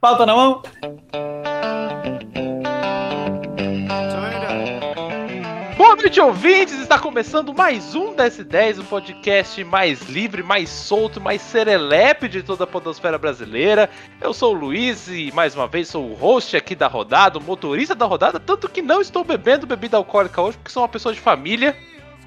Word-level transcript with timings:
Pauta 0.00 0.24
na 0.24 0.32
mão. 0.32 0.62
Boa 5.76 5.96
noite, 5.96 6.20
ouvintes! 6.20 6.78
Está 6.78 7.00
começando 7.00 7.52
mais 7.52 7.96
um 7.96 8.14
DS10, 8.14 8.78
o 8.78 8.84
podcast 8.84 9.64
mais 9.64 10.02
livre, 10.02 10.40
mais 10.40 10.68
solto, 10.68 11.20
mais 11.20 11.42
serelepe 11.42 12.28
de 12.28 12.44
toda 12.44 12.62
a 12.62 12.66
podosfera 12.66 13.18
brasileira. 13.18 13.90
Eu 14.20 14.32
sou 14.32 14.54
o 14.54 14.58
Luiz 14.58 15.08
e, 15.08 15.32
mais 15.34 15.56
uma 15.56 15.66
vez, 15.66 15.88
sou 15.88 16.08
o 16.08 16.14
host 16.14 16.56
aqui 16.56 16.76
da 16.76 16.86
rodada, 16.86 17.36
o 17.36 17.42
motorista 17.42 17.96
da 17.96 18.06
rodada, 18.06 18.38
tanto 18.38 18.68
que 18.68 18.80
não 18.80 19.00
estou 19.00 19.24
bebendo 19.24 19.66
bebida 19.66 19.96
alcoólica 19.96 20.40
hoje, 20.40 20.56
porque 20.58 20.70
sou 20.70 20.84
uma 20.84 20.88
pessoa 20.88 21.12
de 21.12 21.20
família. 21.20 21.76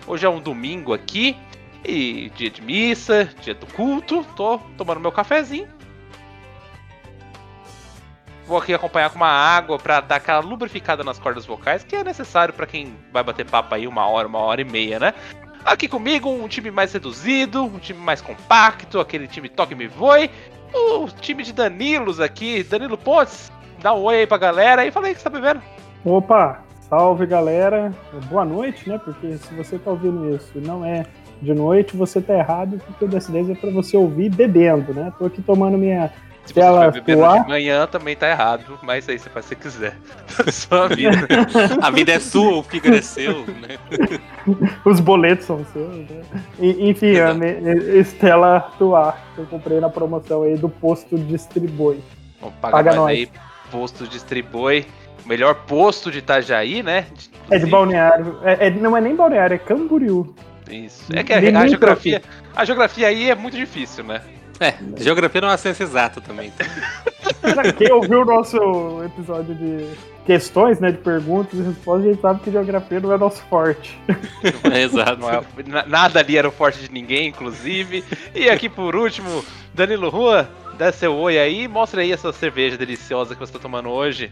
Hoje 0.05 0.25
é 0.25 0.29
um 0.29 0.41
domingo 0.41 0.93
aqui, 0.93 1.37
e 1.85 2.29
dia 2.35 2.49
de 2.49 2.61
missa, 2.61 3.29
dia 3.41 3.53
do 3.53 3.65
culto, 3.67 4.25
tô 4.35 4.59
tomando 4.77 4.99
meu 4.99 5.11
cafezinho. 5.11 5.80
Vou 8.51 8.59
aqui 8.59 8.73
acompanhar 8.73 9.09
com 9.09 9.15
uma 9.15 9.29
água 9.29 9.79
pra 9.79 10.01
dar 10.01 10.17
aquela 10.17 10.41
lubrificada 10.41 11.05
nas 11.05 11.17
cordas 11.17 11.45
vocais, 11.45 11.85
que 11.85 11.95
é 11.95 12.03
necessário 12.03 12.53
pra 12.53 12.67
quem 12.67 12.93
vai 13.09 13.23
bater 13.23 13.45
papo 13.45 13.73
aí 13.73 13.87
uma 13.87 14.05
hora, 14.05 14.27
uma 14.27 14.39
hora 14.39 14.59
e 14.59 14.65
meia, 14.65 14.99
né? 14.99 15.13
Aqui 15.63 15.87
comigo, 15.87 16.29
um 16.29 16.49
time 16.49 16.69
mais 16.69 16.91
reduzido, 16.91 17.63
um 17.63 17.79
time 17.79 17.97
mais 17.97 18.19
compacto, 18.19 18.99
aquele 18.99 19.25
time 19.25 19.47
toque 19.47 19.73
me 19.73 19.87
voe. 19.87 20.29
O 20.73 21.07
time 21.21 21.43
de 21.43 21.53
Danilos 21.53 22.19
aqui, 22.19 22.61
Danilo 22.61 22.97
Pontes, 22.97 23.49
dá 23.81 23.93
um 23.93 24.01
oi 24.01 24.17
aí 24.17 24.27
pra 24.27 24.37
galera 24.37 24.85
e 24.85 24.91
fala 24.91 25.05
aí 25.05 25.13
o 25.13 25.15
que 25.15 25.21
você 25.21 25.29
tá 25.29 25.39
bebendo. 25.39 25.61
Opa, 26.03 26.59
salve 26.89 27.25
galera, 27.25 27.93
boa 28.29 28.43
noite, 28.43 28.89
né? 28.89 28.97
Porque 28.97 29.37
se 29.37 29.53
você 29.53 29.79
tá 29.79 29.91
ouvindo 29.91 30.35
isso 30.35 30.51
e 30.55 30.59
não 30.59 30.83
é 30.83 31.05
de 31.41 31.53
noite, 31.53 31.95
você 31.95 32.21
tá 32.21 32.33
errado, 32.33 32.81
porque 32.85 33.05
o 33.05 33.07
DS10 33.07 33.51
é 33.51 33.55
pra 33.55 33.71
você 33.71 33.95
ouvir 33.95 34.27
bebendo, 34.27 34.93
né? 34.93 35.13
Tô 35.17 35.27
aqui 35.27 35.41
tomando 35.41 35.77
minha 35.77 36.11
Se 36.53 37.01
você 37.03 37.11
atuar. 37.11 37.43
de 37.43 37.49
manhã 37.49 37.87
também 37.87 38.15
tá 38.15 38.29
errado, 38.29 38.77
mas 38.83 39.07
aí 39.09 39.17
você 39.19 39.29
faz 39.29 39.45
o 39.45 39.49
que 39.49 39.55
você 39.55 39.69
quiser. 39.69 39.97
Sua 40.51 40.87
vida. 40.87 41.27
A 41.81 41.89
vida 41.91 42.11
é 42.13 42.19
sua, 42.19 42.57
o 42.59 42.63
fígado 42.63 42.95
é 42.95 43.01
seu, 43.01 43.45
né? 43.45 43.77
Os 44.85 44.99
boletos 44.99 45.45
são 45.45 45.63
seus, 45.71 45.93
né? 46.09 46.21
E- 46.59 46.89
Enfim, 46.89 47.15
a 47.19 47.33
Estela 47.99 48.57
Atuar, 48.57 49.17
que 49.35 49.41
eu 49.41 49.45
comprei 49.45 49.79
na 49.79 49.89
promoção 49.89 50.43
aí 50.43 50.57
do 50.57 50.69
posto 50.69 51.17
Distribui. 51.17 51.99
Pagar 52.39 52.51
Paga 52.61 52.83
mais 52.83 52.95
nós. 52.97 53.09
aí. 53.11 53.29
Posto 53.71 54.07
Distribui. 54.07 54.85
O 55.23 55.27
melhor 55.29 55.53
posto 55.67 56.09
de 56.11 56.17
Itajaí, 56.19 56.81
né? 56.81 56.99
É 56.99 57.03
de 57.13 57.29
Inclusive, 57.45 57.69
balneário. 57.71 58.37
É, 58.43 58.67
é- 58.67 58.69
não 58.71 58.97
é 58.97 59.01
nem 59.01 59.15
balneário, 59.15 59.53
é 59.53 59.57
Camboriú. 59.59 60.33
Isso. 60.69 61.05
É 61.13 61.21
que 61.23 61.31
a, 61.33 61.37
a 61.37 61.67
geografia. 61.67 62.21
A 62.55 62.65
geografia 62.65 63.07
aí 63.07 63.29
é 63.29 63.35
muito 63.35 63.55
difícil, 63.55 64.03
né? 64.03 64.21
É, 64.61 64.75
geografia 65.03 65.41
não 65.41 65.47
é 65.47 65.51
uma 65.51 65.57
ciência 65.57 65.83
exata 65.83 66.21
também. 66.21 66.53
então. 66.55 66.67
Pra 67.53 67.73
quem 67.73 67.91
ouviu 67.91 68.21
o 68.21 68.25
nosso 68.25 68.57
episódio 69.03 69.55
de 69.55 69.87
questões, 70.25 70.79
né? 70.79 70.91
De 70.91 70.99
perguntas 70.99 71.59
e 71.59 71.63
respostas, 71.63 72.05
a 72.05 72.09
gente 72.11 72.21
sabe 72.21 72.39
que 72.41 72.51
geografia 72.51 72.99
não 72.99 73.11
é 73.11 73.17
nosso 73.17 73.41
forte. 73.49 73.97
É 74.71 74.81
exato. 74.83 75.19
Não 75.19 75.29
é- 75.29 75.43
na- 75.65 75.85
nada 75.87 76.19
ali 76.19 76.37
era 76.37 76.47
o 76.47 76.51
forte 76.51 76.79
de 76.79 76.91
ninguém, 76.91 77.27
inclusive. 77.29 78.03
E 78.35 78.47
aqui 78.49 78.69
por 78.69 78.95
último, 78.95 79.43
Danilo 79.73 80.09
Rua, 80.09 80.47
dá 80.77 80.91
seu 80.91 81.15
oi 81.15 81.39
aí 81.39 81.63
e 81.63 81.67
mostra 81.67 82.01
aí 82.01 82.11
essa 82.11 82.31
cerveja 82.31 82.77
deliciosa 82.77 83.33
que 83.33 83.39
você 83.39 83.53
tá 83.53 83.59
tomando 83.59 83.89
hoje. 83.89 84.31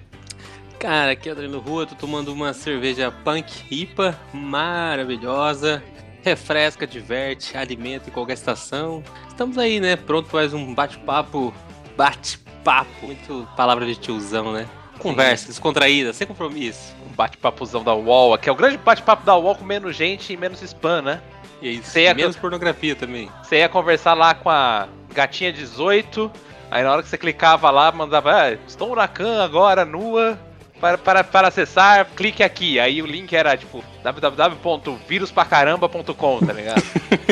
Cara, 0.78 1.12
aqui 1.12 1.28
é 1.28 1.32
o 1.32 1.36
Danilo 1.36 1.60
Rua, 1.60 1.86
tô 1.88 1.96
tomando 1.96 2.32
uma 2.32 2.54
cerveja 2.54 3.12
Punk 3.24 3.66
IPA 3.70 4.16
maravilhosa. 4.34 5.84
Refresca, 6.24 6.86
diverte, 6.86 7.56
alimenta 7.58 8.10
em 8.10 8.12
qualquer 8.14 8.34
estação. 8.34 9.04
Estamos 9.28 9.58
aí, 9.58 9.80
né? 9.80 9.96
Pronto 9.96 10.30
para 10.30 10.40
mais 10.42 10.54
um 10.54 10.74
bate-papo. 10.74 11.54
Bate-papo. 11.96 12.90
Muito 13.06 13.48
palavra 13.56 13.86
de 13.86 13.96
tiozão, 13.96 14.52
né? 14.52 14.68
Conversa, 15.00 15.48
descontraída, 15.48 16.12
sem 16.12 16.28
compromisso. 16.28 16.94
Um 17.10 17.14
bate-papuzão 17.16 17.84
da 17.84 17.94
UOL, 17.96 18.34
aqui 18.34 18.50
é 18.50 18.52
o 18.52 18.56
grande 18.56 18.78
bate-papo 18.78 19.26
da 19.26 19.36
UOL 19.36 19.56
com 19.56 19.64
menos 19.64 19.96
gente 19.96 20.34
e 20.34 20.38
menos 20.38 20.62
spam, 20.62 21.02
né? 21.02 21.22
E 21.62 21.70
é 21.70 21.72
isso. 21.72 21.90
Sei 21.92 22.08
a- 22.10 22.14
Menos 22.14 22.36
pornografia 22.36 22.96
também. 22.96 23.30
Você 23.44 23.60
ia 23.60 23.70
conversar 23.70 24.14
lá 24.14 24.34
com 24.34 24.50
a 24.50 24.90
gatinha 25.14 25.54
18, 25.54 26.30
aí 26.70 26.84
na 26.84 26.92
hora 26.92 27.02
que 27.02 27.08
você 27.08 27.18
clicava 27.18 27.70
lá, 27.72 27.92
mandava, 27.94 28.34
ah, 28.34 28.52
estou 28.68 28.94
na 28.94 29.10
agora, 29.42 29.86
nua, 29.86 30.38
para, 30.80 30.98
para, 30.98 31.24
para 31.24 31.48
acessar, 31.50 32.06
clique 32.16 32.42
aqui. 32.44 32.80
Aí 32.80 33.02
o 33.02 33.06
link 33.06 33.34
era 33.36 33.56
tipo 33.58 33.84
www.viruspacaramba.com, 34.04 36.40
tá 36.46 36.54
ligado? 36.54 36.82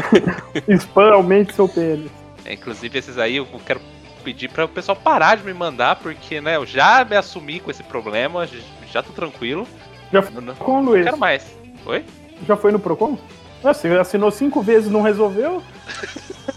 Spam, 0.69 1.13
aumente 1.13 1.53
seu 1.53 1.68
pênis. 1.69 2.09
É, 2.46 2.53
inclusive 2.53 2.97
esses 2.97 3.18
aí 3.18 3.35
eu 3.38 3.46
quero 3.66 3.80
pedir 4.24 4.50
para 4.50 4.66
o 4.66 4.69
pessoal 4.69 4.96
parar 4.96 5.35
de 5.38 5.44
me 5.44 5.53
mandar, 5.53 5.96
porque 5.97 6.41
né, 6.41 6.56
eu 6.58 6.66
já 6.66 7.06
me 7.06 7.16
assumi 7.16 7.59
com 7.59 7.69
esse 7.72 7.84
problema, 7.84 8.47
já 8.91 9.02
tô 9.03 9.12
tranquilo. 9.13 9.68
Já 10.12 10.22
Não, 10.22 10.41
não- 10.41 10.56
Com 10.56 10.72
o 10.74 10.75
não 10.81 10.91
Luiz. 10.91 11.03
quero 11.06 11.18
mais. 11.18 11.46
Oi? 11.85 12.03
Já 12.47 12.56
foi 12.58 12.72
no 12.72 12.79
Procon? 12.79 13.18
Você 13.64 13.88
assinou 13.90 14.29
cinco 14.31 14.62
vezes 14.62 14.90
não 14.91 15.02
resolveu? 15.02 15.64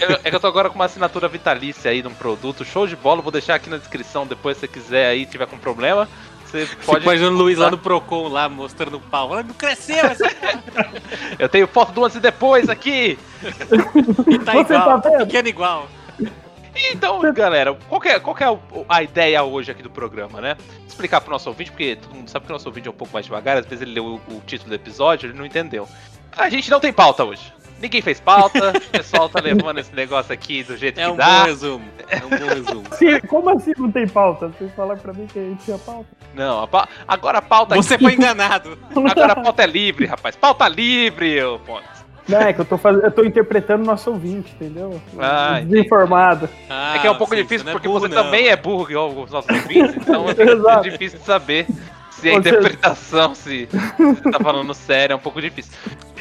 Eu- 0.00 0.18
é 0.24 0.30
que 0.30 0.36
eu 0.36 0.40
tô 0.40 0.46
agora 0.46 0.68
com 0.68 0.74
uma 0.74 0.84
assinatura 0.86 1.28
vitalícia 1.28 1.90
aí 1.90 2.02
de 2.02 2.08
um 2.08 2.14
produto, 2.14 2.64
show 2.64 2.86
de 2.86 2.96
bola, 2.96 3.22
vou 3.22 3.32
deixar 3.32 3.54
aqui 3.54 3.68
na 3.70 3.76
descrição 3.76 4.26
depois 4.26 4.56
se 4.56 4.62
você 4.62 4.68
quiser 4.68 5.06
aí, 5.08 5.26
tiver 5.26 5.46
com 5.46 5.56
problema. 5.58 6.08
Você 6.46 6.68
Pode 6.86 7.02
imaginando 7.04 7.34
o 7.36 7.38
Luiz 7.38 7.58
lá 7.58 7.68
no 7.70 7.78
Procon, 7.78 8.28
lá 8.28 8.48
mostrando 8.48 8.96
o 8.98 9.00
pau. 9.00 9.30
Olha, 9.30 9.42
não 9.42 9.54
cresceu 9.54 9.96
essa 10.04 10.24
Eu 11.38 11.48
tenho 11.48 11.66
foto 11.66 11.90
do 11.92 12.04
antes 12.04 12.16
e 12.16 12.20
depois 12.20 12.68
aqui. 12.68 13.18
e 14.28 14.38
tá 14.38 14.52
Você 14.52 14.74
igual. 14.74 15.00
tá 15.00 15.10
pequeno 15.18 15.48
igual. 15.48 15.88
Então, 16.92 17.20
galera, 17.32 17.74
qual 17.88 18.00
que 18.00 18.08
é, 18.08 18.18
qual 18.18 18.34
que 18.34 18.42
é 18.44 18.58
a 18.88 19.02
ideia 19.02 19.42
hoje 19.44 19.70
aqui 19.70 19.82
do 19.82 19.90
programa, 19.90 20.40
né? 20.40 20.56
Explicar 20.88 21.20
pro 21.20 21.30
nosso 21.30 21.48
ouvinte, 21.48 21.70
porque 21.70 21.96
todo 21.96 22.14
mundo 22.14 22.28
sabe 22.28 22.46
que 22.46 22.52
o 22.52 22.54
nosso 22.54 22.68
ouvinte 22.68 22.88
é 22.88 22.90
um 22.90 22.94
pouco 22.94 23.12
mais 23.12 23.24
devagar, 23.26 23.56
às 23.58 23.66
vezes 23.66 23.82
ele 23.82 23.92
leu 23.92 24.04
o, 24.28 24.34
o 24.34 24.40
título 24.46 24.70
do 24.70 24.74
episódio, 24.74 25.28
ele 25.28 25.38
não 25.38 25.46
entendeu. 25.46 25.88
A 26.36 26.48
gente 26.50 26.68
não 26.70 26.80
tem 26.80 26.92
pauta 26.92 27.24
hoje. 27.24 27.52
Ninguém 27.84 28.00
fez 28.00 28.18
pauta, 28.18 28.70
o 28.74 28.90
pessoal 28.90 29.28
tá 29.28 29.42
levando 29.42 29.76
esse 29.78 29.94
negócio 29.94 30.32
aqui 30.32 30.62
do 30.62 30.74
jeito 30.74 30.98
É 30.98 31.04
que 31.04 31.10
um 31.10 31.16
dá. 31.16 31.40
bom 31.40 31.44
resumo. 31.44 31.84
É 32.08 32.16
um 32.16 32.30
bom 32.30 32.46
resumo. 32.54 32.84
Sim, 32.96 33.20
Como 33.28 33.50
assim 33.50 33.72
não 33.76 33.92
tem 33.92 34.08
pauta? 34.08 34.48
Vocês 34.48 34.72
falaram 34.74 34.98
pra 35.00 35.12
mim 35.12 35.26
que 35.26 35.38
a 35.38 35.42
gente 35.42 35.62
tinha 35.66 35.76
pauta. 35.76 36.06
Não, 36.34 36.62
a 36.62 36.66
pa- 36.66 36.88
agora 37.06 37.38
a 37.38 37.42
pauta 37.42 37.76
Você 37.76 37.98
foi 37.98 38.14
enganado. 38.14 38.78
Agora 38.96 39.34
a 39.34 39.36
pauta 39.36 39.64
é 39.64 39.66
livre, 39.66 40.06
rapaz. 40.06 40.34
Pauta 40.34 40.66
livre, 40.66 41.44
ô 41.44 41.58
Pontes. 41.58 41.90
Não, 42.26 42.38
é 42.40 42.54
que 42.54 42.60
eu 42.62 42.64
tô, 42.64 42.78
fazendo, 42.78 43.04
eu 43.04 43.10
tô 43.10 43.22
interpretando 43.22 43.82
o 43.82 43.86
nosso 43.86 44.10
ouvinte, 44.10 44.50
entendeu? 44.54 44.98
Ah. 45.18 45.60
Desinformado. 45.60 46.48
é 46.94 46.98
que 47.00 47.06
é 47.06 47.10
um 47.10 47.16
pouco 47.16 47.34
sim, 47.36 47.42
difícil 47.42 47.68
é 47.68 47.72
porque 47.72 47.86
burro, 47.86 48.00
você 48.00 48.14
não. 48.14 48.22
também 48.24 48.48
é 48.48 48.56
burro, 48.56 48.90
igual 48.90 49.10
os 49.10 49.30
nossos 49.30 49.50
ouvintes, 49.50 49.94
então 49.96 50.24
é 50.30 50.80
difícil 50.80 51.18
de 51.18 51.24
saber 51.26 51.66
se 52.12 52.30
a 52.30 52.34
interpretação, 52.34 53.34
se 53.34 53.68
você 53.98 54.30
tá 54.30 54.40
falando 54.40 54.72
sério, 54.72 55.12
é 55.12 55.16
um 55.16 55.20
pouco 55.20 55.38
difícil. 55.42 55.72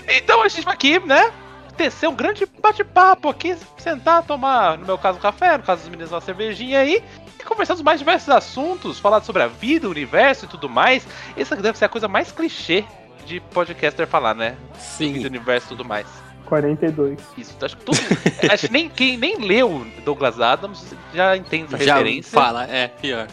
Então 0.09 0.43
a 0.43 0.49
gente 0.49 0.65
vai 0.65 0.73
aqui, 0.73 0.99
né? 0.99 1.31
Tecer 1.77 2.07
um 2.07 2.15
grande 2.15 2.45
bate-papo 2.61 3.29
aqui, 3.29 3.57
sentar, 3.77 4.23
tomar, 4.23 4.77
no 4.77 4.85
meu 4.85 4.97
caso, 4.97 5.17
um 5.17 5.21
café, 5.21 5.57
no 5.57 5.63
caso 5.63 5.81
dos 5.81 5.89
meninos, 5.89 6.11
uma 6.11 6.21
cervejinha 6.21 6.79
aí, 6.79 7.03
e 7.39 7.43
conversar 7.43 7.73
dos 7.73 7.83
mais 7.83 7.99
diversos 7.99 8.29
assuntos, 8.29 8.99
falar 8.99 9.21
sobre 9.21 9.41
a 9.41 9.47
vida, 9.47 9.87
o 9.87 9.91
universo 9.91 10.45
e 10.45 10.47
tudo 10.47 10.69
mais. 10.69 11.07
Essa 11.35 11.55
deve 11.55 11.77
ser 11.77 11.85
a 11.85 11.89
coisa 11.89 12.07
mais 12.07 12.31
clichê 12.31 12.85
de 13.25 13.39
podcaster 13.39 14.05
falar, 14.07 14.35
né? 14.35 14.55
Vida, 14.97 15.19
Sim. 15.19 15.25
universo 15.25 15.67
e 15.67 15.69
tudo 15.69 15.85
mais. 15.85 16.07
42. 16.45 17.19
Isso, 17.37 17.55
acho 17.61 17.77
que 17.77 17.83
todo, 17.83 17.97
acho 18.51 18.67
que 18.67 18.73
nem 18.73 18.89
quem 18.89 19.17
nem 19.17 19.37
leu 19.37 19.87
Douglas 20.05 20.39
Adams 20.39 20.93
já 21.13 21.35
entende 21.35 21.73
essa 21.73 21.83
Já 21.83 21.95
referência. 21.95 22.31
fala, 22.31 22.65
é, 22.65 22.87
pior. 22.87 23.27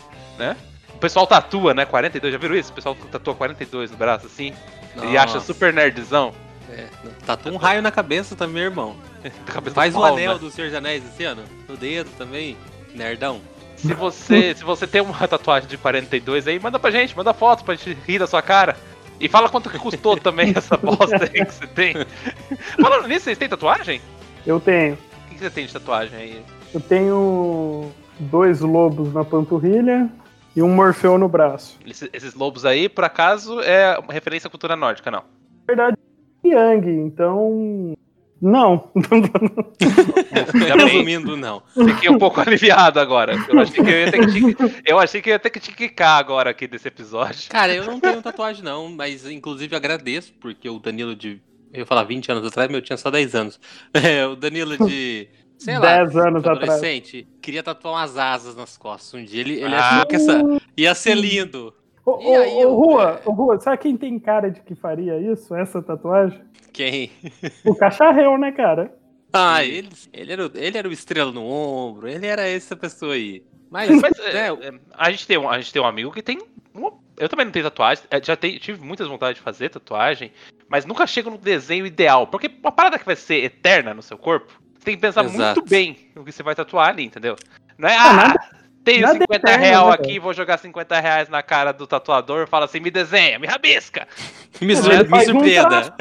O 0.94 0.98
pessoal 0.98 1.26
tatua, 1.26 1.74
né? 1.74 1.84
42, 1.84 2.32
já 2.32 2.38
viram 2.38 2.54
isso? 2.54 2.70
O 2.70 2.74
pessoal 2.74 2.94
tatua 3.10 3.34
42 3.34 3.90
no 3.90 3.96
braço 3.96 4.26
assim 4.26 4.54
e 4.96 5.16
acha 5.16 5.34
Nossa, 5.34 5.46
super 5.46 5.72
nerdzão. 5.72 6.32
É, 6.70 6.88
tatua 7.26 7.52
um 7.52 7.56
raio 7.56 7.82
na 7.82 7.90
cabeça 7.90 8.36
também, 8.36 8.64
irmão. 8.64 8.96
Faz 9.74 9.94
do 9.94 10.00
o 10.00 10.04
anel 10.04 10.34
né? 10.34 10.38
do 10.38 10.50
Senhor 10.50 10.68
dos 10.68 10.76
Anéis 10.76 11.04
esse 11.04 11.24
ano. 11.24 11.42
No 11.68 11.76
dedo 11.76 12.10
também. 12.16 12.56
Nerdão. 12.94 13.40
Se 13.76 13.94
você, 13.94 14.54
se 14.56 14.64
você 14.64 14.86
tem 14.86 15.00
uma 15.00 15.26
tatuagem 15.26 15.68
de 15.68 15.76
42 15.76 16.46
aí, 16.46 16.58
manda 16.58 16.78
pra 16.78 16.90
gente, 16.90 17.16
manda 17.16 17.32
foto 17.32 17.64
pra 17.64 17.74
gente 17.74 17.96
rir 18.06 18.18
da 18.18 18.26
sua 18.26 18.42
cara. 18.42 18.76
E 19.18 19.28
fala 19.28 19.48
quanto 19.48 19.68
que 19.68 19.78
custou 19.78 20.16
também 20.20 20.52
essa 20.56 20.76
bosta 20.76 21.24
aí 21.24 21.44
que 21.44 21.54
você 21.54 21.66
tem. 21.66 21.94
Falando 22.80 23.06
nisso, 23.06 23.24
vocês 23.24 23.38
têm 23.38 23.48
tatuagem? 23.48 24.00
Eu 24.46 24.58
tenho. 24.58 24.94
O 24.94 25.28
que 25.28 25.34
que 25.34 25.40
você 25.40 25.50
tem 25.50 25.66
de 25.66 25.72
tatuagem 25.72 26.18
aí? 26.18 26.42
Eu 26.72 26.80
tenho 26.80 27.90
dois 28.18 28.60
lobos 28.60 29.12
na 29.12 29.24
panturrilha 29.24 30.08
e 30.54 30.62
um 30.62 30.68
morfeu 30.68 31.18
no 31.18 31.28
braço. 31.28 31.78
Esses, 31.86 32.08
esses 32.12 32.34
lobos 32.34 32.64
aí, 32.64 32.88
por 32.88 33.04
acaso, 33.04 33.60
é 33.60 33.98
uma 33.98 34.12
referência 34.12 34.48
à 34.48 34.50
cultura 34.50 34.76
nórdica, 34.76 35.10
não? 35.10 35.20
Na 35.20 35.66
verdade, 35.66 35.96
Yang, 36.44 36.88
então. 36.90 37.94
Não. 38.42 38.90
Já 40.66 40.76
bem, 40.76 40.86
Resumindo, 40.86 41.36
não. 41.36 41.62
fiquei 41.74 42.08
um 42.08 42.18
pouco 42.18 42.40
aliviado 42.40 42.98
agora. 42.98 43.34
Eu 43.48 43.58
achei 43.60 43.84
que 43.84 43.90
eu 43.90 44.00
ia 44.00 44.10
ter 44.10 44.26
que 44.26 44.54
te, 44.54 44.82
eu 44.86 44.98
achei 44.98 45.20
que 45.20 45.28
eu 45.28 45.32
ia 45.34 45.38
ter 45.38 45.50
que 45.50 45.60
te 45.60 45.72
quicar 45.72 46.18
agora 46.18 46.50
aqui 46.50 46.66
desse 46.66 46.88
episódio. 46.88 47.50
Cara, 47.50 47.74
eu 47.74 47.84
não 47.84 48.00
tenho 48.00 48.22
tatuagem, 48.22 48.64
não, 48.64 48.88
mas 48.90 49.28
inclusive 49.28 49.76
agradeço, 49.76 50.32
porque 50.40 50.68
o 50.68 50.78
Danilo 50.78 51.14
de. 51.14 51.40
Eu 51.72 51.80
ia 51.80 51.86
falar 51.86 52.04
20 52.04 52.32
anos 52.32 52.46
atrás, 52.46 52.68
mas 52.68 52.76
eu 52.76 52.82
tinha 52.82 52.96
só 52.96 53.10
10 53.10 53.34
anos. 53.34 53.60
É, 53.92 54.26
o 54.26 54.34
Danilo 54.34 54.76
de 54.86 55.28
sei 55.58 55.78
lá, 55.78 55.98
10 56.04 56.16
anos 56.16 56.40
atrás. 56.46 56.62
adolescente, 56.62 57.28
queria 57.42 57.62
tatuar 57.62 57.94
umas 57.94 58.16
asas 58.16 58.56
nas 58.56 58.76
costas. 58.78 59.12
Um 59.20 59.22
dia 59.24 59.40
ele, 59.42 59.54
ele 59.60 59.74
Ah. 59.74 59.96
achou 59.96 60.06
que 60.06 60.16
essa 60.16 60.40
ia 60.76 60.94
ser 60.94 61.14
lindo. 61.14 61.74
Ô, 62.04 62.18
E 62.20 62.34
aí, 62.36 62.54
ô, 62.56 62.60
eu- 62.62 62.70
ô, 62.72 62.74
Rua, 62.74 63.20
ô, 63.24 63.30
Rua, 63.32 63.60
sabe 63.60 63.78
quem 63.78 63.96
tem 63.96 64.18
cara 64.18 64.50
de 64.50 64.60
que 64.60 64.74
faria 64.74 65.18
isso, 65.18 65.54
essa 65.54 65.82
tatuagem? 65.82 66.40
Quem? 66.72 67.10
O 67.64 67.74
cacharrão, 67.74 68.38
né, 68.38 68.52
cara? 68.52 68.94
Ah, 69.32 69.62
ele, 69.64 69.88
ele, 70.12 70.32
era, 70.32 70.46
o- 70.46 70.50
ele 70.54 70.78
era 70.78 70.88
o 70.88 70.92
estrela 70.92 71.30
no 71.30 71.44
ombro, 71.44 72.08
ele 72.08 72.26
era 72.26 72.48
essa 72.48 72.74
pessoa 72.74 73.14
aí. 73.14 73.42
Mas, 73.70 74.00
Mas 74.00 74.18
é, 74.18 74.32
né, 74.32 74.48
é, 74.68 74.72
a, 74.94 75.10
gente 75.10 75.26
tem 75.26 75.38
um, 75.38 75.48
a 75.48 75.58
gente 75.60 75.72
tem 75.72 75.80
um 75.80 75.86
amigo 75.86 76.10
que 76.10 76.22
tem. 76.22 76.38
uma- 76.74 76.92
eu 77.16 77.28
também 77.28 77.44
não 77.44 77.52
tenho 77.52 77.64
tatuagem. 77.64 78.02
é, 78.10 78.20
Já 78.22 78.34
tem- 78.34 78.58
tive 78.58 78.82
muitas 78.84 79.06
vontades 79.06 79.36
de 79.36 79.42
fazer 79.42 79.68
tatuagem, 79.68 80.32
mas 80.68 80.84
nunca 80.84 81.06
chego 81.06 81.30
no 81.30 81.38
desenho 81.38 81.86
ideal. 81.86 82.26
Porque 82.26 82.50
uma 82.60 82.72
parada 82.72 82.98
que 82.98 83.04
vai 83.06 83.14
ser 83.14 83.44
eterna 83.44 83.94
no 83.94 84.02
seu 84.02 84.18
corpo, 84.18 84.52
você 84.76 84.84
tem 84.86 84.94
que 84.96 85.00
pensar 85.00 85.24
Exato. 85.24 85.60
muito 85.60 85.70
bem 85.70 85.96
no 86.16 86.24
que 86.24 86.32
você 86.32 86.42
vai 86.42 86.54
tatuar 86.56 86.88
ali, 86.88 87.04
entendeu? 87.04 87.36
Não 87.78 87.88
é, 87.88 87.96
Ah, 87.96 88.10
ah, 88.10 88.14
nada- 88.14 88.40
tenho 88.84 89.02
nada 89.02 89.18
50 89.18 89.34
eterno, 89.34 89.64
real 89.64 89.88
né, 89.88 89.94
aqui, 89.94 90.18
vou 90.18 90.32
jogar 90.32 90.58
50 90.58 91.00
reais 91.00 91.28
na 91.28 91.42
cara 91.42 91.72
do 91.72 91.86
tatuador 91.86 92.48
fala 92.48 92.64
assim: 92.64 92.80
me 92.80 92.90
desenha, 92.90 93.38
me 93.38 93.46
rabisca. 93.46 94.06
me, 94.60 94.68
me 94.68 94.76
faz 94.76 95.28
um 95.28 95.32
surpreenda. 95.32 95.94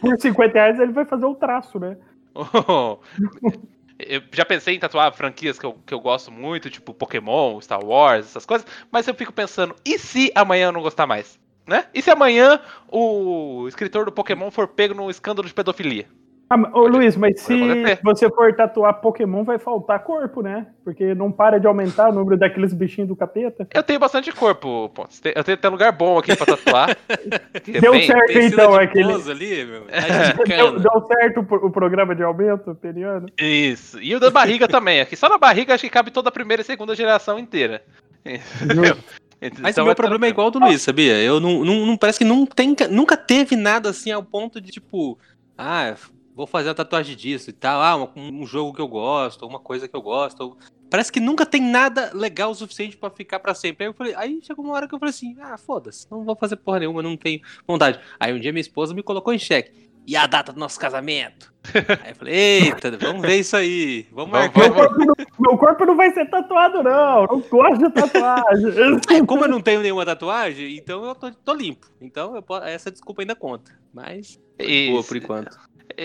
Por 0.00 0.18
50 0.18 0.52
reais 0.52 0.78
ele 0.78 0.92
vai 0.92 1.04
fazer 1.04 1.26
o 1.26 1.34
traço, 1.34 1.78
né? 1.78 1.96
Eu 3.98 4.20
já 4.32 4.44
pensei 4.44 4.74
em 4.74 4.80
tatuar 4.80 5.12
franquias 5.12 5.60
que 5.60 5.66
eu, 5.66 5.74
que 5.86 5.94
eu 5.94 6.00
gosto 6.00 6.32
muito, 6.32 6.68
tipo 6.68 6.92
Pokémon, 6.92 7.60
Star 7.60 7.84
Wars, 7.84 8.26
essas 8.26 8.44
coisas, 8.44 8.66
mas 8.90 9.06
eu 9.06 9.14
fico 9.14 9.32
pensando, 9.32 9.76
e 9.84 9.96
se 9.96 10.32
amanhã 10.34 10.66
eu 10.66 10.72
não 10.72 10.82
gostar 10.82 11.06
mais? 11.06 11.38
Né? 11.68 11.86
E 11.94 12.02
se 12.02 12.10
amanhã 12.10 12.60
o 12.88 13.66
escritor 13.68 14.04
do 14.04 14.10
Pokémon 14.10 14.50
for 14.50 14.66
pego 14.66 14.94
num 14.94 15.08
escândalo 15.08 15.46
de 15.46 15.54
pedofilia? 15.54 16.08
Ah, 16.54 16.70
ô 16.78 16.86
Luiz, 16.86 17.16
mas 17.16 17.40
se 17.40 17.54
você 18.02 18.28
for 18.28 18.54
tatuar 18.54 19.00
Pokémon, 19.00 19.42
vai 19.42 19.58
faltar 19.58 20.00
corpo, 20.04 20.42
né? 20.42 20.66
Porque 20.84 21.14
não 21.14 21.32
para 21.32 21.58
de 21.58 21.66
aumentar 21.66 22.10
o 22.10 22.12
número 22.12 22.36
daqueles 22.36 22.74
bichinhos 22.74 23.08
do 23.08 23.16
capeta. 23.16 23.66
Eu 23.72 23.82
tenho 23.82 23.98
bastante 23.98 24.30
corpo, 24.32 24.90
Pontes. 24.90 25.20
Eu 25.24 25.42
tenho 25.42 25.56
até 25.56 25.68
lugar 25.70 25.92
bom 25.92 26.18
aqui 26.18 26.36
pra 26.36 26.44
tatuar. 26.44 26.96
Deu 27.80 27.92
bem- 27.92 28.06
certo. 28.06 28.26
Tem 28.32 28.46
Então, 28.48 28.74
aquele- 28.74 29.12
ali, 29.30 29.64
meu. 29.64 29.82
Tá 30.42 30.44
Deu, 30.44 30.78
deu 30.78 31.06
certo 31.06 31.40
o, 31.40 31.44
pro- 31.44 31.66
o 31.66 31.70
programa 31.70 32.14
de 32.14 32.22
aumento 32.22 32.74
peniano? 32.74 33.26
Isso. 33.40 33.98
E 34.02 34.14
o 34.14 34.20
da 34.20 34.30
barriga 34.30 34.68
também. 34.68 35.00
Aqui 35.00 35.16
só 35.16 35.28
na 35.28 35.38
barriga 35.38 35.72
acho 35.74 35.84
que 35.84 35.90
cabe 35.90 36.10
toda 36.10 36.28
a 36.28 36.32
primeira 36.32 36.60
e 36.60 36.64
segunda 36.66 36.94
geração 36.94 37.38
inteira. 37.38 37.82
Entendeu? 38.62 38.96
Mas 39.60 39.72
Então 39.72 39.84
o 39.84 39.86
meu 39.86 39.96
problema 39.96 40.26
é 40.26 40.28
igual 40.28 40.46
ao 40.46 40.50
do 40.50 40.58
Luiz, 40.60 40.82
sabia? 40.82 41.20
Eu 41.22 41.40
não, 41.40 41.64
não, 41.64 41.86
não- 41.86 41.96
parece 41.96 42.18
que 42.18 42.24
não 42.24 42.44
tem, 42.46 42.76
nunca 42.90 43.16
teve 43.16 43.56
nada 43.56 43.88
assim 43.88 44.12
ao 44.12 44.22
ponto 44.22 44.60
de 44.60 44.70
tipo, 44.70 45.18
ah, 45.58 45.94
vou 46.34 46.46
fazer 46.46 46.70
a 46.70 46.74
tatuagem 46.74 47.14
disso 47.16 47.50
e 47.50 47.52
tal, 47.52 47.80
ah, 47.82 47.96
um, 48.16 48.42
um 48.42 48.46
jogo 48.46 48.72
que 48.74 48.80
eu 48.80 48.88
gosto, 48.88 49.46
uma 49.46 49.58
coisa 49.60 49.86
que 49.88 49.94
eu 49.96 50.02
gosto. 50.02 50.40
ou- 50.40 50.56
Parece 50.90 51.10
que 51.10 51.20
nunca 51.20 51.46
tem 51.46 51.62
nada 51.62 52.10
legal 52.12 52.50
o 52.50 52.54
suficiente 52.54 52.98
pra 52.98 53.08
ficar 53.08 53.38
pra 53.40 53.54
sempre. 53.54 53.84
Aí 53.84 53.90
eu 53.90 53.94
falei, 53.94 54.14
aí 54.14 54.40
chegou 54.42 54.62
uma 54.64 54.74
hora 54.74 54.86
que 54.86 54.94
eu 54.94 54.98
falei 54.98 55.10
assim, 55.10 55.34
ah, 55.40 55.56
foda-se, 55.56 56.06
não 56.10 56.22
vou 56.22 56.36
fazer 56.36 56.56
porra 56.56 56.80
nenhuma, 56.80 57.02
não 57.02 57.16
tenho 57.16 57.40
vontade. 57.66 57.98
Aí 58.20 58.32
um 58.32 58.38
dia 58.38 58.52
minha 58.52 58.60
esposa 58.60 58.92
me 58.92 59.02
colocou 59.02 59.32
em 59.32 59.38
xeque. 59.38 59.90
E 60.04 60.16
a 60.16 60.26
data 60.26 60.52
do 60.52 60.58
nosso 60.58 60.80
casamento? 60.80 61.52
Aí 62.02 62.10
eu 62.10 62.16
falei, 62.16 62.34
eita, 62.34 62.90
vamos 62.98 63.22
ver 63.22 63.36
isso 63.38 63.56
aí. 63.56 64.04
Vamos 64.10 64.32
Vamos- 64.32 64.32
marcar. 64.52 64.60
Meu 64.60 64.74
corpo, 64.74 64.98
não, 65.04 65.14
meu 65.38 65.56
corpo 65.58 65.84
não 65.86 65.96
vai 65.96 66.12
ser 66.12 66.26
tatuado, 66.28 66.82
não. 66.82 67.26
Não 67.26 67.40
gosto 67.40 67.78
de 67.78 67.90
tatuagem. 67.90 68.98
Como 69.26 69.44
eu 69.44 69.48
não 69.48 69.60
tenho 69.60 69.80
nenhuma 69.80 70.04
tatuagem, 70.04 70.76
então 70.76 71.04
eu 71.04 71.14
tô, 71.14 71.30
tô 71.30 71.54
limpo. 71.54 71.86
Então 72.00 72.34
eu 72.34 72.42
posso- 72.42 72.66
essa 72.66 72.90
desculpa 72.90 73.22
ainda 73.22 73.36
conta. 73.36 73.78
Mas 73.94 74.40
boa 74.90 75.04
por 75.04 75.16
enquanto. 75.16 75.56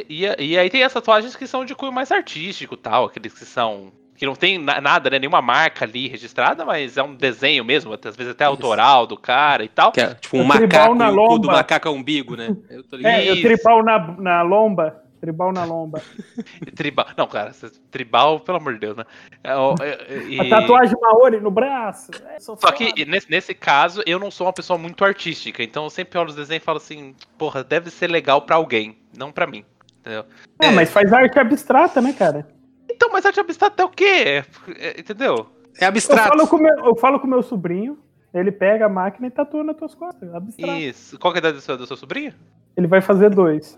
E, 0.09 0.25
e- 0.39 0.57
aí 0.57 0.69
tem 0.69 0.83
as 0.83 0.94
tatuagens 0.94 1.35
que 1.35 1.47
são 1.47 1.63
de 1.65 1.74
cunho 1.75 1.91
mais 1.91 2.12
artístico 2.12 2.74
e 2.74 2.77
tal, 2.77 3.06
aqueles 3.06 3.33
que 3.33 3.45
são. 3.45 3.91
que 4.15 4.25
não 4.25 4.35
tem 4.35 4.57
na- 4.57 4.81
nada, 4.81 5.12
né? 5.12 5.19
Nenhuma 5.19 5.41
marca 5.44 5.85
ali 5.85 6.07
registrada, 6.07 6.65
mas 6.65 6.97
é 6.97 7.03
um 7.03 7.13
desenho 7.13 7.63
mesmo, 7.63 7.94
às 7.94 8.15
vezes 8.15 8.31
até 8.31 8.45
autoral 8.45 9.06
do 9.06 9.15
cara 9.15 9.63
e 9.63 9.69
tal. 9.69 9.91
Que 9.91 10.01
é 10.01 10.15
tipo 10.15 10.38
um 10.38 10.41
O 10.41 10.45
macaco 10.47 10.95
na 10.95 11.06
e 11.06 11.09
o 11.09 11.13
do 11.13 11.18
lomba. 11.18 11.51
macaco 11.53 11.88
é 11.88 11.91
umbigo, 11.91 12.35
né? 12.35 12.47
Eu. 12.69 12.83
É, 13.03 13.29
eu 13.29 13.33
Isso. 13.35 13.44
tribal 13.44 13.83
na, 13.83 14.00
na 14.18 14.41
lomba. 14.41 15.03
Tribal 15.21 15.51
na 15.51 15.65
lomba. 15.65 16.00
Tribal. 16.75 17.07
Não, 17.18 17.27
cara, 17.27 17.51
tribal, 17.89 18.39
pelo 18.39 18.57
amor 18.57 18.73
de 18.73 18.80
Deus, 18.80 18.97
né? 18.97 19.03
É, 19.44 19.51
é, 19.51 20.23
e- 20.27 20.39
A 20.39 20.50
tatuagem 20.62 20.95
Maori 21.01 21.39
no 21.39 21.50
braço. 21.51 22.12
É, 22.30 22.39
Só 22.39 22.71
que 22.71 23.06
nesse, 23.06 23.30
nesse 23.30 23.53
caso, 23.53 24.01
eu 24.06 24.19
não 24.19 24.30
sou 24.30 24.45
uma 24.47 24.53
pessoa 24.53 24.77
muito 24.77 25.03
artística, 25.03 25.63
então 25.63 25.85
eu 25.85 25.89
sempre 25.89 26.19
olho 26.19 26.30
os 26.30 26.35
desenhos 26.35 26.62
e 26.62 26.65
falo 26.65 26.77
assim, 26.77 27.15
porra, 27.38 27.63
deve 27.63 27.89
ser 27.89 28.07
legal 28.12 28.41
pra 28.44 28.56
alguém, 28.57 28.95
não 29.18 29.31
pra 29.31 29.48
mim. 29.48 29.66
Entendeu? 30.00 30.25
É, 30.62 30.72
mas 30.72 30.90
faz 30.90 31.12
arte 31.12 31.38
abstrata, 31.40 32.02
né, 32.02 32.14
cara? 32.14 32.48
Então, 32.90 33.10
mas 33.12 33.25
arte 33.25 33.40
abstrata 33.40 33.84
é 33.84 33.86
o 33.86 33.90
quê? 33.90 34.44
É, 34.78 35.00
entendeu? 35.00 35.48
É 35.80 35.86
Eu 35.86 35.90
abstrato. 35.90 36.30
falo, 36.30 36.48
com 36.48 36.58
meu, 36.58 36.86
eu 36.86 36.96
falo 36.96 37.19
com 37.19 37.28
meu 37.28 37.44
sobrinho, 37.44 38.00
ele 38.34 38.52
pega 38.52 38.86
a 38.86 38.90
máquina 38.90 39.28
e 39.28 39.31
tatua 39.31 39.64
nas 39.64 39.75
tuas 39.75 39.94
costas. 39.94 40.34
Abstrato. 40.34 40.74
Isso. 40.80 41.19
Qual 41.19 41.34
que 41.34 41.40
é 41.40 41.40
a 41.40 41.44
idade 41.44 41.58
do 41.58 41.62
seu, 41.62 41.78
do 41.78 41.86
seu 41.86 41.98
sobrinho? 41.98 42.34
Ele 42.75 42.88
vai 42.88 43.02
fazer 43.02 43.30
dois. 43.30 43.78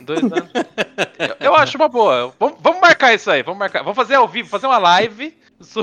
Dois 0.00 0.22
anos. 0.22 0.50
eu, 1.18 1.46
eu 1.48 1.54
acho 1.56 1.76
uma 1.76 1.88
boa. 1.88 2.32
Vamos, 2.38 2.56
vamos 2.60 2.80
marcar 2.80 3.12
isso 3.12 3.30
aí, 3.30 3.42
vamos 3.42 3.58
marcar. 3.58 3.82
Vamos 3.82 3.96
fazer 3.96 4.14
ao 4.14 4.28
vivo, 4.28 4.48
fazer 4.48 4.66
uma 4.66 4.78
live. 4.78 5.36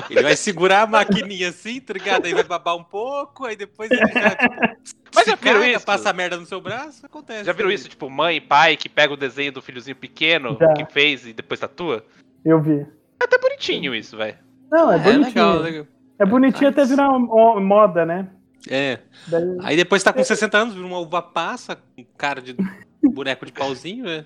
Ele 0.10 0.22
vai 0.24 0.36
segurar 0.36 0.84
a 0.84 0.88
maquininha 0.88 1.50
assim, 1.50 1.82
tá 1.82 1.94
ligado? 1.94 2.26
Aí 2.26 2.34
vai 2.34 2.44
babar 2.44 2.76
um 2.78 2.84
pouco, 2.84 3.46
aí 3.46 3.56
depois 3.56 3.92
ele 3.92 4.02
já. 4.14 4.30
Tipo, 4.30 5.03
Mas 5.16 5.26
já 5.28 5.36
viram 5.36 5.64
isso? 5.64 5.86
Passa 5.86 6.12
merda 6.14 6.38
no 6.38 6.46
seu 6.46 6.60
braço, 6.62 7.06
acontece. 7.06 7.44
Já 7.46 7.54
viram 7.54 7.72
isso, 7.72 7.88
tipo, 7.90 8.10
mãe 8.10 8.40
pai 8.42 8.76
que 8.78 8.90
pega 8.90 9.14
o 9.14 9.18
desenho 9.18 9.52
do 9.52 9.62
filhozinho 9.62 9.96
pequeno 9.96 10.58
Já. 10.60 10.74
que 10.74 10.86
fez 10.92 11.26
e 11.28 11.34
depois 11.34 11.60
tatua? 11.60 12.06
Eu 12.44 12.62
vi. 12.62 12.80
É 13.22 13.24
até 13.26 13.38
bonitinho 13.38 13.94
isso, 13.96 14.18
velho. 14.18 14.38
Não, 14.72 14.92
é, 14.92 14.96
É 14.96 15.00
bonitinho. 15.00 15.26
legal, 15.26 15.58
legal. 15.60 15.88
É 16.20 16.26
bonitinho 16.26 16.70
até 16.70 16.84
virar 16.86 17.10
uma 17.10 17.20
mo- 17.20 17.60
moda, 17.60 18.06
né? 18.06 18.28
É. 18.70 19.00
Daí- 19.28 19.58
Aí 19.62 19.76
depois 19.76 20.02
tá 20.04 20.14
com 20.14 20.24
60 20.24 20.58
anos, 20.58 20.74
vira 20.74 20.86
uma 20.86 21.00
uva 21.00 21.22
passa, 21.22 21.76
com 21.76 22.04
cara 22.18 22.42
de 22.42 22.56
boneco 23.04 23.46
de 23.46 23.52
pauzinho, 23.52 24.08
é. 24.10 24.26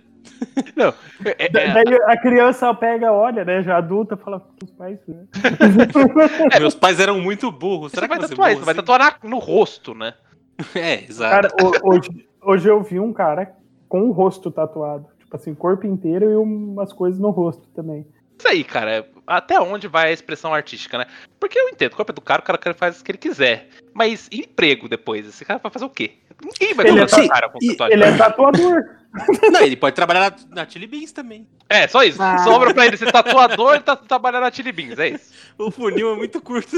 É, 1.37 1.49
da- 1.49 1.61
é, 1.61 1.73
daí 1.73 1.95
a 2.05 2.17
criança 2.17 2.73
pega, 2.73 3.11
olha, 3.13 3.45
né? 3.45 3.63
Já 3.63 3.77
adulta, 3.77 4.17
fala 4.17 4.45
os 4.61 4.69
pais. 4.71 4.99
Né? 5.07 5.23
Meus 6.59 6.75
pais 6.75 6.99
eram 6.99 7.19
muito 7.19 7.51
burros. 7.51 7.91
Será 7.91 8.07
vai 8.07 8.17
que 8.17 8.23
ser 8.25 8.29
tatuar 8.29 8.51
isso, 8.51 8.61
vai 8.61 8.73
assim? 8.73 8.81
tatuar 8.81 8.99
na- 9.23 9.29
no 9.29 9.39
rosto, 9.39 9.93
né? 9.95 10.13
É, 10.75 11.03
exato. 11.03 11.49
Cara, 11.49 11.63
ho- 11.63 11.89
hoje, 11.93 12.27
hoje 12.41 12.69
eu 12.69 12.81
vi 12.81 12.99
um 12.99 13.13
cara 13.13 13.55
com 13.87 14.01
o 14.09 14.11
rosto 14.11 14.49
tatuado. 14.51 15.05
Tipo 15.19 15.35
assim, 15.35 15.53
corpo 15.53 15.85
inteiro 15.85 16.29
e 16.31 16.35
umas 16.35 16.91
coisas 16.93 17.19
no 17.19 17.29
rosto 17.29 17.67
também. 17.75 18.05
Isso 18.37 18.47
aí, 18.47 18.63
cara, 18.63 19.07
até 19.25 19.59
onde 19.59 19.87
vai 19.87 20.09
a 20.09 20.13
expressão 20.13 20.53
artística, 20.53 20.97
né? 20.97 21.05
Porque 21.39 21.59
eu 21.59 21.69
entendo, 21.69 21.93
o 21.93 21.95
corpo 21.95 22.11
é 22.11 22.15
do 22.15 22.21
cara, 22.21 22.39
o 22.39 22.43
cara 22.43 22.73
faz 22.73 23.01
o 23.01 23.03
que 23.03 23.11
ele 23.11 23.17
quiser. 23.17 23.69
Mas 23.93 24.27
e 24.31 24.41
emprego 24.41 24.87
depois? 24.87 25.27
Esse 25.27 25.43
cara 25.43 25.59
vai 25.59 25.71
fazer 25.71 25.85
o 25.85 25.89
quê? 25.89 26.13
Ninguém 26.43 26.75
vai 26.75 26.87
Ele 26.87 26.99
é 26.99 27.01
contratar 27.01 27.19
o 27.19 27.21
assim, 27.21 27.29
cara 27.29 27.49
com 27.49 27.59
tatuagem. 27.59 27.97
Ele 27.97 28.03
é 28.03 28.17
tatuador. 28.17 28.83
Não, 29.51 29.61
ele 29.61 29.75
pode 29.75 29.95
trabalhar 29.95 30.29
na, 30.29 30.61
na 30.61 30.69
Chili 30.69 30.85
Beans 30.85 31.11
também. 31.11 31.47
É, 31.67 31.87
só 31.87 32.03
isso. 32.03 32.21
Ah. 32.21 32.37
Sobra 32.39 32.73
pra 32.73 32.85
ele 32.85 32.97
ser 32.97 33.11
tatuador 33.11 33.75
e 33.75 33.79
tá 33.79 33.95
trabalhando 33.95 34.43
na 34.43 34.51
Chili 34.51 34.71
Beans, 34.71 34.99
é 34.99 35.09
isso. 35.09 35.33
O 35.57 35.71
funil 35.71 36.13
é 36.13 36.15
muito 36.15 36.39
curto. 36.39 36.77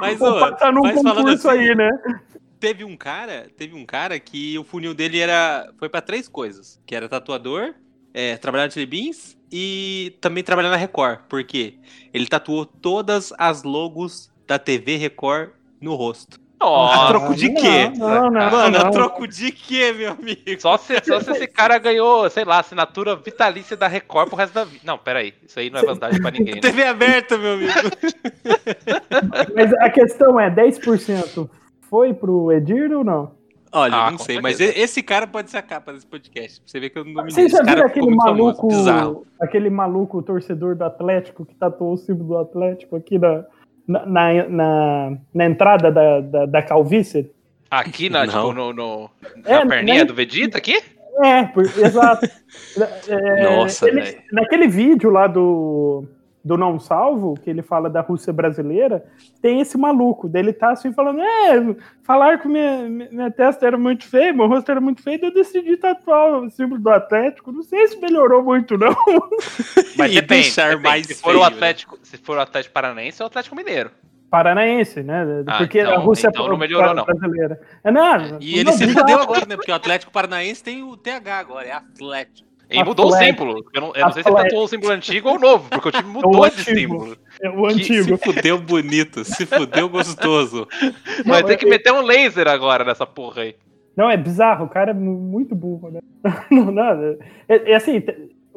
Mas, 0.00 0.20
ô, 0.20 0.40
passar 0.40 0.72
num 0.72 0.82
mas 0.82 0.96
concurso 0.96 1.48
assim, 1.48 1.60
aí, 1.60 1.76
né? 1.76 1.90
teve 2.58 2.82
um 2.82 2.96
cara, 2.96 3.46
teve 3.56 3.76
um 3.76 3.84
cara 3.86 4.18
que 4.18 4.58
o 4.58 4.64
funil 4.64 4.94
dele 4.94 5.20
era 5.20 5.70
foi 5.78 5.88
pra 5.88 6.00
três 6.00 6.26
coisas, 6.26 6.80
que 6.84 6.96
era 6.96 7.08
tatuador, 7.08 7.74
é, 8.14 8.36
trabalhar 8.36 8.66
na 8.66 8.70
Chili 8.70 8.86
Beans 8.86 9.36
e 9.50 10.16
também 10.20 10.44
trabalhar 10.44 10.70
na 10.70 10.76
Record, 10.76 11.18
porque 11.28 11.74
ele 12.12 12.26
tatuou 12.26 12.64
todas 12.64 13.32
as 13.36 13.64
logos 13.64 14.30
da 14.46 14.58
TV 14.58 14.96
Record 14.96 15.50
no 15.80 15.96
rosto. 15.96 16.40
A 16.60 16.66
Nossa, 16.66 17.08
troco 17.08 17.34
de 17.34 17.48
não, 17.50 17.60
quê? 17.60 17.92
Não, 17.98 18.30
não, 18.30 18.50
Mano, 18.50 18.78
não. 18.78 18.86
a 18.86 18.90
troco 18.90 19.28
de 19.28 19.52
quê, 19.52 19.92
meu 19.92 20.12
amigo? 20.12 20.40
só 20.58 20.78
se, 20.78 20.98
só 21.04 21.20
se 21.20 21.30
esse 21.32 21.46
cara 21.46 21.76
ganhou, 21.78 22.30
sei 22.30 22.44
lá, 22.44 22.60
assinatura 22.60 23.16
vitalícia 23.16 23.76
da 23.76 23.86
Record 23.86 24.28
pro 24.28 24.36
resto 24.36 24.54
da 24.54 24.64
vida. 24.64 24.80
Não, 24.82 24.96
peraí, 24.96 25.34
isso 25.46 25.58
aí 25.58 25.68
não 25.68 25.80
é 25.80 25.84
vantagem 25.84 26.22
pra 26.22 26.30
ninguém, 26.30 26.54
né? 26.54 26.60
TV 26.60 26.84
aberta, 26.84 27.36
meu 27.36 27.54
amigo. 27.54 27.72
Mas 29.54 29.72
a 29.74 29.90
questão 29.90 30.40
é, 30.40 30.48
10% 30.48 31.50
foi 31.90 32.14
pro 32.14 32.50
Edir 32.50 32.92
ou 32.92 33.04
não? 33.04 33.43
Olha, 33.76 33.94
Ah, 33.96 34.10
não 34.10 34.18
sei, 34.18 34.40
mas 34.40 34.60
esse 34.60 35.02
cara 35.02 35.26
pode 35.26 35.50
ser 35.50 35.56
a 35.56 35.62
capa 35.62 35.92
desse 35.92 36.06
podcast. 36.06 36.60
Pra 36.60 36.68
você 36.70 36.78
ver 36.80 36.90
que 36.90 36.98
eu 36.98 37.04
não 37.04 37.12
dominei. 37.12 37.34
Vocês 37.34 37.50
já 37.50 37.58
Esse 37.58 37.64
cara 37.66 37.76
viram 37.76 37.88
aquele 37.88 38.16
famoso, 38.16 38.66
maluco, 38.86 39.26
aquele 39.40 39.70
maluco 39.70 40.22
torcedor 40.22 40.76
do 40.76 40.84
Atlético 40.84 41.44
que 41.44 41.54
tatuou 41.56 41.94
o 41.94 41.96
símbolo 41.96 42.28
do 42.28 42.38
Atlético 42.38 42.94
aqui 42.96 43.18
na, 43.18 43.44
na, 43.86 44.06
na, 44.06 44.48
na- 44.48 45.18
na 45.34 45.44
entrada 45.44 45.90
da, 45.90 46.20
da, 46.20 46.46
da 46.46 46.62
calvície? 46.62 47.30
Aqui 47.70 48.08
na, 48.08 48.24
Não. 48.26 48.32
tipo, 48.32 48.52
no, 48.52 48.72
no- 48.72 49.10
É, 49.44 49.54
na 49.54 49.66
perninha 49.66 49.98
né? 49.98 50.04
do 50.04 50.14
Vegeta 50.14 50.58
aqui? 50.58 50.80
É, 51.24 51.42
por- 51.44 51.64
exato. 51.64 52.28
É, 53.08 53.42
Nossa, 53.42 53.88
ele- 53.88 54.00
velho. 54.02 54.22
naquele 54.32 54.68
vídeo 54.68 55.10
lá 55.10 55.26
do, 55.26 56.04
do 56.44 56.58
Não 56.58 56.78
Salvo, 56.78 57.34
que 57.42 57.48
ele 57.48 57.62
fala 57.62 57.88
da 57.88 58.02
Rússia 58.02 58.32
brasileira, 58.32 59.04
tem 59.40 59.60
esse 59.60 59.78
maluco. 59.78 60.28
Daí 60.28 60.42
ele 60.42 60.52
tá 60.52 60.72
assim 60.72 60.92
falando: 60.92 61.20
é, 61.22 61.76
falar 62.02 62.38
que 62.38 62.46
minha, 62.46 62.82
minha 62.88 63.30
testa 63.30 63.66
era 63.66 63.78
muito 63.78 64.04
feia, 64.04 64.32
meu 64.32 64.46
rosto 64.46 64.70
era 64.70 64.80
muito 64.80 65.02
feio, 65.02 65.18
eu 65.22 65.32
decidi 65.32 65.76
tatuar 65.78 66.42
o 66.42 66.50
símbolo 66.50 66.80
do 66.80 66.90
Atlético. 66.90 67.50
Não 67.50 67.62
sei 67.62 67.88
se 67.88 67.98
melhorou 67.98 68.42
muito, 68.42 68.76
não. 68.76 68.94
Mas 69.96 70.12
e 70.12 70.20
depende, 70.20 70.54
depende. 70.54 70.82
Mais 70.82 71.06
se, 71.06 71.14
for 71.14 71.30
feio, 71.30 71.38
o 71.38 71.40
né? 71.40 71.46
Atlético, 71.46 71.94
né? 71.94 72.00
se 72.02 72.18
for 72.18 72.36
o 72.36 72.40
Atlético 72.40 72.74
Paranaense 72.74 73.22
ou 73.22 73.26
o 73.26 73.28
Atlético 73.28 73.56
Mineiro. 73.56 73.90
Paranaense, 74.30 75.02
né? 75.02 75.44
Ah, 75.46 75.58
Porque 75.58 75.78
então, 75.78 75.94
a 75.94 75.98
Rússia 75.98 76.28
então 76.28 76.48
não 76.48 76.56
melhorou, 76.58 76.92
não. 76.92 77.04
brasileira. 77.04 77.60
É, 77.84 77.90
não, 77.90 78.38
e 78.40 78.58
ele 78.58 78.64
não, 78.64 78.72
se 78.72 78.88
fudeu 78.88 79.20
agora, 79.20 79.46
né? 79.46 79.56
Porque 79.56 79.70
o 79.70 79.74
Atlético 79.74 80.10
Paranaense 80.12 80.62
tem 80.62 80.82
o 80.82 80.96
TH 80.96 81.38
agora, 81.38 81.68
é 81.68 81.72
Atlético. 81.72 82.53
E 82.74 82.84
mudou 82.84 83.06
o 83.06 83.12
símbolo. 83.12 83.64
Eu 83.72 83.80
não, 83.80 83.92
eu 83.94 84.04
não 84.06 84.12
sei 84.12 84.22
se 84.22 84.32
tatuou 84.32 84.64
o 84.64 84.68
símbolo 84.68 84.92
antigo 84.92 85.28
ou 85.28 85.38
novo, 85.38 85.68
porque 85.70 85.88
o 85.88 85.92
time 85.92 86.08
mudou 86.10 86.46
é 86.46 86.50
de 86.50 86.62
símbolo. 86.62 87.16
É 87.42 87.50
o 87.50 87.66
antigo. 87.66 88.04
se 88.04 88.16
fudeu 88.16 88.58
bonito, 88.58 89.24
se 89.24 89.46
fudeu 89.46 89.88
gostoso. 89.88 90.66
Vai 91.24 91.42
ter 91.44 91.56
que 91.56 91.66
meter 91.66 91.92
um 91.92 92.02
laser 92.02 92.48
agora 92.48 92.84
nessa 92.84 93.06
porra 93.06 93.42
aí. 93.42 93.56
Não, 93.96 94.10
é 94.10 94.16
bizarro, 94.16 94.64
o 94.64 94.68
cara 94.68 94.90
é 94.90 94.94
muito 94.94 95.54
burro, 95.54 95.90
né? 95.90 96.00
Não, 96.50 96.70
nada. 96.70 97.18
É, 97.48 97.72
é 97.72 97.74
assim, 97.76 98.02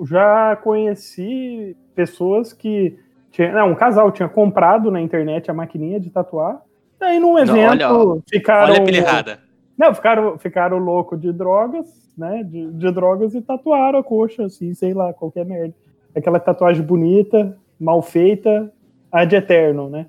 já 0.05 0.55
conheci 0.57 1.75
pessoas 1.95 2.53
que. 2.53 2.97
Tinha, 3.29 3.51
não, 3.51 3.71
um 3.71 3.75
casal 3.75 4.11
tinha 4.11 4.27
comprado 4.27 4.89
na 4.89 4.99
internet 5.01 5.51
a 5.51 5.53
maquininha 5.53 5.99
de 5.99 6.09
tatuar. 6.09 6.59
Daí 6.99 7.19
num 7.19 7.37
evento 7.37 7.77
não, 7.77 8.09
olha, 8.09 8.21
ficaram. 8.27 8.73
Olha 8.73 8.81
a 8.81 8.85
pilha 8.85 8.97
errada. 8.97 9.46
Não, 9.77 9.93
ficaram, 9.93 10.37
ficaram 10.37 10.77
louco 10.77 11.15
de 11.15 11.31
drogas 11.31 12.07
né, 12.17 12.43
de, 12.43 12.71
de 12.71 12.91
drogas 12.91 13.35
e 13.35 13.41
tatuaram 13.41 13.99
a 13.99 14.03
coxa, 14.03 14.45
assim, 14.45 14.73
sei 14.73 14.93
lá, 14.93 15.13
qualquer 15.13 15.45
merda. 15.45 15.75
Aquela 16.15 16.39
tatuagem 16.39 16.83
bonita, 16.83 17.55
mal 17.79 18.01
feita, 18.01 18.73
ad 19.11 19.35
eterno, 19.35 19.87
né? 19.87 20.07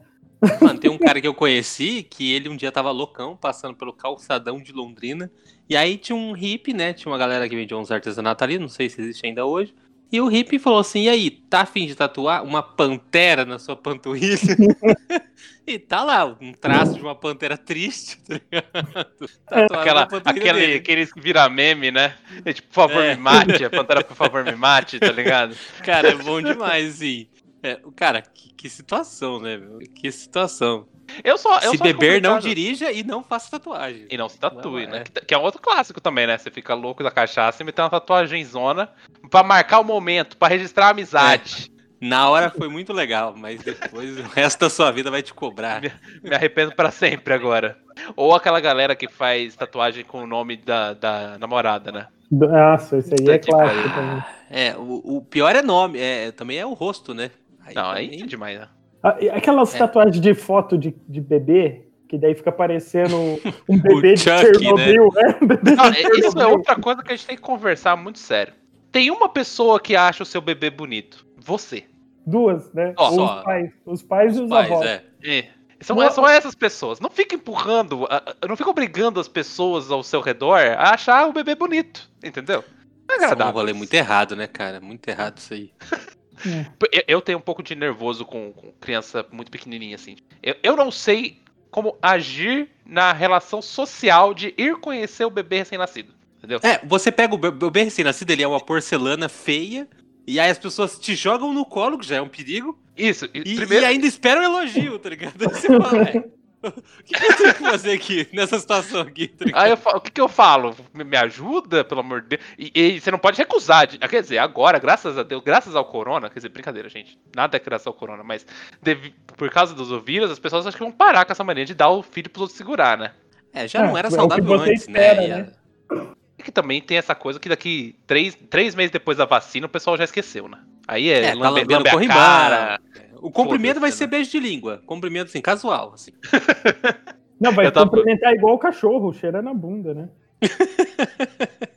Mano, 0.62 0.78
tem 0.78 0.90
um 0.90 0.96
cara 0.96 1.20
que 1.20 1.26
eu 1.26 1.34
conheci 1.34 2.02
que 2.02 2.32
ele 2.32 2.48
um 2.48 2.56
dia 2.56 2.72
tava 2.72 2.90
loucão, 2.90 3.36
passando 3.36 3.74
pelo 3.74 3.92
calçadão 3.92 4.58
de 4.58 4.72
Londrina. 4.72 5.30
E 5.68 5.76
aí 5.76 5.98
tinha 5.98 6.16
um 6.16 6.32
hippie, 6.32 6.72
né? 6.72 6.92
Tinha 6.92 7.12
uma 7.12 7.18
galera 7.18 7.46
que 7.48 7.56
vendia 7.56 7.76
uns 7.76 7.90
artesanatos 7.90 8.42
ali, 8.42 8.58
não 8.58 8.68
sei 8.68 8.88
se 8.88 9.00
existe 9.00 9.26
ainda 9.26 9.44
hoje. 9.44 9.74
E 10.10 10.20
o 10.20 10.26
hippie 10.26 10.58
falou 10.58 10.78
assim: 10.78 11.02
e 11.02 11.08
aí, 11.08 11.30
tá 11.30 11.60
afim 11.60 11.86
de 11.86 11.94
tatuar 11.94 12.42
uma 12.42 12.62
pantera 12.62 13.44
na 13.44 13.58
sua 13.58 13.76
panturrilha? 13.76 14.38
e 15.66 15.78
tá 15.78 16.02
lá, 16.02 16.24
um 16.40 16.52
traço 16.52 16.94
de 16.94 17.02
uma 17.02 17.14
pantera 17.14 17.58
triste, 17.58 18.18
tá 18.22 18.34
ligado? 18.34 19.30
Aquela, 19.46 20.08
aquele, 20.24 20.74
aqueles 20.74 21.12
que 21.12 21.20
vira 21.20 21.48
meme, 21.48 21.90
né? 21.90 22.16
É 22.44 22.52
tipo, 22.52 22.68
por 22.68 22.74
favor, 22.74 23.04
é. 23.04 23.14
me 23.14 23.20
mate, 23.20 23.64
a 23.64 23.70
pantera, 23.70 24.02
por 24.02 24.16
favor, 24.16 24.44
me 24.44 24.56
mate, 24.56 24.98
tá 24.98 25.12
ligado? 25.12 25.54
Cara, 25.84 26.08
é 26.08 26.14
bom 26.14 26.40
demais, 26.40 26.94
sim. 26.94 27.26
É, 27.62 27.80
cara, 27.96 28.22
que, 28.22 28.54
que 28.54 28.70
situação, 28.70 29.40
né, 29.40 29.56
meu? 29.56 29.78
Que 29.80 30.12
situação. 30.12 30.86
Eu 31.24 31.38
só, 31.38 31.58
eu 31.60 31.72
se 31.72 31.78
beber, 31.78 32.20
não 32.20 32.38
dirija 32.38 32.92
e 32.92 33.02
não 33.02 33.22
faça 33.22 33.50
tatuagem. 33.50 34.06
E 34.10 34.16
não 34.16 34.28
se 34.28 34.38
tatue, 34.38 34.86
não, 34.86 34.92
né? 34.92 35.04
É. 35.14 35.20
Que 35.20 35.34
é 35.34 35.38
um 35.38 35.42
outro 35.42 35.60
clássico 35.60 36.00
também, 36.00 36.26
né? 36.26 36.38
Você 36.38 36.50
fica 36.50 36.74
louco 36.74 37.02
da 37.02 37.10
cachaça 37.10 37.62
e 37.62 37.66
meter 37.66 37.82
uma 37.82 37.90
tatuagem 37.90 38.44
zona 38.44 38.90
pra 39.30 39.42
marcar 39.42 39.80
o 39.80 39.84
momento, 39.84 40.36
pra 40.36 40.48
registrar 40.48 40.86
a 40.86 40.90
amizade. 40.90 41.70
É. 41.74 41.78
Na 42.00 42.30
hora 42.30 42.50
foi 42.50 42.68
muito 42.68 42.92
legal, 42.92 43.34
mas 43.36 43.60
depois 43.60 44.18
o 44.18 44.22
resto 44.22 44.60
da 44.60 44.70
sua 44.70 44.92
vida 44.92 45.10
vai 45.10 45.22
te 45.22 45.34
cobrar. 45.34 45.80
Me, 45.80 45.92
me 46.22 46.34
arrependo 46.34 46.72
para 46.74 46.90
sempre 46.90 47.34
agora. 47.34 47.76
Ou 48.14 48.34
aquela 48.34 48.60
galera 48.60 48.94
que 48.94 49.08
faz 49.08 49.56
tatuagem 49.56 50.04
com 50.04 50.22
o 50.22 50.26
nome 50.26 50.56
da, 50.56 50.94
da 50.94 51.38
namorada, 51.38 51.90
né? 51.90 52.06
Nossa, 52.30 52.98
isso 52.98 53.14
aí 53.18 53.28
é 53.28 53.38
clássico 53.38 53.88
também. 53.88 54.24
É, 54.50 54.76
o, 54.76 55.16
o, 55.16 55.22
pior 55.22 55.54
é 55.56 55.62
nome, 55.62 55.98
é, 55.98 56.30
também 56.30 56.58
é 56.58 56.64
o 56.64 56.72
rosto, 56.72 57.12
né? 57.14 57.30
Aí 57.64 57.74
não, 57.74 57.88
também... 57.88 58.10
aí 58.10 58.22
é 58.22 58.26
demais, 58.26 58.60
né? 58.60 58.68
Ah, 59.02 59.16
aquelas 59.32 59.74
é. 59.74 59.78
tatuagens 59.78 60.20
de 60.20 60.34
foto 60.34 60.76
de, 60.76 60.94
de 61.08 61.20
bebê, 61.20 61.86
que 62.08 62.18
daí 62.18 62.34
fica 62.34 62.50
parecendo 62.50 63.16
um 63.68 63.78
bebê 63.78 64.14
de 64.14 64.20
Chuck, 64.20 64.40
Chernobyl, 64.40 65.08
né? 65.14 65.22
né? 65.22 65.74
Não, 65.76 66.18
isso 66.18 66.38
é 66.38 66.46
outra 66.46 66.76
coisa 66.76 67.02
que 67.02 67.12
a 67.12 67.16
gente 67.16 67.26
tem 67.26 67.36
que 67.36 67.42
conversar 67.42 67.96
muito 67.96 68.18
sério. 68.18 68.54
Tem 68.90 69.10
uma 69.10 69.28
pessoa 69.28 69.78
que 69.78 69.94
acha 69.94 70.22
o 70.22 70.26
seu 70.26 70.40
bebê 70.40 70.70
bonito. 70.70 71.26
Você. 71.36 71.84
Duas, 72.26 72.72
né? 72.72 72.94
Oh, 72.98 73.24
os 73.24 73.42
pais. 73.42 73.70
Os 73.86 74.02
pais 74.02 74.32
os 74.34 74.40
e 74.40 74.42
os 74.44 74.50
pais, 74.50 74.70
avós. 74.70 74.86
É. 74.86 75.04
é. 75.24 75.48
São, 75.80 75.94
não, 75.94 76.10
são 76.10 76.26
essas 76.26 76.54
pessoas. 76.54 76.98
Não 76.98 77.08
fica 77.08 77.34
empurrando, 77.34 78.08
não 78.46 78.56
fica 78.56 78.68
obrigando 78.68 79.20
as 79.20 79.28
pessoas 79.28 79.90
ao 79.90 80.02
seu 80.02 80.20
redor 80.20 80.58
a 80.58 80.94
achar 80.94 81.28
o 81.28 81.32
bebê 81.32 81.54
bonito. 81.54 82.10
Entendeu? 82.22 82.64
Não 83.08 83.14
é 83.14 83.18
agradável. 83.18 83.36
Isso 83.36 83.42
é 83.42 83.46
um 83.46 83.52
rolê 83.52 83.72
muito 83.72 83.94
errado, 83.94 84.34
né, 84.34 84.46
cara? 84.46 84.80
Muito 84.80 85.08
errado 85.08 85.38
isso 85.38 85.54
aí. 85.54 85.70
É. 86.46 87.04
Eu 87.06 87.20
tenho 87.20 87.38
um 87.38 87.42
pouco 87.42 87.62
de 87.62 87.74
nervoso 87.74 88.24
com, 88.24 88.52
com 88.52 88.72
criança 88.80 89.26
muito 89.30 89.50
pequenininha, 89.50 89.96
assim. 89.96 90.16
Eu, 90.42 90.56
eu 90.62 90.76
não 90.76 90.90
sei 90.90 91.40
como 91.70 91.96
agir 92.02 92.68
na 92.84 93.12
relação 93.12 93.60
social 93.60 94.32
de 94.32 94.54
ir 94.56 94.76
conhecer 94.76 95.24
o 95.24 95.30
bebê 95.30 95.58
recém-nascido. 95.58 96.12
Entendeu? 96.38 96.60
É, 96.62 96.80
você 96.84 97.10
pega 97.10 97.34
o 97.34 97.38
bebê 97.38 97.82
recém-nascido, 97.82 98.30
ele 98.30 98.42
é 98.42 98.48
uma 98.48 98.60
porcelana 98.60 99.28
feia, 99.28 99.88
e 100.26 100.38
aí 100.38 100.50
as 100.50 100.58
pessoas 100.58 100.98
te 100.98 101.14
jogam 101.14 101.52
no 101.52 101.64
colo, 101.64 101.98
que 101.98 102.06
já 102.06 102.16
é 102.16 102.22
um 102.22 102.28
perigo. 102.28 102.78
Isso, 102.96 103.26
e, 103.34 103.56
primeiro... 103.56 103.84
e 103.84 103.86
ainda 103.86 104.06
esperam 104.06 104.42
um 104.42 104.44
elogio, 104.44 104.98
tá 104.98 105.08
ligado? 105.08 105.38
Você 105.48 105.66
fala, 105.66 106.02
é, 106.02 106.24
o 106.62 106.72
que, 107.04 107.14
eu 107.14 107.36
tenho 107.36 107.54
que 107.54 107.62
fazer 107.62 107.92
aqui, 107.92 108.28
nessa 108.32 108.58
situação 108.58 109.02
aqui? 109.02 109.32
Aí 109.52 109.70
eu 109.70 109.76
falo, 109.76 109.98
o 109.98 110.00
que, 110.00 110.10
que 110.10 110.20
eu 110.20 110.28
falo? 110.28 110.74
Me 110.92 111.16
ajuda, 111.16 111.84
pelo 111.84 112.00
amor 112.00 112.22
de 112.22 112.28
Deus? 112.28 112.42
E, 112.58 112.72
e, 112.74 113.00
você 113.00 113.10
não 113.10 113.18
pode 113.18 113.38
recusar. 113.38 113.86
De, 113.86 113.98
quer 113.98 114.22
dizer, 114.22 114.38
agora, 114.38 114.78
graças 114.78 115.16
a 115.16 115.22
Deus, 115.22 115.42
graças 115.44 115.76
ao 115.76 115.84
corona, 115.84 116.28
quer 116.28 116.40
dizer, 116.40 116.48
brincadeira, 116.48 116.88
gente. 116.88 117.18
Nada 117.34 117.56
é 117.56 117.60
graças 117.60 117.86
ao 117.86 117.92
corona, 117.92 118.24
mas 118.24 118.46
deve, 118.82 119.14
por 119.36 119.48
causa 119.50 119.74
dos 119.74 119.88
vírus, 120.04 120.30
as 120.30 120.38
pessoas 120.38 120.66
acham 120.66 120.78
que 120.78 120.84
vão 120.84 120.92
parar 120.92 121.24
com 121.24 121.32
essa 121.32 121.44
mania 121.44 121.64
de 121.64 121.74
dar 121.74 121.90
o 121.90 122.02
filho 122.02 122.28
pros 122.28 122.42
outros 122.42 122.58
segurar, 122.58 122.98
né? 122.98 123.12
É, 123.52 123.66
já 123.66 123.82
não 123.82 123.96
é, 123.96 124.00
era 124.00 124.10
saudável 124.10 124.54
antes, 124.54 124.88
né? 124.88 125.00
espera, 125.00 125.28
né? 125.28 125.52
né? 125.90 126.08
E 126.38 126.42
que 126.42 126.52
também 126.52 126.80
tem 126.80 126.96
essa 126.96 127.14
coisa 127.14 127.40
que 127.40 127.48
daqui 127.48 127.96
três, 128.06 128.36
três 128.48 128.74
meses 128.74 128.90
depois 128.90 129.18
da 129.18 129.24
vacina 129.24 129.66
o 129.66 129.70
pessoal 129.70 129.96
já 129.96 130.04
esqueceu, 130.04 130.48
né? 130.48 130.58
Aí 130.86 131.10
é, 131.10 131.26
é 131.26 131.34
lambe, 131.34 131.66
tá 131.66 131.78
lambe 131.78 132.06
a 132.06 132.08
cara. 132.08 132.80
O 133.20 133.30
cumprimento 133.30 133.80
vai 133.80 133.90
ser 133.90 134.04
né? 134.04 134.10
beijo 134.10 134.30
de 134.30 134.40
língua. 134.40 134.82
Cumprimento 134.86 135.28
assim, 135.28 135.40
casual, 135.40 135.92
assim. 135.94 136.12
Não, 137.40 137.52
vai 137.52 137.70
tava... 137.70 137.88
cumprimentar 137.88 138.34
igual 138.34 138.54
o 138.54 138.58
cachorro, 138.58 139.12
cheirando 139.12 139.48
a 139.48 139.54
bunda, 139.54 139.94
né? 139.94 140.08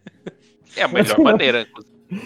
É 0.76 0.84
a 0.84 0.88
melhor 0.88 1.20
maneira. 1.20 1.68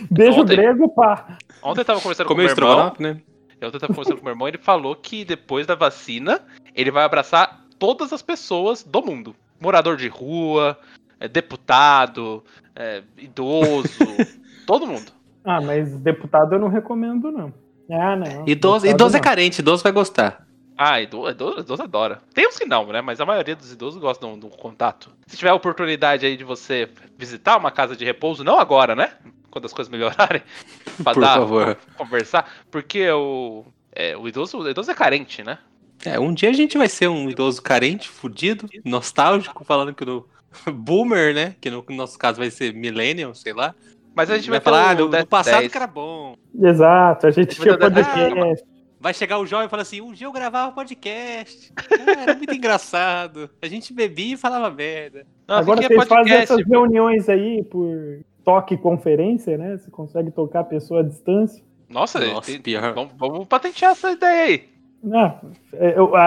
Beijo 0.09 0.41
ontem, 0.41 0.55
grego, 0.55 0.89
pá. 0.89 1.37
Ontem 1.63 1.81
eu 1.81 1.85
tava 1.85 1.99
conversando 1.99 2.27
Comeu 2.27 2.47
com 2.47 2.53
o 2.53 2.63
meu 2.63 2.69
irmão. 2.69 2.93
Né? 2.99 3.21
Ontem 3.55 3.65
eu 3.75 3.79
tava 3.79 3.93
conversando 3.93 4.17
com 4.17 4.21
o 4.21 4.25
meu 4.25 4.33
irmão 4.33 4.47
e 4.47 4.51
ele 4.51 4.57
falou 4.57 4.95
que 4.95 5.25
depois 5.25 5.65
da 5.65 5.75
vacina, 5.75 6.41
ele 6.75 6.91
vai 6.91 7.03
abraçar 7.03 7.65
todas 7.79 8.13
as 8.13 8.21
pessoas 8.21 8.83
do 8.83 9.01
mundo. 9.01 9.35
Morador 9.59 9.97
de 9.97 10.07
rua, 10.07 10.77
é, 11.19 11.27
deputado, 11.27 12.43
é, 12.75 13.01
idoso, 13.17 13.99
todo 14.67 14.87
mundo. 14.87 15.11
Ah, 15.43 15.61
mas 15.61 15.95
deputado 15.97 16.53
eu 16.53 16.59
não 16.59 16.67
recomendo, 16.67 17.31
não. 17.31 17.53
Ah, 17.89 18.15
não. 18.15 18.47
Idoso, 18.47 18.87
idoso 18.87 19.17
é 19.17 19.19
carente, 19.19 19.59
idoso 19.59 19.83
vai 19.83 19.91
gostar. 19.91 20.45
Ah, 20.77 21.01
idoso, 21.01 21.31
idoso, 21.31 21.59
idoso 21.59 21.83
adora. 21.83 22.21
Tem 22.33 22.47
uns 22.47 22.57
que 22.57 22.65
não, 22.65 22.87
né? 22.87 23.01
Mas 23.01 23.21
a 23.21 23.25
maioria 23.25 23.55
dos 23.55 23.71
idosos 23.71 23.99
gostam 23.99 24.37
do, 24.37 24.49
contato. 24.49 25.11
Se 25.25 25.37
tiver 25.37 25.49
a 25.49 25.55
oportunidade 25.55 26.25
aí 26.25 26.35
de 26.35 26.43
você 26.43 26.89
visitar 27.17 27.57
uma 27.57 27.71
casa 27.71 27.95
de 27.95 28.03
repouso, 28.03 28.43
não 28.43 28.59
agora, 28.59 28.95
né? 28.95 29.11
Quando 29.49 29.65
as 29.65 29.73
coisas 29.73 29.89
melhorarem, 29.89 30.41
pra 31.01 31.13
Por 31.13 31.21
dar, 31.21 31.37
favor. 31.37 31.77
conversar, 31.97 32.49
porque 32.69 33.09
o, 33.09 33.63
é, 33.93 34.17
o, 34.17 34.27
idoso, 34.27 34.59
o 34.59 34.69
idoso 34.69 34.91
é 34.91 34.93
carente, 34.93 35.43
né? 35.43 35.59
É, 36.03 36.19
um 36.19 36.33
dia 36.33 36.49
a 36.49 36.53
gente 36.53 36.77
vai 36.77 36.89
ser 36.89 37.07
um 37.07 37.29
idoso 37.29 37.61
carente, 37.61 38.09
fudido, 38.09 38.67
nostálgico, 38.83 39.63
falando 39.63 39.93
que 39.93 40.03
no 40.03 40.27
boomer, 40.73 41.33
né? 41.33 41.55
Que 41.61 41.69
no 41.69 41.85
nosso 41.89 42.19
caso 42.19 42.39
vai 42.39 42.51
ser 42.51 42.73
millennial, 42.73 43.33
sei 43.33 43.53
lá. 43.53 43.73
Mas 44.15 44.31
a 44.31 44.37
gente 44.37 44.49
vai, 44.49 44.59
vai 44.59 44.63
falar, 44.63 44.91
ah, 44.91 44.95
no, 44.95 45.27
passado 45.27 45.59
10. 45.59 45.71
que 45.71 45.77
era 45.77 45.87
bom. 45.87 46.35
Exato, 46.59 47.27
a 47.27 47.31
gente 47.31 47.59
tinha 47.59 47.77
podcast. 47.77 48.65
Vai 48.97 49.13
chegar 49.13 49.37
o 49.37 49.45
jovem 49.45 49.67
e 49.67 49.69
falar 49.69 49.81
assim: 49.83 50.01
um 50.01 50.13
dia 50.13 50.25
eu 50.25 50.31
gravava 50.31 50.71
podcast. 50.71 51.71
Ah, 51.77 52.21
era 52.21 52.35
muito 52.35 52.53
engraçado. 52.55 53.49
A 53.61 53.67
gente 53.67 53.93
bebia 53.93 54.33
e 54.33 54.37
falava 54.37 54.71
merda. 54.71 55.27
Nossa, 55.47 55.61
Agora 55.61 55.81
vocês 55.81 55.95
podcast, 55.95 56.23
fazem 56.23 56.43
essas 56.43 56.63
pô. 56.63 56.69
reuniões 56.71 57.29
aí 57.29 57.63
por 57.63 58.21
toque 58.43 58.77
conferência, 58.77 59.57
né? 59.57 59.77
Você 59.77 59.91
consegue 59.91 60.31
tocar 60.31 60.61
a 60.61 60.63
pessoa 60.63 61.01
à 61.01 61.03
distância. 61.03 61.63
Nossa, 61.89 62.19
Nossa 62.19 62.51
tem, 62.51 62.61
pior. 62.61 62.93
Vamos, 62.93 63.13
vamos 63.17 63.47
patentear 63.47 63.91
essa 63.91 64.11
ideia 64.11 64.43
aí. 64.43 64.69
Ah, 65.13 65.39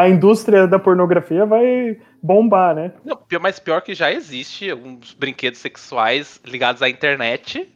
a 0.02 0.08
indústria 0.08 0.68
da 0.68 0.78
pornografia 0.78 1.44
vai 1.44 1.98
bombar, 2.22 2.76
né? 2.76 2.92
Não, 3.04 3.18
mas 3.40 3.58
pior 3.58 3.80
que 3.80 3.92
já 3.92 4.12
existe 4.12 4.70
alguns 4.70 5.14
brinquedos 5.14 5.58
sexuais 5.58 6.40
ligados 6.44 6.80
à 6.80 6.88
internet 6.88 7.68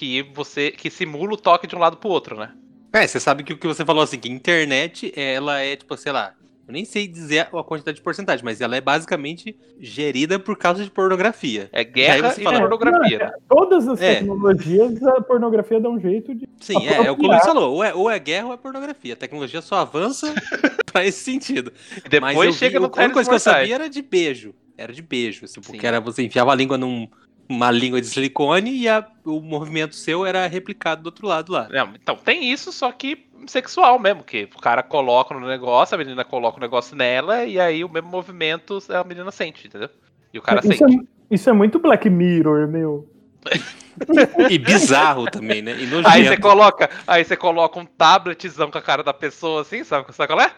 que 0.00 0.22
você 0.34 0.70
que 0.70 0.88
simula 0.90 1.34
o 1.34 1.36
toque 1.36 1.66
de 1.66 1.76
um 1.76 1.78
lado 1.78 1.98
pro 1.98 2.08
outro, 2.08 2.34
né? 2.36 2.52
É, 2.92 3.06
você 3.06 3.20
sabe 3.20 3.44
que 3.44 3.52
o 3.52 3.58
que 3.58 3.66
você 3.66 3.84
falou 3.84 4.02
assim, 4.02 4.18
que 4.18 4.28
internet, 4.30 5.12
ela 5.14 5.60
é, 5.60 5.76
tipo, 5.76 5.94
sei 5.96 6.10
lá, 6.12 6.32
Eu 6.66 6.72
nem 6.72 6.84
sei 6.84 7.06
dizer 7.08 7.48
a 7.52 7.64
quantidade 7.64 7.96
de 7.96 8.02
porcentagem, 8.02 8.44
mas 8.44 8.60
ela 8.60 8.76
é 8.76 8.80
basicamente 8.80 9.56
gerida 9.80 10.38
por 10.38 10.56
causa 10.56 10.82
de 10.84 10.90
pornografia. 10.90 11.68
É 11.72 11.82
guerra 11.84 12.32
e 12.38 12.42
fala- 12.44 12.60
pornografia. 12.60 13.18
Não, 13.18 13.26
é, 13.26 13.32
Todas 13.48 13.88
as 13.88 14.00
É. 14.00 14.14
tecnologias, 14.16 15.02
a 15.02 15.20
pornografia 15.20 15.80
dá 15.80 15.90
um 15.90 15.98
jeito 16.00 16.32
de. 16.34 16.48
Sim, 16.60 16.86
é, 16.86 17.06
é 17.06 17.10
o 17.10 17.16
que 17.16 17.26
o 17.26 17.28
Luiz 17.28 17.42
falou. 17.44 17.74
Ou 17.74 17.82
é, 17.84 17.92
ou 17.92 18.08
é 18.08 18.18
guerra 18.20 18.46
ou 18.46 18.52
é 18.52 18.56
pornografia. 18.56 19.14
A 19.14 19.16
tecnologia 19.16 19.60
só 19.60 19.76
avança 19.78 20.32
pra 20.90 21.04
esse 21.04 21.22
sentido. 21.24 21.72
E 21.96 22.20
Mas 22.20 22.30
depois 22.30 22.46
eu 22.46 22.52
vi- 22.52 22.58
chega 22.58 22.78
a 22.78 22.80
no 22.80 22.86
única 22.86 23.10
coisa 23.10 23.28
que 23.28 23.34
eu 23.34 23.40
sabia 23.40 23.74
era 23.74 23.90
de 23.90 24.00
beijo. 24.00 24.54
Era 24.78 24.92
de 24.92 25.02
beijo. 25.02 25.44
Assim, 25.44 25.60
porque 25.60 25.80
Sim. 25.80 25.86
era 25.88 26.00
você 26.00 26.22
enfiava 26.22 26.52
a 26.52 26.54
língua 26.54 26.78
num 26.78 27.08
uma 27.50 27.70
língua 27.70 28.00
de 28.00 28.06
silicone 28.06 28.70
e 28.70 28.88
a- 28.88 29.06
o 29.24 29.40
movimento 29.40 29.94
seu 29.96 30.24
era 30.24 30.46
replicado 30.46 31.02
do 31.02 31.06
outro 31.06 31.26
lado 31.26 31.52
lá. 31.52 31.68
Não, 31.68 31.92
então 32.00 32.16
tem 32.16 32.50
isso, 32.50 32.72
só 32.72 32.92
que 32.92 33.26
sexual 33.46 33.98
mesmo, 33.98 34.22
que 34.22 34.48
o 34.54 34.60
cara 34.60 34.82
coloca 34.82 35.34
no 35.34 35.46
negócio, 35.46 35.94
a 35.94 35.98
menina 35.98 36.24
coloca 36.24 36.58
o 36.58 36.60
negócio 36.60 36.94
nela, 36.96 37.44
e 37.44 37.58
aí 37.58 37.82
o 37.82 37.88
mesmo 37.88 38.08
movimento 38.08 38.78
a 38.90 39.02
menina 39.02 39.30
sente, 39.30 39.66
entendeu? 39.66 39.90
E 40.32 40.38
o 40.38 40.42
cara 40.42 40.60
isso, 40.60 40.68
sente. 40.68 40.94
é, 40.94 41.34
isso 41.34 41.50
é 41.50 41.52
muito 41.52 41.78
Black 41.78 42.08
Mirror, 42.08 42.68
meu. 42.68 43.08
E 44.48 44.58
bizarro 44.58 45.26
também, 45.28 45.60
né? 45.62 45.72
E. 45.72 45.86
Aí 46.06 46.26
você 46.26 46.36
coloca, 46.36 46.88
aí 47.06 47.24
você 47.24 47.36
coloca 47.36 47.78
um 47.78 47.84
tabletzão 47.84 48.70
com 48.70 48.78
a 48.78 48.82
cara 48.82 49.02
da 49.02 49.12
pessoa 49.12 49.62
assim, 49.62 49.82
sabe, 49.84 50.12
sabe 50.14 50.28
qual 50.28 50.40
é? 50.40 50.52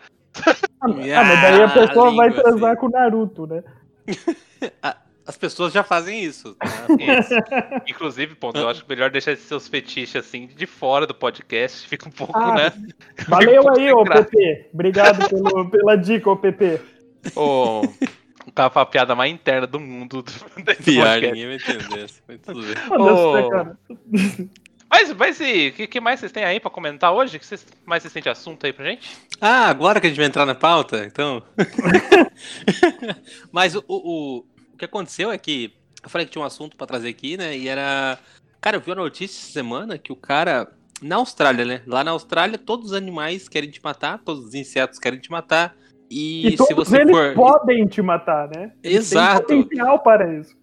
Ah, 0.81 0.89
mas 0.89 1.41
daí 1.41 1.63
a 1.63 1.67
Ah, 1.67 1.69
pessoa 1.69 2.15
vai 2.15 2.29
língua, 2.29 2.43
transar 2.43 2.71
assim. 2.73 2.81
com 2.81 2.87
o 2.87 2.91
Naruto, 2.91 3.47
né? 3.47 3.63
As 5.26 5.37
pessoas 5.37 5.73
já 5.73 5.83
fazem 5.85 6.23
isso. 6.25 6.57
né? 6.99 7.19
Isso. 7.19 7.35
Inclusive, 7.88 8.35
ponto, 8.35 8.59
eu 8.59 8.69
acho 8.69 8.85
melhor 8.88 9.11
deixar 9.11 9.33
esses 9.33 9.47
seus 9.47 9.69
fetiches 9.69 10.17
assim 10.17 10.47
de 10.49 10.67
fora 10.67 11.07
do 11.07 11.14
podcast, 11.14 11.87
fica 11.88 12.09
um 12.09 12.12
pouco, 12.12 12.37
Ah, 12.38 12.55
né? 12.55 12.73
Valeu 13.29 13.62
um 13.62 13.71
aí, 13.71 13.91
pouco 13.91 14.02
ô 14.02 14.05
sem 14.05 14.05
graça. 14.05 14.25
PP. 14.25 14.69
Obrigado 14.75 15.29
pelo, 15.29 15.71
pela 15.71 15.97
dica, 15.97 16.31
ô 16.31 16.37
PP. 16.37 16.81
Ô, 17.37 17.83
Tava 18.55 18.83
a 18.83 18.87
piada 18.87 19.14
mais 19.14 19.33
interna 19.33 19.67
do 19.69 19.79
mundo 19.79 20.25
podcast. 20.25 20.91
ninguém 20.91 21.47
vai 21.47 21.55
entender. 21.55 22.11
Mas 22.26 22.41
tudo 22.41 22.62
bem. 22.62 22.75
Foda-se, 22.75 23.23
Ô. 23.23 23.64
né? 23.64 23.76
Mas, 24.91 25.12
mas 25.14 25.41
e 25.41 25.69
o 25.69 25.73
que, 25.73 25.87
que 25.87 26.00
mais 26.00 26.19
vocês 26.21 26.33
têm 26.33 26.45
aí 26.45 26.59
pra 26.61 26.71
comentar 26.71 27.12
hoje? 27.14 27.37
O 27.37 27.41
que 27.41 27.47
vocês, 27.47 27.64
mais 27.87 28.02
vocês 28.02 28.12
têm 28.12 28.23
de 28.23 28.29
assunto 28.29 28.67
aí 28.67 28.73
pra 28.75 28.85
gente? 28.85 29.17
Ah, 29.41 29.69
agora 29.69 30.00
que 30.00 30.07
a 30.07 30.11
gente 30.11 30.19
vai 30.19 30.26
entrar 30.26 30.45
na 30.45 30.55
pauta, 30.57 31.05
então. 31.07 31.43
Mas 33.50 33.75
o, 33.75 33.83
o, 33.88 34.38
o 34.38 34.45
que 34.83 34.87
aconteceu 34.87 35.31
é 35.31 35.39
que 35.39 35.73
eu 36.03 36.11
falei 36.11 36.27
que 36.27 36.33
tinha 36.33 36.43
um 36.43 36.47
assunto 36.47 36.77
pra 36.77 36.87
trazer 36.87 37.09
aqui, 37.09 37.37
né? 37.37 37.57
E 37.57 37.69
era. 37.69 38.19
Cara, 38.61 38.77
eu 38.77 38.81
vi 38.81 38.91
uma 38.91 38.97
notícia 38.97 39.39
essa 39.41 39.53
semana 39.53 39.97
que 39.97 40.12
o 40.12 40.17
cara. 40.17 40.69
Na 41.01 41.17
Austrália, 41.17 41.65
né? 41.65 41.83
Lá 41.85 42.05
na 42.05 42.12
Austrália, 42.12 42.57
todos 42.57 42.87
os 42.87 42.93
animais 42.93 43.49
querem 43.49 43.69
te 43.71 43.81
matar, 43.83 44.21
todos 44.25 44.45
os 44.47 44.55
insetos 44.55 45.01
querem 45.01 45.19
te 45.19 45.31
matar. 45.33 45.75
E, 46.09 46.55
E, 46.55 46.57
se 46.57 46.75
você 46.75 47.05
for. 47.07 47.35
podem 47.35 47.87
te 47.89 48.01
matar, 48.01 48.49
né? 48.55 48.73
Exato. 48.85 49.49
Tem 49.49 49.62
potencial 49.62 49.99
para 50.01 50.39
isso. 50.39 50.55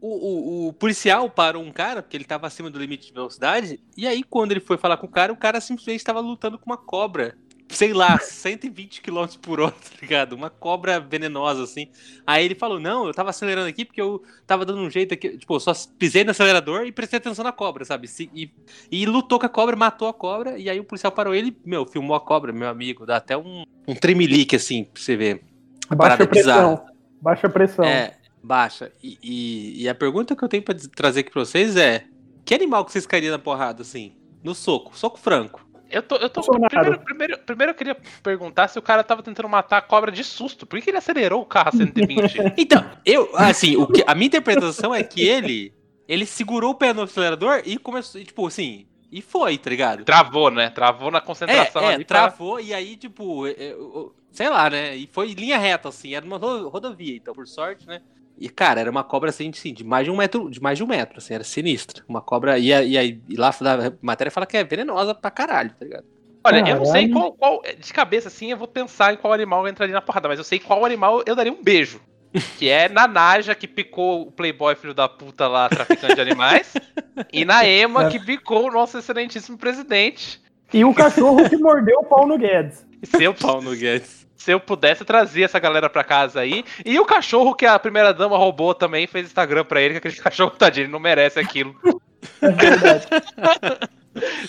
O, 0.00 0.08
o, 0.08 0.68
o 0.68 0.72
policial 0.74 1.30
parou 1.30 1.62
um 1.62 1.72
cara, 1.72 2.02
porque 2.02 2.14
ele 2.16 2.24
tava 2.24 2.46
acima 2.46 2.68
do 2.68 2.78
limite 2.78 3.06
de 3.06 3.12
velocidade, 3.14 3.80
e 3.96 4.06
aí 4.06 4.22
quando 4.22 4.50
ele 4.52 4.60
foi 4.60 4.76
falar 4.76 4.98
com 4.98 5.06
o 5.06 5.10
cara, 5.10 5.32
o 5.32 5.36
cara 5.36 5.60
simplesmente 5.60 5.98
estava 5.98 6.20
lutando 6.20 6.58
com 6.58 6.66
uma 6.66 6.76
cobra. 6.76 7.34
Sei 7.68 7.92
lá, 7.92 8.16
120 8.18 9.00
km 9.02 9.26
por 9.42 9.58
hora, 9.60 9.72
tá 9.74 9.96
ligado? 10.00 10.34
Uma 10.34 10.48
cobra 10.48 11.00
venenosa, 11.00 11.64
assim. 11.64 11.88
Aí 12.26 12.44
ele 12.44 12.54
falou, 12.54 12.78
não, 12.78 13.06
eu 13.06 13.12
tava 13.12 13.30
acelerando 13.30 13.66
aqui 13.68 13.84
porque 13.84 14.00
eu 14.00 14.22
tava 14.46 14.64
dando 14.64 14.80
um 14.80 14.88
jeito 14.90 15.12
aqui. 15.14 15.36
Tipo, 15.36 15.56
eu 15.56 15.60
só 15.60 15.72
pisei 15.98 16.22
no 16.24 16.30
acelerador 16.30 16.86
e 16.86 16.92
prestei 16.92 17.18
atenção 17.18 17.42
na 17.44 17.52
cobra, 17.52 17.84
sabe? 17.84 18.08
E, 18.34 18.50
e 18.90 19.04
lutou 19.04 19.38
com 19.40 19.46
a 19.46 19.48
cobra, 19.48 19.74
matou 19.74 20.06
a 20.08 20.14
cobra, 20.14 20.56
e 20.58 20.70
aí 20.70 20.78
o 20.78 20.84
policial 20.84 21.10
parou 21.12 21.34
ele, 21.34 21.56
meu, 21.66 21.84
filmou 21.84 22.16
a 22.16 22.20
cobra, 22.20 22.52
meu 22.52 22.68
amigo. 22.68 23.04
Dá 23.04 23.16
até 23.16 23.36
um, 23.36 23.64
um 23.86 23.94
tremelique, 23.94 24.54
assim, 24.56 24.84
pra 24.84 25.02
você 25.02 25.16
ver. 25.16 25.42
A 25.90 25.94
Baixa 25.96 26.24
bizarra. 26.26 26.76
pressão. 26.76 26.86
Baixa 27.20 27.48
pressão. 27.48 27.84
É, 27.84 28.16
baixa. 28.42 28.92
E, 29.02 29.18
e- 29.22 29.82
e 29.82 29.88
a 29.88 29.94
pergunta 29.94 30.36
que 30.36 30.44
eu 30.44 30.48
tenho 30.48 30.62
pra 30.62 30.74
trazer 30.94 31.20
aqui 31.20 31.30
pra 31.32 31.44
vocês 31.44 31.74
é: 31.76 32.04
que 32.44 32.54
animal 32.54 32.84
que 32.84 32.92
vocês 32.92 33.06
cairiam 33.06 33.32
na 33.32 33.38
porrada, 33.40 33.82
assim? 33.82 34.12
No 34.44 34.54
soco, 34.54 34.96
soco 34.96 35.18
franco. 35.18 35.65
Eu 35.90 36.02
tô. 36.02 36.16
Eu 36.16 36.28
tô 36.28 36.40
primeiro, 36.42 36.98
primeiro, 37.00 37.38
primeiro 37.38 37.70
eu 37.70 37.74
queria 37.74 37.96
perguntar 38.22 38.68
se 38.68 38.78
o 38.78 38.82
cara 38.82 39.04
tava 39.04 39.22
tentando 39.22 39.48
matar 39.48 39.78
a 39.78 39.82
cobra 39.82 40.10
de 40.10 40.24
susto. 40.24 40.66
Por 40.66 40.76
que 40.78 40.84
que 40.84 40.90
ele 40.90 40.98
acelerou 40.98 41.42
o 41.42 41.46
carro 41.46 41.68
a 41.68 41.72
120? 41.72 42.38
Então, 42.58 42.84
eu, 43.04 43.30
assim, 43.36 43.76
o 43.76 43.86
que, 43.86 44.02
a 44.06 44.14
minha 44.14 44.26
interpretação 44.26 44.94
é 44.94 45.02
que 45.02 45.22
ele, 45.26 45.72
ele 46.08 46.26
segurou 46.26 46.70
o 46.72 46.74
pé 46.74 46.92
no 46.92 47.02
acelerador 47.02 47.62
e 47.64 47.76
começou, 47.78 48.20
e, 48.20 48.24
tipo, 48.24 48.46
assim, 48.46 48.86
e 49.12 49.22
foi, 49.22 49.56
tá 49.58 49.70
ligado? 49.70 50.04
Travou, 50.04 50.50
né? 50.50 50.70
Travou 50.70 51.10
na 51.10 51.18
É, 51.18 51.20
concentração 51.20 51.82
é, 51.82 51.94
ali. 51.94 52.04
pra- 52.04 52.22
travou 52.28 52.58
e 52.60 52.74
aí, 52.74 52.96
tipo, 52.96 53.46
é, 53.46 53.52
é, 53.52 53.74
o- 53.76 54.12
sei 54.32 54.48
lá, 54.50 54.68
né? 54.68 54.96
E 54.96 55.06
foi 55.06 55.30
em 55.30 55.34
linha 55.34 55.56
reta, 55.58 55.88
assim, 55.88 56.14
era 56.14 56.26
uma 56.26 56.36
ro- 56.36 56.68
rodovia, 56.68 57.16
então, 57.16 57.32
por 57.32 57.46
sorte, 57.46 57.86
né? 57.86 58.00
E, 58.38 58.48
cara, 58.48 58.80
era 58.80 58.90
uma 58.90 59.02
cobra, 59.02 59.30
assim, 59.30 59.48
assim, 59.50 59.72
de 59.72 59.82
mais 59.82 60.04
de 60.04 60.10
um 60.10 60.16
metro, 60.16 60.50
de 60.50 60.60
mais 60.60 60.76
de 60.76 60.84
um 60.84 60.86
metro, 60.86 61.18
assim, 61.18 61.32
era 61.34 61.42
sinistra. 61.44 62.04
Uma 62.08 62.20
cobra, 62.20 62.58
e, 62.58 62.72
aí- 62.72 62.90
e, 62.92 62.98
aí- 62.98 63.20
e 63.28 63.36
lá 63.36 63.48
a 63.48 63.92
matéria 64.02 64.30
fala 64.30 64.46
que 64.46 64.56
é 64.56 64.64
venenosa 64.64 65.14
pra 65.14 65.30
caralho, 65.30 65.70
tá 65.70 65.84
ligado? 65.84 66.04
Olha, 66.44 66.58
eu 66.68 66.76
não 66.76 66.84
sei 66.84 67.08
Caralho. 67.08 67.12
qual, 67.12 67.32
qual. 67.32 67.62
De 67.78 67.92
cabeça, 67.92 68.28
assim, 68.28 68.50
eu 68.52 68.56
vou 68.56 68.68
pensar 68.68 69.12
em 69.12 69.16
qual 69.16 69.32
animal 69.32 69.66
entraria 69.66 69.94
na 69.94 70.00
porrada, 70.02 70.28
mas 70.28 70.38
eu 70.38 70.44
sei 70.44 70.58
qual 70.60 70.84
animal 70.84 71.22
eu 71.26 71.34
daria 71.34 71.52
um 71.52 71.62
beijo. 71.62 72.00
Que 72.58 72.68
é 72.68 72.88
na 72.88 73.08
Naja, 73.08 73.54
que 73.54 73.66
picou 73.66 74.22
o 74.28 74.30
Playboy 74.30 74.74
filho 74.76 74.92
da 74.92 75.08
puta 75.08 75.48
lá, 75.48 75.68
traficante 75.70 76.14
de 76.14 76.20
animais. 76.20 76.74
e 77.32 77.44
na 77.46 77.66
Ema, 77.66 78.10
que 78.10 78.20
picou 78.20 78.68
o 78.68 78.70
nosso 78.70 78.98
excelentíssimo 78.98 79.56
presidente. 79.56 80.40
E 80.72 80.84
o 80.84 80.92
cachorro 80.92 81.48
que 81.48 81.56
mordeu 81.56 82.00
o 82.00 82.04
pau 82.04 82.26
no 82.26 82.36
Guedes. 82.36 82.84
E 83.02 83.06
se 83.06 83.24
eu, 83.24 83.32
Pau 83.32 83.62
no 83.62 83.74
Guedes. 83.74 84.25
Se 84.36 84.52
eu 84.52 84.60
pudesse, 84.60 85.02
eu 85.02 85.06
trazia 85.06 85.44
essa 85.44 85.58
galera 85.58 85.88
pra 85.88 86.04
casa 86.04 86.40
aí. 86.40 86.64
E 86.84 86.98
o 87.00 87.04
cachorro 87.04 87.54
que 87.54 87.66
a 87.66 87.78
primeira 87.78 88.12
dama 88.12 88.36
roubou 88.36 88.74
também 88.74 89.06
fez 89.06 89.26
Instagram 89.26 89.64
pra 89.64 89.80
ele, 89.80 89.94
que 89.94 89.98
aquele 89.98 90.16
cachorro, 90.22 90.50
tadinho, 90.50 90.84
ele 90.84 90.92
não 90.92 91.00
merece 91.00 91.40
aquilo. 91.40 91.74
É 92.40 92.50
verdade. 92.52 93.06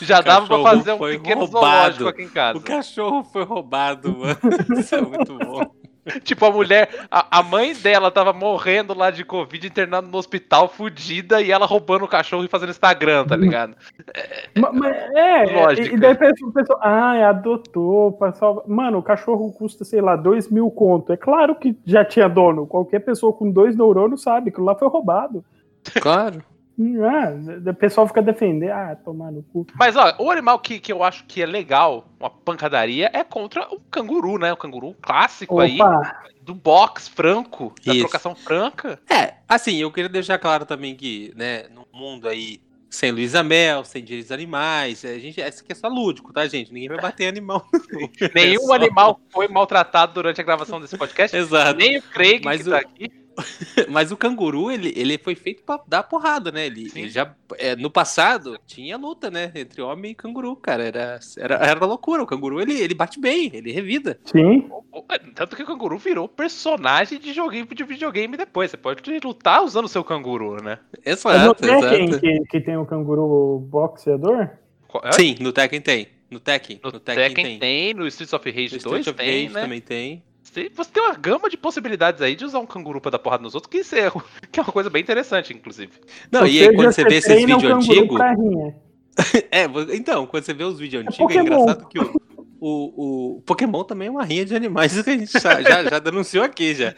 Já 0.01 0.21
dava 0.21 0.47
pra 0.47 0.61
fazer 0.61 0.93
um 0.93 0.99
pequeno 0.99 1.41
roubado. 1.41 1.65
zoológico 1.65 2.07
aqui 2.07 2.23
em 2.23 2.29
casa. 2.29 2.57
O 2.57 2.61
cachorro 2.61 3.23
foi 3.23 3.43
roubado, 3.43 4.17
mano. 4.17 4.37
Isso 4.79 4.95
é 4.95 5.01
muito 5.01 5.37
bom. 5.37 5.71
Tipo, 6.23 6.45
a 6.45 6.51
mulher, 6.51 6.89
a, 7.11 7.39
a 7.39 7.43
mãe 7.43 7.73
dela 7.73 8.09
tava 8.11 8.33
morrendo 8.33 8.93
lá 8.93 9.11
de 9.11 9.23
Covid, 9.23 9.67
internada 9.67 10.07
no 10.07 10.17
hospital, 10.17 10.67
fudida, 10.69 11.41
e 11.41 11.51
ela 11.51 11.65
roubando 11.65 12.05
o 12.05 12.07
cachorro 12.07 12.43
e 12.43 12.47
fazendo 12.47 12.69
Instagram, 12.69 13.25
tá 13.25 13.35
ligado? 13.35 13.75
Ma- 14.57 14.71
mas 14.71 14.95
é, 15.15 15.45
Lógica. 15.45 15.95
e 15.95 15.99
daí 15.99 16.13
o 16.13 16.51
pessoal, 16.51 16.79
ah, 16.81 17.15
é, 17.15 17.23
adotou 17.23 18.11
pra 18.13 18.31
salvar. 18.33 18.63
Mano, 18.67 18.99
o 18.99 19.03
cachorro 19.03 19.51
custa, 19.51 19.83
sei 19.83 20.01
lá, 20.01 20.15
dois 20.15 20.49
mil 20.49 20.69
conto. 20.71 21.11
É 21.11 21.17
claro 21.17 21.55
que 21.55 21.77
já 21.85 22.03
tinha 22.05 22.27
dono. 22.27 22.65
Qualquer 22.65 22.99
pessoa 22.99 23.33
com 23.33 23.49
dois 23.49 23.75
neurônios 23.75 24.21
sabe 24.21 24.51
que 24.51 24.61
lá 24.61 24.75
foi 24.75 24.87
roubado. 24.87 25.43
Claro. 26.01 26.43
Ah, 26.79 27.69
o 27.71 27.73
pessoal 27.73 28.07
fica 28.07 28.21
defendendo, 28.21 28.69
ah, 28.71 28.95
tomar 29.03 29.31
no 29.31 29.41
cu. 29.41 29.65
Mas, 29.73 29.95
ó, 29.95 30.13
o 30.19 30.29
animal 30.29 30.59
que, 30.59 30.79
que 30.79 30.91
eu 30.93 31.03
acho 31.03 31.25
que 31.25 31.41
é 31.41 31.45
legal, 31.45 32.07
uma 32.19 32.29
pancadaria, 32.29 33.09
é 33.13 33.23
contra 33.23 33.67
o 33.73 33.79
canguru, 33.89 34.37
né? 34.37 34.53
O 34.53 34.57
canguru 34.57 34.95
clássico 35.01 35.59
aí, 35.59 35.81
Opa, 35.81 36.21
do 36.41 36.53
box 36.53 37.07
franco, 37.07 37.73
da 37.83 37.93
Isso. 37.93 38.01
trocação 38.03 38.35
franca. 38.35 38.99
É, 39.09 39.35
assim, 39.49 39.77
eu 39.77 39.91
queria 39.91 40.07
deixar 40.09 40.37
claro 40.37 40.65
também 40.67 40.95
que, 40.95 41.33
né, 41.35 41.63
no 41.69 41.87
mundo 41.91 42.27
aí, 42.29 42.61
sem 42.91 43.11
Luísa 43.11 43.43
Mel, 43.43 43.83
sem 43.83 44.03
direitos 44.03 44.31
animais, 44.31 45.03
a 45.03 45.17
gente, 45.17 45.41
esse 45.41 45.61
aqui 45.63 45.71
é 45.71 45.75
só 45.75 45.87
lúdico, 45.87 46.31
tá, 46.31 46.45
gente? 46.47 46.71
Ninguém 46.71 46.89
vai 46.89 47.01
bater 47.01 47.23
em 47.23 47.27
animal. 47.29 47.65
É 48.21 48.31
Nenhum 48.33 48.61
só- 48.67 48.73
animal 48.75 49.19
foi 49.31 49.47
maltratado 49.47 50.13
durante 50.13 50.39
a 50.39 50.43
gravação 50.43 50.79
desse 50.79 50.95
podcast. 50.97 51.35
Exato. 51.35 51.75
Nem 51.77 51.97
o 51.97 52.01
Craig, 52.03 52.41
Mas 52.45 52.61
que 52.61 52.69
o- 52.69 52.71
tá 52.71 52.77
aqui. 52.77 53.11
Mas 53.89 54.11
o 54.11 54.17
canguru, 54.17 54.71
ele, 54.71 54.93
ele 54.95 55.17
foi 55.17 55.35
feito 55.35 55.63
pra 55.63 55.79
dar 55.87 56.03
porrada, 56.03 56.51
né? 56.51 56.65
Ele, 56.65 56.91
ele 56.95 57.09
já, 57.09 57.33
é, 57.57 57.75
no 57.75 57.89
passado, 57.89 58.57
tinha 58.65 58.97
luta, 58.97 59.29
né? 59.29 59.51
Entre 59.55 59.81
homem 59.81 60.11
e 60.11 60.15
canguru, 60.15 60.55
cara. 60.55 60.83
Era, 60.83 61.19
era, 61.37 61.55
era 61.55 61.85
loucura. 61.85 62.23
O 62.23 62.27
canguru, 62.27 62.59
ele, 62.61 62.73
ele 62.79 62.93
bate 62.93 63.19
bem, 63.19 63.49
ele 63.53 63.71
revida. 63.71 64.19
sim. 64.25 64.69
Tanto 65.35 65.55
que 65.55 65.61
o 65.63 65.65
canguru 65.65 65.97
virou 65.97 66.27
personagem 66.27 67.19
de 67.19 67.31
joguinho 67.33 67.67
de 67.67 67.83
videogame 67.83 68.35
depois. 68.35 68.71
Você 68.71 68.77
pode 68.77 69.01
lutar 69.23 69.63
usando 69.63 69.85
o 69.85 69.89
seu 69.89 70.03
canguru, 70.03 70.61
né? 70.63 70.79
Mas 71.05 71.23
no 71.23 71.31
Exato, 71.51 71.61
Tekken, 71.61 72.05
exato. 72.05 72.19
que, 72.19 72.39
que 72.49 72.61
tem 72.61 72.77
o 72.77 72.85
canguru 72.85 73.59
boxeador, 73.69 74.41
é? 74.41 74.51
Sim, 75.11 75.35
no 75.39 75.51
Tekken 75.53 75.81
tem. 75.81 76.07
No 76.31 76.39
Tekken, 76.39 76.79
No, 76.83 76.91
no 76.91 76.99
Tekken, 76.99 77.23
Tekken, 77.29 77.45
tem. 77.45 77.59
tem. 77.59 77.93
no 77.93 78.07
Streets 78.07 78.33
of 78.33 78.49
Rage 78.49 78.75
No 78.75 78.81
2 78.83 78.99
Street 79.01 79.07
of 79.07 79.13
tem, 79.13 79.43
Rage 79.43 79.53
né? 79.53 79.61
também 79.61 79.81
tem. 79.81 80.23
Você 80.57 80.69
você 80.75 80.89
tem 80.91 81.03
uma 81.03 81.13
gama 81.13 81.49
de 81.49 81.57
possibilidades 81.57 82.21
aí 82.21 82.35
de 82.35 82.43
usar 82.45 82.59
um 82.59 82.65
canguru 82.65 82.99
pra 82.99 83.11
dar 83.11 83.19
porrada 83.19 83.43
nos 83.43 83.53
outros, 83.53 83.69
que, 83.69 83.77
isso 83.79 83.95
é, 83.95 84.09
que 84.51 84.59
é 84.59 84.63
uma 84.63 84.71
coisa 84.71 84.89
bem 84.89 85.01
interessante, 85.01 85.53
inclusive. 85.53 85.91
Não, 86.31 86.41
Ou 86.41 86.47
e 86.47 86.61
aí 86.61 86.75
quando 86.75 86.91
você 86.91 87.03
vê 87.03 87.15
esses 87.15 87.35
vídeos 87.35 87.61
canguru 87.61 87.75
antigos. 87.75 88.19
rinha. 88.19 88.75
É, 89.49 89.63
então, 89.95 90.27
quando 90.27 90.43
você 90.43 90.53
vê 90.53 90.63
os 90.63 90.77
vídeos 90.77 91.03
É 91.03 91.07
antigos, 91.07 91.35
é, 91.35 91.39
Pokémon. 91.39 91.59
engraçado 91.63 91.87
que 91.89 91.99
o, 91.99 92.21
o, 92.59 93.37
o 93.37 93.41
Pokémon 93.41 93.83
também 93.83 94.07
é 94.07 94.11
uma 94.11 94.23
rinha 94.23 94.45
de 94.45 94.55
animais, 94.55 94.93
isso 94.93 95.03
que 95.03 95.09
a 95.09 95.17
gente 95.17 95.31
já, 95.31 95.61
já, 95.61 95.83
já 95.83 95.99
denunciou 95.99 96.43
aqui 96.43 96.75
já. 96.75 96.93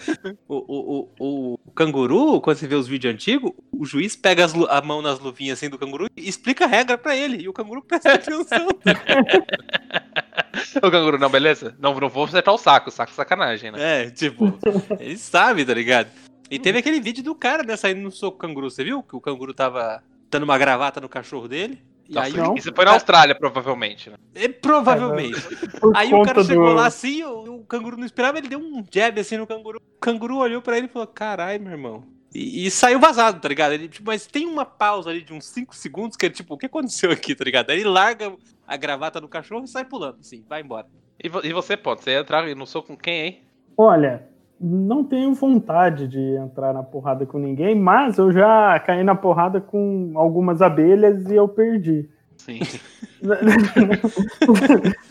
O, 0.47 0.57
o, 0.57 1.09
o, 1.19 1.59
o 1.67 1.71
canguru, 1.71 2.41
quando 2.41 2.57
você 2.57 2.67
vê 2.67 2.75
os 2.75 2.87
vídeos 2.87 3.13
antigos, 3.13 3.51
o 3.71 3.85
juiz 3.85 4.15
pega 4.15 4.45
as 4.45 4.53
a 4.53 4.81
mão 4.81 5.01
nas 5.01 5.19
luvinhas 5.19 5.57
assim 5.57 5.69
do 5.69 5.77
canguru 5.77 6.07
e 6.15 6.27
explica 6.27 6.65
a 6.65 6.67
regra 6.67 6.97
pra 6.97 7.15
ele, 7.15 7.43
e 7.43 7.49
o 7.49 7.53
canguru 7.53 7.81
presta 7.81 8.13
atenção. 8.13 8.67
o 10.81 10.91
canguru, 10.91 11.17
não, 11.17 11.29
beleza? 11.29 11.75
Não, 11.79 11.97
não 11.99 12.09
vou 12.09 12.25
acertar 12.25 12.53
o 12.53 12.57
saco, 12.57 12.91
saco 12.91 13.11
é 13.11 13.15
sacanagem, 13.15 13.71
né? 13.71 14.05
É, 14.05 14.09
tipo, 14.09 14.57
ele 14.99 15.17
sabe, 15.17 15.65
tá 15.65 15.73
ligado? 15.73 16.09
E 16.49 16.57
teve 16.57 16.79
aquele 16.79 16.99
vídeo 16.99 17.23
do 17.23 17.35
cara, 17.35 17.63
né, 17.63 17.75
saindo 17.75 18.01
no 18.01 18.11
soco 18.11 18.37
canguru, 18.37 18.71
você 18.71 18.83
viu? 18.83 19.03
Que 19.03 19.15
o 19.15 19.21
canguru 19.21 19.53
tava 19.53 20.01
dando 20.31 20.43
uma 20.43 20.57
gravata 20.57 20.99
no 20.99 21.09
cachorro 21.09 21.47
dele. 21.47 21.81
E 22.09 22.15
Nossa, 22.15 22.27
aí, 22.27 22.33
não. 22.33 22.55
Isso 22.55 22.73
foi 22.75 22.85
na 22.85 22.91
Austrália, 22.91 23.35
provavelmente, 23.35 24.09
né? 24.09 24.15
é, 24.33 24.47
provavelmente. 24.47 25.39
Por 25.79 25.95
Aí 25.95 26.11
o 26.11 26.23
cara 26.23 26.43
chegou 26.43 26.69
do- 26.69 26.73
lá 26.73 26.87
assim, 26.87 27.23
o, 27.23 27.57
o 27.59 27.65
canguru 27.65 27.95
não 27.97 28.05
esperava, 28.05 28.39
ele 28.39 28.47
deu 28.47 28.59
um 28.59 28.83
jab 28.91 29.19
assim 29.19 29.37
no 29.37 29.45
canguru. 29.45 29.77
O 29.77 29.99
canguru 29.99 30.37
olhou 30.37 30.61
pra 30.61 30.75
ele 30.77 30.87
e 30.87 30.89
falou: 30.89 31.07
Caralho, 31.07 31.61
meu 31.61 31.71
irmão. 31.71 32.03
E, 32.33 32.65
e 32.65 32.71
saiu 32.71 32.99
vazado, 32.99 33.39
tá 33.39 33.47
ligado? 33.47 33.73
Ele, 33.73 33.87
tipo, 33.87 34.07
mas 34.07 34.25
tem 34.25 34.47
uma 34.47 34.65
pausa 34.65 35.09
ali 35.11 35.21
de 35.21 35.33
uns 35.33 35.45
5 35.45 35.75
segundos 35.75 36.17
que 36.17 36.25
é 36.25 36.29
tipo, 36.29 36.53
o 36.53 36.57
que 36.57 36.65
aconteceu 36.65 37.11
aqui, 37.11 37.35
tá 37.35 37.43
ligado? 37.43 37.69
Aí 37.69 37.79
ele 37.79 37.89
larga 37.89 38.33
a 38.67 38.75
gravata 38.77 39.21
no 39.21 39.27
cachorro 39.27 39.65
e 39.65 39.67
sai 39.67 39.85
pulando, 39.85 40.17
assim, 40.19 40.43
vai 40.49 40.61
embora. 40.61 40.87
E, 41.23 41.29
vo- 41.29 41.41
e 41.43 41.51
você, 41.53 41.75
pode 41.77 42.03
Você 42.03 42.11
ia 42.11 42.19
entrar 42.19 42.43
no 42.55 42.65
soco 42.65 42.87
com 42.87 42.97
quem, 42.97 43.21
hein? 43.25 43.43
Olha, 43.77 44.27
não 44.59 45.03
tenho 45.03 45.33
vontade 45.33 46.07
de 46.07 46.19
entrar 46.35 46.73
na 46.73 46.83
porrada 46.83 47.25
com 47.25 47.37
ninguém, 47.39 47.75
mas 47.75 48.17
eu 48.17 48.31
já 48.31 48.79
caí 48.79 49.03
na 49.03 49.15
porrada 49.15 49.61
com 49.61 50.11
algumas 50.15 50.61
abelhas 50.61 51.29
e 51.29 51.35
eu 51.35 51.47
perdi. 51.47 52.09
Sim. 52.37 52.59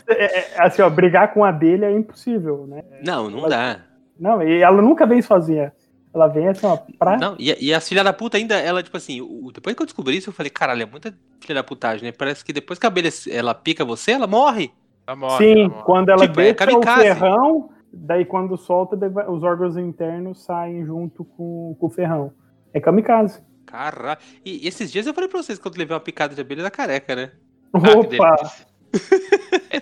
É, 0.07 0.39
é, 0.39 0.61
assim, 0.61 0.81
ó, 0.81 0.89
brigar 0.89 1.31
com 1.33 1.45
abelha 1.45 1.85
é 1.85 1.91
impossível, 1.95 2.65
né? 2.67 2.83
Não, 3.05 3.29
não 3.29 3.47
dá. 3.47 3.81
Não, 4.19 4.41
e 4.41 4.61
ela 4.61 4.81
nunca 4.81 5.05
vem 5.05 5.21
sozinha. 5.21 5.71
Ela 6.13 6.27
vem 6.27 6.47
assim, 6.47 6.65
ó, 6.65 6.77
pra. 6.97 7.17
Não, 7.17 7.35
e, 7.37 7.55
e 7.67 7.73
as 7.73 7.87
filha 7.87 8.03
da 8.03 8.11
puta 8.11 8.37
ainda, 8.37 8.55
ela, 8.55 8.81
tipo 8.81 8.97
assim, 8.97 9.21
o- 9.21 9.51
depois 9.53 9.75
que 9.75 9.81
eu 9.81 9.85
descobri 9.85 10.17
isso, 10.17 10.29
eu 10.29 10.33
falei, 10.33 10.49
caralho, 10.49 10.81
é 10.81 10.85
muita 10.85 11.13
filha 11.39 11.53
da 11.53 11.63
putagem, 11.63 12.03
né? 12.05 12.11
Parece 12.11 12.43
que 12.43 12.51
depois 12.51 12.79
que 12.79 12.85
a 12.85 12.89
abelha 12.89 13.09
ela 13.31 13.53
pica 13.53 13.85
você, 13.85 14.13
ela 14.13 14.25
morre. 14.25 14.71
Tá 15.05 15.15
morta, 15.15 15.37
Sim, 15.43 15.63
tá 15.63 15.69
morta. 15.69 15.83
quando 15.85 16.09
ela 16.09 16.27
Tipo, 16.27 16.41
é 16.41 16.51
o 16.51 16.81
ferrão, 16.81 17.69
daí 17.91 18.25
quando 18.25 18.57
solta, 18.57 18.95
os 19.29 19.43
órgãos 19.43 19.77
internos 19.77 20.43
saem 20.43 20.85
junto 20.85 21.23
com, 21.23 21.75
com 21.79 21.87
o 21.87 21.89
ferrão. 21.89 22.33
É 22.73 22.79
kamikaze. 22.79 23.41
Caralho. 23.65 24.19
E 24.43 24.67
esses 24.67 24.91
dias 24.91 25.05
eu 25.05 25.13
falei 25.13 25.29
pra 25.29 25.41
vocês 25.41 25.59
que 25.59 25.67
eu 25.67 25.71
levei 25.75 25.93
uma 25.93 25.99
picada 25.99 26.33
de 26.33 26.41
abelha 26.41 26.63
da 26.63 26.71
careca, 26.71 27.15
né? 27.15 27.31
Ah, 27.73 27.77
Opa! 27.97 28.35
delícia. 28.35 28.69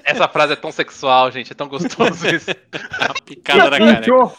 Essa 0.03 0.27
frase 0.27 0.53
é 0.53 0.55
tão 0.55 0.71
sexual, 0.71 1.31
gente. 1.31 1.51
É 1.51 1.55
tão 1.55 1.67
gostoso 1.67 2.27
isso. 2.27 2.51
Uma 2.99 3.13
picada 3.25 3.69
na 3.69 3.77
careca. 3.77 4.33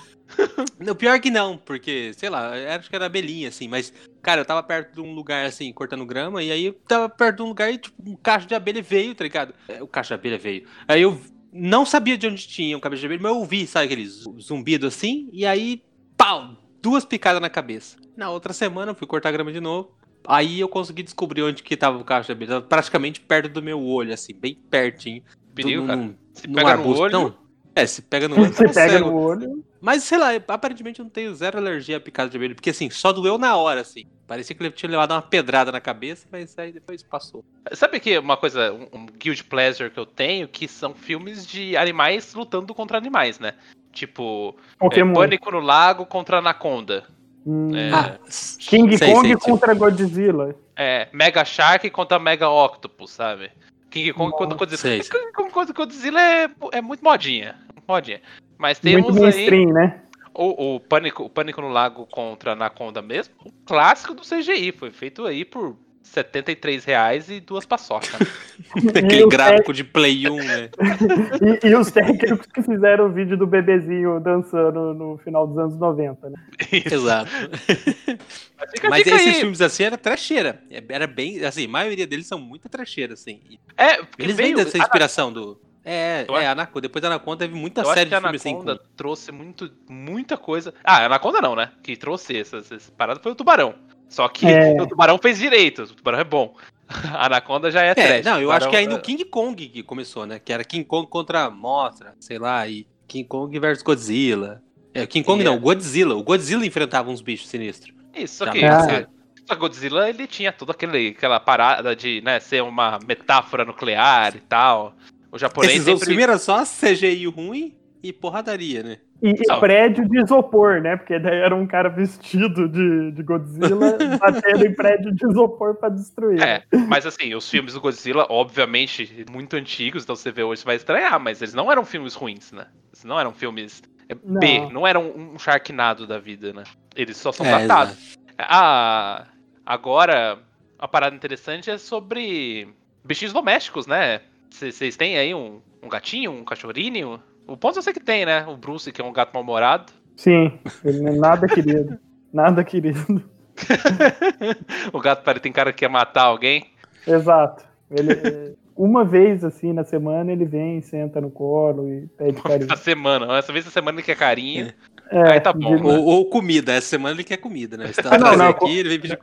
No 0.78 0.94
pior 0.94 1.18
que 1.20 1.30
não, 1.30 1.56
porque, 1.56 2.12
sei 2.14 2.28
lá, 2.28 2.52
acho 2.76 2.90
que 2.90 2.94
era 2.94 3.06
abelhinha, 3.06 3.48
assim, 3.48 3.66
mas, 3.66 3.92
cara, 4.20 4.42
eu 4.42 4.44
tava 4.44 4.62
perto 4.62 4.94
de 4.94 5.00
um 5.00 5.14
lugar, 5.14 5.46
assim, 5.46 5.72
cortando 5.72 6.04
grama, 6.04 6.42
e 6.42 6.52
aí 6.52 6.66
eu 6.66 6.74
tava 6.86 7.08
perto 7.08 7.36
de 7.38 7.42
um 7.42 7.48
lugar 7.48 7.72
e, 7.72 7.78
tipo, 7.78 7.96
um 8.06 8.14
cacho 8.14 8.46
de 8.46 8.54
abelha 8.54 8.82
veio, 8.82 9.14
tá 9.14 9.24
ligado? 9.24 9.54
É, 9.66 9.82
O 9.82 9.88
cacho 9.88 10.08
de 10.08 10.14
abelha 10.14 10.38
veio. 10.38 10.66
Aí 10.86 11.00
eu 11.00 11.18
não 11.52 11.84
sabia 11.86 12.16
de 12.18 12.26
onde 12.26 12.46
tinha 12.46 12.76
um 12.76 12.80
cabeça 12.80 13.00
de 13.00 13.06
abelha, 13.06 13.20
mas 13.22 13.32
eu 13.32 13.38
ouvi, 13.38 13.66
sabe, 13.66 13.86
aquele 13.86 14.06
zu- 14.06 14.36
zumbido 14.40 14.86
assim, 14.86 15.28
e 15.32 15.44
aí, 15.46 15.82
pau! 16.16 16.56
Duas 16.82 17.04
picadas 17.04 17.40
na 17.40 17.50
cabeça. 17.50 17.96
Na 18.16 18.30
outra 18.30 18.52
semana 18.52 18.92
eu 18.92 18.94
fui 18.94 19.06
cortar 19.06 19.32
grama 19.32 19.52
de 19.52 19.60
novo. 19.60 19.90
Aí 20.26 20.60
eu 20.60 20.68
consegui 20.68 21.02
descobrir 21.02 21.42
onde 21.42 21.62
que 21.62 21.76
tava 21.76 21.98
o 21.98 22.04
cacho 22.04 22.26
de 22.26 22.32
abelha. 22.32 22.48
Tava 22.54 22.62
praticamente 22.66 23.20
perto 23.20 23.48
do 23.52 23.62
meu 23.62 23.82
olho, 23.82 24.12
assim, 24.12 24.34
bem 24.34 24.54
pertinho. 24.54 25.22
Perigo, 25.54 25.82
Num- 25.82 25.86
cara. 25.86 26.18
Se 26.34 26.46
num 26.46 26.54
pega 26.54 26.66
no 26.76 26.80
arbusto. 26.82 27.02
olho. 27.02 27.12
Não. 27.12 27.47
É, 27.80 27.86
se 27.86 28.02
pega 28.02 28.28
no 28.28 28.36
olho, 28.40 28.52
Você 28.52 28.64
tá 28.66 28.72
pega 28.74 28.92
cego. 28.94 29.10
no 29.10 29.18
olho. 29.18 29.64
Mas, 29.80 30.02
sei 30.02 30.18
lá, 30.18 30.30
aparentemente 30.48 30.98
eu 30.98 31.04
não 31.04 31.10
tenho 31.10 31.32
zero 31.34 31.56
alergia 31.58 31.96
a 31.98 32.00
picada 32.00 32.28
de 32.28 32.36
abelha, 32.36 32.54
porque 32.54 32.70
assim, 32.70 32.90
só 32.90 33.12
doeu 33.12 33.38
na 33.38 33.56
hora, 33.56 33.80
assim. 33.80 34.04
Parecia 34.26 34.54
que 34.54 34.62
ele 34.62 34.72
tinha 34.72 34.90
levado 34.90 35.12
uma 35.12 35.22
pedrada 35.22 35.70
na 35.70 35.80
cabeça, 35.80 36.26
mas 36.32 36.58
aí 36.58 36.72
depois 36.72 37.02
passou. 37.02 37.44
Sabe 37.72 38.00
que 38.00 38.18
uma 38.18 38.36
coisa, 38.36 38.72
um, 38.72 38.88
um 38.92 39.06
guild 39.06 39.44
pleasure 39.44 39.88
que 39.88 39.98
eu 40.00 40.04
tenho, 40.04 40.48
que 40.48 40.66
são 40.66 40.94
filmes 40.94 41.46
de 41.46 41.76
animais 41.76 42.34
lutando 42.34 42.74
contra 42.74 42.98
animais, 42.98 43.38
né? 43.38 43.54
Tipo, 43.92 44.56
é. 44.82 45.04
Pânico 45.14 45.50
no 45.50 45.60
Lago 45.60 46.04
contra 46.04 46.38
Anaconda. 46.38 47.04
Hum, 47.46 47.70
É, 47.74 48.18
King 48.58 48.98
sei, 48.98 49.12
Kong 49.12 49.26
sei, 49.28 49.36
tipo, 49.36 49.50
contra 49.50 49.72
Godzilla. 49.74 50.54
é, 50.76 51.08
Mega 51.12 51.44
Shark 51.44 51.88
contra 51.90 52.18
Mega 52.18 52.48
Octopus, 52.50 53.12
sabe? 53.12 53.50
King 53.90 54.12
Kong 54.12 54.32
contra 54.36 54.58
Godzilla. 54.58 55.02
King 55.02 55.32
Kong 55.32 55.50
contra 55.50 55.72
Godzilla 55.72 56.20
é, 56.20 56.50
é 56.72 56.82
muito 56.82 57.02
modinha. 57.02 57.56
Modinha. 57.88 58.20
Mas 58.58 58.80
Muito 58.82 59.06
temos 59.06 59.16
aí 59.16 59.22
mainstream, 59.22 59.72
né? 59.72 60.00
o, 60.34 60.76
o, 60.76 60.80
Pânico, 60.80 61.24
o 61.24 61.30
Pânico 61.30 61.60
no 61.60 61.68
Lago 61.68 62.06
contra 62.06 62.52
Anaconda 62.52 63.00
mesmo. 63.00 63.34
Um 63.44 63.50
clássico 63.64 64.14
do 64.14 64.22
CGI. 64.22 64.72
Foi 64.72 64.90
feito 64.90 65.24
aí 65.26 65.44
por 65.44 65.76
73 66.02 66.84
reais 66.84 67.30
e 67.30 67.40
duas 67.40 67.64
paçocas. 67.66 68.10
né? 68.76 69.00
Aquele 69.04 69.26
gráfico 69.26 69.72
de 69.72 69.84
Play 69.84 70.28
1, 70.28 70.36
né? 70.36 70.70
E, 71.62 71.68
e 71.68 71.74
os 71.74 71.90
técnicos 71.90 72.46
que 72.46 72.62
fizeram 72.62 73.06
o 73.06 73.12
vídeo 73.12 73.36
do 73.36 73.46
bebezinho 73.46 74.20
dançando 74.20 74.92
no 74.94 75.18
final 75.18 75.46
dos 75.46 75.58
anos 75.58 75.78
90, 75.78 76.30
né? 76.30 76.36
Exato. 76.72 77.30
Mas 78.58 78.70
fica 78.72 78.90
Mas 78.90 79.04
dica 79.04 79.16
esses 79.16 79.34
aí. 79.34 79.40
filmes 79.40 79.60
assim 79.60 79.84
era 79.84 79.96
trecheira. 79.96 80.60
Era 80.88 81.06
bem, 81.06 81.44
assim, 81.44 81.66
a 81.66 81.68
maioria 81.68 82.06
deles 82.06 82.26
são 82.26 82.38
muita 82.40 82.68
trecheira, 82.68 83.14
assim. 83.14 83.40
É, 83.76 83.98
porque 83.98 84.22
Eles 84.22 84.36
vêm 84.36 84.54
veio- 84.54 84.64
dessa 84.64 84.78
inspiração 84.78 85.32
do. 85.32 85.60
É, 85.90 86.24
Eu 86.28 86.36
é, 86.36 86.46
Anaconda. 86.46 86.80
Depois 86.82 87.00
da 87.02 87.08
Anaconda 87.08 87.38
teve 87.46 87.54
muita 87.58 87.80
Eu 87.80 87.86
acho 87.86 87.94
série 87.94 88.10
que 88.10 88.14
a 88.14 88.18
de 88.18 88.22
filme 88.24 88.36
assim. 88.36 88.50
Anaconda 88.50 88.80
trouxe 88.96 89.32
muito, 89.32 89.70
muita 89.88 90.36
coisa. 90.36 90.74
Ah, 90.84 90.98
a 90.98 91.06
Anaconda 91.06 91.40
não, 91.40 91.56
né? 91.56 91.70
Que 91.82 91.96
trouxe 91.96 92.36
essas, 92.38 92.70
essas 92.70 92.90
paradas 92.90 93.22
foi 93.22 93.32
o 93.32 93.34
Tubarão. 93.34 93.74
Só 94.08 94.28
que 94.28 94.46
É. 94.46 94.74
o 94.82 94.86
Tubarão 94.86 95.18
fez 95.18 95.38
direito. 95.38 95.82
O 95.84 95.86
Tubarão 95.94 96.18
é 96.18 96.24
bom. 96.24 96.54
A 97.14 97.26
Anaconda 97.26 97.70
já 97.70 97.82
é, 97.82 97.90
É, 97.90 97.94
trash. 97.94 98.24
não, 98.24 98.40
eu 98.40 98.48
O 98.48 98.52
acho 98.52 98.68
que 98.68 98.76
aí 98.76 98.84
Tubarão 98.84 98.98
no 98.98 99.02
King 99.02 99.24
Kong 99.24 99.68
que 99.68 99.82
começou, 99.82 100.26
né? 100.26 100.38
Que 100.38 100.52
era 100.52 100.64
King 100.64 100.84
Kong 100.84 101.06
contra 101.08 101.44
a 101.44 101.50
Mothra, 101.50 102.14
sei 102.20 102.38
lá, 102.38 102.66
e 102.68 102.86
King 103.06 103.26
Kong 103.28 103.58
versus 103.58 103.82
Godzilla. 103.82 104.62
É, 104.94 105.06
King 105.06 105.24
Kong 105.24 105.40
E 105.40 105.44
não, 105.44 105.54
é- 105.54 105.58
Godzilla. 105.58 106.14
O 106.16 106.22
Godzilla 106.22 106.64
enfrentava 106.66 107.10
uns 107.10 107.20
bichos 107.20 107.48
sinistros. 107.48 107.94
é- 108.14 108.22
Isso, 108.22 108.36
só 108.36 108.46
Já 108.46 108.52
que 108.52 109.06
só 109.46 109.54
que 109.54 109.60
Godzilla 109.60 110.08
ele 110.10 110.26
tinha 110.26 110.52
toda 110.52 110.72
aquela 110.72 111.40
parada 111.40 111.96
de 111.96 112.20
né, 112.22 112.38
ser 112.38 112.62
uma 112.62 112.98
metáfora 113.06 113.64
nuclear 113.64 114.36
e 114.36 114.40
tal. 114.40 114.94
O 115.30 115.38
japonês 115.38 115.74
Esses 115.74 115.84
sempre... 115.84 116.16
filmes 116.16 116.42
só 116.42 116.62
CGI 116.64 117.26
ruim 117.26 117.76
e 118.02 118.12
porradaria, 118.12 118.82
né? 118.82 118.98
E, 119.20 119.30
e 119.30 119.60
prédio 119.60 120.08
de 120.08 120.20
isopor, 120.22 120.80
né? 120.80 120.96
Porque 120.96 121.18
daí 121.18 121.38
era 121.38 121.54
um 121.54 121.66
cara 121.66 121.88
vestido 121.88 122.68
de, 122.68 123.10
de 123.12 123.22
Godzilla 123.22 123.98
batendo 124.18 124.64
em 124.64 124.72
prédio 124.72 125.12
de 125.12 125.26
isopor 125.26 125.74
pra 125.74 125.88
destruir. 125.88 126.40
É, 126.40 126.62
mas 126.86 127.04
assim, 127.04 127.34
os 127.34 127.50
filmes 127.50 127.74
do 127.74 127.80
Godzilla, 127.80 128.26
obviamente, 128.30 129.26
muito 129.30 129.56
antigos, 129.56 130.04
então 130.04 130.14
você 130.14 130.30
vê 130.30 130.44
hoje 130.44 130.60
você 130.62 130.66
vai 130.66 130.76
estranhar, 130.76 131.18
mas 131.18 131.42
eles 131.42 131.52
não 131.52 131.70
eram 131.70 131.84
filmes 131.84 132.14
ruins, 132.14 132.52
né? 132.52 132.66
Eles 132.92 133.04
não 133.04 133.18
eram 133.18 133.32
filmes 133.32 133.82
é, 134.08 134.14
B, 134.14 134.60
Não. 134.60 134.70
não 134.70 134.86
eram 134.86 135.10
um 135.10 135.38
Sharknado 135.38 136.06
da 136.06 136.18
vida, 136.18 136.52
né? 136.52 136.62
Eles 136.94 137.16
só 137.16 137.32
são 137.32 137.44
É, 137.44 137.66
datados. 137.66 138.16
Ah, 138.38 139.26
agora, 139.66 140.38
a 140.78 140.86
parada 140.86 141.14
interessante 141.14 141.70
é 141.70 141.76
sobre 141.76 142.68
bichinhos 143.04 143.32
domésticos, 143.32 143.86
né? 143.86 144.20
Vocês 144.50 144.96
têm 144.96 145.18
aí 145.18 145.34
um, 145.34 145.60
um 145.82 145.88
gatinho, 145.88 146.32
um 146.32 146.44
cachorrinho? 146.44 147.20
O 147.46 147.56
ponto 147.56 147.78
eu 147.78 147.82
sei 147.82 147.92
que 147.92 148.00
tem, 148.00 148.26
né? 148.26 148.46
O 148.46 148.56
Bruce, 148.56 148.92
que 148.92 149.00
é 149.00 149.04
um 149.04 149.12
gato 149.12 149.32
mal-humorado. 149.32 149.92
Sim, 150.16 150.58
ele 150.84 151.00
não 151.00 151.12
é 151.12 151.16
nada 151.16 151.46
querido. 151.46 151.98
Nada 152.30 152.62
querido. 152.62 153.24
o 154.92 155.00
gato 155.00 155.22
parece 155.24 155.42
tem 155.42 155.50
cara 155.50 155.72
que 155.72 155.78
quer 155.78 155.88
matar 155.88 156.24
alguém. 156.24 156.66
Exato. 157.06 157.64
Ele, 157.90 158.12
é, 158.12 158.52
uma 158.76 159.02
vez 159.02 159.42
assim 159.42 159.72
na 159.72 159.82
semana 159.82 160.30
ele 160.30 160.44
vem, 160.44 160.82
senta 160.82 161.22
no 161.22 161.30
colo 161.30 161.88
e 161.88 162.06
pede 162.18 162.40
carinho. 162.42 162.70
Essa 162.70 162.82
semana. 162.82 163.38
Essa 163.38 163.50
vez 163.50 163.64
essa 163.64 163.72
semana 163.72 163.96
ele 163.98 164.04
quer 164.04 164.16
carinho. 164.16 164.70
É, 165.10 165.32
Aí 165.32 165.40
tá 165.40 165.54
bom. 165.54 165.76
de- 165.76 165.82
Ou, 165.82 166.04
ou 166.04 166.26
comida. 166.28 166.72
Essa 166.72 166.88
semana 166.88 167.14
ele 167.16 167.24
quer 167.24 167.38
comida, 167.38 167.78
né? 167.78 167.86
Você 167.86 168.02
tá 168.02 168.14
Ah, 168.14 168.18
não, 168.18 168.36
não, 168.36 168.48
aqui, 168.48 168.78
ele 168.78 168.90
vem 168.90 169.00
pedir 169.00 169.18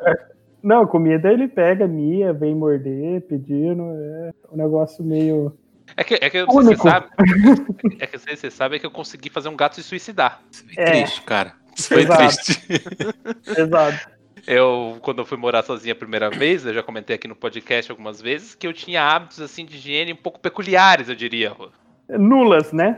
Não, 0.65 0.87
comida 0.87 1.31
ele 1.31 1.47
pega, 1.47 1.87
mia, 1.87 2.33
vem 2.33 2.55
morder, 2.55 3.21
pedindo. 3.27 3.83
É 3.83 4.33
um 4.51 4.57
negócio 4.57 5.03
meio. 5.03 5.55
É 5.95 6.03
que, 6.03 6.15
é 6.15 6.27
que 6.27 6.37
eu 6.37 6.47
não 6.47 6.53
sei 6.53 6.61
se 6.63 6.67
Único. 6.69 6.81
você 6.81 6.89
sabe. 6.89 7.07
É 8.01 8.07
que 8.07 8.15
eu 8.15 8.17
não 8.17 8.25
sei 8.25 8.35
se 8.35 8.41
você 8.41 8.51
sabe 8.51 8.75
é 8.75 8.79
que 8.79 8.85
eu 8.87 8.89
consegui 8.89 9.29
fazer 9.29 9.47
um 9.47 9.55
gato 9.55 9.75
se 9.75 9.83
suicidar. 9.83 10.41
É. 10.75 10.85
triste, 10.85 11.21
cara. 11.21 11.53
Isso 11.75 11.89
foi 11.89 12.01
Exato. 12.01 12.17
triste. 12.17 12.63
Pesado. 13.55 13.99
Eu, 14.47 14.97
quando 15.03 15.19
eu 15.19 15.25
fui 15.25 15.37
morar 15.37 15.61
sozinha 15.61 15.93
a 15.93 15.95
primeira 15.95 16.31
vez, 16.31 16.65
eu 16.65 16.73
já 16.73 16.81
comentei 16.81 17.15
aqui 17.15 17.27
no 17.27 17.35
podcast 17.35 17.91
algumas 17.91 18.19
vezes, 18.19 18.55
que 18.55 18.65
eu 18.65 18.73
tinha 18.73 19.03
hábitos 19.03 19.39
assim 19.41 19.67
de 19.67 19.75
higiene 19.75 20.13
um 20.13 20.17
pouco 20.17 20.39
peculiares, 20.39 21.09
eu 21.09 21.15
diria. 21.15 21.51
Rô. 21.51 21.69
Nulas, 22.09 22.71
né? 22.71 22.95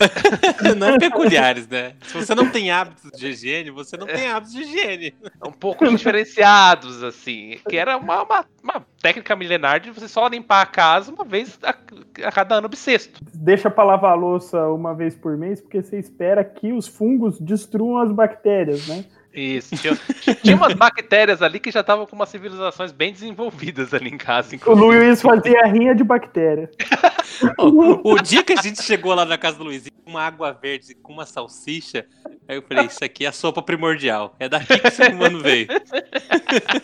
não 0.76 0.98
peculiares, 0.98 1.68
né? 1.68 1.94
Se 2.02 2.14
você 2.14 2.34
não 2.34 2.50
tem 2.50 2.70
hábitos 2.70 3.10
de 3.12 3.28
higiene, 3.28 3.70
você 3.70 3.96
não 3.96 4.06
tem 4.06 4.28
hábitos 4.28 4.54
de 4.54 4.62
higiene. 4.62 5.14
Um 5.44 5.52
pouco 5.52 5.86
diferenciados, 5.88 7.02
assim. 7.02 7.58
Que 7.68 7.76
era 7.76 7.96
uma, 7.96 8.22
uma, 8.22 8.44
uma 8.62 8.86
técnica 9.02 9.36
milenar 9.36 9.80
de 9.80 9.90
você 9.90 10.08
só 10.08 10.26
limpar 10.28 10.62
a 10.62 10.66
casa 10.66 11.12
uma 11.12 11.24
vez 11.24 11.58
a, 11.62 11.74
a 12.26 12.32
cada 12.32 12.56
ano 12.56 12.68
bissexto. 12.68 13.20
Deixa 13.34 13.70
pra 13.70 13.84
lavar 13.84 14.12
a 14.12 14.14
louça 14.14 14.68
uma 14.68 14.94
vez 14.94 15.14
por 15.14 15.36
mês, 15.36 15.60
porque 15.60 15.82
você 15.82 15.98
espera 15.98 16.44
que 16.44 16.72
os 16.72 16.86
fungos 16.86 17.38
destruam 17.40 17.98
as 17.98 18.12
bactérias, 18.12 18.86
né? 18.86 19.04
Isso, 19.32 19.76
tinha, 19.76 19.96
tinha 20.42 20.56
umas 20.56 20.74
bactérias 20.74 21.40
ali 21.40 21.60
que 21.60 21.70
já 21.70 21.80
estavam 21.80 22.04
com 22.04 22.16
umas 22.16 22.28
civilizações 22.28 22.90
bem 22.90 23.12
desenvolvidas 23.12 23.94
ali 23.94 24.10
em 24.10 24.18
casa. 24.18 24.52
O 24.52 24.54
inclusive. 24.56 24.86
Luiz 24.86 25.22
fazia 25.22 25.64
rinha 25.66 25.94
de 25.94 26.02
bactéria. 26.02 26.68
O, 27.56 28.12
o 28.14 28.20
dia 28.20 28.42
que 28.42 28.52
a 28.52 28.60
gente 28.60 28.82
chegou 28.82 29.14
lá 29.14 29.24
na 29.24 29.38
casa 29.38 29.56
do 29.56 29.64
Luizinho 29.64 29.94
com 30.04 30.10
uma 30.10 30.22
água 30.22 30.52
verde 30.52 30.94
com 30.96 31.12
uma 31.12 31.24
salsicha, 31.24 32.04
aí 32.48 32.56
eu 32.56 32.62
falei, 32.62 32.86
isso 32.86 33.04
aqui 33.04 33.24
é 33.24 33.28
a 33.28 33.32
sopa 33.32 33.62
primordial. 33.62 34.34
É 34.38 34.48
daqui 34.48 34.78
que 34.78 34.88
o 34.88 34.90
ser 34.90 35.12
humano 35.14 35.38
veio. 35.40 35.68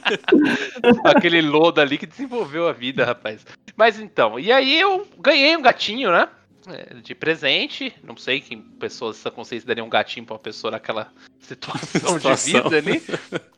Aquele 1.05 1.43
lodo 1.43 1.81
ali 1.81 1.99
que 1.99 2.07
desenvolveu 2.07 2.69
a 2.69 2.73
vida, 2.73 3.05
rapaz. 3.05 3.45
Mas 3.77 3.99
então, 3.99 4.39
e 4.39 4.53
aí 4.53 4.79
eu 4.81 5.07
ganhei 5.19 5.57
um 5.57 5.63
gatinho, 5.63 6.13
né? 6.13 6.29
É, 6.67 6.95
De 6.95 7.15
presente. 7.15 7.95
Não 8.03 8.17
sei 8.17 8.41
que 8.41 8.57
pessoas 8.57 9.17
dessa 9.17 9.31
consciência 9.31 9.67
daria 9.67 9.85
um 9.85 9.89
gatinho 9.89 10.27
pra 10.27 10.35
uma 10.35 10.41
pessoa 10.41 10.71
naquela 10.71 11.13
situação, 11.41 12.19
de 12.19 12.37
Situação. 12.37 12.71
vida 12.71 12.77
ali. 12.79 13.03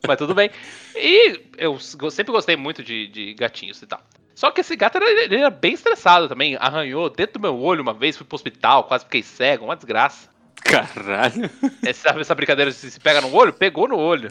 Mas 0.07 0.17
tudo 0.19 0.35
bem. 0.35 0.51
E 0.95 1.41
eu 1.57 1.79
sempre 1.79 2.33
gostei 2.33 2.57
muito 2.57 2.83
de, 2.83 3.07
de 3.09 3.35
gatinhos 3.35 3.81
e 3.83 3.87
tal. 3.87 4.01
Só 4.35 4.51
que 4.53 4.61
esse 4.61 4.77
gato 4.77 4.97
era, 4.97 5.11
ele 5.11 5.37
era 5.37 5.51
bem 5.51 5.73
estressado 5.75 6.29
também. 6.29 6.57
Arranhou 6.61 7.11
dentro 7.11 7.35
do 7.35 7.41
meu 7.41 7.59
olho 7.59 7.83
uma 7.83 7.93
vez, 7.93 8.17
fui 8.17 8.25
pro 8.25 8.37
hospital, 8.37 8.85
quase 8.85 9.05
fiquei 9.05 9.23
cego, 9.23 9.65
uma 9.65 9.75
desgraça. 9.75 10.29
Caralho. 10.63 11.51
Essa, 11.85 12.11
essa 12.11 12.35
brincadeira 12.35 12.71
de 12.71 12.77
se 12.77 13.01
pega 13.01 13.21
no 13.21 13.35
olho? 13.35 13.53
Pegou 13.53 13.89
no 13.89 13.97
olho. 13.97 14.31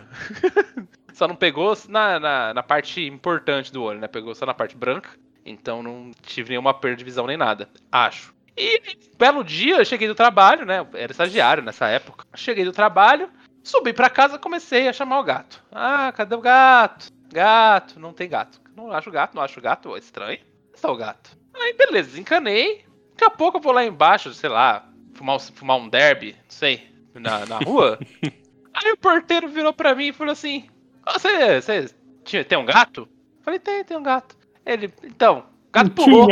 só 1.14 1.28
não 1.28 1.36
pegou 1.36 1.76
na, 1.90 2.20
na, 2.20 2.54
na 2.54 2.64
parte 2.64 3.06
importante 3.06 3.74
do 3.74 3.82
olho, 3.84 4.00
né? 4.00 4.08
Pegou 4.08 4.36
só 4.36 4.46
na 4.46 4.54
parte 4.54 4.78
branca. 4.78 5.10
Então 5.46 5.82
não 5.82 6.12
tive 6.22 6.50
nenhuma 6.50 6.74
perda 6.74 6.98
de 6.98 7.04
visão 7.04 7.26
nem 7.26 7.38
nada. 7.38 7.70
Acho. 7.92 8.34
E 8.58 8.82
belo 9.18 9.44
dia, 9.44 9.78
eu 9.78 9.86
cheguei 9.86 10.08
do 10.08 10.16
trabalho, 10.16 10.66
né? 10.66 10.80
Eu 10.80 10.88
era 10.94 11.12
estagiário 11.12 11.62
nessa 11.64 11.88
época. 11.88 12.26
Cheguei 12.36 12.66
do 12.66 12.72
trabalho, 12.72 13.30
subi 13.64 13.94
pra 13.94 14.10
casa 14.10 14.40
comecei 14.40 14.88
a 14.88 14.94
chamar 14.94 15.20
o 15.20 15.24
gato. 15.24 15.64
Ah, 15.72 16.12
cadê 16.16 16.36
o 16.36 16.42
gato? 16.42 17.10
Gato, 17.32 18.00
não 18.00 18.14
tem 18.14 18.28
gato. 18.28 18.60
Não 18.76 18.92
acho 18.92 19.12
gato, 19.12 19.36
não 19.36 19.44
acho 19.44 19.62
gato. 19.62 19.90
Ó, 19.90 19.98
estranho. 19.98 20.40
Está 20.74 20.92
o 20.92 20.96
gato? 20.98 21.38
Aí, 21.54 21.74
beleza, 21.74 22.10
desencanei. 22.10 22.86
Daqui 23.12 23.26
a 23.26 23.30
pouco 23.30 23.58
eu 23.58 23.62
vou 23.62 23.74
lá 23.74 23.84
embaixo, 23.86 24.34
sei 24.34 24.50
lá, 24.50 24.88
fumar, 25.14 25.36
um- 25.36 25.40
fumar 25.40 25.78
um 25.78 25.90
derby, 25.90 26.34
não 26.34 26.50
sei, 26.50 26.88
na, 27.16 27.46
na 27.46 27.58
rua. 27.60 28.00
Aí 28.74 28.92
o 28.92 28.98
porteiro 28.98 29.48
virou 29.48 29.74
pra 29.74 29.96
mim 29.96 30.08
e 30.10 30.14
falou 30.14 30.32
assim: 30.34 30.68
"Ah, 31.04 31.18
Você, 31.18 31.62
você 31.62 31.90
tinha, 32.24 32.46
tem 32.46 32.58
um 32.58 32.66
gato? 32.66 33.02
Eu 33.40 33.44
falei: 33.44 33.60
Tem, 33.60 33.84
tem 33.84 33.98
um 33.98 34.04
gato. 34.04 34.36
Ele, 34.64 34.94
então, 35.04 35.40
o 35.68 35.72
gato 35.72 35.90
pulou, 35.92 36.28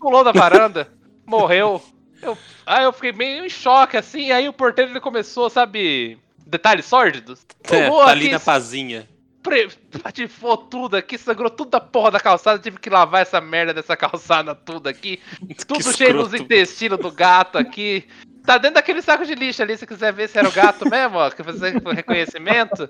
pulou 0.00 0.24
da 0.24 0.32
varanda, 0.32 0.90
morreu. 1.30 1.82
Eu, 2.20 2.36
aí 2.66 2.84
eu 2.84 2.92
fiquei 2.92 3.12
meio 3.12 3.46
em 3.46 3.48
choque 3.48 3.96
assim. 3.96 4.30
Aí 4.30 4.48
o 4.48 4.52
porteiro 4.52 4.90
ele 4.90 5.00
começou, 5.00 5.48
sabe, 5.48 6.18
detalhes 6.46 6.84
sórdidos. 6.84 7.46
É, 7.64 7.88
tá 7.88 8.06
ali 8.08 8.30
na 8.30 8.40
pazinha. 8.40 9.08
pre- 9.42 9.70
patifou 9.98 10.56
tudo 10.56 10.96
aqui, 10.96 11.18
sangrou 11.18 11.50
tudo 11.50 11.70
da 11.70 11.80
porra 11.80 12.10
da 12.12 12.20
calçada. 12.20 12.58
Tive 12.58 12.78
que 12.78 12.88
lavar 12.90 13.22
essa 13.22 13.40
merda 13.40 13.74
dessa 13.74 13.96
calçada 13.96 14.54
tudo 14.54 14.88
aqui. 14.88 15.20
Tudo 15.66 15.96
cheio 15.96 16.14
dos 16.14 16.34
intestinos 16.34 16.98
do 16.98 17.10
gato 17.10 17.58
aqui. 17.58 18.06
Tá 18.44 18.56
dentro 18.56 18.76
daquele 18.76 19.02
saco 19.02 19.26
de 19.26 19.34
lixo 19.34 19.62
ali, 19.62 19.76
se 19.76 19.86
quiser 19.86 20.12
ver 20.14 20.28
se 20.28 20.38
era 20.38 20.48
o 20.48 20.52
gato 20.52 20.88
mesmo, 20.88 21.18
ó, 21.18 21.30
que 21.30 21.42
fazer 21.44 21.76
o 21.84 21.90
reconhecimento. 21.92 22.88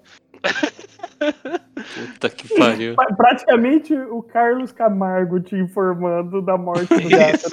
Puta 2.13 2.31
que 2.31 2.49
pariu. 2.57 2.95
Pra- 2.95 3.15
Praticamente 3.15 3.93
o 3.95 4.23
Carlos 4.23 4.71
Camargo 4.73 5.41
te 5.41 5.57
informando 5.57 6.41
da 6.41 6.57
morte 6.57 6.87
do 6.95 7.09
gato. 7.09 7.51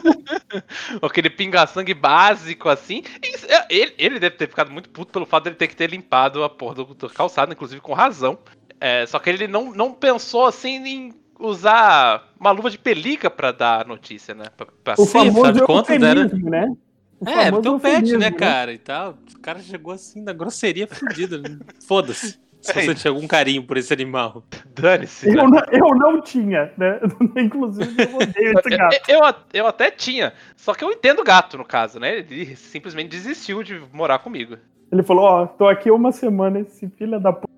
Aquele 1.02 1.30
pinga-sangue 1.30 1.94
básico 1.94 2.68
assim. 2.68 3.02
E 3.22 3.52
é, 3.52 3.66
Ele, 3.70 3.94
ele 3.98 4.18
deve 4.18 4.36
ter 4.36 4.48
ficado 4.48 4.70
muito 4.70 4.88
puto 4.88 5.12
pelo 5.12 5.26
fato 5.26 5.44
de 5.44 5.50
ele 5.50 5.56
ter 5.56 5.68
que 5.68 5.76
ter 5.76 5.90
limpado 5.90 6.42
a 6.42 6.48
porra 6.48 6.76
do, 6.76 6.84
do 6.86 7.08
calçado, 7.10 7.52
inclusive 7.52 7.80
com 7.80 7.92
razão. 7.92 8.19
É, 8.80 9.04
só 9.06 9.18
que 9.18 9.28
ele 9.30 9.46
não, 9.46 9.72
não 9.72 9.92
pensou 9.92 10.46
assim 10.46 10.76
em 10.86 11.12
usar 11.38 12.30
uma 12.38 12.50
luva 12.50 12.70
de 12.70 12.78
pelica 12.78 13.30
pra 13.30 13.52
dar 13.52 13.82
a 13.82 13.84
notícia, 13.88 14.34
né? 14.34 14.44
Pra, 14.56 14.66
pra- 14.84 14.94
O 14.98 15.04
Sim, 15.04 15.18
afinal 15.18 15.34
famoso 15.34 15.52
de 15.52 15.62
contas, 15.66 16.02
era- 16.02 16.24
né? 16.28 16.72
O 17.20 17.28
É, 17.28 17.44
famoso 17.46 17.62
teu 17.62 17.78
pet, 17.78 17.92
eufemismo, 17.92 18.18
né, 18.18 18.30
cara? 18.30 18.72
E 18.72 18.78
tal. 18.78 19.18
O 19.36 19.40
cara 19.40 19.58
chegou 19.60 19.92
assim 19.92 20.22
na 20.22 20.32
grosseria 20.32 20.86
fudida. 20.86 21.36
né? 21.38 21.58
Foda-se. 21.86 22.38
Se 22.62 22.74
você 22.74 22.94
tinha 22.94 23.10
algum 23.10 23.26
carinho 23.26 23.62
por 23.62 23.78
esse 23.78 23.90
animal. 23.92 24.42
Dane-se. 24.74 25.26
né? 25.30 25.42
Eu 25.42 25.48
não, 25.48 25.58
eu 25.70 25.94
não 25.94 26.20
tinha, 26.20 26.72
né? 26.76 27.00
Inclusive, 27.36 28.02
eu 28.02 28.16
odeio 28.16 28.58
esse 28.58 28.68
gato. 28.76 28.96
Eu, 29.08 29.18
eu, 29.20 29.34
eu 29.54 29.66
até 29.66 29.90
tinha, 29.90 30.34
só 30.56 30.74
que 30.74 30.84
eu 30.84 30.90
entendo 30.92 31.20
o 31.20 31.24
gato, 31.24 31.56
no 31.56 31.64
caso, 31.64 31.98
né? 31.98 32.18
Ele 32.18 32.54
simplesmente 32.56 33.08
desistiu 33.08 33.62
de 33.62 33.80
morar 33.94 34.18
comigo. 34.18 34.58
Ele 34.92 35.02
falou, 35.02 35.24
ó, 35.24 35.46
tô 35.46 35.66
aqui 35.68 35.90
uma 35.90 36.12
semana, 36.12 36.60
esse 36.60 36.86
filho 36.90 37.18
da 37.18 37.32
puta 37.32 37.48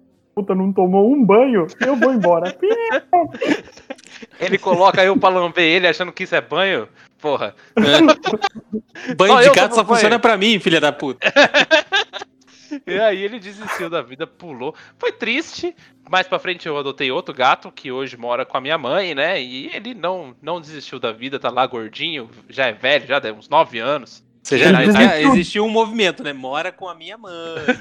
não 0.54 0.72
tomou 0.72 1.12
um 1.12 1.24
banho, 1.24 1.66
eu 1.80 1.96
vou 1.96 2.12
embora. 2.12 2.56
Ele 4.40 4.58
coloca 4.58 5.04
eu 5.04 5.16
pra 5.16 5.28
lamber 5.28 5.64
ele 5.64 5.86
achando 5.86 6.12
que 6.12 6.24
isso 6.24 6.34
é 6.34 6.40
banho. 6.40 6.88
Porra. 7.20 7.54
Banho 9.16 9.32
Só 9.34 9.40
de 9.40 9.50
gato 9.50 9.74
só 9.74 9.82
banho. 9.82 9.94
funciona 9.94 10.18
pra 10.18 10.36
mim, 10.36 10.58
filha 10.58 10.80
da 10.80 10.92
puta. 10.92 11.32
E 12.86 12.98
aí 12.98 13.22
ele 13.22 13.38
desistiu 13.38 13.90
da 13.90 14.00
vida, 14.00 14.26
pulou. 14.26 14.74
Foi 14.98 15.12
triste. 15.12 15.76
Mais 16.10 16.26
pra 16.26 16.38
frente 16.38 16.66
eu 16.66 16.78
adotei 16.78 17.10
outro 17.10 17.34
gato 17.34 17.70
que 17.70 17.92
hoje 17.92 18.16
mora 18.16 18.46
com 18.46 18.56
a 18.56 18.60
minha 18.62 18.78
mãe, 18.78 19.14
né? 19.14 19.42
E 19.42 19.66
ele 19.74 19.92
não, 19.92 20.34
não 20.40 20.58
desistiu 20.58 20.98
da 20.98 21.12
vida, 21.12 21.38
tá 21.38 21.50
lá 21.50 21.66
gordinho, 21.66 22.30
já 22.48 22.68
é 22.68 22.72
velho, 22.72 23.06
já 23.06 23.20
tem 23.20 23.30
uns 23.30 23.46
9 23.46 23.78
anos. 23.78 24.24
Você 24.52 24.58
já, 24.58 24.82
Ele 24.82 24.92
já 24.92 24.98
desistiu. 24.98 25.30
existiu 25.32 25.64
um 25.64 25.70
movimento, 25.70 26.22
né? 26.22 26.32
Mora 26.32 26.70
com 26.70 26.88
a 26.88 26.94
minha 26.94 27.16
mãe. 27.16 27.32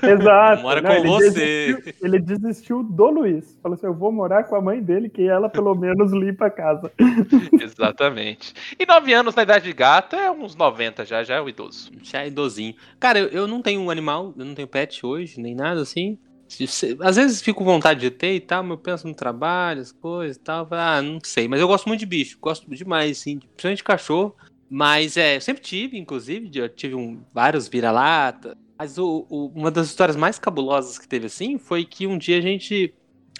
Exato. 0.02 0.62
Mora 0.62 0.82
Não, 0.82 0.90
com 0.90 0.96
ele 0.96 1.08
você. 1.08 1.30
Desistiu, 1.74 1.94
ele 2.02 2.20
desistiu 2.20 2.84
do 2.84 3.10
Luiz. 3.10 3.58
Falou 3.62 3.76
assim, 3.76 3.88
eu 3.88 3.94
vou 3.94 4.12
morar 4.12 4.46
com 4.46 4.56
a 4.56 4.62
mãe 4.62 4.82
dele, 4.82 5.10
que 5.10 5.28
ela 5.28 5.50
pelo 5.50 5.76
menos 5.76 6.12
limpa 6.14 6.46
a 6.46 6.50
casa. 6.50 6.92
Exatamente. 7.60 8.54
E 8.80 8.86
9 8.86 9.14
anos 9.14 9.36
na 9.36 9.44
idade 9.44 9.66
de 9.66 9.74
gato 9.74 10.16
é 10.16 10.32
uns 10.32 10.56
90 10.56 11.06
já, 11.06 11.24
já 11.24 11.36
é 11.36 11.42
o 11.42 11.50
idoso. 11.50 11.92
Já 12.02 12.24
é 12.24 12.28
idosinho. 12.28 12.74
Cara, 13.00 13.20
eu, 13.20 13.28
eu 13.28 13.48
não 13.48 13.62
tenho 13.62 13.82
um 13.82 13.90
animal, 13.90 14.34
eu 14.38 14.46
não 14.46 14.56
tenho 14.56 14.68
pet 14.68 15.06
hoje, 15.06 15.40
nem 15.42 15.54
nada 15.54 15.82
assim. 15.82 16.18
Às 17.00 17.16
vezes 17.16 17.42
fico 17.42 17.60
com 17.60 17.66
vontade 17.66 18.02
de 18.02 18.12
ter 18.12 18.36
e 18.36 18.40
tal, 18.40 18.62
mas 18.62 18.72
eu 18.72 18.78
penso 18.78 19.08
no 19.08 19.14
trabalho, 19.14 19.82
as 19.82 19.92
coisas 19.92 20.36
e 20.36 20.40
tal. 20.40 20.68
Ah, 20.72 21.02
não 21.02 21.20
sei. 21.24 21.48
Mas 21.48 21.62
eu 21.62 21.68
gosto 21.68 21.88
muito 21.88 22.02
de 22.02 22.06
bicho. 22.06 22.38
Gosto 22.42 22.70
demais, 22.70 23.20
assim. 23.20 23.40
Principalmente 23.40 23.78
de 23.78 23.84
cachorro. 23.84 24.36
Mas 24.74 25.18
é, 25.18 25.36
eu 25.36 25.42
sempre 25.42 25.62
tive, 25.62 25.98
inclusive. 25.98 26.50
Eu 26.58 26.70
tive 26.70 26.96
um, 26.96 27.22
vários 27.34 27.68
vira-lata. 27.68 28.58
Mas 28.80 28.98
o- 28.98 29.26
o- 29.30 29.48
uma 29.54 29.70
das 29.70 29.88
histórias 29.88 30.16
mais 30.16 30.40
cabulosas 30.40 30.98
que 30.98 31.08
teve, 31.08 31.26
assim, 31.28 31.58
foi 31.58 31.84
que 31.86 32.08
um 32.08 32.18
dia 32.18 32.38
a 32.38 32.42
gente. 32.42 32.94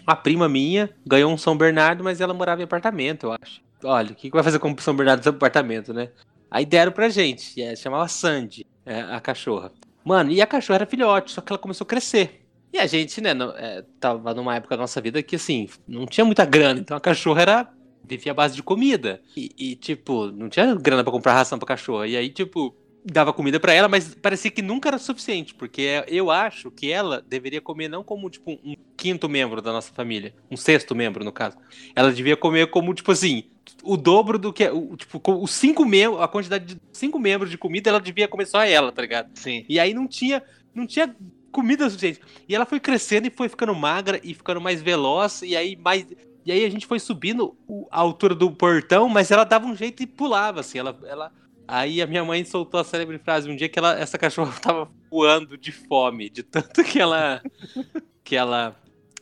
A 0.06 0.16
prima 0.16 0.50
minha 0.50 0.90
ganhou 1.06 1.32
um 1.32 1.38
São 1.38 1.56
Bernardo, 1.56 2.04
mas 2.04 2.20
ela 2.20 2.34
morava 2.34 2.62
em 2.62 2.66
apartamento, 2.66 3.28
eu 3.28 3.32
acho. 3.34 3.62
Olha, 3.84 4.12
o 4.12 4.16
que 4.16 4.30
que 4.30 4.36
vai 4.36 4.44
fazer 4.44 4.60
com 4.60 4.72
o 4.74 4.82
São 4.82 4.96
Bernardo 4.96 5.24
no 5.24 5.30
apartamento, 5.32 5.94
né? 5.94 6.10
Aí 6.50 6.66
deram 6.66 6.92
pra 6.92 7.08
gente. 7.10 7.62
É, 7.62 7.76
chamava 7.76 8.08
Sandy, 8.08 8.66
é, 8.86 9.02
a 9.02 9.20
cachorra. 9.22 9.72
Mano, 10.04 10.32
e 10.32 10.42
a 10.42 10.48
cachorra 10.48 10.78
era 10.80 10.86
filhote, 10.86 11.32
só 11.32 11.42
que 11.42 11.52
ela 11.52 11.60
começou 11.60 11.86
a 11.86 11.88
crescer. 11.88 12.42
E 12.74 12.78
a 12.80 12.88
gente, 12.88 13.22
né, 13.22 13.32
é, 13.58 13.84
tava 14.00 14.34
numa 14.34 14.56
época 14.56 14.76
da 14.76 14.82
nossa 14.82 15.00
vida 15.02 15.22
que, 15.24 15.36
assim, 15.36 15.70
não 15.88 16.06
tinha 16.06 16.26
muita 16.26 16.46
grana. 16.46 16.80
Então 16.80 16.98
a 16.98 17.02
cachorra 17.02 17.42
era. 17.42 17.74
Vivia 18.04 18.32
à 18.32 18.36
base 18.36 18.56
de 18.56 18.64
comida. 18.64 19.22
E, 19.36 19.52
e, 19.58 19.76
tipo, 19.76 20.28
não 20.28 20.50
tinha 20.50 20.76
grana 20.76 21.04
pra 21.04 21.12
comprar 21.12 21.34
ração 21.34 21.58
pra 21.58 21.68
cachorra. 21.68 22.08
E 22.08 22.16
aí, 22.18 22.30
tipo, 22.30 22.76
dava 23.04 23.34
comida 23.34 23.60
pra 23.60 23.74
ela, 23.74 23.88
mas 23.88 24.14
parecia 24.16 24.52
que 24.52 24.62
nunca 24.62 24.90
era 24.90 24.98
suficiente. 24.98 25.54
Porque 25.54 26.04
eu 26.08 26.30
acho 26.30 26.72
que 26.72 26.92
ela 26.92 27.24
deveria 27.28 27.62
comer 27.62 27.88
não 27.88 28.04
como, 28.04 28.30
tipo, 28.30 28.52
um 28.64 28.76
quinto 28.98 29.28
membro 29.28 29.62
da 29.62 29.72
nossa 29.72 29.92
família. 29.94 30.34
Um 30.50 30.58
sexto 30.58 30.96
membro, 30.96 31.24
no 31.24 31.32
caso. 31.32 31.58
Ela 31.96 32.12
devia 32.12 32.38
comer 32.38 32.68
como, 32.68 32.94
tipo 32.94 33.12
assim, 33.12 33.46
o 33.84 33.98
dobro 33.98 34.38
do 34.38 34.54
que. 34.54 34.68
O, 34.68 34.96
tipo, 34.96 35.22
os 35.42 35.52
cinco 35.52 35.86
membros, 35.86 36.22
a 36.22 36.28
quantidade 36.28 36.76
de 36.76 36.82
cinco 36.94 37.20
membros 37.20 37.50
de 37.50 37.58
comida, 37.58 37.90
ela 37.90 38.00
devia 38.00 38.28
comer 38.28 38.46
só 38.46 38.64
ela, 38.64 38.92
tá 38.92 39.02
ligado? 39.02 39.30
Sim. 39.36 39.66
E 39.68 39.80
aí 39.80 39.94
não 39.94 40.08
tinha, 40.08 40.44
não 40.74 40.86
tinha 40.86 41.16
comida 41.52 41.90
suficiente. 41.90 42.22
E 42.48 42.56
ela 42.56 42.66
foi 42.66 42.80
crescendo 42.80 43.28
e 43.28 43.32
foi 43.32 43.50
ficando 43.50 43.76
magra 43.76 44.20
e 44.24 44.34
ficando 44.34 44.62
mais 44.62 44.82
veloz, 44.82 45.42
e 45.42 45.56
aí 45.56 45.76
mais. 45.76 46.06
E 46.46 46.52
aí 46.52 46.66
a 46.66 46.70
gente 46.70 46.86
foi 46.86 47.00
subindo 47.00 47.56
a 47.92 48.00
altura 48.00 48.34
do 48.34 48.52
portão, 48.52 49.08
mas 49.08 49.30
ela 49.30 49.44
dava 49.44 49.66
um 49.66 49.76
jeito 49.76 50.02
e 50.02 50.08
pulava, 50.08 50.62
assim. 50.62 50.80
Ela, 50.80 50.98
ela... 51.06 51.32
Aí 51.68 52.02
a 52.02 52.08
minha 52.08 52.24
mãe 52.26 52.44
soltou 52.44 52.80
a 52.80 52.84
célebre 52.84 53.20
frase 53.20 53.50
um 53.50 53.56
dia 53.56 53.70
que 53.70 53.78
ela, 53.78 53.98
essa 53.98 54.18
cachorra 54.18 54.52
tava 54.60 54.90
voando 55.10 55.58
de 55.58 55.72
fome, 55.72 56.30
de 56.30 56.44
tanto 56.44 56.84
que 56.84 57.00
ela. 57.00 57.42
que 58.24 58.36
ela. 58.36 58.76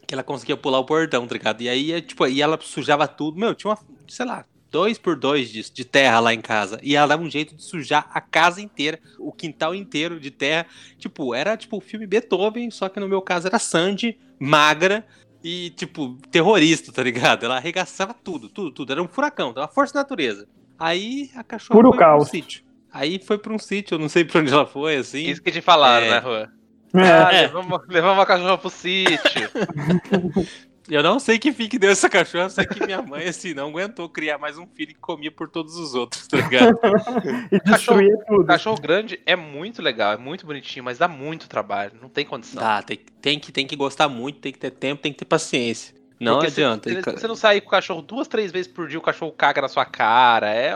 que 0.07 0.13
ela 0.13 0.23
conseguia 0.23 0.55
pular 0.55 0.79
o 0.79 0.85
portão, 0.85 1.27
tá 1.27 1.33
ligado? 1.33 1.61
E 1.61 1.69
aí, 1.69 1.91
é, 1.91 2.01
tipo, 2.01 2.25
e 2.25 2.41
ela 2.41 2.57
sujava 2.61 3.07
tudo. 3.07 3.37
Meu, 3.37 3.53
tinha 3.53 3.71
uma, 3.71 3.79
sei 4.07 4.25
lá, 4.25 4.45
dois 4.71 4.97
por 4.97 5.17
dois 5.17 5.49
de, 5.49 5.69
de 5.69 5.83
terra 5.83 6.21
lá 6.21 6.33
em 6.33 6.41
casa. 6.41 6.79
E 6.81 6.95
ela 6.95 7.07
dava 7.07 7.21
um 7.21 7.29
jeito 7.29 7.53
de 7.53 7.63
sujar 7.63 8.09
a 8.13 8.21
casa 8.21 8.61
inteira, 8.61 8.99
o 9.19 9.33
quintal 9.33 9.75
inteiro 9.75 10.19
de 10.19 10.31
terra. 10.31 10.65
Tipo, 10.97 11.35
era 11.35 11.57
tipo 11.57 11.77
o 11.77 11.81
filme 11.81 12.07
Beethoven, 12.07 12.71
só 12.71 12.87
que 12.87 12.99
no 12.99 13.09
meu 13.09 13.21
caso 13.21 13.47
era 13.47 13.59
Sandy, 13.59 14.17
magra 14.39 15.05
e, 15.43 15.69
tipo, 15.71 16.17
terrorista, 16.31 16.91
tá 16.91 17.01
ligado? 17.03 17.45
Ela 17.45 17.57
arregaçava 17.57 18.13
tudo, 18.13 18.49
tudo, 18.49 18.71
tudo. 18.71 18.91
Era 18.91 19.01
um 19.01 19.07
furacão, 19.07 19.51
era 19.51 19.61
uma 19.61 19.67
força 19.67 19.93
da 19.93 20.01
natureza. 20.01 20.47
Aí 20.77 21.29
a 21.35 21.43
cachorra 21.43 21.77
Puro 21.77 21.89
foi 21.89 21.97
pra 21.97 22.07
um 22.07 22.17
caos. 22.17 22.29
sítio. 22.29 22.63
Aí 22.91 23.19
foi 23.23 23.37
pra 23.37 23.53
um 23.53 23.59
sítio, 23.59 23.95
eu 23.95 23.99
não 23.99 24.09
sei 24.09 24.23
pra 24.25 24.41
onde 24.41 24.51
ela 24.51 24.65
foi, 24.65 24.95
assim. 24.97 25.23
Isso 25.27 25.41
que 25.41 25.51
te 25.51 25.61
falaram, 25.61 26.05
É. 26.05 26.09
né, 26.11 26.19
Rua? 26.19 26.49
Ah, 26.93 27.33
É. 27.33 27.41
levamos, 27.41 27.79
levamos 27.87 28.23
a 28.23 28.25
cachorra 28.25 28.57
pro 28.57 28.69
sítio. 28.69 29.19
Eu 30.89 31.03
não 31.03 31.19
sei 31.19 31.37
que 31.37 31.53
fim 31.53 31.69
que 31.69 31.77
deu 31.77 31.91
essa 31.91 32.09
cachorra, 32.09 32.45
eu 32.45 32.49
sei 32.49 32.65
que 32.65 32.83
minha 32.83 33.01
mãe, 33.01 33.27
assim, 33.27 33.53
não 33.53 33.69
aguentou 33.69 34.09
criar 34.09 34.37
mais 34.39 34.57
um 34.57 34.65
filho 34.65 34.93
que 34.93 34.99
comia 34.99 35.31
por 35.31 35.47
todos 35.47 35.75
os 35.75 35.93
outros, 35.93 36.27
tá 36.27 36.37
ligado? 36.37 36.79
E 37.51 37.59
destruía 37.59 38.17
tudo. 38.27 38.45
Cachorro 38.45 38.79
grande 38.79 39.19
é 39.25 39.35
muito 39.35 39.81
legal, 39.81 40.13
é 40.13 40.17
muito 40.17 40.45
bonitinho, 40.45 40.83
mas 40.83 40.97
dá 40.97 41.07
muito 41.07 41.47
trabalho, 41.47 41.93
não 42.01 42.09
tem 42.09 42.25
condição. 42.25 42.61
Tá, 42.61 42.81
tem, 42.81 42.99
tem, 43.21 43.39
que, 43.39 43.51
tem 43.51 43.67
que 43.67 43.75
gostar 43.75 44.09
muito, 44.09 44.39
tem 44.39 44.51
que 44.51 44.59
ter 44.59 44.71
tempo, 44.71 45.01
tem 45.01 45.11
que 45.11 45.19
ter 45.19 45.25
paciência. 45.25 45.93
Não 46.19 46.33
Porque 46.33 46.47
adianta. 46.47 46.89
Se, 46.89 47.01
você 47.01 47.27
não 47.27 47.35
sair 47.35 47.61
com 47.61 47.67
o 47.67 47.71
cachorro 47.71 48.01
duas, 48.01 48.27
três 48.27 48.51
vezes 48.51 48.67
por 48.67 48.87
dia, 48.87 48.99
o 48.99 49.01
cachorro 49.01 49.31
caga 49.31 49.61
na 49.61 49.69
sua 49.69 49.85
cara. 49.85 50.53
É, 50.53 50.73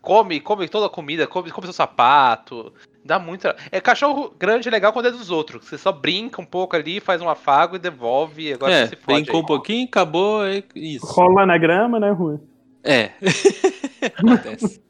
come, 0.00 0.40
come 0.40 0.68
toda 0.68 0.86
a 0.86 0.90
comida, 0.90 1.26
come, 1.26 1.50
come 1.50 1.66
seu 1.66 1.72
sapato. 1.72 2.72
Dá 3.10 3.18
muito. 3.18 3.48
É 3.72 3.80
cachorro 3.80 4.32
grande 4.38 4.68
é 4.68 4.70
legal 4.70 4.92
quando 4.92 5.06
é 5.06 5.10
dos 5.10 5.32
outros. 5.32 5.64
Você 5.64 5.76
só 5.76 5.90
brinca 5.90 6.40
um 6.40 6.44
pouco 6.44 6.76
ali, 6.76 7.00
faz 7.00 7.20
um 7.20 7.28
afago 7.28 7.74
e 7.74 7.78
devolve. 7.80 8.52
Agora 8.52 8.72
é, 8.72 8.86
você 8.86 8.90
se 8.90 9.02
fode. 9.02 9.22
brincou 9.24 9.40
um 9.40 9.42
aí. 9.42 9.46
pouquinho, 9.48 9.84
acabou, 9.84 10.46
é 10.46 10.62
isso. 10.76 11.04
Rola 11.06 11.44
na 11.44 11.58
grama, 11.58 11.98
né, 11.98 12.12
Rui? 12.12 12.38
É. 12.84 13.10
Acontece. 14.16 14.80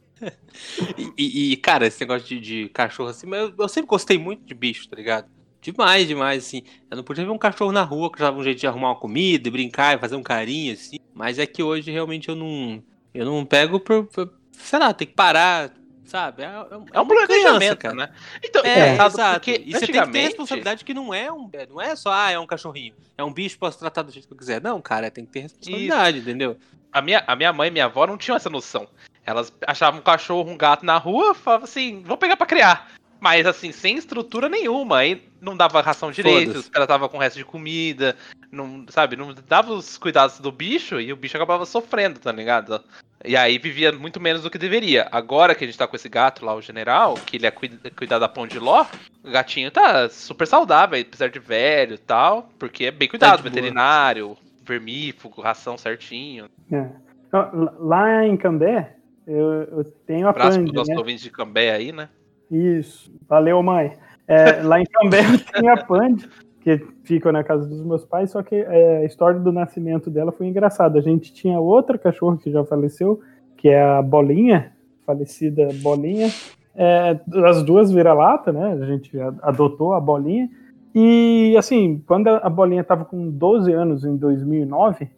E, 0.99 1.13
e- 1.17 1.53
e, 1.53 1.57
cara, 1.57 1.87
esse 1.87 1.99
negócio 2.03 2.29
de, 2.29 2.39
de 2.41 2.69
cachorro 2.69 3.09
assim, 3.09 3.27
mas 3.27 3.41
eu, 3.41 3.55
eu 3.59 3.69
sempre 3.71 3.89
gostei 3.89 4.19
muito 4.19 4.45
de 4.45 4.53
bicho, 4.53 4.87
tá 4.87 4.97
ligado? 4.97 5.27
Demais, 5.63 6.07
demais, 6.07 6.45
assim. 6.45 6.63
Eu 6.91 6.99
não 6.99 7.03
podia 7.03 7.25
ver 7.25 7.31
um 7.31 7.39
cachorro 7.39 7.73
na 7.73 7.83
rua 7.83 8.13
que 8.13 8.19
já 8.19 8.27
dava 8.27 8.39
um 8.39 8.45
jeito 8.45 8.61
de 8.61 8.67
arrumar 8.67 8.89
uma 8.91 9.01
comida, 9.01 9.49
e 9.49 9.51
brincar, 9.51 9.97
e 9.97 9.99
fazer 9.99 10.17
um 10.17 10.23
carinho, 10.23 10.75
assim. 10.75 10.99
Mas 11.15 11.39
é 11.39 11.47
que 11.47 11.63
hoje 11.63 11.91
realmente 11.91 12.29
eu 12.29 12.37
não. 12.37 12.83
Eu 13.15 13.25
não 13.25 13.47
pego 13.47 13.81
por. 13.81 14.05
por- 14.05 14.31
sei 14.53 14.79
lá, 14.79 14.93
tem 14.93 15.09
que 15.09 15.15
parar, 15.15 15.73
sabe? 16.11 16.43
É, 16.43 16.47
é, 16.47 16.51
É 16.93 17.01
um 17.01 17.07
planejamento, 17.07 17.59
criança, 17.59 17.77
cara. 17.77 17.95
né? 17.95 18.11
Então, 18.45 18.63
É, 18.65 18.93
engraçado, 18.95 19.13
exato. 19.15 19.41
porque 19.41 19.63
E 19.65 19.73
você 19.73 19.87
tem 19.87 20.03
que 20.03 20.11
ter 20.11 20.21
responsabilidade 20.23 20.85
que 20.85 20.93
não 20.93 21.15
é 21.15 21.31
um. 21.33 21.49
é, 21.53 21.67
Não 21.67 21.81
é 21.81 21.95
só, 21.97 22.13
ah, 22.13 22.31
é 22.31 22.39
um 22.39 22.47
cachorrinho. 22.47 22.95
É 23.17 23.25
um 23.25 23.33
bicho, 23.33 23.59
posso 23.59 23.79
tratar 23.79 24.03
do 24.03 24.11
jeito 24.13 24.27
que 24.27 24.35
eu 24.35 24.39
quiser. 24.39 24.61
Não, 24.61 24.81
cara, 24.81 25.11
tem 25.11 25.25
que 25.25 25.31
ter 25.33 25.41
responsabilidade, 25.41 26.19
entendeu? 26.19 26.57
A 26.93 27.01
minha, 27.01 27.23
a 27.27 27.37
minha 27.37 27.53
mãe 27.53 27.69
e 27.69 27.71
minha 27.71 27.85
avó 27.85 28.07
não 28.07 28.19
tinham 28.19 28.37
essa 28.37 28.51
noção. 28.51 28.89
Elas 29.25 29.53
achavam 29.67 30.01
um 30.01 30.03
cachorro, 30.03 30.51
um 30.51 30.57
gato 30.57 30.85
na 30.85 30.97
rua, 30.99 31.35
falavam 31.35 31.65
assim, 31.65 32.03
vou 32.05 32.17
pegar 32.17 32.37
pra 32.37 32.47
criar. 32.47 32.91
Mas 33.21 33.47
assim, 33.47 33.71
sem 33.71 33.97
estrutura 33.97 34.49
nenhuma. 34.49 34.99
Aí 34.99 35.23
não 35.41 35.57
dava 35.57 35.81
ração 35.81 36.11
direito, 36.11 36.59
os 36.59 36.69
caras 36.69 36.89
tava 36.89 37.09
com 37.09 37.19
resto 37.19 37.37
de 37.37 37.45
comida, 37.45 38.17
não, 38.51 38.85
sabe, 38.89 39.17
não 39.17 39.35
dava 39.47 39.73
os 39.73 39.97
cuidados 39.97 40.39
do 40.39 40.53
bicho 40.53 41.01
e 41.01 41.13
o 41.13 41.17
bicho 41.17 41.37
acabava 41.37 41.65
sofrendo, 41.65 42.19
tá 42.19 42.33
ligado? 42.33 42.83
E 43.25 43.37
aí 43.37 43.59
vivia 43.59 43.93
muito 43.93 44.21
menos 44.21 44.43
do 44.43 44.51
que 44.51 44.59
deveria. 44.59 45.09
Agora 45.13 45.55
que 45.55 45.65
a 45.65 45.67
gente 45.67 45.79
tá 45.79 45.87
com 45.87 45.97
esse 45.97 46.09
gato 46.09 46.45
lá, 46.45 46.55
o 46.55 46.63
general, 46.63 47.15
que 47.15 47.37
ele 47.37 47.47
é 47.47 47.51
cuida, 47.51 47.91
cuidar 47.91 48.19
da 48.19 48.29
pão 48.29 48.47
de 48.47 48.59
ló, 48.59 48.87
o 49.23 49.31
gatinho 49.31 49.71
tá 49.71 50.09
super 50.09 50.47
saudável, 50.47 51.01
apesar 51.01 51.29
de 51.29 51.39
velho 51.39 51.95
e 51.95 51.99
tal, 51.99 52.51
porque 52.59 52.87
é 52.87 52.91
bem 52.91 53.09
cuidado, 53.09 53.37
de 53.37 53.43
boa. 53.43 53.55
veterinário, 53.55 54.37
vermífugo, 54.65 55.43
ração 55.43 55.77
certinho. 55.77 56.47
É. 56.73 56.87
Ó, 57.33 57.49
Lá 57.79 58.27
em 58.27 58.37
Cambé, 58.37 58.97
eu, 59.27 59.63
eu 59.65 59.85
tenho 60.07 60.27
a 60.27 60.31
Abraço 60.31 60.59
Pand, 60.59 60.65
pro 60.65 60.75
nosso 60.75 60.91
né? 60.91 60.99
ouvinte 60.99 61.23
de 61.23 61.31
Cambé 61.31 61.73
aí, 61.73 61.93
né? 61.93 62.09
Isso. 62.51 63.13
Valeu, 63.29 63.63
mãe. 63.63 63.97
É, 64.27 64.63
lá 64.63 64.81
em 64.81 64.85
Cambé 64.85 65.23
tenho 65.53 65.73
a 65.73 65.77
Pand, 65.85 66.17
que 66.61 66.79
fica 67.05 67.31
na 67.33 67.43
casa 67.45 67.67
dos 67.67 67.83
meus 67.85 68.05
pais, 68.05 68.31
só 68.31 68.43
que 68.43 68.55
é, 68.57 68.99
a 68.99 69.05
história 69.05 69.39
do 69.41 69.53
nascimento 69.53 70.11
dela 70.11 70.33
foi 70.33 70.47
engraçada. 70.47 70.99
A 70.99 71.03
gente 71.03 71.33
tinha 71.33 71.59
outra 71.61 71.97
cachorra 71.99 72.37
que 72.37 72.51
já 72.51 72.65
faleceu, 72.65 73.21
que 73.57 73.69
é 73.69 73.83
a 73.83 74.03
Bolinha, 74.03 74.73
falecida 75.07 75.69
Bolinha. 75.83 76.29
É, 76.75 77.19
as 77.45 77.63
duas 77.63 77.91
vira-lata, 77.91 78.53
né? 78.53 78.79
A 78.81 78.87
gente 78.87 79.19
a- 79.21 79.35
adotou 79.43 79.93
a 79.93 80.01
Bolinha. 80.01 80.49
E, 80.95 81.55
assim, 81.59 82.03
quando 82.07 82.29
a 82.29 82.39
a 82.39 82.51
Bolinha 82.51 82.81
estava 82.83 83.05
com 83.05 83.29
12 83.31 83.73
anos, 83.73 84.05
em 84.05 84.17
2009, 84.17 85.09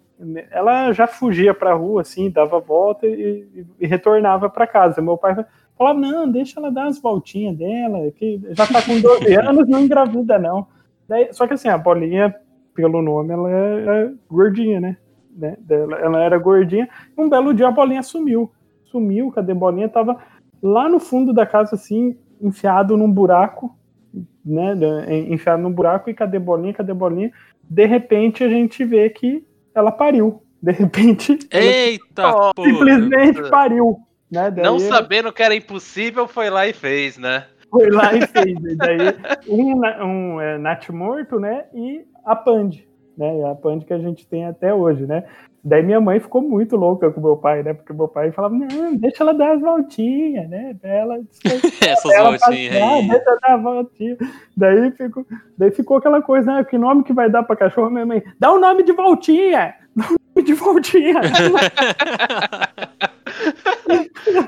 ela 0.50 0.92
já 0.92 1.06
fugia 1.06 1.52
pra 1.52 1.74
rua, 1.74 2.02
assim, 2.02 2.30
dava 2.30 2.56
a 2.56 2.60
volta 2.60 3.06
e, 3.06 3.46
e- 3.54 3.66
e 3.80 3.86
retornava 3.86 4.48
para 4.48 4.66
casa. 4.66 5.00
Meu 5.02 5.16
pai 5.16 5.44
falava, 5.76 5.98
não, 5.98 6.30
deixa 6.30 6.60
ela 6.60 6.70
dar 6.70 6.86
as 6.86 7.00
voltinhas 7.00 7.56
dela, 7.56 8.10
que 8.12 8.40
já 8.50 8.66
tá 8.66 8.82
com 8.82 9.00
12 9.00 9.34
anos, 9.36 9.68
não 9.68 9.80
engravida, 9.80 10.38
não. 10.38 10.66
Daí, 11.08 11.32
só 11.32 11.46
que 11.46 11.54
assim, 11.54 11.68
a 11.68 11.78
bolinha, 11.78 12.34
pelo 12.74 13.02
nome, 13.02 13.32
ela 13.32 13.50
é, 13.50 13.84
é 13.86 14.12
gordinha, 14.28 14.80
né? 14.80 14.96
né? 15.36 15.56
Ela, 15.68 15.98
ela 15.98 16.20
era 16.22 16.38
gordinha. 16.38 16.88
Um 17.16 17.28
belo 17.28 17.54
dia 17.54 17.68
a 17.68 17.72
bolinha 17.72 18.02
sumiu. 18.02 18.50
Sumiu, 18.84 19.30
cadê 19.30 19.52
a 19.52 19.54
bolinha? 19.54 19.88
Tava 19.88 20.18
lá 20.62 20.88
no 20.88 21.00
fundo 21.00 21.32
da 21.32 21.46
casa, 21.46 21.74
assim, 21.74 22.16
enfiado 22.40 22.96
num 22.96 23.10
buraco, 23.10 23.76
né? 24.44 24.74
Enfiado 25.28 25.62
num 25.62 25.72
buraco, 25.72 26.10
e 26.10 26.14
cadê 26.14 26.36
a 26.36 26.40
bolinha? 26.40 26.74
Cadê 26.74 26.92
a 26.92 26.94
bolinha? 26.94 27.32
De 27.62 27.86
repente 27.86 28.44
a 28.44 28.48
gente 28.48 28.84
vê 28.84 29.08
que 29.08 29.44
ela 29.74 29.90
pariu. 29.90 30.42
De 30.60 30.70
repente, 30.70 31.38
ela 31.50 31.64
Eita, 31.64 32.32
porra. 32.32 32.52
simplesmente 32.68 33.50
pariu. 33.50 33.98
Né? 34.32 34.50
Daí 34.50 34.64
Não 34.64 34.74
eu- 34.74 34.80
sabendo 34.80 35.30
que 35.32 35.42
era 35.42 35.54
impossível, 35.54 36.26
foi 36.26 36.48
lá 36.48 36.66
e 36.66 36.72
fez, 36.72 37.18
né? 37.18 37.44
foi 37.70 37.90
lá 37.90 38.12
e 38.14 38.26
fez. 38.26 38.58
E 38.64 38.76
daí, 38.76 38.98
um, 39.48 39.80
um 40.04 40.40
é, 40.40 40.58
Nat 40.58 40.88
morto, 40.90 41.38
né? 41.40 41.64
E 41.74 42.04
a 42.24 42.34
Pand, 42.36 42.70
né? 43.16 43.44
A 43.50 43.54
Pand 43.54 43.80
que 43.80 43.92
a 43.94 43.98
gente 43.98 44.26
tem 44.26 44.44
até 44.46 44.74
hoje, 44.74 45.06
né? 45.06 45.24
Daí 45.64 45.82
minha 45.82 46.00
mãe 46.00 46.18
ficou 46.20 46.42
muito 46.42 46.76
louca 46.76 47.10
com 47.10 47.20
meu 47.20 47.36
pai, 47.36 47.62
né? 47.62 47.72
Porque 47.72 47.92
meu 47.92 48.08
pai 48.08 48.30
falava, 48.32 48.54
não, 48.54 48.94
deixa 48.96 49.22
ela 49.22 49.32
dar 49.32 49.52
as 49.54 49.60
voltinhas, 49.60 50.48
né? 50.50 50.74
Ela 50.82 51.18
Essas 51.80 52.02
voltinhas 52.02 52.40
passear, 52.40 52.92
aí. 52.94 53.08
deixa 53.08 53.24
ela 53.30 53.38
dar 53.40 53.52
a 53.54 53.56
voltinha. 53.56 54.16
Daí 54.56 54.90
ficou, 54.90 55.26
daí 55.56 55.70
ficou 55.70 55.96
aquela 55.98 56.20
coisa, 56.20 56.52
né? 56.52 56.64
Que 56.64 56.76
nome 56.76 57.04
que 57.04 57.12
vai 57.12 57.30
dar 57.30 57.42
pra 57.42 57.56
cachorro? 57.56 57.90
Minha 57.90 58.04
mãe, 58.06 58.22
dá 58.38 58.52
o 58.52 58.58
nome 58.60 58.82
de 58.82 58.92
voltinha! 58.92 59.74
De 60.40 60.54
voltinha! 60.54 61.20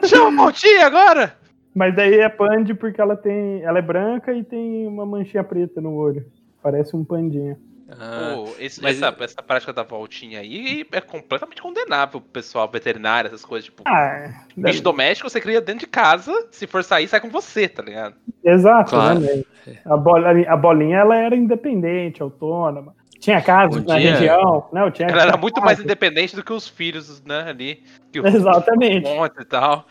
Chama 0.07 0.27
a 0.29 0.31
Montinha 0.31 0.87
agora! 0.87 1.37
Mas 1.75 1.94
daí 1.97 2.20
é 2.20 2.29
Pand 2.29 2.66
porque 2.79 3.01
ela 3.01 3.16
tem. 3.16 3.62
Ela 3.62 3.79
é 3.79 3.83
branca 3.83 4.33
e 4.33 4.44
tem 4.44 4.87
uma 4.87 5.05
manchinha 5.05 5.42
preta 5.42 5.81
no 5.81 5.92
olho. 5.94 6.25
Parece 6.62 6.94
um 6.97 7.05
pandinha. 7.05 7.59
Ah, 7.90 8.33
Pô, 8.37 8.49
esse- 8.59 8.81
mas- 8.83 8.97
essa, 9.03 9.14
essa 9.23 9.42
prática 9.42 9.73
da 9.73 9.83
voltinha 9.83 10.40
aí 10.40 10.87
é 10.90 11.01
completamente 11.03 11.61
condenável 11.61 12.20
pro 12.20 12.31
pessoal 12.31 12.68
veterinário, 12.70 13.29
essas 13.29 13.44
coisas, 13.44 13.66
tipo. 13.66 13.83
Ah, 13.87 14.44
Bicho 14.57 14.83
doméstico 14.83 15.29
você 15.29 15.40
cria 15.40 15.61
dentro 15.61 15.81
de 15.81 15.87
casa, 15.88 16.33
se 16.51 16.66
for 16.66 16.83
sair, 16.83 17.07
sai 17.09 17.20
com 17.20 17.29
você, 17.29 17.68
tá 17.68 17.83
ligado? 17.83 18.14
exato, 18.42 18.90
Claro. 18.90 19.20
né? 19.20 19.42
A 19.85 19.97
bolinha, 19.97 20.51
a 20.51 20.57
bolinha 20.57 20.99
ela 20.99 21.16
era 21.16 21.37
independente, 21.37 22.23
autônoma. 22.23 22.94
Tinha 23.25 23.41
casa 23.41 23.81
na 23.81 23.99
dia- 23.99 24.13
região, 24.17 24.69
né? 24.71 24.83
Eu 24.87 24.91
tinha 24.91 25.09
Ela 25.09 25.23
era 25.23 25.37
muito 25.39 25.55
casa. 25.55 25.65
mais 25.65 25.81
independente 25.81 26.37
do 26.37 26.45
que 26.45 26.53
os 26.53 26.69
filhos, 26.69 27.23
né, 27.25 27.45
ali. 27.49 27.83
Que 28.13 28.21
o 28.21 28.27
Exatamente. 28.29 29.03
monte 29.09 29.41
e 29.41 29.45
tal. 29.47 29.87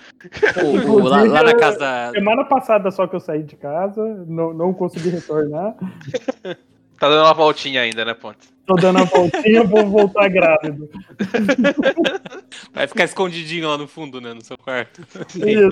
o- 0.63 0.91
o- 0.91 1.00
lá, 1.04 1.24
lá 1.24 1.41
na 1.43 1.56
casa. 1.56 2.12
Semana 2.12 2.46
passada 2.46 2.91
só 2.91 3.08
que 3.08 3.15
eu 3.15 3.19
saí 3.19 3.41
de 3.41 3.56
casa, 3.56 4.02
não, 4.28 4.54
não 4.54 4.72
consegui 4.74 5.10
retornar. 5.10 5.74
Tá 7.00 7.10
dando 7.10 7.26
uma 7.26 7.34
voltinha 7.34 7.82
ainda, 7.82 8.06
né, 8.06 8.13
Pontes? 8.13 8.54
Tô 8.65 8.76
dando 8.76 9.00
a 9.00 9.04
voltinha, 9.04 9.63
vou 9.65 9.86
voltar 9.89 10.30
grávido. 10.30 10.89
Vai 12.74 12.88
ficar 12.88 13.04
escondidinho 13.04 13.67
lá 13.67 13.78
no 13.78 13.88
fundo, 13.88 14.22
né? 14.22 14.34
No 14.34 14.41
seu 14.41 14.58
quarto. 14.58 15.02
Isso. 15.36 15.72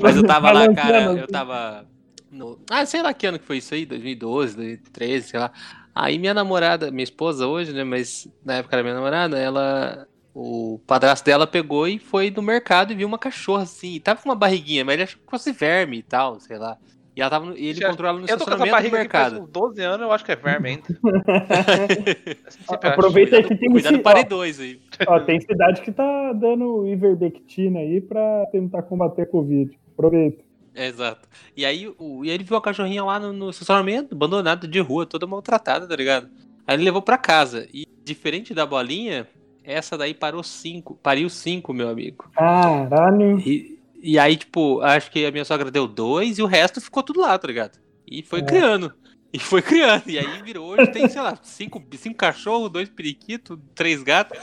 Mas 0.00 0.16
eu 0.16 0.26
tava 0.26 0.50
lá, 0.52 0.72
cara, 0.72 1.12
eu 1.12 1.26
tava. 1.26 1.84
No... 2.30 2.58
Ah, 2.70 2.86
sei 2.86 3.02
lá 3.02 3.12
que 3.12 3.26
ano 3.26 3.38
que 3.38 3.44
foi 3.44 3.58
isso 3.58 3.74
aí, 3.74 3.84
2012, 3.84 4.56
2013, 4.56 5.28
sei 5.28 5.40
lá. 5.40 5.50
Aí 6.00 6.16
minha 6.18 6.32
namorada, 6.32 6.90
minha 6.92 7.02
esposa 7.02 7.46
hoje, 7.48 7.72
né? 7.72 7.82
Mas 7.82 8.28
na 8.44 8.54
época 8.58 8.76
era 8.76 8.82
minha 8.84 8.94
namorada, 8.94 9.36
ela. 9.38 10.06
O 10.34 10.78
padrasto 10.86 11.24
dela 11.26 11.48
pegou 11.48 11.88
e 11.88 11.98
foi 11.98 12.30
no 12.30 12.40
mercado 12.40 12.92
e 12.92 12.94
viu 12.94 13.08
uma 13.08 13.18
cachorra 13.18 13.64
assim. 13.64 13.94
E 13.94 14.00
tava 14.00 14.22
com 14.22 14.28
uma 14.28 14.36
barriguinha, 14.36 14.84
mas 14.84 14.94
ele 14.94 15.02
achou 15.02 15.18
que 15.20 15.28
fosse 15.28 15.50
verme 15.50 15.98
e 15.98 16.02
tal, 16.02 16.38
sei 16.38 16.56
lá. 16.56 16.76
E, 17.16 17.20
ela 17.20 17.28
tava 17.30 17.46
no- 17.46 17.56
e 17.58 17.66
ele 17.66 17.80
Já- 17.80 17.88
encontrou 17.88 18.08
ela 18.08 18.20
no 18.20 18.24
Eu 18.26 18.38
tô 18.38 18.44
com 18.44 18.50
essa 18.52 18.62
estacionamento 18.64 18.70
do 18.70 18.90
barriga 18.92 19.02
aqui 19.02 19.10
faz 19.10 19.32
mercado. 19.32 19.44
uns 19.44 19.50
12 19.50 19.82
anos, 19.82 20.00
eu 20.06 20.12
acho 20.12 20.24
que 20.24 20.30
é 20.30 20.36
verme 20.36 20.68
ainda. 20.68 20.82
Acho. 22.46 22.86
Aproveita 22.86 23.36
aí 23.36 23.42
que 23.42 23.56
tem 23.56 23.70
Cuidado 23.70 23.94
esse- 23.94 24.02
parei 24.04 24.22
dois 24.24 24.60
aí. 24.60 24.80
Ó, 25.08 25.18
tem 25.20 25.40
cidade 25.40 25.80
que 25.82 25.90
tá 25.90 26.32
dando 26.34 26.86
ivermectina 26.86 27.80
aí 27.80 28.00
pra 28.00 28.46
tentar 28.52 28.82
combater 28.82 29.22
a 29.22 29.26
Covid. 29.26 29.76
Aproveita. 29.94 30.44
Exato. 30.86 31.28
E 31.56 31.64
aí 31.64 31.92
o, 31.98 32.24
e 32.24 32.30
ele 32.30 32.44
viu 32.44 32.56
a 32.56 32.62
cachorrinha 32.62 33.02
lá 33.04 33.18
no, 33.18 33.32
no 33.32 33.50
estacionamento, 33.50 34.14
abandonada 34.14 34.66
de 34.68 34.80
rua, 34.80 35.04
toda 35.06 35.26
maltratada, 35.26 35.86
tá 35.86 35.96
ligado? 35.96 36.28
Aí 36.66 36.76
ele 36.76 36.84
levou 36.84 37.02
pra 37.02 37.18
casa. 37.18 37.66
E 37.72 37.84
diferente 38.04 38.54
da 38.54 38.64
bolinha, 38.64 39.26
essa 39.64 39.98
daí 39.98 40.14
parou 40.14 40.42
cinco, 40.42 40.94
pariu 41.02 41.28
cinco, 41.28 41.72
meu 41.72 41.88
amigo. 41.88 42.30
Caralho. 42.32 43.38
E, 43.40 43.78
e 44.00 44.18
aí, 44.18 44.36
tipo, 44.36 44.80
acho 44.80 45.10
que 45.10 45.26
a 45.26 45.30
minha 45.30 45.44
sogra 45.44 45.70
deu 45.70 45.86
dois 45.88 46.38
e 46.38 46.42
o 46.42 46.46
resto 46.46 46.80
ficou 46.80 47.02
tudo 47.02 47.20
lá, 47.20 47.36
tá 47.38 47.48
ligado? 47.48 47.78
E 48.06 48.22
foi 48.22 48.40
É. 48.40 48.42
criando. 48.42 48.92
E 49.32 49.38
foi 49.38 49.60
criando. 49.60 50.08
E 50.08 50.18
aí 50.18 50.42
virou, 50.42 50.68
hoje 50.68 50.90
tem, 50.90 51.08
sei 51.08 51.20
lá, 51.20 51.38
cinco, 51.42 51.82
cinco 51.96 52.16
cachorros, 52.16 52.70
dois 52.70 52.88
periquitos, 52.88 53.58
três 53.74 54.02
gatos. 54.02 54.38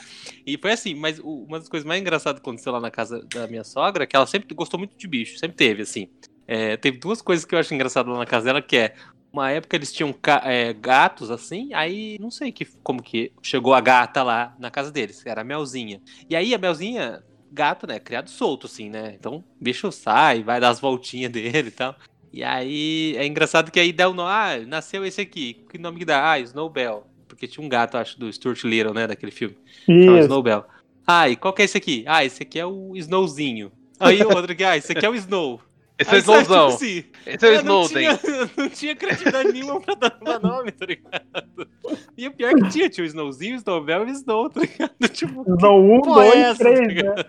E 0.46 0.58
foi 0.58 0.74
assim, 0.74 0.94
mas 0.94 1.20
uma 1.20 1.60
das 1.60 1.68
coisas 1.68 1.88
mais 1.88 2.00
engraçadas 2.00 2.40
que 2.40 2.48
aconteceu 2.48 2.72
lá 2.72 2.80
na 2.80 2.92
casa 2.92 3.26
da 3.34 3.48
minha 3.48 3.64
sogra 3.64 4.04
é 4.04 4.08
que 4.08 4.16
ela 4.16 4.28
sempre 4.28 4.54
gostou 4.54 4.78
muito 4.78 4.96
de 4.98 5.08
bicho, 5.08 5.40
sempre 5.40 5.58
teve, 5.58 5.82
assim. 5.82 6.08
É, 6.48 6.78
teve 6.78 7.00
duas 7.00 7.22
coisas 7.22 7.44
que 7.44 7.56
eu 7.56 7.60
acho 7.60 7.74
engraçado 7.74 8.12
lá 8.12 8.20
na 8.20 8.26
casa 8.26 8.46
dela, 8.46 8.62
que 8.62 8.78
é 8.78 8.96
uma 9.34 9.52
época 9.52 9.76
eles 9.76 9.92
tinham 9.92 10.16
é, 10.44 10.72
gatos 10.74 11.30
assim, 11.30 11.74
aí 11.74 12.18
não 12.22 12.32
sei 12.32 12.52
que, 12.52 12.66
como 12.82 13.04
que 13.04 13.34
chegou 13.42 13.74
a 13.74 13.82
gata 13.82 14.24
lá 14.24 14.56
na 14.58 14.72
casa 14.72 14.92
deles, 14.92 15.26
era 15.26 15.42
a 15.42 15.44
Melzinha. 15.44 16.02
E 16.30 16.36
aí 16.36 16.54
a 16.54 16.58
Melzinha, 16.58 17.22
gato, 17.52 17.86
né, 17.86 18.00
criado 18.00 18.30
solto 18.30 18.68
assim, 18.68 18.90
né? 18.90 19.14
Então 19.20 19.38
o 19.38 19.44
bicho 19.60 19.92
sai, 19.92 20.44
vai 20.44 20.60
dar 20.62 20.70
as 20.70 20.80
voltinhas 20.80 21.32
dele 21.34 21.68
e 21.68 21.72
tal. 21.72 21.96
E 22.36 22.44
aí 22.44 23.16
é 23.16 23.26
engraçado 23.26 23.72
que 23.72 23.80
aí 23.80 23.94
dá 23.94 24.10
o 24.10 24.14
nome, 24.14 24.30
ah, 24.30 24.60
nasceu 24.68 25.06
esse 25.06 25.22
aqui, 25.22 25.64
que 25.70 25.78
nome 25.78 26.00
que 26.00 26.04
dá? 26.04 26.32
Ah, 26.34 26.38
Snowbell. 26.42 27.08
Porque 27.30 27.48
tinha 27.48 27.66
um 27.66 27.70
gato, 27.70 27.96
acho, 27.96 28.20
do 28.20 28.32
Stuart 28.32 28.62
Little, 28.66 28.94
né, 28.94 29.08
daquele 29.08 29.32
filme. 29.32 29.56
Isso. 29.88 30.18
Snowbell. 30.18 30.66
Ah, 31.08 31.30
e 31.30 31.38
qual 31.38 31.54
que 31.54 31.62
é 31.62 31.66
esse 31.66 31.78
aqui? 31.78 32.04
Ah, 32.06 32.26
esse 32.26 32.44
aqui 32.44 32.60
é 32.60 32.66
o 32.66 32.92
Snowzinho. 32.98 33.72
Aí 33.98 34.22
o 34.22 34.36
outro 34.36 34.52
aqui, 34.52 34.66
ah, 34.66 34.76
esse 34.76 34.92
aqui 34.92 35.06
é 35.06 35.10
o 35.10 35.16
Snow. 35.16 35.62
Esse 35.98 36.14
é 36.14 36.18
o 36.18 36.20
Snowzão. 36.20 36.72
Tipo 36.72 36.84
assim, 36.84 37.04
esse 37.26 37.46
é 37.46 37.50
o 37.52 37.54
Snowden. 37.54 38.04
Não 38.12 38.18
tinha, 38.18 38.52
não 38.58 38.70
tinha 38.70 38.96
criatividade 38.98 39.52
nenhuma 39.54 39.80
pra 39.80 39.96
dar 39.96 40.40
nome, 40.42 40.74
tá 40.74 40.86
ligado? 40.86 41.70
E 42.18 42.28
o 42.28 42.34
pior 42.34 42.52
é 42.52 42.56
que 42.56 42.70
tinha, 42.70 42.90
tinha 42.90 43.06
o 43.06 43.08
Snowzinho, 43.08 43.54
o 43.54 43.60
Snowbell 43.60 44.10
e 44.10 44.12
o 44.12 44.14
Snow, 44.14 44.50
tá 44.50 44.60
ligado? 44.60 44.92
Tipo, 45.14 45.42
Snow 45.56 46.00
1, 46.00 46.02
2, 46.02 46.58
3, 46.58 46.80
né? 46.82 47.26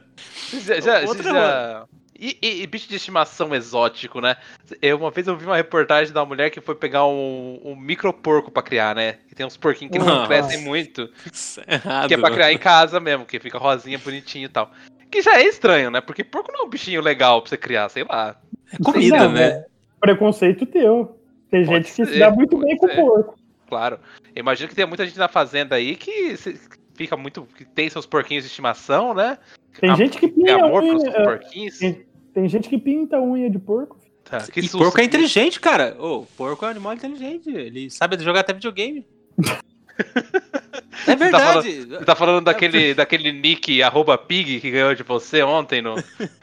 Já, 0.64 0.80
já, 0.80 1.09
Outra, 1.09 1.22
já... 1.22 1.86
E, 2.18 2.38
e, 2.40 2.62
e, 2.62 2.66
bicho 2.66 2.88
de 2.88 2.96
estimação 2.96 3.54
exótico, 3.54 4.20
né? 4.20 4.36
Eu, 4.80 4.96
uma 4.96 5.10
vez 5.10 5.26
eu 5.26 5.36
vi 5.36 5.44
uma 5.44 5.56
reportagem 5.56 6.12
da 6.12 6.24
mulher 6.24 6.50
que 6.50 6.60
foi 6.60 6.74
pegar 6.74 7.06
um, 7.06 7.60
um 7.62 7.76
micro 7.76 8.12
porco 8.12 8.50
pra 8.50 8.62
criar, 8.62 8.94
né? 8.94 9.18
Que 9.28 9.34
tem 9.34 9.44
uns 9.44 9.56
porquinhos 9.56 9.92
que 9.92 9.98
não 9.98 10.26
crescem 10.26 10.62
muito. 10.62 11.10
É 11.66 11.74
errado, 11.74 12.08
que 12.08 12.14
é 12.14 12.18
pra 12.18 12.30
criar 12.30 12.52
em 12.52 12.58
casa 12.58 12.98
mesmo, 12.98 13.26
que 13.26 13.38
fica 13.38 13.58
rosinha, 13.58 13.98
bonitinho 13.98 14.46
e 14.46 14.48
tal. 14.48 14.70
Que 15.10 15.22
já 15.22 15.38
é 15.38 15.44
estranho, 15.44 15.90
né? 15.90 16.00
Porque 16.00 16.24
porco 16.24 16.50
não 16.52 16.60
é 16.60 16.64
um 16.64 16.68
bichinho 16.68 17.00
legal 17.00 17.40
pra 17.42 17.50
você 17.50 17.56
criar, 17.56 17.88
sei 17.88 18.04
lá. 18.04 18.36
É 18.72 18.78
comida, 18.82 19.24
não, 19.24 19.32
né? 19.32 19.48
É 19.48 19.66
preconceito 20.00 20.66
teu. 20.66 21.18
Tem 21.50 21.64
Pode 21.64 21.76
gente 21.76 21.86
que 21.86 22.06
ser, 22.06 22.06
se 22.06 22.18
dá 22.18 22.30
muito 22.30 22.56
bem 22.58 22.76
com 22.76 22.88
porco. 22.88 23.38
Claro. 23.68 23.98
Imagino 24.34 24.68
que 24.68 24.74
tem 24.74 24.86
muita 24.86 25.04
gente 25.04 25.18
na 25.18 25.28
fazenda 25.28 25.76
aí 25.76 25.96
que 25.96 26.36
fica 26.94 27.16
muito. 27.16 27.46
que 27.56 27.64
tem 27.64 27.88
seus 27.88 28.06
porquinhos 28.06 28.44
de 28.44 28.48
estimação, 28.48 29.14
né? 29.14 29.38
Tem 29.80 29.94
gente 29.96 30.18
que 30.18 30.28
pinta 30.28 30.54
amor 30.54 30.82
seus 30.82 31.14
porquinhos. 31.14 31.78
Tem, 31.78 32.05
tem, 32.37 32.49
gente 32.49 32.68
que 32.68 32.76
pinta 32.76 33.18
unha 33.18 33.49
de 33.49 33.59
porco. 33.59 33.97
Tá, 34.24 34.45
e 34.57 34.62
susto, 34.62 34.78
porco 34.78 35.01
é 35.01 35.05
inteligente, 35.05 35.59
cara. 35.61 35.97
O 35.99 36.20
oh, 36.20 36.26
porco 36.37 36.64
é 36.64 36.68
um 36.68 36.70
animal 36.72 36.95
inteligente. 36.95 37.49
Ele 37.49 37.89
sabe 37.89 38.22
jogar 38.22 38.41
até 38.41 38.53
videogame. 38.53 39.07
É 41.07 41.14
verdade. 41.14 41.22
Você 41.22 41.30
tá 41.30 41.41
falando, 41.41 41.99
você 41.99 42.05
tá 42.05 42.16
falando 42.16 42.45
daquele, 42.45 42.93
daquele 42.95 43.32
nick 43.32 43.82
arroba 43.82 44.18
pig 44.18 44.61
que 44.61 44.70
ganhou 44.70 44.95
de 44.95 45.03
você 45.03 45.43
ontem 45.43 45.80
no. 45.80 45.95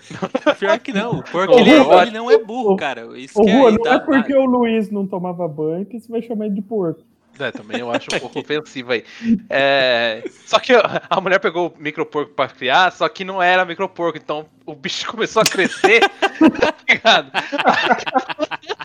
Pior 0.59 0.79
que 0.79 0.93
não. 0.93 1.21
Porque 1.21 1.59
ele, 1.59 1.69
é, 1.71 2.01
ele, 2.01 2.11
não 2.11 2.31
é 2.31 2.37
burro, 2.37 2.75
cara. 2.75 3.07
Isso 3.17 3.39
o 3.39 3.45
Rua, 3.45 3.71
não 3.71 3.91
é 3.91 3.99
porque 3.99 4.33
o 4.33 4.45
Luiz 4.45 4.89
não 4.89 5.05
tomava 5.05 5.47
banho 5.47 5.85
que 5.85 5.99
você 5.99 6.11
vai 6.11 6.21
chamar 6.21 6.45
ele 6.45 6.55
de 6.55 6.61
porco. 6.61 7.01
É, 7.39 7.51
também 7.51 7.79
eu 7.79 7.91
acho 7.91 8.07
um 8.13 8.19
pouco 8.19 8.39
ofensivo 8.39 8.91
aí. 8.91 9.03
É, 9.49 10.23
só 10.45 10.59
que 10.59 10.73
a 10.73 11.21
mulher 11.21 11.39
pegou 11.39 11.67
o 11.67 11.81
micro 11.81 12.05
porco 12.05 12.33
pra 12.33 12.47
criar, 12.47 12.91
só 12.91 13.07
que 13.09 13.23
não 13.23 13.41
era 13.41 13.65
micro 13.65 13.87
porco, 13.89 14.17
então 14.17 14.45
o 14.65 14.75
bicho 14.75 15.07
começou 15.11 15.41
a 15.41 15.45
crescer, 15.45 16.01
tá 16.01 16.73
ligado? 16.87 17.31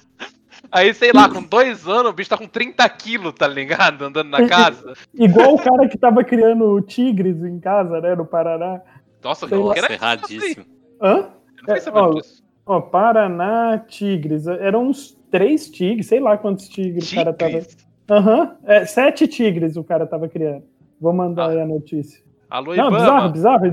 Aí, 0.70 0.92
sei 0.92 1.12
lá, 1.14 1.30
com 1.30 1.42
dois 1.42 1.88
anos, 1.88 2.10
o 2.10 2.12
bicho 2.12 2.28
tá 2.28 2.36
com 2.36 2.46
30 2.46 2.86
quilos, 2.90 3.32
tá 3.32 3.48
ligado? 3.48 4.04
Andando 4.04 4.28
na 4.28 4.46
casa. 4.46 4.92
Igual 5.14 5.54
o 5.54 5.58
cara 5.58 5.88
que 5.88 5.96
tava 5.96 6.22
criando 6.22 6.78
tigres 6.82 7.42
em 7.42 7.58
casa, 7.58 8.00
né, 8.02 8.14
no 8.14 8.26
Paraná. 8.26 8.82
Nossa, 9.22 9.46
não, 9.46 9.72
era 9.72 9.90
erradíssimo. 9.90 10.66
Hã? 11.00 11.30
Eu 11.66 11.74
é, 11.74 11.82
ó, 11.90 12.20
ó, 12.66 12.80
Paraná, 12.82 13.82
tigres. 13.88 14.46
Eram 14.46 14.88
uns 14.88 15.16
três 15.30 15.70
tigres, 15.70 16.06
sei 16.06 16.20
lá 16.20 16.36
quantos 16.36 16.68
tigres, 16.68 17.08
tigres? 17.08 17.12
o 17.12 17.16
cara 17.16 17.32
tava. 17.32 17.87
Aham, 18.10 18.40
uhum, 18.40 18.56
é, 18.64 18.86
sete 18.86 19.28
tigres 19.28 19.76
o 19.76 19.84
cara 19.84 20.06
tava 20.06 20.28
criando. 20.28 20.64
Vou 21.00 21.12
mandar 21.12 21.46
ah. 21.46 21.50
aí 21.50 21.60
a 21.60 21.66
notícia. 21.66 22.22
Alô, 22.48 22.74
Não, 22.74 22.88
Ibama. 22.88 22.98
bizarro, 22.98 23.30
bizarro. 23.30 23.66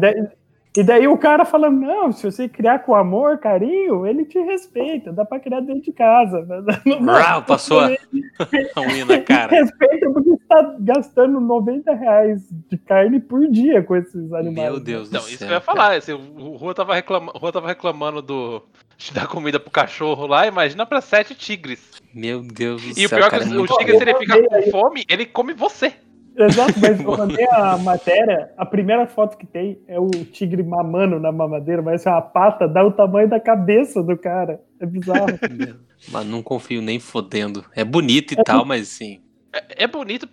E 0.78 0.84
daí 0.84 1.08
o 1.08 1.18
cara 1.18 1.46
fala: 1.46 1.70
não, 1.70 2.12
se 2.12 2.30
você 2.30 2.50
criar 2.50 2.80
com 2.80 2.94
amor, 2.94 3.38
carinho, 3.38 4.06
ele 4.06 4.26
te 4.26 4.38
respeita, 4.40 5.14
dá 5.14 5.24
pra 5.24 5.40
criar 5.40 5.62
dentro 5.62 5.84
de 5.84 5.94
casa. 5.94 6.46
Brau, 7.02 7.44
passou 7.44 7.80
a, 8.76 8.82
unha 8.82 9.06
na 9.06 9.22
cara. 9.22 9.56
Respeita 9.56 10.12
porque 10.12 10.30
você 10.30 10.44
tá 10.50 10.76
gastando 10.80 11.40
90 11.40 11.94
reais 11.94 12.42
de 12.70 12.78
carne 12.78 13.22
por 13.22 13.48
dia 13.48 13.82
com 13.84 13.96
esses 13.96 14.34
animais. 14.34 14.72
Meu 14.72 14.80
Deus 14.80 15.10
né? 15.10 15.18
do 15.18 15.24
céu. 15.24 15.34
Isso 15.34 15.46
que 15.46 15.52
eu 15.52 15.56
ia 15.56 15.62
falar, 15.62 15.96
assim, 15.96 16.12
o 16.12 16.58
Rua 16.58 16.74
tava, 16.74 16.94
reclama, 16.94 17.32
Rua 17.34 17.54
tava 17.54 17.68
reclamando 17.68 18.22
do, 18.22 18.62
de 18.98 19.14
dar 19.14 19.28
comida 19.28 19.60
pro 19.60 19.72
cachorro 19.72 20.28
lá, 20.28 20.48
imagina 20.48 20.86
pra 20.86 21.02
sete 21.02 21.36
tigres. 21.36 21.80
Meu 22.14 22.42
Deus 22.42 22.82
do 22.82 22.90
e 22.90 22.94
céu. 22.94 23.04
E 23.04 23.06
o 23.06 23.10
pior 23.10 23.34
é 23.34 23.40
que 23.40 23.58
o 23.58 23.68
tigre, 23.78 23.98
se 23.98 24.04
ele 24.04 24.16
ficar 24.16 24.42
com 24.42 24.72
fome, 24.72 25.06
ele 25.10 25.26
come 25.26 25.54
você. 25.54 25.94
Exato, 26.38 26.74
mas 26.82 27.00
eu 27.00 27.12
mandei 27.18 27.48
a 27.50 27.78
matéria, 27.78 28.52
a 28.58 28.66
primeira 28.66 29.08
foto 29.08 29.38
que 29.38 29.46
tem 29.46 29.80
é 29.88 30.00
o 30.00 30.10
tigre 30.10 30.64
mamando 30.64 31.20
na 31.20 31.32
mamadeira, 31.32 31.82
mas 31.82 32.06
a 32.06 32.22
pata 32.22 32.68
dá 32.68 32.86
o 32.86 32.92
tamanho 32.92 33.30
da 33.30 33.40
cabeça 33.40 34.04
do 34.04 34.18
cara. 34.18 34.62
É 34.80 34.86
bizarro. 34.86 35.28
Mas 36.12 36.26
não 36.28 36.44
confio 36.44 36.82
nem 36.82 37.00
fodendo. 37.00 37.64
É 37.74 37.84
bonito 37.84 38.34
e 38.34 38.40
é 38.40 38.44
tal, 38.44 38.66
mas 38.66 38.90
sim. 38.90 39.22
É, 39.52 39.86
é 39.86 39.88
bonito, 39.88 40.28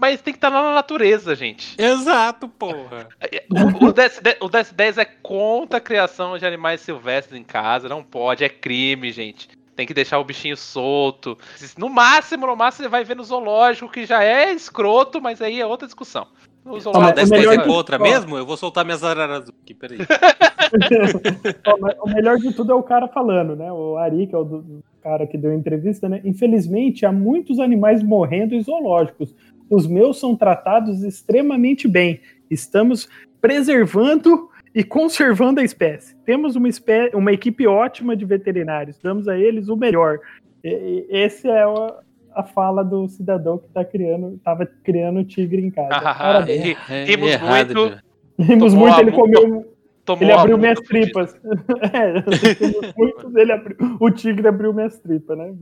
mas 0.00 0.22
tem 0.22 0.32
que 0.32 0.38
estar 0.38 0.50
na 0.50 0.74
natureza, 0.74 1.34
gente. 1.34 1.74
Exato, 1.78 2.48
porra. 2.48 3.08
O, 3.50 3.88
o, 3.88 3.92
DS10, 3.92 4.36
o 4.40 4.48
DS10 4.48 4.98
é 4.98 5.04
contra 5.04 5.78
a 5.78 5.80
criação 5.80 6.38
de 6.38 6.46
animais 6.46 6.80
silvestres 6.80 7.38
em 7.38 7.44
casa, 7.44 7.88
não 7.88 8.02
pode, 8.02 8.42
é 8.42 8.48
crime, 8.48 9.12
gente 9.12 9.48
tem 9.80 9.86
que 9.86 9.94
deixar 9.94 10.18
o 10.18 10.24
bichinho 10.24 10.58
solto. 10.58 11.38
No 11.78 11.88
máximo, 11.88 12.46
no 12.46 12.54
máximo, 12.54 12.84
você 12.84 12.90
vai 12.90 13.02
ver 13.02 13.16
no 13.16 13.24
zoológico, 13.24 13.90
que 13.90 14.04
já 14.04 14.22
é 14.22 14.52
escroto, 14.52 15.22
mas 15.22 15.40
aí 15.40 15.58
é 15.58 15.64
outra 15.64 15.86
discussão. 15.86 16.26
O 16.66 16.78
zoológico 16.78 17.18
ah, 17.18 17.26
melhor 17.26 17.58
é 17.58 17.66
outra 17.66 17.98
mesmo? 17.98 18.36
Eu 18.36 18.44
vou 18.44 18.58
soltar 18.58 18.84
minhas 18.84 19.02
araras 19.02 19.48
aqui, 19.48 19.72
peraí. 19.72 20.00
o 22.04 22.10
melhor 22.10 22.36
de 22.36 22.52
tudo 22.52 22.72
é 22.72 22.74
o 22.74 22.82
cara 22.82 23.08
falando, 23.08 23.56
né? 23.56 23.72
O 23.72 23.96
Ari, 23.96 24.26
que 24.26 24.34
é 24.34 24.38
o 24.38 24.82
cara 25.02 25.26
que 25.26 25.38
deu 25.38 25.50
a 25.50 25.54
entrevista, 25.54 26.10
né? 26.10 26.20
Infelizmente, 26.24 27.06
há 27.06 27.12
muitos 27.12 27.58
animais 27.58 28.02
morrendo 28.02 28.54
em 28.54 28.62
zoológicos. 28.62 29.34
Os 29.70 29.86
meus 29.86 30.18
são 30.18 30.34
tratados 30.34 31.04
extremamente 31.04 31.86
bem. 31.86 32.20
Estamos 32.50 33.08
preservando 33.40 34.50
e 34.74 34.82
conservando 34.82 35.60
a 35.60 35.64
espécie. 35.64 36.16
Temos 36.24 36.56
uma, 36.56 36.68
espé 36.68 37.10
uma 37.14 37.32
equipe 37.32 37.66
ótima 37.66 38.16
de 38.16 38.24
veterinários, 38.24 38.98
damos 39.02 39.28
a 39.28 39.38
eles 39.38 39.68
o 39.68 39.76
melhor. 39.76 40.18
E, 40.62 41.06
e 41.08 41.16
essa 41.22 41.48
é 41.48 41.62
a, 41.62 41.94
a, 42.34 42.42
fala 42.42 42.84
do 42.84 43.08
cidadão 43.08 43.58
que 43.58 43.68
tá 43.68 43.84
criando, 43.84 44.34
estava 44.36 44.66
criando 44.66 45.24
tigre 45.24 45.64
em 45.64 45.70
casa. 45.70 45.90
Ah, 46.02 46.44
é, 46.48 46.76
é, 46.92 47.04
rimos 47.04 47.30
errado, 47.30 47.74
muito. 47.74 48.02
Rimos 48.38 48.74
muito, 48.74 49.00
ele 49.00 49.12
comeu. 49.12 49.76
Tomou 50.04 50.22
ele 50.22 50.32
abriu 50.32 50.58
minhas 50.58 50.80
tripas. 50.80 51.34
é, 51.92 52.12
muito, 52.96 53.38
ele 53.38 53.52
abriu, 53.52 53.76
o 54.00 54.10
tigre 54.10 54.48
abriu 54.48 54.72
minhas 54.72 54.98
tripas, 54.98 55.38
né? 55.38 55.54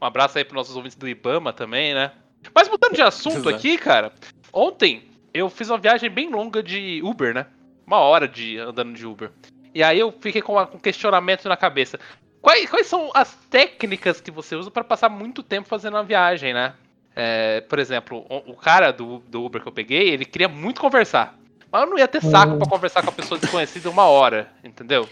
Um 0.00 0.04
abraço 0.04 0.38
aí 0.38 0.44
para 0.44 0.56
nossos 0.56 0.74
ouvintes 0.74 0.96
do 0.96 1.08
Ibama 1.08 1.52
também, 1.52 1.94
né? 1.94 2.10
Mas 2.54 2.68
mudando 2.68 2.94
de 2.94 3.02
assunto 3.02 3.48
aqui, 3.48 3.78
cara, 3.78 4.12
ontem 4.52 5.04
eu 5.32 5.48
fiz 5.48 5.70
uma 5.70 5.78
viagem 5.78 6.10
bem 6.10 6.28
longa 6.28 6.62
de 6.62 7.00
Uber, 7.02 7.34
né? 7.34 7.46
uma 7.86 7.98
hora 7.98 8.26
de 8.26 8.58
andando 8.58 8.94
de 8.94 9.06
Uber. 9.06 9.30
E 9.74 9.82
aí 9.82 9.98
eu 9.98 10.12
fiquei 10.20 10.42
com 10.42 10.58
um 10.58 10.78
questionamento 10.78 11.48
na 11.48 11.56
cabeça. 11.56 11.98
Quais, 12.40 12.68
quais 12.68 12.86
são 12.86 13.10
as 13.14 13.34
técnicas 13.50 14.20
que 14.20 14.30
você 14.30 14.56
usa 14.56 14.70
para 14.70 14.82
passar 14.82 15.08
muito 15.08 15.42
tempo 15.42 15.68
fazendo 15.68 15.94
uma 15.94 16.04
viagem, 16.04 16.52
né? 16.52 16.74
É, 17.14 17.60
por 17.62 17.78
exemplo, 17.78 18.26
o, 18.28 18.52
o, 18.52 18.56
cara 18.56 18.90
do, 18.90 19.18
do 19.28 19.44
Uber 19.44 19.60
que 19.60 19.68
eu 19.68 19.72
peguei, 19.72 20.08
ele 20.08 20.24
queria 20.24 20.48
muito 20.48 20.80
conversar. 20.80 21.38
Mas 21.70 21.82
eu 21.82 21.90
não 21.90 21.98
ia 21.98 22.08
ter 22.08 22.22
saco 22.22 22.56
para 22.56 22.68
conversar 22.68 23.02
com 23.02 23.10
a 23.10 23.12
pessoa 23.12 23.38
desconhecida 23.38 23.88
uma 23.90 24.04
hora, 24.04 24.50
entendeu? 24.64 25.08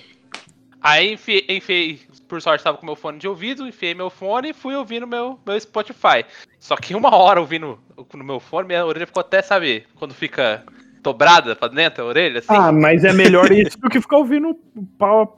Aí 0.81 1.13
enfiei, 1.13 1.45
enfiei 1.49 2.01
por 2.31 2.41
sorte 2.41 2.61
estava 2.61 2.79
com 2.79 2.87
meu 2.87 2.95
fone 2.95 3.19
de 3.19 3.27
ouvido, 3.27 3.67
enfiei 3.67 3.93
meu 3.93 4.09
fone 4.09 4.51
e 4.51 4.55
fui 4.55 4.75
ouvindo 4.77 5.07
meu, 5.07 5.39
meu 5.45 5.61
Spotify. 5.61 6.25
Só 6.61 6.77
que 6.77 6.95
uma 6.95 7.15
hora 7.15 7.41
ouvindo 7.41 7.79
no 8.15 8.25
meu 8.25 8.39
fone, 8.39 8.69
minha 8.69 8.87
orelha 8.87 9.07
ficou 9.07 9.21
até, 9.21 9.43
sabe, 9.43 9.85
quando 9.97 10.15
fica 10.15 10.65
dobrada 11.03 11.57
pra 11.57 11.67
dentro 11.67 12.05
a 12.05 12.07
orelha, 12.07 12.39
assim. 12.39 12.55
Ah, 12.55 12.71
mas 12.71 13.05
é 13.05 13.13
melhor 13.13 13.51
isso 13.53 13.79
do 13.81 13.91
que 13.91 14.01
ficar 14.01 14.19
ouvindo 14.19 14.55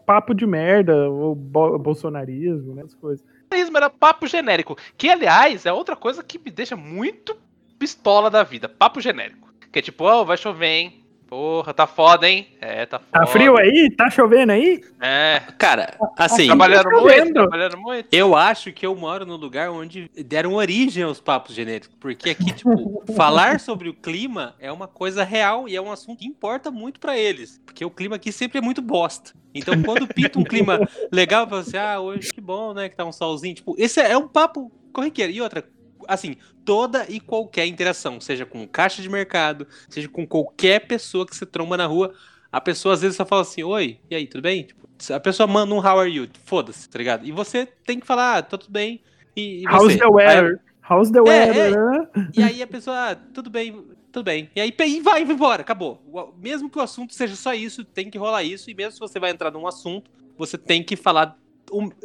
papo 0.04 0.34
de 0.34 0.46
merda, 0.46 1.08
ou 1.08 1.34
bolsonarismo, 1.34 2.74
né, 2.74 2.82
as 2.84 2.94
coisas. 2.94 3.24
Bolsonarismo 3.48 3.76
era 3.78 3.88
papo 3.88 4.26
genérico, 4.26 4.76
que 4.98 5.08
aliás 5.08 5.64
é 5.64 5.72
outra 5.72 5.96
coisa 5.96 6.22
que 6.22 6.38
me 6.38 6.50
deixa 6.50 6.76
muito 6.76 7.34
pistola 7.78 8.30
da 8.30 8.42
vida, 8.42 8.68
papo 8.68 9.00
genérico. 9.00 9.50
Que 9.72 9.78
é 9.78 9.82
tipo, 9.82 10.04
oh, 10.04 10.24
vai 10.24 10.36
chover, 10.36 10.66
hein? 10.66 11.01
Porra, 11.32 11.72
tá 11.72 11.86
foda, 11.86 12.28
hein? 12.28 12.46
É, 12.60 12.84
tá 12.84 12.98
foda. 12.98 13.10
Tá 13.10 13.26
frio 13.26 13.56
aí? 13.56 13.90
Tá 13.96 14.10
chovendo 14.10 14.52
aí? 14.52 14.84
É. 15.00 15.40
Cara, 15.56 15.94
assim. 16.14 16.44
Trabalhando 16.44 16.90
tá 16.90 17.00
muito, 17.00 17.32
trabalhando 17.32 17.78
muito. 17.78 18.08
Eu 18.12 18.36
acho 18.36 18.70
que 18.70 18.84
eu 18.84 18.94
moro 18.94 19.24
num 19.24 19.36
lugar 19.36 19.70
onde 19.70 20.10
deram 20.26 20.52
origem 20.52 21.02
aos 21.02 21.22
papos 21.22 21.54
genéricos. 21.54 21.96
Porque 21.98 22.28
aqui, 22.28 22.52
tipo, 22.52 23.02
falar 23.16 23.60
sobre 23.60 23.88
o 23.88 23.94
clima 23.94 24.54
é 24.58 24.70
uma 24.70 24.86
coisa 24.86 25.24
real 25.24 25.66
e 25.66 25.74
é 25.74 25.80
um 25.80 25.90
assunto 25.90 26.18
que 26.18 26.26
importa 26.26 26.70
muito 26.70 27.00
para 27.00 27.16
eles. 27.16 27.58
Porque 27.64 27.82
o 27.82 27.90
clima 27.90 28.16
aqui 28.16 28.30
sempre 28.30 28.58
é 28.58 28.60
muito 28.60 28.82
bosta. 28.82 29.32
Então, 29.54 29.82
quando 29.82 30.06
pinta 30.06 30.38
um 30.38 30.44
clima 30.44 30.86
legal, 31.10 31.46
você, 31.46 31.78
ah, 31.78 31.98
hoje 31.98 32.30
que 32.30 32.42
bom, 32.42 32.74
né? 32.74 32.90
Que 32.90 32.96
tá 32.96 33.06
um 33.06 33.12
solzinho. 33.12 33.54
Tipo, 33.54 33.74
esse 33.78 34.02
é 34.02 34.18
um 34.18 34.28
papo 34.28 34.70
corriqueira. 34.92 35.32
E 35.32 35.40
outra, 35.40 35.64
assim, 36.08 36.36
toda 36.64 37.06
e 37.08 37.18
qualquer 37.20 37.66
interação, 37.66 38.20
seja 38.20 38.44
com 38.46 38.66
caixa 38.66 39.02
de 39.02 39.08
mercado, 39.08 39.66
seja 39.88 40.08
com 40.08 40.26
qualquer 40.26 40.86
pessoa 40.86 41.26
que 41.26 41.34
você 41.36 41.46
tromba 41.46 41.76
na 41.76 41.86
rua, 41.86 42.12
a 42.50 42.60
pessoa 42.60 42.94
às 42.94 43.00
vezes 43.00 43.16
só 43.16 43.24
fala 43.24 43.42
assim, 43.42 43.62
oi, 43.62 43.98
e 44.10 44.14
aí, 44.14 44.26
tudo 44.26 44.42
bem? 44.42 44.64
Tipo, 44.64 44.88
a 45.10 45.20
pessoa 45.20 45.46
manda 45.46 45.74
um 45.74 45.78
how 45.78 45.98
are 45.98 46.10
you, 46.10 46.28
foda-se, 46.44 46.88
tá 46.88 46.98
ligado? 46.98 47.26
E 47.26 47.32
você 47.32 47.66
tem 47.66 47.98
que 47.98 48.06
falar, 48.06 48.38
ah, 48.38 48.42
tá 48.42 48.58
tudo 48.58 48.70
bem. 48.70 49.00
E, 49.34 49.62
e 49.62 49.68
How's 49.68 49.96
the 49.96 50.06
weather? 50.06 50.60
How's 50.88 51.10
the 51.10 51.18
É, 51.18 51.22
weather? 51.22 51.72
é. 51.72 51.76
né? 51.76 52.08
E 52.36 52.42
aí 52.42 52.62
a 52.62 52.66
pessoa, 52.66 53.10
ah, 53.10 53.14
tudo 53.14 53.48
bem, 53.48 53.82
tudo 54.12 54.24
bem. 54.24 54.50
E 54.54 54.60
aí 54.60 54.68
e 54.78 55.00
vai, 55.00 55.24
vai 55.24 55.34
embora, 55.34 55.62
acabou. 55.62 56.02
Mesmo 56.38 56.68
que 56.68 56.78
o 56.78 56.82
assunto 56.82 57.14
seja 57.14 57.34
só 57.34 57.54
isso, 57.54 57.84
tem 57.84 58.10
que 58.10 58.18
rolar 58.18 58.44
isso. 58.44 58.70
E 58.70 58.74
mesmo 58.74 58.92
se 58.92 59.00
você 59.00 59.18
vai 59.18 59.30
entrar 59.30 59.50
num 59.50 59.66
assunto, 59.66 60.10
você 60.36 60.58
tem 60.58 60.82
que 60.82 60.96
falar, 60.96 61.38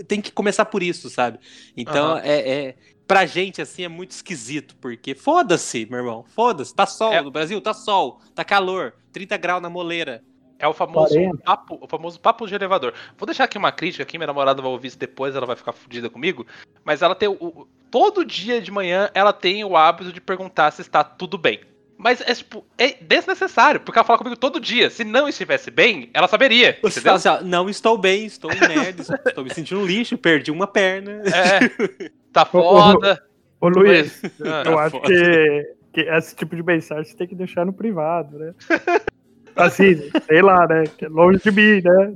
tem 0.08 0.22
que 0.22 0.32
começar 0.32 0.66
por 0.66 0.82
isso, 0.82 1.10
sabe? 1.10 1.40
Então, 1.76 2.12
Aham. 2.12 2.22
é, 2.24 2.50
é. 2.50 2.76
Pra 3.08 3.26
gente, 3.26 3.62
assim, 3.62 3.84
é 3.84 3.88
muito 3.88 4.12
esquisito, 4.12 4.76
porque 4.82 5.16
foda-se, 5.16 5.88
meu 5.90 6.00
irmão, 6.00 6.26
foda-se. 6.28 6.76
Tá 6.76 6.86
sol 6.86 7.14
É. 7.14 7.22
no 7.22 7.32
Brasil, 7.32 7.62
tá 7.62 7.74
sol, 7.74 8.20
tá 8.36 8.44
calor, 8.44 8.94
30 9.14 9.38
graus 9.38 9.62
na 9.62 9.70
moleira. 9.70 10.22
É 10.60 10.68
o 10.68 10.74
famoso 10.74 11.14
40. 11.14 11.38
papo, 11.44 11.78
o 11.80 11.88
famoso 11.88 12.20
papo 12.20 12.48
de 12.48 12.56
elevador. 12.56 12.94
Vou 13.18 13.26
deixar 13.28 13.44
aqui 13.44 13.58
uma 13.60 13.72
crítica 13.72 14.02
aqui, 14.04 14.18
minha 14.18 14.28
namorada 14.28 14.62
vai 14.62 14.72
ouvir 14.72 14.88
isso 14.88 14.98
depois, 14.98 15.36
ela 15.36 15.46
vai 15.46 15.56
ficar 15.56 15.72
fodida 15.72 16.10
comigo. 16.10 16.46
Mas 16.84 17.02
ela 17.04 17.14
tem 17.16 17.30
o, 17.30 17.34
o- 17.40 17.68
todo 17.92 18.26
dia 18.26 18.60
de 18.60 18.72
manhã 18.72 19.10
ela 19.14 19.32
tem 19.32 19.64
o 19.64 19.78
hábito 19.78 20.12
de 20.12 20.20
perguntar 20.20 20.72
se 20.72 20.82
está 20.82 21.04
tudo 21.04 21.38
bem. 21.38 21.62
Mas 21.98 22.22
é 22.22 22.34
tipo, 22.36 22.64
é 22.78 22.96
desnecessário, 23.02 23.80
porque 23.80 23.98
ela 23.98 24.06
fala 24.06 24.20
comigo 24.20 24.38
todo 24.38 24.60
dia. 24.60 24.90
Se 24.90 25.04
não 25.04 25.28
estivesse 25.28 25.72
bem, 25.72 26.12
ela 26.14 26.28
saberia. 26.28 26.78
Você 26.84 27.00
Entendeu? 27.00 27.20
fala 27.20 27.38
assim, 27.38 27.46
ó, 27.46 27.48
não 27.48 27.68
estou 27.68 27.98
bem, 27.98 28.26
estou 28.26 28.52
um 28.52 28.68
merda, 28.68 29.02
estou 29.26 29.44
me 29.44 29.54
sentindo 29.54 29.82
um 29.82 29.86
lixo, 29.86 30.18
perdi 30.18 30.52
uma 30.52 30.68
perna. 30.68 31.24
É, 31.26 32.10
tá 32.32 32.48
Ô, 32.54 32.60
ô, 32.60 32.94
foda. 32.94 33.24
Ô, 33.60 33.70
Luiz, 33.70 34.22
Ah, 34.42 34.64
eu 34.66 34.76
tá 34.76 34.80
acho 34.84 34.92
foda. 34.92 35.08
que, 35.08 35.76
que 35.94 36.02
esse 36.02 36.36
tipo 36.36 36.56
de 36.56 36.62
mensagem 36.62 37.06
você 37.06 37.18
tem 37.18 37.28
que 37.28 37.36
deixar 37.36 37.66
no 37.66 37.74
privado, 37.74 38.38
né? 38.38 38.54
Assim, 39.56 40.12
sei 40.28 40.44
lá, 40.44 40.68
né? 40.68 40.84
Que 40.86 41.06
é 41.06 41.10
longe 41.10 41.40
de 41.40 41.52
mim, 41.52 41.82
né? 41.82 42.14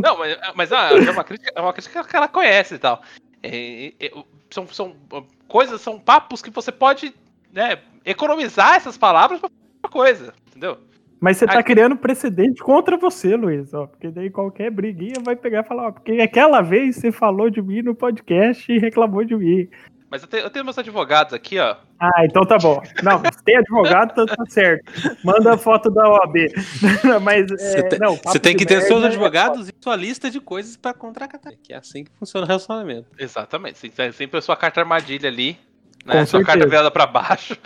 Não, 0.00 0.16
mas, 0.16 0.38
mas 0.54 0.72
ah, 0.72 0.90
é, 0.92 1.10
uma 1.10 1.24
crítica, 1.24 1.52
é 1.56 1.60
uma 1.60 1.72
crítica 1.72 2.04
que 2.04 2.16
ela 2.16 2.28
conhece 2.28 2.76
e 2.76 2.78
tal. 2.78 3.02
É, 3.42 3.92
é, 3.98 4.12
são, 4.50 4.68
são 4.68 4.94
ah, 5.12 5.22
coisas, 5.48 5.80
são 5.80 5.98
papos 5.98 6.40
que 6.40 6.50
você 6.50 6.70
pode 6.70 7.12
né, 7.52 7.78
economizar 8.04 8.76
essas 8.76 8.96
palavras 8.96 9.40
pra 9.40 9.48
outra 9.50 9.90
coisa, 9.90 10.34
entendeu? 10.48 10.78
Mas 11.20 11.36
você 11.36 11.46
tá 11.46 11.58
Aqui- 11.58 11.74
criando 11.74 11.96
precedente 11.96 12.62
contra 12.62 12.96
você, 12.96 13.36
Luiz, 13.36 13.74
ó. 13.74 13.86
Porque 13.86 14.10
daí 14.10 14.30
qualquer 14.30 14.70
briguinha 14.70 15.16
vai 15.22 15.36
pegar 15.36 15.60
e 15.60 15.68
falar, 15.68 15.88
ó, 15.88 15.92
porque 15.92 16.12
aquela 16.12 16.62
vez 16.62 16.96
você 16.96 17.12
falou 17.12 17.50
de 17.50 17.60
mim 17.60 17.82
no 17.82 17.94
podcast 17.94 18.72
e 18.72 18.78
reclamou 18.78 19.22
de 19.22 19.36
mim. 19.36 19.68
Mas 20.10 20.22
eu 20.22 20.28
tenho, 20.28 20.42
eu 20.44 20.50
tenho 20.50 20.64
meus 20.64 20.76
advogados 20.78 21.34
aqui, 21.34 21.58
ó. 21.58 21.76
Ah, 22.00 22.24
então 22.24 22.42
tá 22.44 22.58
bom. 22.58 22.82
Não, 23.02 23.18
se 23.18 23.44
tem 23.44 23.58
advogado, 23.58 24.14
tá, 24.14 24.34
tá 24.34 24.44
certo. 24.48 24.90
Manda 25.22 25.52
a 25.54 25.58
foto 25.58 25.88
da 25.90 26.08
OAB. 26.08 26.34
Mas, 27.22 27.48
Você 27.50 27.78
é, 27.78 27.82
tem, 27.82 27.98
não, 27.98 28.16
você 28.16 28.40
tem 28.40 28.56
que 28.56 28.64
ter 28.66 28.80
seus 28.80 29.04
é 29.04 29.06
advogados 29.06 29.68
e 29.68 29.72
sua 29.80 29.94
lista 29.94 30.28
de 30.30 30.40
coisas 30.40 30.76
pra 30.76 30.92
contracatar. 30.94 31.52
Que 31.62 31.74
é 31.74 31.76
assim 31.76 32.02
que 32.02 32.10
funciona 32.18 32.44
o 32.44 32.48
relacionamento. 32.48 33.06
Exatamente. 33.18 33.78
Sempre 34.14 34.38
a 34.38 34.42
sua 34.42 34.56
carta 34.56 34.80
armadilha 34.80 35.28
ali. 35.28 35.56
Com 36.04 36.12
Né? 36.14 36.26
Sua 36.26 36.42
carta 36.42 36.66
virada 36.66 36.90
pra 36.90 37.06
baixo. 37.06 37.56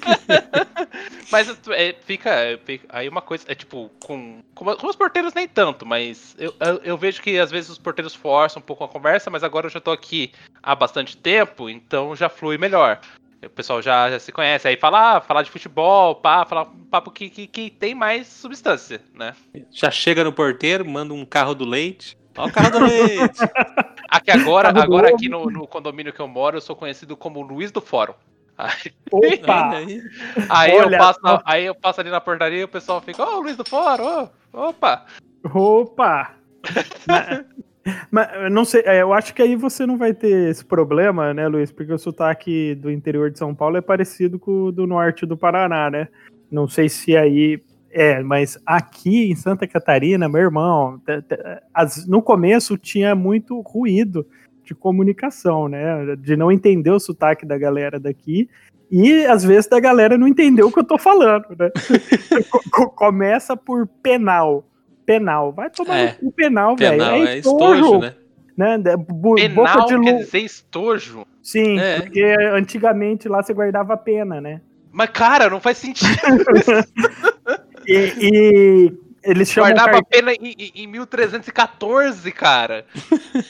mas 1.30 1.48
é, 1.68 1.94
fica, 2.04 2.30
é, 2.30 2.56
fica- 2.58 2.86
Aí 2.90 3.08
uma 3.08 3.20
coisa. 3.20 3.44
É 3.48 3.54
tipo, 3.54 3.90
com, 4.00 4.42
com. 4.54 4.64
com 4.76 4.86
os 4.86 4.96
porteiros 4.96 5.34
nem 5.34 5.48
tanto, 5.48 5.84
mas 5.84 6.34
eu, 6.38 6.54
eu, 6.60 6.80
eu 6.84 6.96
vejo 6.98 7.20
que 7.22 7.38
às 7.38 7.50
vezes 7.50 7.70
os 7.70 7.78
porteiros 7.78 8.14
forçam 8.14 8.60
um 8.60 8.64
pouco 8.64 8.84
a 8.84 8.88
conversa, 8.88 9.30
mas 9.30 9.42
agora 9.42 9.66
eu 9.66 9.70
já 9.70 9.80
tô 9.80 9.90
aqui 9.90 10.32
há 10.62 10.74
bastante 10.74 11.16
tempo, 11.16 11.68
então 11.68 12.14
já 12.14 12.28
flui 12.28 12.56
melhor. 12.58 13.00
O 13.42 13.48
pessoal 13.48 13.80
já, 13.80 14.10
já 14.10 14.18
se 14.18 14.30
conhece. 14.30 14.68
Aí 14.68 14.76
fala, 14.76 15.16
ah, 15.16 15.20
falar 15.20 15.42
de 15.42 15.50
futebol, 15.50 16.14
pá, 16.14 16.44
falar 16.44 16.64
um 16.64 16.84
papo 16.84 17.10
que, 17.10 17.30
que, 17.30 17.46
que 17.46 17.70
tem 17.70 17.94
mais 17.94 18.26
substância, 18.26 19.00
né? 19.14 19.34
Já 19.70 19.90
chega 19.90 20.22
no 20.22 20.32
porteiro, 20.32 20.84
manda 20.84 21.14
um 21.14 21.24
carro 21.24 21.54
do 21.54 21.64
leite. 21.64 22.18
Ó 22.40 22.46
o 22.46 22.52
carro 22.52 22.70
do 22.70 22.78
leite. 22.86 23.38
Aqui 24.08 24.30
agora, 24.32 24.72
Tá 24.72 24.82
agora 24.82 25.10
aqui 25.10 25.28
no, 25.28 25.46
no 25.50 25.66
condomínio 25.68 26.12
que 26.12 26.18
eu 26.20 26.26
moro, 26.26 26.56
eu 26.56 26.60
sou 26.60 26.74
conhecido 26.74 27.16
como 27.16 27.42
Luiz 27.42 27.70
do 27.70 27.80
Fórum. 27.80 28.14
Aí, 28.58 28.92
Opa! 29.10 29.68
Olha 29.68 29.76
aí. 30.50 30.70
eu 30.72 30.78
Olha 30.86 30.98
passo 30.98 31.20
na- 31.22 31.42
aí 31.44 31.64
eu 31.64 31.74
passo 31.76 32.00
ali 32.00 32.10
na 32.10 32.20
portaria 32.20 32.58
e 32.60 32.64
o 32.64 32.68
pessoal 32.68 33.00
fica, 33.00 33.24
ô 33.24 33.40
Luiz 33.40 33.56
do 33.56 33.64
Fórum, 33.64 34.28
ô, 34.52 34.68
opa! 34.68 35.06
Opa! 35.54 36.32
mas, 38.10 38.52
não 38.52 38.64
sei, 38.64 38.82
é, 38.84 39.00
eu 39.00 39.12
acho 39.12 39.32
que 39.32 39.40
aí 39.42 39.54
você 39.56 39.86
não 39.86 39.96
vai 39.96 40.12
ter 40.12 40.50
esse 40.50 40.64
problema, 40.64 41.32
né, 41.32 41.46
Luiz? 41.48 41.70
Porque 41.72 41.92
o 41.92 41.98
sotaque 41.98 42.74
do 42.74 42.90
interior 42.90 43.30
de 43.30 43.38
São 43.38 43.54
Paulo 43.54 43.76
é 43.76 43.80
parecido 43.80 44.38
com 44.38 44.64
o 44.64 44.72
do 44.72 44.86
norte 44.86 45.24
do 45.24 45.36
Paraná, 45.36 45.88
né? 45.88 46.08
Não 46.50 46.68
sei 46.68 46.88
se 46.88 47.16
aí. 47.16 47.62
É, 47.92 48.22
mas 48.22 48.56
aqui 48.64 49.30
em 49.30 49.34
Santa 49.34 49.66
Catarina, 49.66 50.28
meu 50.28 50.40
irmão, 50.40 51.00
as- 51.74 52.06
no 52.06 52.22
começo 52.22 52.78
tinha 52.78 53.14
muito 53.14 53.60
ruído 53.60 54.24
de 54.64 54.74
comunicação, 54.74 55.68
né? 55.68 56.14
De 56.16 56.36
não 56.36 56.52
entender 56.52 56.90
o 56.90 57.00
sotaque 57.00 57.44
da 57.44 57.58
galera 57.58 57.98
daqui. 57.98 58.48
E 58.90 59.24
às 59.26 59.42
vezes 59.44 59.68
da 59.68 59.80
galera 59.80 60.16
não 60.16 60.28
entendeu 60.28 60.68
o 60.68 60.72
que 60.72 60.78
eu 60.78 60.84
tô 60.84 60.98
falando, 60.98 61.46
né? 61.58 61.70
Co- 62.50 62.62
co- 62.72 62.90
Começa 62.90 63.56
por 63.56 63.86
penal. 64.02 64.64
Penal. 65.04 65.52
Vai 65.52 65.68
tomar 65.70 65.96
É. 65.98 66.12
cu 66.12 66.30
penal, 66.30 66.76
velho. 66.76 66.92
Penal 66.98 67.14
É 67.16 67.34
é 67.34 67.38
estojo, 67.38 67.98
né? 67.98 68.14
né? 68.56 68.96
Boca 68.96 69.40
Penal 69.42 69.86
de 69.86 70.00
quer 70.00 70.18
dizer 70.18 70.38
estojo. 70.38 71.26
Sim, 71.42 71.78
É. 71.80 72.00
porque 72.00 72.22
antigamente 72.52 73.28
lá 73.28 73.42
você 73.42 73.52
guardava 73.52 73.96
pena, 73.96 74.40
né? 74.40 74.60
Mas, 74.92 75.10
cara, 75.10 75.48
não 75.50 75.60
faz 75.60 75.78
sentido. 75.78 76.08
E, 77.86 78.14
e 78.20 78.92
eles 79.22 79.50
chamam 79.50 79.70
Guardava 79.70 79.90
car- 79.92 80.00
a 80.00 80.04
pena 80.04 80.32
em, 80.32 80.54
em- 80.58 80.72
em 80.82 80.86
1314, 80.86 82.30
cara. 82.32 82.84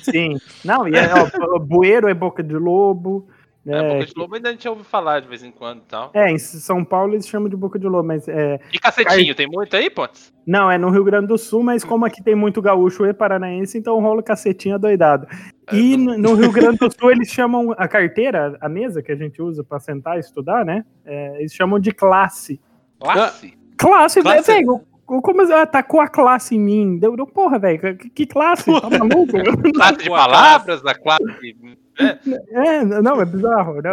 Sim. 0.02 0.38
Não, 0.64 0.86
e 0.88 0.92
é, 0.94 1.08
ó, 1.14 1.58
bueiro 1.58 2.08
é 2.08 2.14
boca 2.14 2.42
de 2.42 2.54
lobo. 2.54 3.28
É, 3.66 3.70
né? 3.82 3.92
boca 3.94 4.06
de 4.06 4.12
lobo 4.16 4.34
ainda 4.34 4.48
a 4.48 4.52
gente 4.52 4.66
ouve 4.66 4.82
falar 4.84 5.20
de 5.20 5.28
vez 5.28 5.44
em 5.44 5.50
quando 5.50 5.80
e 5.80 5.84
tal. 5.86 6.10
É, 6.14 6.30
em 6.30 6.38
São 6.38 6.82
Paulo 6.82 7.12
eles 7.12 7.28
chamam 7.28 7.46
de 7.48 7.54
boca 7.56 7.78
de 7.78 7.86
lobo, 7.86 8.08
mas 8.08 8.26
é, 8.26 8.58
E 8.72 8.78
cacetinho, 8.78 9.34
tem 9.34 9.46
muito 9.46 9.76
aí, 9.76 9.90
Pontes? 9.90 10.32
não, 10.46 10.70
é 10.70 10.78
no 10.78 10.88
Rio 10.90 11.04
Grande 11.04 11.26
do 11.26 11.36
Sul, 11.36 11.62
mas 11.62 11.84
como 11.84 12.06
aqui 12.06 12.22
tem 12.22 12.34
muito 12.34 12.62
gaúcho 12.62 13.04
e 13.06 13.12
paranaense, 13.12 13.76
então 13.76 14.00
rola 14.00 14.22
cacetinho 14.22 14.78
doidado. 14.78 15.26
E 15.72 15.92
É, 15.92 15.96
no, 15.96 16.16
no 16.16 16.34
Rio 16.34 16.50
Grande 16.50 16.78
do 16.78 16.90
Sul 16.90 17.10
eles 17.12 17.28
chamam 17.30 17.72
a 17.76 17.86
carteira, 17.86 18.56
a 18.62 18.68
mesa 18.68 19.02
que 19.02 19.12
a 19.12 19.16
gente 19.16 19.40
usa 19.42 19.62
pra 19.62 19.78
sentar 19.78 20.16
e 20.16 20.20
estudar, 20.20 20.64
né? 20.64 20.84
É, 21.04 21.38
eles 21.40 21.52
chamam 21.52 21.78
de 21.78 21.92
classe. 21.92 22.58
Classe. 22.98 23.59
Classe, 23.80 24.20
velho, 24.20 24.44
Classe? 24.44 24.52
velho. 24.52 24.80
Como 25.06 25.42
atacou 25.54 26.00
a 26.00 26.06
classe 26.06 26.54
em 26.54 26.60
mim? 26.60 26.98
Deu, 26.98 27.16
deu 27.16 27.26
porra, 27.26 27.58
velho. 27.58 27.96
Que, 27.96 28.10
que 28.10 28.26
classe? 28.26 28.66
Tá 28.66 28.88
maluco? 28.88 29.32
Classe 29.74 29.98
de 29.98 30.08
palavras, 30.08 30.82
da 30.82 30.94
classe. 30.94 31.24
É, 32.52 32.84
não, 32.84 33.20
é 33.20 33.24
bizarro, 33.24 33.82
né? 33.82 33.90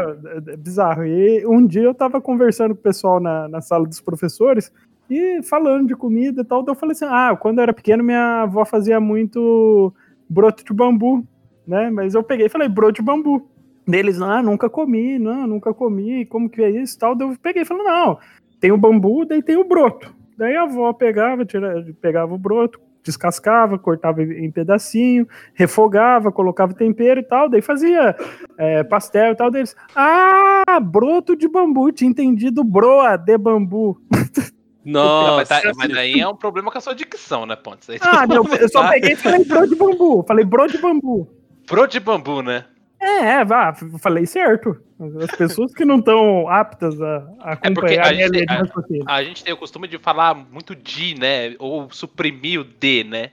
É 0.48 0.56
bizarro. 0.56 1.04
E 1.06 1.44
um 1.48 1.66
dia 1.66 1.82
eu 1.82 1.94
tava 1.96 2.22
conversando 2.22 2.76
com 2.76 2.80
o 2.82 2.84
pessoal 2.84 3.20
na, 3.20 3.48
na 3.48 3.62
sala 3.62 3.88
dos 3.88 4.00
professores 4.00 4.72
e 5.10 5.42
falando 5.42 5.88
de 5.88 5.96
comida 5.96 6.42
e 6.42 6.46
tal. 6.46 6.62
Daí 6.62 6.72
eu 6.72 6.80
falei 6.80 6.92
assim: 6.94 7.06
ah, 7.06 7.36
quando 7.36 7.58
eu 7.58 7.64
era 7.64 7.74
pequeno, 7.74 8.04
minha 8.04 8.44
avó 8.44 8.64
fazia 8.64 9.00
muito 9.00 9.92
broto 10.30 10.64
de 10.64 10.74
bambu, 10.74 11.26
né? 11.66 11.90
Mas 11.90 12.14
eu 12.14 12.22
peguei 12.22 12.46
e 12.46 12.50
falei: 12.50 12.70
broto 12.70 12.94
de 12.94 13.02
bambu. 13.02 13.50
Deles, 13.88 14.22
ah, 14.22 14.44
nunca 14.44 14.70
comi, 14.70 15.18
não, 15.18 15.48
nunca 15.48 15.74
comi, 15.74 16.26
como 16.26 16.50
que 16.50 16.62
é 16.62 16.70
isso 16.70 16.96
e 16.96 17.00
tal. 17.00 17.16
Daí 17.16 17.28
eu 17.28 17.36
peguei 17.42 17.64
e 17.64 17.66
falei: 17.66 17.84
não, 17.84 18.20
tem 18.60 18.72
o 18.72 18.78
bambu, 18.78 19.26
daí 19.26 19.42
tem 19.42 19.58
o 19.58 19.68
broto. 19.68 20.16
Daí 20.38 20.56
a 20.56 20.64
avó 20.64 20.92
pegava, 20.94 21.46
tira, 21.46 21.86
pegava 22.02 22.34
o 22.34 22.38
broto, 22.38 22.80
descascava, 23.04 23.80
cortava 23.80 24.22
em 24.22 24.52
pedacinho, 24.52 25.28
refogava, 25.54 26.32
colocava 26.32 26.74
tempero 26.74 27.20
e 27.20 27.24
tal, 27.24 27.50
daí 27.50 27.62
fazia 27.62 28.16
é, 28.58 28.84
pastel 28.84 29.32
e 29.32 29.36
tal 29.36 29.50
deles. 29.50 29.76
Ah, 29.96 30.80
broto 30.82 31.36
de 31.36 31.48
bambu, 31.48 31.92
tinha 31.92 32.10
entendido 32.10 32.64
broa 32.64 33.18
de 33.18 33.38
bambu. 33.38 34.00
Não, 34.86 35.36
mas, 35.36 35.50
Nossa. 35.50 35.62
tá- 35.64 35.72
mas 35.76 35.98
aí 35.98 36.18
é 36.22 36.26
um 36.26 36.36
problema 36.36 36.72
com 36.72 36.78
a 36.78 36.82
sua 36.82 36.96
dicção, 36.96 37.46
né, 37.46 37.58
Pontes? 37.58 37.90
Ah, 38.00 38.26
não, 38.26 38.42
eu 38.56 38.70
só 38.70 38.88
peguei 38.88 39.12
e 39.12 39.16
falei 39.18 39.44
bro 39.44 39.68
de 39.68 39.76
bambu. 39.76 40.24
Falei 40.26 40.46
bro 40.46 40.66
de 40.66 40.78
bambu. 40.78 41.28
Pro 41.66 41.86
de 41.88 42.00
bambu, 42.00 42.42
né? 42.42 42.64
É, 43.00 43.46
vá, 43.46 43.74
falei 44.00 44.26
certo. 44.26 44.82
As 45.24 45.32
pessoas 45.38 45.72
que 45.74 45.86
não 45.86 46.00
estão 46.00 46.50
aptas 46.50 47.00
a, 47.02 47.18
a 47.40 47.52
É 47.62 47.70
porque 47.72 47.94
acompanhar 47.96 48.06
a 48.06 48.10
a 48.10 48.14
gente- 48.14 49.06
a-. 49.08 49.14
A 49.16 49.24
gente 49.24 49.44
tem 49.44 49.54
o 49.54 49.58
costume 49.58 49.88
de 49.88 49.98
falar 50.00 50.34
muito 50.34 50.76
de, 50.76 51.14
né? 51.20 51.56
Ou 51.60 51.90
suprimir 51.92 52.60
o 52.60 52.64
de, 52.64 53.04
né? 53.04 53.32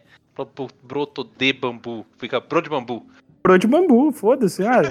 Broto 0.82 1.24
de 1.38 1.52
bambu. 1.52 2.04
Fica 2.18 2.40
pro 2.40 2.60
de 2.60 2.68
bambu. 2.68 3.06
Bro 3.42 3.58
de 3.58 3.66
bambu, 3.66 4.12
foda-se. 4.12 4.62
Ah. 4.66 4.82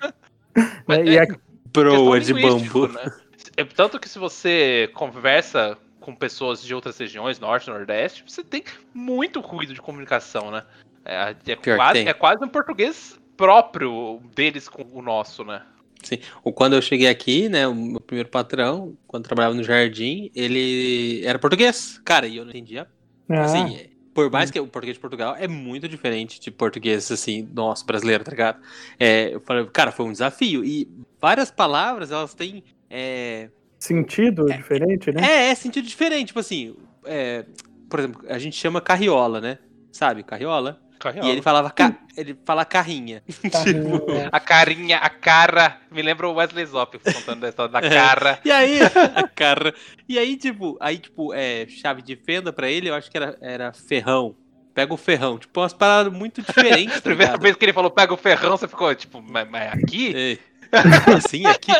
Mas 0.86 0.98
É, 0.98 1.04
e 1.04 1.16
é- 1.18 1.22
a- 1.22 1.36
Broa 1.72 2.16
Questão 2.18 2.36
de 2.58 2.70
bambu. 2.70 2.88
né? 2.88 3.12
É, 3.56 3.64
tanto 3.64 3.98
que 4.00 4.08
se 4.08 4.18
você 4.18 4.88
conversa 4.94 5.76
com 6.00 6.14
pessoas 6.14 6.62
de 6.62 6.74
outras 6.74 6.96
regiões, 6.96 7.38
norte, 7.38 7.68
nordeste, 7.68 8.24
você 8.26 8.42
tem 8.42 8.64
muito 8.94 9.40
ruído 9.40 9.74
de 9.74 9.82
comunicação, 9.82 10.50
né? 10.50 10.62
É, 11.04 11.34
é 11.46 11.56
quase, 11.76 11.98
é 12.00 12.12
quase 12.14 12.42
um 12.44 12.48
português 12.48 13.18
próprio 13.36 14.20
deles 14.34 14.68
com 14.68 14.86
o 14.92 15.02
nosso, 15.02 15.44
né? 15.44 15.62
Sim. 16.02 16.18
O, 16.44 16.52
quando 16.52 16.74
eu 16.74 16.82
cheguei 16.82 17.08
aqui, 17.08 17.48
né, 17.48 17.66
o 17.66 17.74
meu 17.74 18.00
primeiro 18.00 18.28
patrão, 18.28 18.96
quando 19.06 19.24
trabalhava 19.24 19.54
no 19.54 19.64
jardim, 19.64 20.30
ele 20.34 21.24
era 21.24 21.38
português. 21.38 22.00
Cara, 22.04 22.26
e 22.26 22.36
eu 22.36 22.44
não 22.44 22.50
entendia. 22.50 22.86
Ah, 23.28 23.42
Assim, 23.42 23.88
por 24.14 24.30
mais 24.30 24.50
que 24.50 24.58
o 24.58 24.66
português 24.66 24.96
de 24.96 25.00
Portugal 25.00 25.36
é 25.38 25.48
muito 25.48 25.88
diferente 25.88 26.40
de 26.40 26.50
português, 26.50 27.10
assim, 27.10 27.48
nosso 27.52 27.84
brasileiro, 27.84 28.24
tá 28.24 28.30
ligado? 28.30 28.62
É, 28.98 29.34
eu 29.34 29.40
falei, 29.40 29.66
cara, 29.66 29.90
foi 29.90 30.06
um 30.06 30.12
desafio. 30.12 30.64
E 30.64 30.88
várias 31.20 31.50
palavras, 31.50 32.10
elas 32.10 32.32
têm. 32.34 32.62
É, 32.88 33.50
sentido 33.78 34.46
diferente, 34.46 35.12
né? 35.12 35.20
é, 35.22 35.50
é 35.50 35.54
sentido 35.54 35.86
diferente. 35.86 36.28
Tipo 36.28 36.40
assim, 36.40 36.74
é, 37.04 37.44
por 37.90 38.00
exemplo, 38.00 38.24
a 38.28 38.38
gente 38.38 38.56
chama 38.56 38.80
carriola, 38.80 39.40
né? 39.40 39.58
Sabe, 39.92 40.22
carriola? 40.22 40.80
E 41.22 41.28
ele 41.30 41.42
falava, 41.42 41.70
ca- 41.70 41.94
ele 42.16 42.36
fala 42.44 42.64
carrinha. 42.64 43.22
Carrinho, 43.52 44.04
é. 44.10 44.28
A 44.32 44.40
carinha, 44.40 44.98
a 44.98 45.08
cara. 45.10 45.78
Me 45.90 46.02
lembra 46.02 46.28
o 46.28 46.34
Wesley 46.34 46.64
Zop 46.66 46.98
contando 46.98 47.44
a 47.44 47.48
história 47.48 47.70
da 47.72 47.80
cara. 47.88 48.40
E 48.44 48.50
aí, 48.50 48.78
cara. 49.36 49.74
E 50.08 50.18
aí, 50.18 50.36
tipo, 50.36 50.76
aí, 50.80 50.98
tipo, 50.98 51.32
é, 51.34 51.66
chave 51.68 52.02
de 52.02 52.16
fenda 52.16 52.52
pra 52.52 52.70
ele, 52.70 52.88
eu 52.88 52.94
acho 52.94 53.10
que 53.10 53.16
era, 53.16 53.36
era 53.40 53.72
ferrão. 53.72 54.34
Pega 54.74 54.92
o 54.92 54.96
ferrão. 54.98 55.38
Tipo, 55.38 55.60
umas 55.60 55.72
paradas 55.72 56.12
muito 56.12 56.42
diferentes. 56.42 56.96
tá 56.96 57.00
Primeira 57.02 57.38
vez 57.38 57.56
que 57.56 57.64
ele 57.64 57.72
falou 57.72 57.90
pega 57.90 58.12
o 58.12 58.16
ferrão, 58.16 58.56
você 58.58 58.68
ficou 58.68 58.94
tipo, 58.94 59.22
mas, 59.22 59.48
mas 59.48 59.72
aqui? 59.72 60.12
Ei. 60.14 60.38
assim, 61.16 61.46
aqui, 61.46 61.72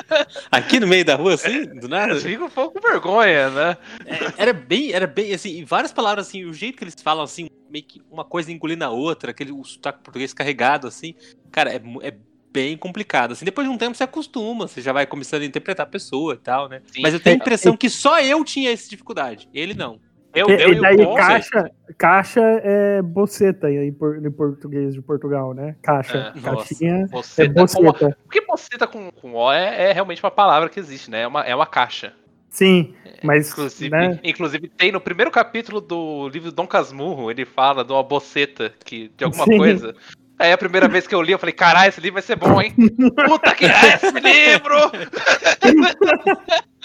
aqui 0.51 0.81
no 0.81 0.87
meio 0.87 1.05
da 1.05 1.15
rua, 1.15 1.35
assim, 1.35 1.67
do 1.67 1.89
nada. 1.89 2.15
Eu 2.15 2.21
fico 2.21 2.45
um 2.45 2.51
pouco 2.51 2.81
com 2.81 2.89
vergonha, 2.89 3.51
né? 3.51 3.77
É, 4.05 4.43
era 4.43 4.53
bem, 4.53 4.93
era 4.93 5.07
bem, 5.07 5.33
assim, 5.33 5.65
várias 5.65 5.93
palavras, 5.93 6.29
assim, 6.29 6.45
o 6.45 6.53
jeito 6.53 6.79
que 6.79 6.85
eles 6.85 6.95
falam, 7.03 7.25
assim, 7.25 7.49
meio 7.71 7.85
que 7.85 8.01
uma 8.11 8.25
coisa 8.25 8.51
engolindo 8.51 8.85
a 8.85 8.91
outra, 8.91 9.31
aquele 9.31 9.53
o 9.53 9.65
sotaque 9.65 10.03
português 10.03 10.33
carregado, 10.33 10.87
assim, 10.87 11.15
cara, 11.51 11.73
é, 11.73 11.83
é 12.03 12.15
bem 12.53 12.77
complicado, 12.77 13.33
assim, 13.33 13.45
depois 13.45 13.67
de 13.67 13.73
um 13.73 13.77
tempo 13.77 13.95
você 13.95 14.05
acostuma, 14.05 14.67
você 14.67 14.81
já 14.81 14.93
vai 14.93 15.07
começando 15.07 15.43
a 15.43 15.47
interpretar 15.47 15.87
a 15.87 15.91
pessoa 15.91 16.35
e 16.35 16.39
tal, 16.39 16.69
né? 16.69 16.81
Sim. 16.87 17.03
Mas 17.03 17.13
eu 17.13 17.21
tenho 17.21 17.37
a 17.37 17.39
impressão 17.39 17.77
que 17.77 17.91
só 17.91 18.21
eu 18.21 18.43
tinha 18.45 18.73
essa 18.73 18.89
dificuldade, 18.89 19.49
ele 19.53 19.75
não. 19.75 20.01
Eu, 20.37 20.51
E, 20.51 20.63
eu 20.63 20.73
e 20.75 20.81
daí 20.81 21.17
caixa, 21.17 21.71
caixa 21.97 22.43
é 22.63 23.01
boceta 23.01 23.71
em, 23.71 23.89
em 23.89 24.31
português 24.31 24.93
de 24.93 25.01
Portugal, 25.01 25.55
né? 25.55 25.77
Caixa. 25.81 26.35
É, 26.37 26.41
Caixinha 26.41 27.07
você 27.11 27.45
é 27.45 27.49
tá 27.49 27.67
com 27.67 27.83
boceta. 27.83 28.19
Porque 28.23 28.41
boceta 28.43 28.87
com, 28.87 29.11
com 29.11 29.33
O 29.33 29.51
é, 29.51 29.91
é 29.91 29.93
realmente 29.93 30.23
uma 30.23 30.31
palavra 30.31 30.69
que 30.69 30.79
existe, 30.79 31.11
né? 31.11 31.23
É 31.23 31.27
uma, 31.27 31.43
é 31.43 31.57
uma 31.57 31.67
caixa. 31.67 32.13
Sim, 32.51 32.95
mas 33.23 33.51
Inclusive, 33.51 33.91
né? 33.91 34.21
inclusive, 34.23 34.69
tem 34.69 34.93
no 34.93 35.01
primeiro 35.01 35.31
capítulo 35.31 35.81
do 35.81 36.29
livro 36.29 36.53
Dom 36.53 36.67
Casmurro, 36.67 37.31
ele 37.31 37.45
fala 37.45 37.85
de 37.85 37.93
uma 37.93 38.03
boceta, 38.03 38.73
que, 38.85 39.11
de 39.17 39.25
alguma 39.25 39.45
Sim. 39.45 39.59
coisa. 39.59 39.95
Aí 40.39 40.53
a 40.53 40.59
primeira 40.59 40.87
vez 40.87 41.07
que 41.07 41.15
eu 41.15 41.23
li, 41.23 41.33
eu 41.33 41.39
falei, 41.39 41.55
caralho, 41.55 41.89
esse 41.89 42.01
livro 42.01 42.15
vai 42.15 42.23
ser 42.23 42.37
bom, 42.37 42.61
hein? 42.61 42.75
Puta 43.27 43.55
que 43.55 43.65
é 43.65 43.95
esse 43.95 44.21
livro! 44.21 44.77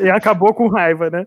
E 0.00 0.10
acabou 0.10 0.54
com 0.54 0.68
raiva, 0.68 1.10
né? 1.10 1.26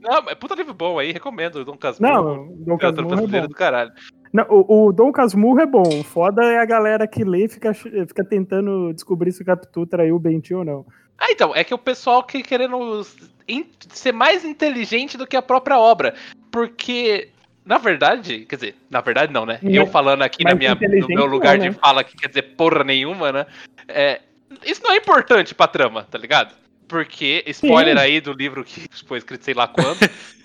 Não, 0.00 0.30
é 0.30 0.34
puta 0.34 0.54
livro 0.54 0.72
bom 0.72 0.98
aí, 0.98 1.12
recomendo. 1.12 1.64
Dom 1.64 1.76
Casmurro. 1.76 2.46
Não, 2.46 2.64
Dom 2.64 2.78
Casmurro 2.78 3.36
é 3.36 3.40
do 3.46 3.54
caralho. 3.54 3.92
Não, 4.32 4.44
o, 4.48 4.88
o 4.88 4.92
Dom 4.92 5.10
Casmurro 5.10 5.60
é 5.60 5.66
bom. 5.66 6.00
O 6.00 6.04
foda 6.04 6.44
é 6.44 6.58
a 6.58 6.64
galera 6.64 7.06
que 7.06 7.24
lê 7.24 7.46
e 7.46 7.48
fica, 7.48 7.74
fica 7.74 8.24
tentando 8.24 8.92
descobrir 8.92 9.32
se 9.32 9.42
o 9.42 9.44
Capitu 9.44 9.86
traiu 9.86 10.16
o 10.16 10.20
Bentinho 10.20 10.60
ou 10.60 10.64
não. 10.64 10.86
Ah, 11.18 11.30
então, 11.30 11.54
é 11.54 11.64
que 11.64 11.74
o 11.74 11.78
pessoal 11.78 12.22
que 12.22 12.42
querendo 12.42 13.04
ser 13.88 14.12
mais 14.12 14.44
inteligente 14.44 15.16
do 15.16 15.26
que 15.26 15.36
a 15.36 15.42
própria 15.42 15.78
obra. 15.78 16.14
Porque, 16.50 17.30
na 17.64 17.78
verdade, 17.78 18.40
quer 18.46 18.56
dizer, 18.56 18.74
na 18.90 19.00
verdade 19.00 19.32
não, 19.32 19.46
né? 19.46 19.58
Eu 19.62 19.86
falando 19.86 20.22
aqui 20.22 20.44
na 20.44 20.54
minha, 20.54 20.74
no 20.74 21.08
meu 21.08 21.26
lugar 21.26 21.56
não, 21.56 21.64
de 21.64 21.70
né? 21.70 21.76
fala 21.80 22.04
que 22.04 22.16
quer 22.16 22.28
dizer 22.28 22.42
porra 22.56 22.84
nenhuma, 22.84 23.32
né? 23.32 23.46
É, 23.88 24.20
isso 24.64 24.82
não 24.82 24.92
é 24.92 24.96
importante 24.96 25.54
pra 25.54 25.66
trama, 25.66 26.06
tá 26.10 26.18
ligado? 26.18 26.54
Porque, 26.88 27.42
spoiler 27.48 27.96
Sim. 27.96 28.02
aí 28.02 28.20
do 28.20 28.32
livro 28.32 28.64
que 28.64 28.88
foi 29.06 29.18
escrito 29.18 29.44
sei 29.44 29.54
lá 29.54 29.66
quando. 29.66 29.98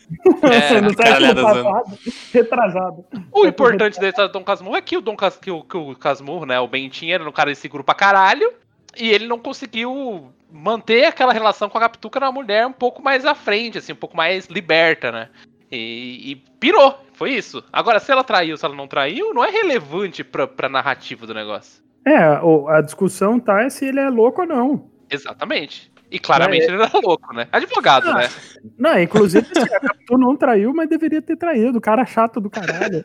É, 0.43 0.81
no 0.81 0.93
século 0.93 1.35
passado, 1.35 1.99
retrasado. 2.33 3.05
o 3.31 3.45
importante 3.45 3.97
da 3.97 4.09
história 4.09 4.27
do 4.27 4.33
Dom 4.33 4.43
Casmurro 4.43 4.75
é 4.75 4.81
que 4.81 4.97
o 4.97 5.01
Dom 5.01 5.15
Cas, 5.15 5.37
que 5.37 5.49
o, 5.49 5.63
que 5.63 5.77
o 5.77 5.95
Casmurro, 5.95 6.45
né, 6.45 6.59
o 6.59 6.67
Bentinho, 6.67 7.13
era 7.13 7.29
um 7.29 7.31
cara 7.31 7.49
inseguro 7.49 7.81
pra 7.81 7.95
caralho. 7.95 8.51
E 8.97 9.09
ele 9.09 9.25
não 9.25 9.39
conseguiu 9.39 10.33
manter 10.51 11.05
aquela 11.05 11.31
relação 11.31 11.69
com 11.69 11.77
a 11.77 11.81
Capituca 11.81 12.19
na 12.19 12.29
mulher 12.29 12.67
um 12.67 12.73
pouco 12.73 13.01
mais 13.01 13.25
à 13.25 13.33
frente, 13.33 13.77
assim, 13.77 13.93
um 13.93 13.95
pouco 13.97 14.17
mais 14.17 14.47
liberta, 14.47 15.13
né? 15.13 15.29
E, 15.71 16.31
e 16.31 16.35
pirou, 16.59 16.99
foi 17.13 17.31
isso. 17.31 17.63
Agora, 17.71 17.99
se 17.99 18.11
ela 18.11 18.23
traiu, 18.23 18.57
se 18.57 18.65
ela 18.65 18.75
não 18.75 18.87
traiu, 18.87 19.33
não 19.33 19.45
é 19.45 19.49
relevante 19.49 20.23
pra, 20.23 20.45
pra 20.45 20.67
narrativa 20.67 21.25
do 21.25 21.33
negócio. 21.33 21.81
É, 22.05 22.17
a 22.17 22.81
discussão 22.81 23.39
tá 23.39 23.61
é 23.61 23.69
se 23.69 23.85
ele 23.85 23.99
é 23.99 24.09
louco 24.09 24.41
ou 24.41 24.47
não. 24.47 24.89
Exatamente. 25.09 25.91
E 26.09 26.19
claramente 26.19 26.63
É. 26.63 26.65
ele 26.73 26.81
era 26.83 26.91
louco, 27.01 27.33
né? 27.33 27.47
Advogado, 27.51 28.09
Ah, 28.09 28.15
né? 28.17 28.29
Não, 28.77 28.99
inclusive, 28.99 29.47
assim, 29.55 29.73
a 29.75 29.79
Capitu 29.79 30.17
não 30.17 30.35
traiu, 30.35 30.73
mas 30.73 30.89
deveria 30.89 31.21
ter 31.21 31.37
traído. 31.37 31.77
O 31.77 31.81
cara 31.81 32.05
chato 32.05 32.41
do 32.41 32.49
caralho. 32.49 33.01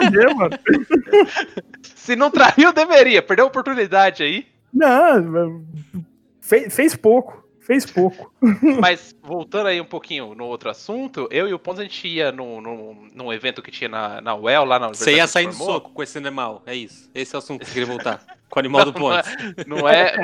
Entendeu, 0.00 0.34
mano? 0.34 0.58
Se 1.82 2.16
não 2.16 2.30
traiu, 2.30 2.72
deveria. 2.72 3.20
Perdeu 3.22 3.44
a 3.44 3.48
oportunidade 3.48 4.22
aí. 4.22 4.46
Não, 4.72 5.62
fez, 6.40 6.74
fez 6.74 6.96
pouco. 6.96 7.44
Fez 7.68 7.84
pouco. 7.84 8.32
Mas 8.80 9.14
voltando 9.22 9.66
aí 9.66 9.78
um 9.78 9.84
pouquinho 9.84 10.34
no 10.34 10.46
outro 10.46 10.70
assunto, 10.70 11.28
eu 11.30 11.46
e 11.46 11.52
o 11.52 11.58
Ponzo 11.58 11.82
a 11.82 11.84
gente 11.84 12.08
ia 12.08 12.32
num, 12.32 12.62
num, 12.62 13.08
num 13.14 13.30
evento 13.30 13.60
que 13.60 13.70
tinha 13.70 13.90
na, 13.90 14.22
na 14.22 14.34
UEL, 14.34 14.64
lá 14.64 14.78
na 14.78 14.88
Você 14.88 15.16
ia 15.16 15.26
sair 15.26 15.48
do 15.48 15.52
no 15.52 15.64
soco 15.64 15.90
com 15.90 16.02
esse 16.02 16.16
animal, 16.16 16.62
é 16.64 16.74
isso. 16.74 17.10
Esse 17.14 17.34
é 17.34 17.36
o 17.36 17.40
assunto 17.40 17.60
que 17.60 17.66
você 17.66 17.72
queria 17.72 17.86
voltar. 17.86 18.24
Com 18.48 18.58
o 18.58 18.60
animal 18.60 18.86
do 18.86 18.98
Não, 18.98 19.10
não 19.10 19.16
ponte. 19.16 19.68
Não 19.68 19.86
é. 19.86 20.16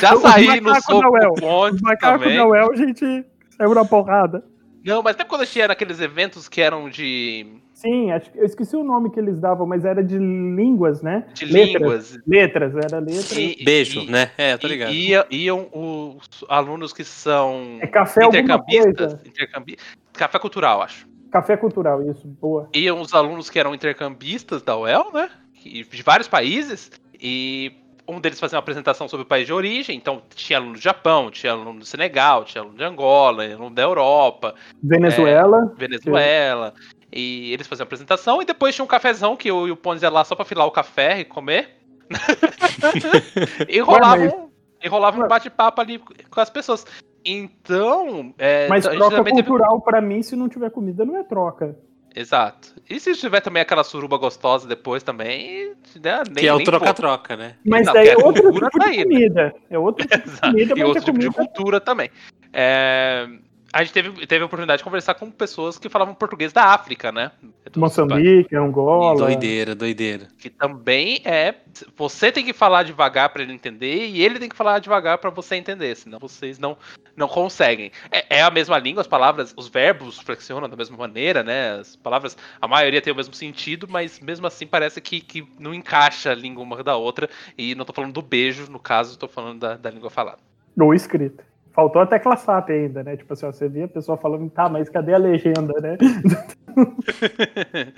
Já 0.00 0.16
saí 0.16 0.60
no 0.60 0.74
soco 0.82 1.10
UEL. 1.10 1.34
com 1.34 1.46
o 1.46 1.80
macacos 1.80 2.22
também. 2.22 2.36
da 2.36 2.44
UEL, 2.44 2.72
a 2.72 2.76
gente 2.76 3.24
saiu 3.56 3.72
na 3.72 3.84
porrada. 3.84 4.44
Não, 4.84 5.00
mas 5.00 5.14
até 5.14 5.22
quando 5.22 5.42
a 5.42 5.44
gente 5.44 5.56
ia 5.60 5.68
naqueles 5.68 6.00
eventos 6.00 6.48
que 6.48 6.60
eram 6.60 6.90
de, 6.90 7.46
Sim, 7.84 8.10
acho 8.12 8.30
que 8.30 8.38
eu 8.38 8.44
esqueci 8.46 8.74
o 8.76 8.82
nome 8.82 9.10
que 9.10 9.20
eles 9.20 9.38
davam, 9.38 9.66
mas 9.66 9.84
era 9.84 10.02
de 10.02 10.16
línguas, 10.16 11.02
né? 11.02 11.26
de 11.34 11.44
Letras. 11.44 11.74
línguas. 11.82 12.18
Letras, 12.26 12.74
era 12.76 12.98
letra. 12.98 13.38
E- 13.40 13.62
Beijo, 13.62 14.00
e- 14.00 14.10
né? 14.10 14.30
É, 14.38 14.56
tô 14.56 14.66
e- 14.66 14.70
ligado. 14.70 14.92
ia- 14.94 15.26
iam 15.30 15.68
os 15.72 16.44
alunos 16.48 16.94
que 16.94 17.04
são 17.04 17.78
É 17.82 17.86
café 17.86 18.24
intercambistas. 18.24 19.12
coisa. 19.12 19.20
intercambi- 19.28 19.76
Café 20.14 20.38
cultural, 20.38 20.80
acho. 20.80 21.06
Café 21.30 21.56
cultural, 21.58 22.02
isso, 22.10 22.26
boa. 22.40 22.70
Iam 22.74 23.00
os 23.02 23.12
alunos 23.12 23.50
que 23.50 23.58
eram 23.58 23.74
intercambistas 23.74 24.62
da 24.62 24.76
UEL, 24.78 25.10
né? 25.12 25.28
e 25.64 25.82
De 25.84 26.02
vários 26.02 26.28
países. 26.28 26.90
E 27.20 27.72
um 28.06 28.20
deles 28.20 28.38
fazia 28.38 28.56
uma 28.56 28.60
apresentação 28.60 29.08
sobre 29.08 29.24
o 29.24 29.26
país 29.26 29.46
de 29.46 29.52
origem. 29.52 29.96
Então 29.96 30.22
tinha 30.34 30.58
aluno 30.58 30.74
do 30.74 30.78
Japão, 30.80 31.30
tinha 31.30 31.52
aluno 31.52 31.78
do 31.80 31.84
Senegal, 31.86 32.44
tinha 32.44 32.60
aluno 32.62 32.76
de 32.76 32.84
Angola, 32.84 33.44
aluno 33.44 33.74
da 33.74 33.82
Europa. 33.82 34.54
Venezuela. 34.82 35.74
Venezuela. 35.76 36.74
E 37.16 37.52
eles 37.52 37.66
faziam 37.68 37.84
a 37.84 37.86
apresentação 37.86 38.42
e 38.42 38.44
depois 38.44 38.74
tinha 38.74 38.84
um 38.84 38.88
cafezão 38.88 39.36
que 39.36 39.48
eu 39.48 39.68
e 39.68 39.70
o 39.70 39.76
Ponzi 39.76 40.04
ia 40.04 40.10
lá 40.10 40.24
só 40.24 40.34
pra 40.34 40.44
filar 40.44 40.66
o 40.66 40.70
café 40.72 41.20
e 41.20 41.24
comer. 41.24 41.76
e 43.68 43.78
rolava 43.80 44.16
mas- 44.18 44.32
um, 44.32 44.48
e 44.82 44.88
rolava 44.88 45.24
um 45.24 45.28
bate-papo 45.28 45.80
ali 45.80 45.98
com 45.98 46.40
as 46.40 46.50
pessoas. 46.50 46.84
Então. 47.24 48.34
É, 48.36 48.68
Mas 48.68 48.86
a 48.86 48.90
gente 48.90 48.98
troca 48.98 49.16
também 49.16 49.34
teve- 49.34 49.48
cultural, 49.48 49.80
pra 49.80 50.00
mim, 50.00 50.22
se 50.22 50.36
não 50.36 50.48
tiver 50.48 50.70
comida, 50.70 51.04
não 51.04 51.16
é 51.16 51.22
troca. 51.22 51.76
Exato. 52.16 52.74
E 52.88 53.00
se 53.00 53.12
tiver 53.14 53.40
também 53.40 53.60
aquela 53.62 53.82
suruba 53.82 54.16
gostosa 54.18 54.68
depois 54.68 55.02
também. 55.02 55.72
Né, 56.02 56.22
nem, 56.26 56.34
Que 56.34 56.46
é 56.46 56.52
o 56.54 56.62
troca-troca, 56.62 57.36
né? 57.36 57.56
Mas 57.64 57.86
daí 57.86 58.08
é 58.08 58.16
outro 58.16 58.42
cultura 58.42 58.66
tipo 58.70 58.78
tá 58.78 58.84
de 58.86 58.90
aí, 58.90 58.96
né? 58.98 59.04
comida. 59.04 59.54
É 59.70 59.78
outro 59.78 60.06
tipo 60.06 60.22
de 60.22 60.28
Exato. 60.30 60.50
comida, 60.50 60.74
E 60.78 60.84
outro 60.84 61.02
é 61.02 61.04
tipo 61.04 61.18
de 61.18 61.30
cultura 61.30 61.80
também. 61.80 62.10
É, 62.52 63.26
A 63.74 63.82
gente 63.82 63.92
teve, 63.92 64.24
teve 64.28 64.40
a 64.40 64.46
oportunidade 64.46 64.78
de 64.78 64.84
conversar 64.84 65.14
com 65.14 65.28
pessoas 65.32 65.76
que 65.80 65.88
falavam 65.88 66.14
português 66.14 66.52
da 66.52 66.66
África, 66.66 67.10
né? 67.10 67.32
Dos 67.72 67.76
Moçambique, 67.76 68.54
Angola. 68.54 69.18
Doideira, 69.18 69.74
doideira. 69.74 70.28
que 70.38 70.48
também 70.48 71.20
é 71.24 71.56
você 71.96 72.30
tem 72.30 72.44
que 72.44 72.52
falar 72.52 72.84
devagar 72.84 73.30
para 73.30 73.42
ele 73.42 73.52
entender 73.52 74.06
e 74.06 74.22
ele 74.22 74.38
tem 74.38 74.48
que 74.48 74.54
falar 74.54 74.78
devagar 74.78 75.18
para 75.18 75.28
você 75.30 75.56
entender, 75.56 75.96
senão 75.96 76.20
vocês 76.20 76.56
não 76.56 76.78
não 77.16 77.26
conseguem. 77.26 77.90
É, 78.12 78.38
é 78.38 78.42
a 78.42 78.50
mesma 78.50 78.78
língua, 78.78 79.00
as 79.00 79.08
palavras, 79.08 79.52
os 79.56 79.66
verbos 79.66 80.20
flexionam 80.20 80.68
da 80.68 80.76
mesma 80.76 80.96
maneira, 80.96 81.42
né? 81.42 81.72
As 81.80 81.96
palavras, 81.96 82.36
a 82.60 82.68
maioria 82.68 83.02
tem 83.02 83.12
o 83.12 83.16
mesmo 83.16 83.34
sentido, 83.34 83.88
mas 83.90 84.20
mesmo 84.20 84.46
assim 84.46 84.68
parece 84.68 85.00
que, 85.00 85.20
que 85.20 85.44
não 85.58 85.74
encaixa 85.74 86.30
a 86.30 86.34
língua 86.34 86.62
uma 86.62 86.80
da 86.84 86.96
outra. 86.96 87.28
E 87.58 87.74
não 87.74 87.84
tô 87.84 87.92
falando 87.92 88.12
do 88.12 88.22
beijo, 88.22 88.70
no 88.70 88.78
caso, 88.78 89.18
tô 89.18 89.26
falando 89.26 89.58
da, 89.58 89.76
da 89.76 89.90
língua 89.90 90.10
falada. 90.10 90.38
Ou 90.78 90.94
escrita. 90.94 91.44
Faltou 91.74 92.00
a 92.00 92.06
tecla 92.06 92.36
SAP 92.36 92.70
ainda, 92.70 93.02
né? 93.02 93.16
Tipo 93.16 93.32
assim, 93.32 93.46
ó, 93.46 93.52
você 93.52 93.68
via 93.68 93.86
a 93.86 93.88
pessoa 93.88 94.16
falando, 94.16 94.48
tá, 94.48 94.68
mas 94.68 94.88
cadê 94.88 95.12
a 95.12 95.18
legenda, 95.18 95.74
né? 95.80 95.98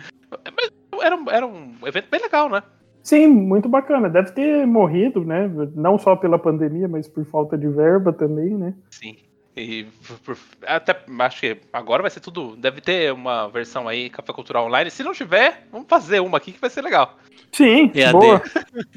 mas 0.56 1.02
era, 1.02 1.14
um- 1.16 1.30
era 1.30 1.46
um 1.46 1.74
evento 1.86 2.08
bem 2.10 2.20
legal, 2.20 2.48
né? 2.48 2.62
Sim, 3.02 3.26
muito 3.28 3.68
bacana. 3.68 4.08
Deve 4.08 4.32
ter 4.32 4.66
morrido, 4.66 5.24
né? 5.24 5.48
Não 5.74 5.98
só 5.98 6.16
pela 6.16 6.38
pandemia, 6.38 6.88
mas 6.88 7.06
por 7.06 7.24
falta 7.26 7.56
de 7.56 7.68
verba 7.68 8.12
também, 8.12 8.50
né? 8.54 8.74
Sim. 8.90 9.16
E 9.56 9.86
por- 10.24 10.36
até 10.66 10.96
acho 11.20 11.40
que 11.40 11.56
agora 11.72 12.02
vai 12.02 12.10
ser 12.10 12.20
tudo. 12.20 12.56
Deve 12.56 12.80
ter 12.80 13.12
uma 13.12 13.48
versão 13.48 13.86
aí, 13.86 14.10
Café 14.10 14.32
Cultural 14.32 14.66
Online. 14.66 14.90
Se 14.90 15.02
não 15.04 15.12
tiver, 15.12 15.66
vamos 15.70 15.86
fazer 15.88 16.20
uma 16.20 16.38
aqui 16.38 16.50
que 16.52 16.60
vai 16.60 16.68
ser 16.68 16.82
legal. 16.82 17.14
Sim, 17.52 17.90
EAD. 17.94 18.12
boa. 18.12 18.42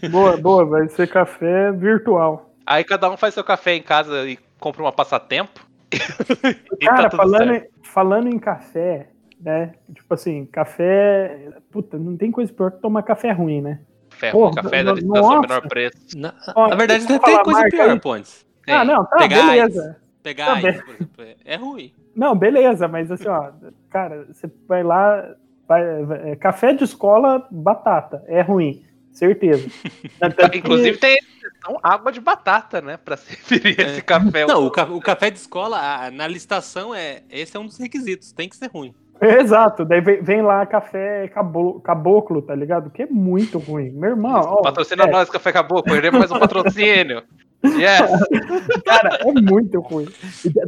boa, 0.10 0.38
boa. 0.38 0.66
Vai 0.66 0.90
ser 0.90 1.08
café 1.08 1.72
virtual. 1.72 2.50
Aí 2.66 2.84
cada 2.84 3.10
um 3.10 3.16
faz 3.18 3.34
seu 3.34 3.44
café 3.44 3.76
em 3.76 3.82
casa 3.82 4.28
e 4.28 4.38
compra 4.60 4.84
uma 4.84 4.92
passatempo. 4.92 5.68
E 6.80 6.86
Cara, 6.86 7.10
tá 7.10 7.18
falando, 7.18 7.50
certo. 7.50 7.70
falando 7.84 8.28
em 8.30 8.40
café, 8.40 9.10
né? 9.42 9.74
Tipo 9.94 10.14
assim, 10.14 10.46
café. 10.46 11.50
Puta, 11.72 11.98
não 11.98 12.16
tem 12.16 12.32
coisa 12.32 12.54
pior 12.54 12.72
que 12.72 12.82
tomar 12.82 13.04
café 13.04 13.32
ruim, 13.32 13.62
né? 13.62 13.80
Café, 14.12 14.32
Porra, 14.32 14.56
café 14.56 14.84
da 14.84 14.94
licitação 14.94 15.24
nossa. 15.30 15.42
menor 15.42 15.68
preço. 15.68 16.18
Na, 16.18 16.34
Ó, 16.56 16.68
na 16.68 16.76
verdade, 16.76 17.06
ter 17.08 17.20
falar 17.20 17.44
coisa 17.44 17.64
pior, 17.70 17.90
aí. 17.90 18.00
Pontes. 18.00 18.46
Ah, 18.68 18.86
não, 18.86 19.04
tá, 19.06 19.18
Pegar 19.18 19.46
beleza. 19.48 19.98
Pegar 20.22 20.46
Tá 20.46 20.56
bem. 20.62 20.74
por 20.82 20.94
exemplo, 20.96 21.24
é- 21.24 21.36
é 21.46 21.56
ruim. 21.56 21.94
Não, 22.16 22.36
beleza, 22.36 22.88
mas 22.88 23.12
assim, 23.12 23.28
ó, 23.28 23.52
cara, 23.90 24.26
você 24.26 24.50
vai 24.68 24.84
lá, 24.84 25.36
vai- 25.68 26.32
é, 26.32 26.36
café 26.36 26.74
de 26.74 26.84
escola, 26.84 27.48
batata, 27.50 28.24
é 28.28 28.42
ruim, 28.42 28.84
certeza. 29.12 29.68
Que- 30.52 30.58
Inclusive 30.58 30.98
tem 30.98 31.18
expressão 31.18 31.80
água 31.84 32.12
de 32.12 32.20
batata, 32.22 32.82
né? 32.82 32.98
Pra 32.98 33.18
se 33.18 33.30
referir 33.30 33.80
a 33.82 33.84
esse 33.92 34.02
café. 34.02 34.46
Não, 34.46 34.66
o, 34.66 34.72
ca- 34.72 34.86
o 34.86 35.00
café 35.02 35.30
de 35.30 35.38
escola, 35.40 35.78
a- 35.78 36.12
na 36.12 36.28
licitação, 36.28 36.94
é, 36.94 37.24
esse 37.30 37.56
é 37.56 37.60
um 37.60 37.66
dos 37.66 37.78
requisitos, 37.78 38.32
tem 38.32 38.48
que 38.50 38.56
ser 38.56 38.70
ruim. 38.70 38.94
Exato, 39.22 39.84
daí 39.84 40.00
vem, 40.00 40.22
vem 40.24 40.42
lá 40.42 40.66
café 40.66 41.28
cabo- 41.28 41.82
caboclo, 41.82 42.42
tá 42.42 42.56
ligado? 42.56 42.90
Que 42.90 43.04
é 43.04 43.06
muito 43.06 43.58
ruim. 43.60 43.90
Meu 43.92 44.12
irmão, 44.12 44.40
ó, 44.46 44.62
Patrocina 44.62 45.04
é, 45.04 45.12
nós, 45.12 45.30
Café 45.30 45.52
Caboclo. 45.52 45.94
Queremos 45.94 46.20
mais 46.20 46.32
um 46.32 46.40
patrocínio. 46.40 47.22
Yes! 47.66 48.10
cara, 48.86 49.20
é 49.26 49.32
muito 49.34 49.82
ruim. 49.82 50.08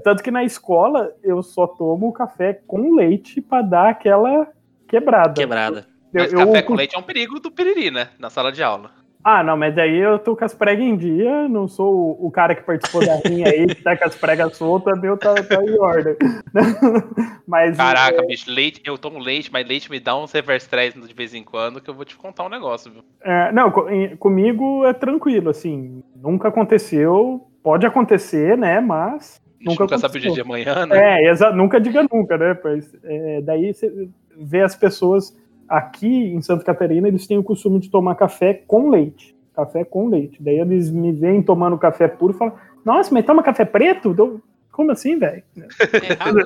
Tanto 0.04 0.22
que 0.22 0.30
na 0.30 0.44
escola 0.44 1.14
eu 1.24 1.42
só 1.42 1.66
tomo 1.66 2.12
café 2.12 2.60
com 2.68 2.94
leite 2.94 3.40
pra 3.40 3.62
dar 3.62 3.90
aquela 3.92 4.46
quebrada. 4.86 5.34
Quebrada. 5.34 5.86
Eu- 6.14 6.24
Mas 6.24 6.34
eu- 6.34 6.40
café 6.40 6.62
com 6.62 6.76
leite 6.76 6.96
é 6.96 7.00
um 7.00 7.04
perigo 7.04 7.40
do 7.40 7.52
piriri, 7.52 7.92
né? 7.92 8.10
Na 8.20 8.30
sala 8.30 8.52
de 8.52 8.62
aula. 8.62 8.92
Ah, 9.24 9.44
não, 9.44 9.56
mas 9.56 9.78
aí 9.78 9.98
eu 9.98 10.18
tô 10.18 10.36
com 10.36 10.44
as 10.44 10.54
pregas 10.54 10.84
em 10.84 10.98
dia, 10.98 11.48
não 11.48 11.68
sou 11.68 11.94
o, 11.94 12.28
o 12.28 12.32
cara 12.32 12.56
que 12.56 12.64
participou 12.64 13.06
da 13.06 13.16
rinha 13.18 13.50
aí, 13.50 13.68
que 13.68 13.84
tá 13.84 13.96
com 13.96 14.06
as 14.06 14.16
pregas 14.16 14.58
soltas, 14.58 15.00
meu 15.00 15.16
tá, 15.16 15.36
tá 15.44 15.64
em 15.64 15.80
ordem. 15.80 16.16
mas 17.48 17.78
Caraca, 17.78 18.24
bicho, 18.24 18.50
leite, 18.50 18.82
eu 18.84 18.98
tomo 18.98 19.20
leite, 19.20 19.52
mas 19.54 19.68
leite 19.68 19.92
me 19.92 20.00
dá 20.00 20.18
uns 20.18 20.32
reverse 20.32 20.66
stress 20.66 21.00
de 21.00 21.14
vez 21.14 21.36
em 21.36 21.44
quando, 21.44 21.80
que 21.80 21.90
eu 21.90 21.94
vou 21.94 22.04
te 22.04 22.16
contar 22.16 22.46
um 22.46 22.50
negócio, 22.50 22.92
viu? 22.92 23.04
é, 23.24 23.52
não, 23.52 23.72
comigo 24.18 24.86
é 24.86 24.94
tranquilo, 24.94 25.52
assim, 25.52 26.04
nunca 26.16 26.48
aconteceu, 26.48 27.48
pode 27.64 27.86
acontecer, 27.86 28.58
né, 28.58 28.80
mas 28.80 29.40
Nunca 29.60 29.84
nunca 29.84 29.98
sabe 30.00 30.18
o 30.18 30.22
dia 30.22 30.32
de 30.32 30.42
amanhã, 30.42 30.88
né? 30.88 31.28
é, 31.28 31.52
nunca 31.54 31.80
diga 31.80 32.04
nunca, 32.12 32.38
né, 32.40 32.56
pois, 32.56 32.92
é, 33.04 33.42
daí 33.42 33.72
você 33.72 34.10
vê 34.36 34.62
as 34.62 34.76
pessoas 34.76 35.38
aqui 35.78 36.08
em 36.34 36.42
Santa 36.42 36.64
Catarina, 36.64 37.08
eles 37.08 37.26
têm 37.28 37.38
o 37.38 37.44
costume 37.44 37.80
de 37.80 37.90
tomar 37.90 38.16
café 38.16 38.54
com 38.68 38.90
leite, 38.90 39.36
café 39.56 39.84
com 39.84 40.08
leite, 40.10 40.42
daí 40.42 40.60
eles 40.60 40.90
me 40.92 41.12
veem 41.12 41.42
tomando 41.42 41.78
café 41.78 42.08
puro 42.08 42.34
e 42.34 42.38
falam, 42.38 42.56
nossa, 42.86 43.14
mas 43.14 43.26
toma 43.26 43.42
café 43.44 43.64
preto? 43.66 44.14
Eu, 44.18 44.42
Como 44.72 44.92
assim, 44.92 45.18
velho? 45.20 45.44
É 45.58 46.12
errado. 46.14 46.38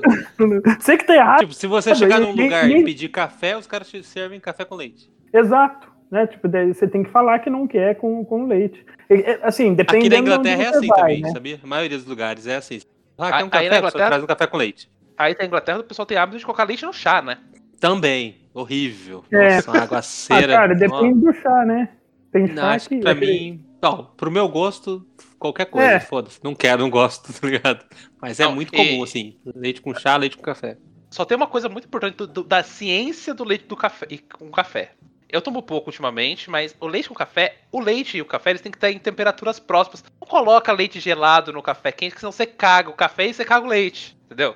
Sei 0.79 0.97
que 0.97 1.05
tá 1.05 1.15
errado. 1.15 1.39
tipo, 1.41 1.53
se 1.53 1.67
você 1.67 1.93
chegar 1.95 2.19
num 2.19 2.31
lugar 2.31 2.69
e 2.69 2.83
pedir 2.83 3.09
café, 3.09 3.55
os 3.57 3.67
caras 3.67 3.87
te 3.89 4.03
servem 4.03 4.39
café 4.39 4.65
com 4.65 4.75
leite. 4.75 5.09
Exato. 5.33 5.93
Né? 6.11 6.27
Tipo, 6.27 6.47
daí 6.47 6.73
você 6.73 6.87
tem 6.87 7.03
que 7.03 7.09
falar 7.09 7.39
que 7.39 7.49
não 7.49 7.67
quer 7.67 7.95
com, 7.95 8.23
com 8.25 8.45
leite. 8.47 8.85
E, 9.09 9.13
é, 9.15 9.39
Assim, 9.43 9.73
dependendo 9.73 10.05
Aqui 10.05 10.09
na 10.09 10.17
Inglaterra 10.33 10.63
é 10.63 10.67
assim 10.67 10.87
vai, 10.87 10.99
também, 10.99 11.21
né? 11.21 11.29
sabia? 11.31 11.59
A 11.63 11.67
maioria 11.67 11.97
dos 11.97 12.05
lugares 12.07 12.45
é 12.47 12.55
assim. 12.57 12.79
Ah, 13.17 13.25
Aí- 13.25 13.31
quer 13.31 13.37
um 13.43 13.45
aí 13.45 13.49
café? 13.49 13.51
na 13.51 13.59
A 13.59 13.69
pessoa 13.69 13.79
Inglaterra- 13.79 14.07
traz 14.09 14.23
um 14.23 14.27
café 14.27 14.47
com 14.47 14.57
leite. 14.57 14.89
Aí 15.17 15.35
na 15.39 15.45
Inglaterra 15.45 15.79
o 15.79 15.83
pessoal 15.83 16.05
tem 16.05 16.17
hábito 16.17 16.37
de 16.37 16.45
colocar 16.45 16.63
leite 16.63 16.85
no 16.85 16.93
chá, 16.93 17.21
né? 17.21 17.37
Também. 17.79 18.37
Horrível. 18.53 19.23
É. 19.31 19.55
Nossa, 19.57 19.71
uma 19.71 19.83
Ah, 20.37 20.47
cara, 20.47 20.73
depende 20.75 21.19
do 21.25 21.33
chá, 21.33 21.65
né? 21.65 21.89
Tem 22.31 22.47
Não, 22.47 22.55
chá 22.55 22.71
acho 22.73 22.89
que. 22.89 22.95
que 22.95 23.01
pra 23.01 23.13
mim. 23.15 23.63
Não, 23.81 24.05
pro 24.17 24.31
meu 24.31 24.47
gosto, 24.49 25.05
qualquer 25.37 25.65
coisa, 25.65 25.87
É. 25.91 25.99
foda-se. 25.99 26.39
Não 26.43 26.55
quero, 26.55 26.81
não 26.81 26.89
gosto, 26.89 27.31
tá 27.39 27.45
ligado? 27.47 27.85
Mas 28.21 28.39
é 28.39 28.45
Não, 28.45 28.55
muito 28.55 28.73
e- 28.73 28.77
comum, 28.77 29.03
assim. 29.03 29.37
Leite 29.55 29.81
com 29.81 29.93
chá, 29.93 30.15
leite 30.17 30.37
com 30.37 30.43
café. 30.43 30.77
Só 31.11 31.23
tem 31.23 31.35
uma 31.35 31.47
coisa 31.47 31.69
muito 31.69 31.85
importante 31.85 32.15
do- 32.15 32.27
do- 32.27 32.43
da 32.43 32.63
ciência 32.63 33.33
do 33.33 33.43
leite 33.43 33.65
do 33.67 33.75
café 33.75 34.07
e 34.09 34.17
com 34.17 34.49
café. 34.49 34.91
Eu 35.29 35.41
tomo 35.41 35.61
pouco 35.61 35.89
ultimamente, 35.89 36.49
mas 36.49 36.75
o 36.79 36.87
leite 36.87 37.09
com 37.09 37.15
café, 37.15 37.55
o 37.71 37.79
leite 37.79 38.17
e 38.17 38.21
o 38.21 38.25
café, 38.25 38.51
eles 38.51 38.61
têm 38.61 38.71
que 38.71 38.77
estar 38.77 38.91
em 38.91 38.97
temperaturas 38.99 39.59
próximas. 39.59 40.03
Não 40.19 40.27
coloca 40.27 40.71
leite 40.71 40.99
gelado 40.99 41.51
no 41.53 41.61
café 41.61 41.91
quente, 41.91 42.11
porque 42.11 42.19
senão 42.21 42.31
você 42.31 42.45
caga 42.45 42.89
o 42.89 42.93
café 42.93 43.27
e 43.27 43.33
você 43.33 43.43
caga 43.45 43.65
o 43.65 43.69
leite, 43.69 44.17
entendeu? 44.25 44.55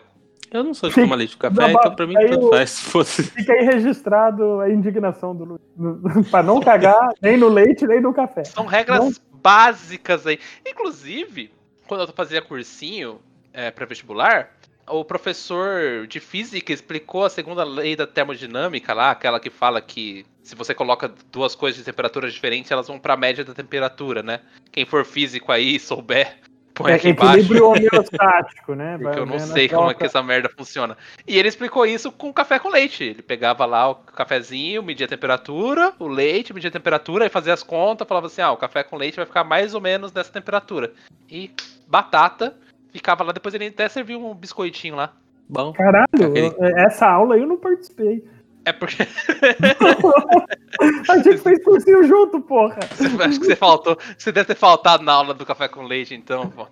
Eu 0.52 0.64
não 0.64 0.74
sou 0.74 0.90
de 0.90 0.96
tomar 0.96 1.16
leite 1.16 1.36
com 1.36 1.42
café, 1.42 1.62
Não, 1.62 1.70
então 1.70 1.96
pra 1.96 2.08
mim 2.08 2.16
tanto 2.16 2.50
faz. 2.50 2.70
Se 2.72 2.84
fosse. 2.84 3.24
Fica 3.24 3.54
aí 3.54 3.66
registrado 3.66 4.60
a 4.62 4.70
indignação 4.70 5.36
do 5.36 5.44
Luiz. 5.44 5.62
pra 6.30 6.42
não 6.42 6.60
cagar 6.60 7.14
nem 7.22 7.38
no 7.38 7.48
leite, 7.48 7.86
nem 7.86 8.02
no 8.02 8.14
café. 8.14 8.44
São 8.44 8.66
regras 8.66 9.22
básicas 9.32 10.26
aí. 10.26 10.40
Inclusive, 10.68 11.52
quando 11.88 12.02
eu 12.02 12.08
fazia 12.14 12.42
cursinho 12.42 13.20
é, 13.54 13.72
pré-vestibular, 13.72 14.52
o 14.88 15.06
professor 15.06 16.08
de 16.08 16.20
física 16.20 16.74
explicou 16.74 17.26
a 17.26 17.30
segunda 17.30 17.64
lei 17.64 17.96
da 17.96 18.08
termodinâmica 18.08 18.94
lá, 18.94 19.12
aquela 19.12 19.40
que 19.40 19.50
fala 19.50 19.82
que 19.82 20.26
se 20.42 20.56
você 20.56 20.74
coloca 20.74 21.14
duas 21.32 21.54
coisas 21.54 21.78
de 21.78 21.86
temperaturas 21.86 22.34
diferentes, 22.34 22.72
elas 22.72 22.88
vão 22.88 22.98
pra 22.98 23.16
média 23.16 23.46
da 23.46 23.54
temperatura, 23.54 24.24
né? 24.24 24.42
Quem 24.72 24.86
for 24.86 25.06
físico 25.06 25.52
aí 25.52 25.76
e 25.76 25.80
souber, 25.80 26.38
põe 26.84 26.92
É 26.92 26.96
aqui 26.96 27.10
embaixo. 27.10 27.34
equilíbrio 27.40 27.68
homeostático, 27.68 28.74
né? 28.76 28.98
Porque 28.98 29.04
Vai 29.12 29.20
eu 29.20 29.26
não 29.26 29.40
sei 29.40 29.70
como 29.70 29.90
é 29.90 29.94
que 29.94 30.00
troca. 30.00 30.06
essa 30.06 30.24
merda 30.24 30.50
funciona. 30.50 30.98
E 31.28 31.38
ele 31.38 31.48
explicou 31.48 31.86
isso 31.86 32.12
com 32.12 32.34
café 32.34 32.58
com 32.58 32.70
leite. 32.70 33.04
Ele 33.04 33.22
pegava 33.22 33.66
lá 33.66 33.90
o 33.90 33.96
cafezinho, 33.96 34.82
media 34.82 35.06
a 35.06 35.10
temperatura, 35.10 35.94
o 36.00 36.08
leite, 36.08 36.54
media 36.54 36.70
a 36.70 36.74
temperatura, 36.74 37.26
e 37.26 37.30
fazia 37.30 37.54
as 37.54 37.62
contas, 37.64 38.08
falava 38.08 38.28
assim: 38.28 38.42
ah, 38.42 38.52
o 38.52 38.58
café 38.58 38.84
com 38.84 38.96
leite 38.98 39.18
vai 39.18 39.26
ficar 39.26 39.44
mais 39.44 39.74
ou 39.76 39.82
menos 39.82 40.12
nessa 40.14 40.32
temperatura. 40.32 40.92
E 41.30 41.52
batata 41.88 42.56
ficava 42.92 43.24
lá, 43.24 43.32
depois 43.32 43.54
ele 43.54 43.68
até 43.68 43.88
servia 43.88 44.18
um 44.18 44.34
biscoitinho 44.34 44.96
lá. 44.96 45.14
Bom. 45.48 45.74
Caralho, 45.74 46.06
Aquele- 46.14 46.54
essa 46.82 47.08
aula 47.08 47.38
eu 47.38 47.46
não 47.48 47.58
participei. 47.58 48.24
É 48.70 48.74
porque 48.74 49.04
A 51.10 51.18
gente 51.18 51.40
fez 51.40 51.64
cursinho 51.64 52.04
junto, 52.04 52.40
porra. 52.40 52.78
acho 53.26 53.40
que 53.40 53.48
você 53.48 53.56
faltou. 53.56 53.98
Você 54.16 54.32
deve 54.32 54.48
ter 54.48 54.56
faltado 54.56 55.04
na 55.04 55.14
aula 55.14 55.34
do 55.34 55.46
café 55.46 55.68
com 55.68 55.84
leite, 55.84 56.14
então. 56.14 56.50
pô. 56.50 56.68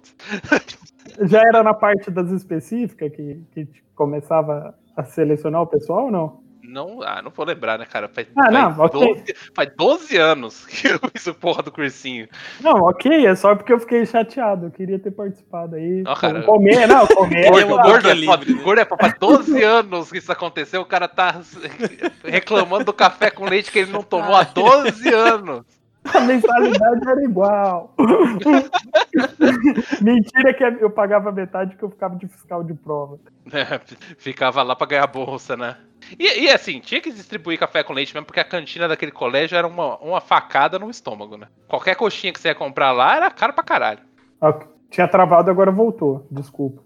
Já 1.25 1.39
era 1.39 1.63
na 1.63 1.73
parte 1.73 2.11
das 2.11 2.29
específicas 2.29 3.11
que, 3.11 3.41
que 3.51 3.67
começava 3.95 4.77
a 4.95 5.03
selecionar 5.03 5.63
o 5.63 5.67
pessoal 5.67 6.05
ou 6.05 6.11
não? 6.11 6.46
Não, 6.68 7.01
ah, 7.01 7.22
não 7.22 7.32
vou 7.32 7.45
lembrar, 7.45 7.80
né, 7.80 7.86
cara? 7.86 8.09
Faz, 8.09 8.28
Ah, 8.36 8.51
não, 8.51 8.76
faz, 8.76 8.93
ok. 8.93 9.15
12, 9.15 9.36
faz 9.55 9.72
12 9.78 10.18
anos 10.18 10.65
que 10.65 10.88
eu 10.88 10.99
fiz 11.11 11.26
o 11.28 11.34
porra 11.34 11.63
do 11.63 11.72
cursinho. 11.72 12.28
Não, 12.59 12.74
ok, 12.82 13.26
é 13.26 13.36
só 13.36 13.55
porque 13.55 13.72
eu 13.72 13.80
fiquei 13.80 14.05
chateado. 14.05 14.65
Eu 14.65 14.72
queria 14.72 14.99
ter 14.99 15.11
participado 15.11 15.76
aí. 15.76 16.03
Não, 16.03 16.13
cara. 16.15 16.43
comer, 16.43 16.88
não, 16.88 17.07
comer. 17.07 17.47
Ele 17.47 17.47
é 17.47 17.63
claro. 17.63 17.68
uma 17.68 17.84
Gordo 17.84 18.09
é 18.09 18.13
livre, 18.13 18.53
né? 18.53 18.61
gordo 18.61 18.82
é. 18.82 18.86
Faz 18.86 19.13
12 19.18 19.63
anos 19.63 20.11
que 20.11 20.18
isso 20.18 20.32
aconteceu, 20.32 20.82
o 20.82 20.86
cara 20.86 21.07
tá 21.07 21.39
reclamando 22.24 22.86
do 22.86 22.93
café 22.93 23.32
com 23.32 23.45
leite 23.45 23.72
que 23.72 23.80
ele 23.80 23.91
não 23.91 24.03
tomou 24.03 24.36
há 24.36 24.43
12 24.43 25.07
anos. 25.13 25.76
A 26.14 26.20
mensalidade 26.22 27.08
era 27.08 27.24
igual. 27.24 27.93
Mentira 30.01 30.53
que 30.53 30.64
eu 30.64 30.89
pagava 30.89 31.32
metade 31.32 31.76
que 31.76 31.84
eu 31.84 31.89
ficava 31.89 32.16
de 32.16 32.28
fiscal 32.28 32.64
de 32.64 32.74
prova. 32.74 33.20
É, 33.51 33.80
ficava 34.18 34.64
lá 34.64 34.76
pra 34.76 34.88
ganhar 34.88 35.08
bolsa, 35.08 35.58
né? 35.58 35.78
E, 36.18 36.45
e, 36.45 36.49
assim, 36.49 36.80
tinha 36.80 37.01
que 37.01 37.12
distribuir 37.12 37.60
café 37.60 37.84
com 37.84 37.93
leite 37.93 38.14
mesmo, 38.14 38.26
porque 38.26 38.39
a 38.39 38.45
cantina 38.45 38.88
daquele 38.88 39.12
colégio 39.12 39.58
era 39.58 39.68
uma, 39.68 39.97
uma 39.97 40.22
facada 40.22 40.80
no 40.80 40.89
estômago, 40.89 41.38
né? 41.38 41.47
Qualquer 41.68 41.95
coxinha 41.95 42.32
que 42.32 42.39
você 42.39 42.49
ia 42.49 42.55
comprar 42.55 42.91
lá 42.91 43.16
era 43.16 43.32
caro 43.32 43.53
pra 43.53 43.64
caralho. 43.64 43.99
Ó, 44.39 44.53
Tinha 44.89 45.08
travado, 45.08 45.51
agora 45.51 45.72
voltou. 45.72 46.26
Desculpa. 46.32 46.82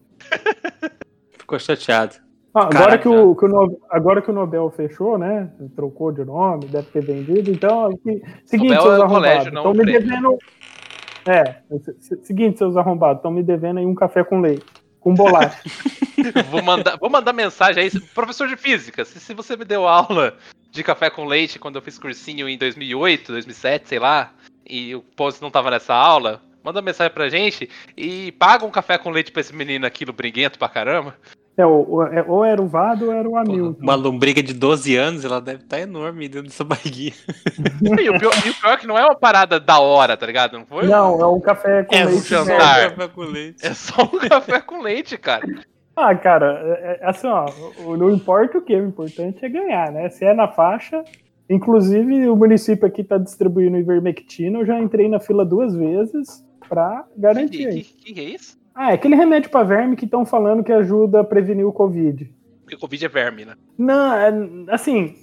Ficou 1.38 1.60
chateado. 1.60 2.16
Ah, 2.54 2.64
agora, 2.64 2.74
Caraca. 2.74 2.98
que 3.04 3.08
o, 3.08 3.36
que 3.36 3.46
o 3.46 3.48
No- 3.48 3.80
agora 3.90 4.22
que 4.22 4.30
o 4.30 4.34
Nobel 4.34 4.70
fechou, 4.76 5.18
né? 5.18 5.50
Trocou 5.76 6.12
de 6.12 6.26
nome, 6.26 6.66
deve 6.66 6.88
ter 6.92 7.04
vendido. 7.04 7.50
Então, 7.50 7.86
aqui, 7.88 8.22
seguinte, 8.46 8.74
Nobel 8.74 8.82
seus 8.82 9.00
é 9.00 9.04
arrombados. 9.04 9.48
Estão 9.48 9.74
me 9.74 9.86
devendo. 9.86 10.38
É, 11.26 11.56
se- 12.00 12.24
seguinte, 12.24 12.58
seus 12.58 12.76
arrombados, 12.76 13.18
estão 13.20 13.32
me 13.32 13.42
devendo 13.44 13.78
aí 13.80 13.86
um 13.86 13.96
café 13.96 14.24
com 14.24 14.42
leite. 14.42 14.66
Com 15.00 15.14
bolacha. 15.14 15.58
Vou 16.52 16.62
mandar, 16.62 16.98
vou 17.00 17.10
mandar 17.10 17.34
mensagem 17.34 17.82
aí. 17.84 18.00
Professor 18.14 18.48
de 18.48 18.56
física, 18.56 19.04
se, 19.04 19.20
se 19.20 19.34
você 19.34 19.58
me 19.58 19.66
deu 19.66 19.88
aula 19.88 20.36
de 20.70 20.84
café 20.84 21.10
com 21.10 21.26
leite 21.26 21.58
quando 21.58 21.78
eu 21.78 21.82
fiz 21.82 21.98
cursinho 21.98 22.48
em 22.48 22.56
2008, 22.60 23.32
2007, 23.32 23.90
sei 23.90 23.98
lá, 23.98 24.32
e 24.70 24.94
o 24.94 25.02
Pose 25.02 25.42
não 25.42 25.50
tava 25.50 25.72
nessa 25.72 25.96
aula, 25.96 26.40
manda 26.64 26.80
mensagem 26.80 27.12
pra 27.12 27.28
gente 27.28 27.68
e 27.98 28.32
paga 28.34 28.64
um 28.64 28.70
café 28.70 29.00
com 29.00 29.10
leite 29.10 29.32
pra 29.32 29.42
esse 29.42 29.56
menino 29.56 29.84
aqui 29.88 30.06
no 30.06 30.14
briguento 30.14 30.60
pra 30.60 30.70
caramba. 30.70 31.16
É, 31.62 31.66
ou, 31.66 32.04
é, 32.04 32.24
ou 32.28 32.44
era 32.44 32.62
o 32.62 32.68
Vado 32.68 33.06
ou 33.08 33.12
era 33.14 33.28
o 33.30 33.38
Hamilton. 33.38 33.82
Uma 33.82 33.96
lombriga 33.96 34.42
de 34.42 34.54
12 34.54 34.96
anos, 34.96 35.24
ela 35.24 35.40
deve 35.40 35.64
estar 35.64 35.80
enorme 35.80 36.28
dentro 36.28 36.48
dessa 36.48 36.64
barriguinha. 36.64 37.14
E 38.02 38.10
o, 38.10 38.18
pior, 38.20 38.34
e 38.46 38.50
o 38.50 38.54
pior 38.56 38.74
é 38.74 38.78
que 38.78 38.88
não 38.88 38.98
é 38.98 39.04
uma 39.06 39.16
parada 39.16 39.60
da 39.60 39.80
hora, 39.80 40.16
tá 40.18 40.26
ligado? 40.26 40.54
Não 40.58 40.66
foi? 40.66 40.88
Não, 40.88 41.20
é 41.22 41.26
um 41.28 41.40
café 41.40 41.84
com 41.84 41.94
É 41.96 42.06
um 42.06 42.10
leite. 42.10 42.28
jantar. 42.30 42.76
velho. 42.80 42.90
café 42.96 43.08
com 43.08 43.22
leite. 43.22 43.66
É 43.66 43.74
só 43.74 44.04
um 44.04 44.30
café 44.30 44.62
com 44.62 44.82
leite, 44.82 45.18
cara. 45.18 45.42
Ah, 45.96 46.16
cara, 46.16 46.62
é, 46.82 47.00
é 47.02 47.10
assim, 47.10 47.28
ó, 47.28 47.46
não 47.98 48.10
importa 48.12 48.58
o 48.58 48.62
que, 48.62 48.74
o 48.76 48.88
importante 48.88 49.44
é 49.46 49.50
ganhar, 49.50 49.92
né? 49.92 50.10
Se 50.10 50.24
é 50.26 50.34
na 50.34 50.48
faixa, 50.48 51.04
inclusive 51.50 52.30
o 52.30 52.36
município 52.36 52.88
aqui 52.88 53.04
tá 53.04 53.18
distribuindo 53.18 53.78
ivermectina, 53.78 54.60
eu 54.60 54.66
já 54.66 54.80
entrei 54.80 55.10
na 55.10 55.20
fila 55.20 55.46
duas 55.46 55.76
vezes 55.76 56.44
pra 56.70 57.04
Que, 57.14 57.22
garantir. 57.22 57.68
aí. 57.68 57.84
que, 57.84 58.14
que 58.14 58.20
é 58.20 58.24
isso? 58.24 58.58
Ah, 58.84 58.90
é 58.92 58.94
aquele 58.96 59.16
remédio 59.16 59.52
pra 59.52 59.62
verme 59.62 59.96
que 59.96 60.06
estão 60.06 60.26
falando 60.26 60.64
que 60.64 60.72
ajuda 60.72 61.20
a 61.20 61.24
prevenir 61.24 61.64
o 61.68 61.72
Covid. 61.72 62.34
Porque 62.64 62.76
Covid 62.76 63.06
é 63.06 63.10
verme, 63.10 63.46
né? 63.46 63.54
Não, 63.78 64.12
é, 64.16 64.34
assim, 64.70 65.16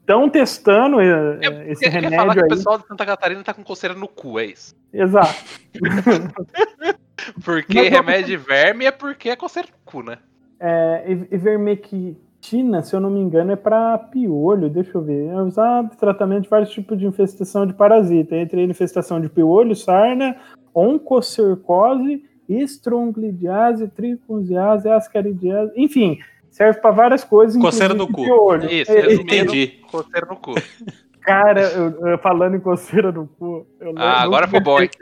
estão 0.00 0.28
testando 0.30 1.00
é, 1.00 1.38
É, 1.42 1.72
esse 1.72 1.80
quer 1.90 1.90
falar 1.90 2.08
remédio 2.10 2.32
que 2.34 2.38
o 2.38 2.42
aí. 2.44 2.48
pessoal 2.50 2.78
de 2.78 2.86
Santa 2.86 3.04
Catarina 3.04 3.42
tá 3.42 3.52
com 3.52 3.64
coceira 3.64 3.96
no 3.96 4.06
cu, 4.06 4.38
é 4.38 4.46
isso. 4.46 4.76
Exato. 4.92 5.34
Porque 7.44 7.74
Mas 7.78 7.86
eu- 7.86 7.92
remédio 7.92 8.26
de 8.26 8.36
verme 8.36 8.84
é 8.84 8.92
porque 8.92 9.28
é 9.28 9.34
coceira 9.34 9.68
no 9.68 9.78
cu, 9.84 10.02
né? 10.04 10.18
É, 10.60 11.04
iv- 11.08 11.26
ivermectina, 11.32 12.82
se 12.82 12.94
eu 12.94 13.00
não 13.00 13.10
me 13.10 13.18
engano, 13.20 13.50
é 13.52 13.56
para 13.56 13.98
piolho, 13.98 14.70
deixa 14.70 14.92
eu 14.96 15.02
ver. 15.02 15.26
É 15.28 15.36
usado 15.42 15.96
tratamento 15.96 16.44
de 16.44 16.48
vários 16.48 16.70
tipos 16.70 16.96
de 16.96 17.06
infestação 17.06 17.66
de 17.66 17.74
parasita, 17.74 18.36
entre 18.36 18.62
infestação 18.62 19.20
de 19.20 19.28
piolho, 19.28 19.74
sarna, 19.74 20.36
oncocercose, 20.74 22.22
estronglidiase, 22.48 23.88
triconziase, 23.88 24.88
ascaridiase, 24.88 25.72
enfim, 25.76 26.18
serve 26.50 26.80
para 26.80 26.90
várias 26.90 27.24
coisas. 27.24 27.60
Coceira 27.60 27.94
no 27.94 28.06
cu. 28.06 28.24
Piolho. 28.24 28.70
Isso, 28.70 28.90
É, 28.90 29.14
entendi. 29.14 29.80
coceira 29.90 30.26
no 30.26 30.36
cu. 30.36 30.54
Cara, 31.20 31.60
eu- 31.72 32.06
eu 32.08 32.18
falando 32.18 32.56
em 32.56 32.60
coceira 32.60 33.12
no 33.12 33.26
cu. 33.26 33.66
eu 33.80 33.92
Ah, 33.96 34.22
agora 34.22 34.48
foi 34.48 34.60
bom, 34.60 34.80
hein? 34.80 34.88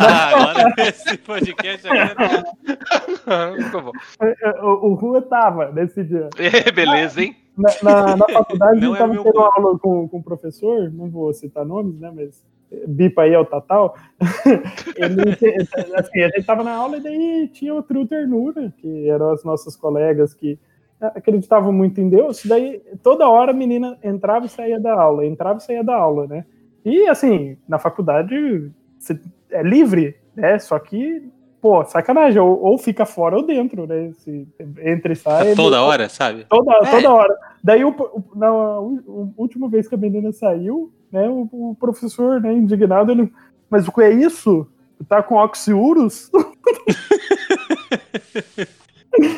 Ah, 0.00 0.30
agora 0.50 0.74
esse 0.88 1.16
podcast 1.18 1.86
agora. 1.86 2.44
Ficou 3.62 3.82
bom. 3.82 3.92
O, 4.62 4.88
o 4.88 4.94
Rua 4.94 5.22
tava 5.22 5.70
nesse 5.72 6.02
dia. 6.02 6.28
É, 6.38 6.72
Beleza, 6.72 7.22
hein? 7.22 7.36
Na, 7.56 7.70
na, 7.82 8.16
na 8.16 8.26
faculdade, 8.28 8.80
Não 8.80 8.94
a 8.94 8.96
gente 8.96 8.96
é 8.96 8.98
tava 8.98 9.12
meu 9.12 9.22
tendo 9.22 9.38
aula 9.40 9.78
com, 9.78 10.08
com 10.08 10.18
o 10.18 10.22
professor, 10.22 10.90
não 10.92 11.08
vou 11.08 11.32
citar 11.32 11.64
nomes, 11.64 11.98
né, 12.00 12.10
mas 12.14 12.42
bipa 12.86 13.22
aí 13.22 13.32
é 13.32 13.38
o 13.38 13.44
Tatal. 13.44 13.94
Ele, 14.96 15.22
assim, 15.94 16.22
a 16.22 16.28
gente 16.28 16.44
tava 16.44 16.64
na 16.64 16.72
aula 16.72 16.98
e 16.98 17.02
daí 17.02 17.48
tinha 17.52 17.74
o 17.74 17.82
Ternura, 17.82 18.72
que 18.78 19.08
eram 19.08 19.30
as 19.30 19.44
nossas 19.44 19.76
colegas 19.76 20.34
que 20.34 20.58
acreditavam 21.00 21.72
muito 21.72 22.00
em 22.00 22.08
Deus, 22.08 22.42
daí 22.46 22.80
toda 23.02 23.28
hora 23.28 23.50
a 23.50 23.54
menina 23.54 23.98
entrava 24.02 24.46
e 24.46 24.48
saía 24.48 24.80
da 24.80 24.94
aula, 24.94 25.26
entrava 25.26 25.58
e 25.58 25.62
saía 25.62 25.84
da 25.84 25.94
aula, 25.94 26.26
né? 26.26 26.46
E, 26.84 27.08
assim, 27.08 27.56
na 27.68 27.78
faculdade 27.78 28.70
é 29.50 29.62
livre, 29.62 30.16
né? 30.34 30.58
Só 30.58 30.78
que, 30.78 31.28
pô, 31.66 31.84
sacanagem, 31.84 32.40
ou, 32.40 32.62
ou 32.62 32.78
fica 32.78 33.04
fora 33.04 33.34
ou 33.36 33.42
dentro, 33.44 33.88
né? 33.88 34.12
Se 34.18 34.46
entra 34.84 35.12
e 35.12 35.16
sai... 35.16 35.38
Tá 35.38 35.46
ele- 35.46 35.56
toda 35.56 35.82
hora, 35.82 36.08
sabe? 36.08 36.44
Toda, 36.48 36.72
É. 36.76 36.90
toda 36.92 37.12
hora. 37.12 37.36
Daí, 37.62 37.84
o, 37.84 37.88
o- 37.90 38.24
na 38.36 38.52
u- 38.78 39.34
última 39.36 39.68
vez 39.68 39.88
que 39.88 39.96
a 39.96 39.98
menina 39.98 40.30
saiu, 40.30 40.92
né, 41.10 41.28
o, 41.28 41.48
o 41.50 41.76
professor, 41.80 42.40
né, 42.40 42.52
indignado, 42.52 43.10
ele. 43.10 43.32
Mas 43.68 43.88
o 43.88 43.92
que 43.92 44.00
é 44.00 44.12
isso? 44.12 44.64
Tá 45.08 45.24
com 45.24 45.34
oxiurus? 45.34 46.30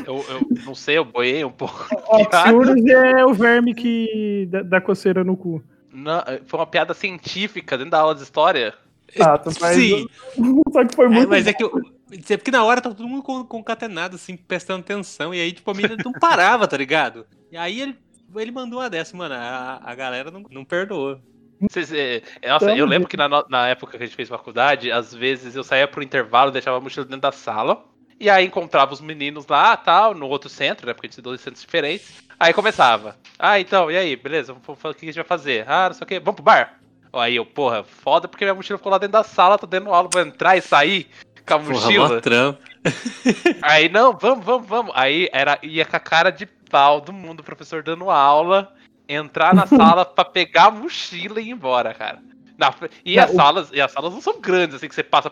Eu, 0.05 0.17
eu 0.29 0.65
não 0.67 0.75
sei, 0.75 0.99
eu 0.99 1.05
boiei 1.05 1.45
um 1.45 1.53
pouco. 1.53 1.87
oxiurus 2.09 2.85
é 2.91 3.25
o 3.25 3.33
verme 3.33 3.73
que 3.75 4.49
dá, 4.51 4.63
dá 4.63 4.81
coceira 4.81 5.23
no 5.23 5.37
cu. 5.37 5.63
Não, 5.93 6.21
foi 6.47 6.59
uma 6.59 6.67
piada 6.67 6.93
científica 6.95 7.77
dentro 7.79 7.93
da 7.93 8.01
aula 8.01 8.15
de 8.15 8.23
história. 8.23 8.75
Ah, 9.21 9.39
tu 9.39 9.53
faz- 9.53 9.77
Sim, 9.77 10.07
Só 10.73 10.85
que 10.85 10.97
foi 10.97 11.07
é, 11.07 11.09
muito. 11.09 11.29
mas 11.29 11.47
é 11.47 11.53
que 11.53 11.63
eu. 11.63 11.71
É 12.11 12.37
Porque 12.37 12.51
na 12.51 12.65
hora 12.65 12.81
tava 12.81 12.95
todo 12.95 13.09
mundo 13.09 13.23
con- 13.23 13.45
concatenado, 13.45 14.17
assim, 14.17 14.37
prestando 14.37 14.81
atenção. 14.81 15.35
E 15.35 15.41
aí, 15.41 15.53
tipo, 15.53 15.71
a 15.71 15.75
menina 15.75 15.97
não 16.05 16.13
parava, 16.13 16.67
tá 16.67 16.77
ligado? 16.77 17.27
E 17.51 17.57
aí 17.57 17.81
ele, 17.81 17.99
ele 18.37 18.51
mandou 18.51 18.81
uma 18.81 18.91
dessa, 18.91 19.17
mano. 19.17 19.35
A, 19.35 19.81
a 19.83 19.95
galera 19.95 20.31
não, 20.31 20.45
não 20.51 20.65
perdoou. 20.65 21.21
Vocês, 21.61 21.93
é, 21.93 22.23
nossa, 22.47 22.71
eu 22.71 22.87
lembro 22.87 23.05
junto. 23.05 23.09
que 23.09 23.17
na, 23.17 23.29
na 23.49 23.69
época 23.69 23.97
que 23.99 24.03
a 24.03 24.07
gente 24.07 24.15
fez 24.15 24.29
faculdade, 24.29 24.93
às 24.93 25.13
vezes 25.13 25.57
eu 25.57 25.65
saía 25.65 25.89
pro 25.89 26.03
intervalo, 26.03 26.53
deixava 26.53 26.79
a 26.79 26.81
mochila 26.81 27.05
dentro 27.05 27.23
da 27.23 27.33
sala, 27.33 27.85
e 28.21 28.31
aí 28.31 28.47
encontrava 28.47 28.93
os 28.93 29.01
meninos 29.01 29.45
lá, 29.47 29.77
tal, 29.77 30.15
no 30.15 30.29
outro 30.29 30.49
centro, 30.49 30.87
né, 30.87 30.95
porque 30.95 31.07
a 31.07 31.09
gente 31.09 31.17
tem 31.17 31.23
dois 31.25 31.41
centros 31.41 31.63
diferentes. 31.63 32.23
Aí 32.39 32.53
começava. 32.53 33.17
Ah, 33.37 33.59
então, 33.59 33.91
e 33.91 33.97
aí, 33.97 34.15
beleza, 34.15 34.53
o 34.53 34.77
que 34.95 35.05
a 35.05 35.07
gente 35.07 35.17
vai 35.17 35.25
fazer? 35.25 35.69
Ah, 35.69 35.89
não 35.89 35.95
sei 35.95 36.05
o 36.05 36.07
quê, 36.07 36.21
vamos 36.21 36.37
pro 36.37 36.45
bar? 36.45 36.79
Aí 37.13 37.37
eu, 37.37 37.47
porra, 37.47 37.83
foda 37.83 38.29
porque 38.29 38.45
minha 38.45 38.55
mochila 38.55 38.79
ficou 38.79 38.93
lá 38.93 38.99
dentro 38.99 39.15
da 39.15 39.25
sala, 39.25 39.59
tô 39.59 39.67
dando 39.67 39.93
aula, 39.93 40.09
vou 40.13 40.23
entrar 40.23 40.57
e 40.57 40.61
sair 40.61 41.09
com 41.49 41.55
a 41.55 41.59
Porra, 41.59 41.73
mochila. 41.73 42.21
trampo. 42.21 42.61
Aí, 43.63 43.89
não, 43.89 44.17
vamos, 44.17 44.45
vamos, 44.45 44.69
vamos. 44.69 44.93
Aí 44.95 45.29
era, 45.33 45.59
ia 45.63 45.85
com 45.85 45.97
a 45.97 46.01
cara 46.01 46.31
de 46.31 46.47
pau 46.47 47.01
do 47.01 47.13
mundo, 47.13 47.41
o 47.41 47.45
professor 47.45 47.83
dando 47.83 48.11
aula, 48.11 48.73
entrar 49.09 49.55
na 49.55 49.67
sala 49.67 50.05
pra 50.05 50.25
pegar 50.25 50.67
a 50.67 50.71
mochila 50.71 51.41
e 51.41 51.49
ir 51.49 51.51
embora, 51.51 51.93
cara. 51.95 52.21
Na- 52.57 52.75
e, 53.05 53.17
Não, 53.17 53.25
as 53.25 53.31
o- 53.31 53.35
salas, 53.37 53.71
e 53.73 53.81
as 53.81 53.93
salas 53.93 54.13
não 54.13 54.21
são 54.21 54.41
grandes, 54.41 54.75
assim, 54.77 54.89
que 54.89 54.95
você 54.95 55.03
passa 55.05 55.31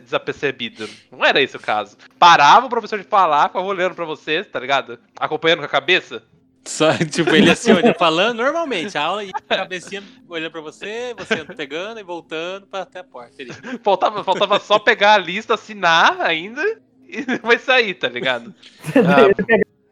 desapercebido. 0.00 0.88
Não 1.10 1.24
era 1.24 1.40
esse 1.42 1.56
o 1.56 1.60
caso. 1.60 1.96
Parava 2.18 2.66
o 2.66 2.70
professor 2.70 2.98
de 2.98 3.04
falar, 3.04 3.48
ficava 3.48 3.64
olhando 3.64 3.94
pra 3.94 4.04
você, 4.04 4.44
tá 4.44 4.60
ligado? 4.60 4.98
Acompanhando 5.18 5.58
com 5.60 5.64
a 5.66 5.68
cabeça. 5.68 6.22
Só, 6.64 6.92
tipo, 7.10 7.30
ele 7.30 7.50
assim, 7.50 7.72
olha, 7.72 7.94
falando 7.94 8.42
normalmente, 8.42 8.96
a 8.96 9.02
aula 9.02 9.24
e 9.24 9.30
a 9.32 9.56
cabecinha 9.56 10.02
olhando 10.28 10.52
pra 10.52 10.60
você, 10.60 11.14
você 11.16 11.44
pegando 11.56 12.00
e 12.00 12.02
voltando 12.02 12.66
pra 12.66 12.82
até 12.82 13.00
a 13.00 13.04
porta. 13.04 13.34
Ele, 13.38 13.52
Faltava, 13.82 14.22
faltava 14.22 14.58
só 14.60 14.78
pegar 14.78 15.14
a 15.14 15.18
lista, 15.18 15.54
assinar 15.54 16.20
ainda 16.20 16.62
e 17.08 17.24
vai 17.42 17.58
sair, 17.58 17.94
tá 17.94 18.08
ligado? 18.08 18.54
Pegava 18.92 19.32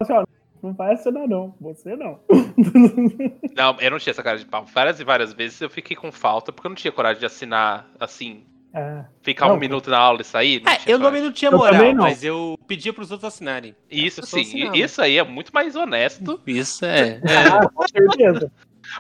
assim, 0.01 0.13
não 0.63 0.73
vai 0.73 0.93
assinar, 0.93 1.27
não. 1.29 1.55
Você 1.61 1.95
não. 1.97 2.21
Não, 3.57 3.77
eu 3.81 3.91
não 3.91 3.99
tinha 3.99 4.11
essa 4.11 4.23
cara 4.23 4.39
de 4.39 4.45
pau. 4.45 4.65
Várias 4.65 4.99
e 4.99 5.05
várias 5.05 5.33
vezes 5.33 5.61
eu 5.61 5.71
fiquei 5.71 5.97
com 5.97 6.11
falta 6.11 6.53
porque 6.53 6.67
eu 6.67 6.71
não 6.71 6.77
tinha 6.77 6.93
coragem 6.93 7.21
de 7.21 7.27
assinar 7.27 7.89
assim. 7.99 8.45
É. 8.75 9.05
Ficar 9.23 9.49
Não, 9.49 9.55
um 9.57 9.59
minuto 9.59 9.89
na 9.91 9.99
aula 9.99 10.21
e 10.21 10.25
sair. 10.25 10.63
Não 10.63 10.71
É, 10.71 10.79
eu 10.87 10.99
também 11.01 11.23
não 11.23 11.33
tinha 11.33 11.51
Eu 11.51 11.57
moral, 11.59 11.83
não. 11.95 12.05
mas 12.05 12.23
eu 12.23 12.59
pedia 12.67 12.93
pros 12.93 13.11
outros 13.11 13.33
assinarem. 13.33 13.75
Isso 13.91 14.25
sim, 14.27 14.43
assinava. 14.43 14.77
isso 14.77 15.03
aí 15.03 15.17
é 15.17 15.25
muito 15.25 15.51
mais 15.55 15.75
honesto. 15.75 16.41
Isso 16.47 16.85
é. 16.85 17.21
é. 17.25 17.49
Ah, 17.51 17.69
com 17.69 17.89
certeza. 17.89 18.53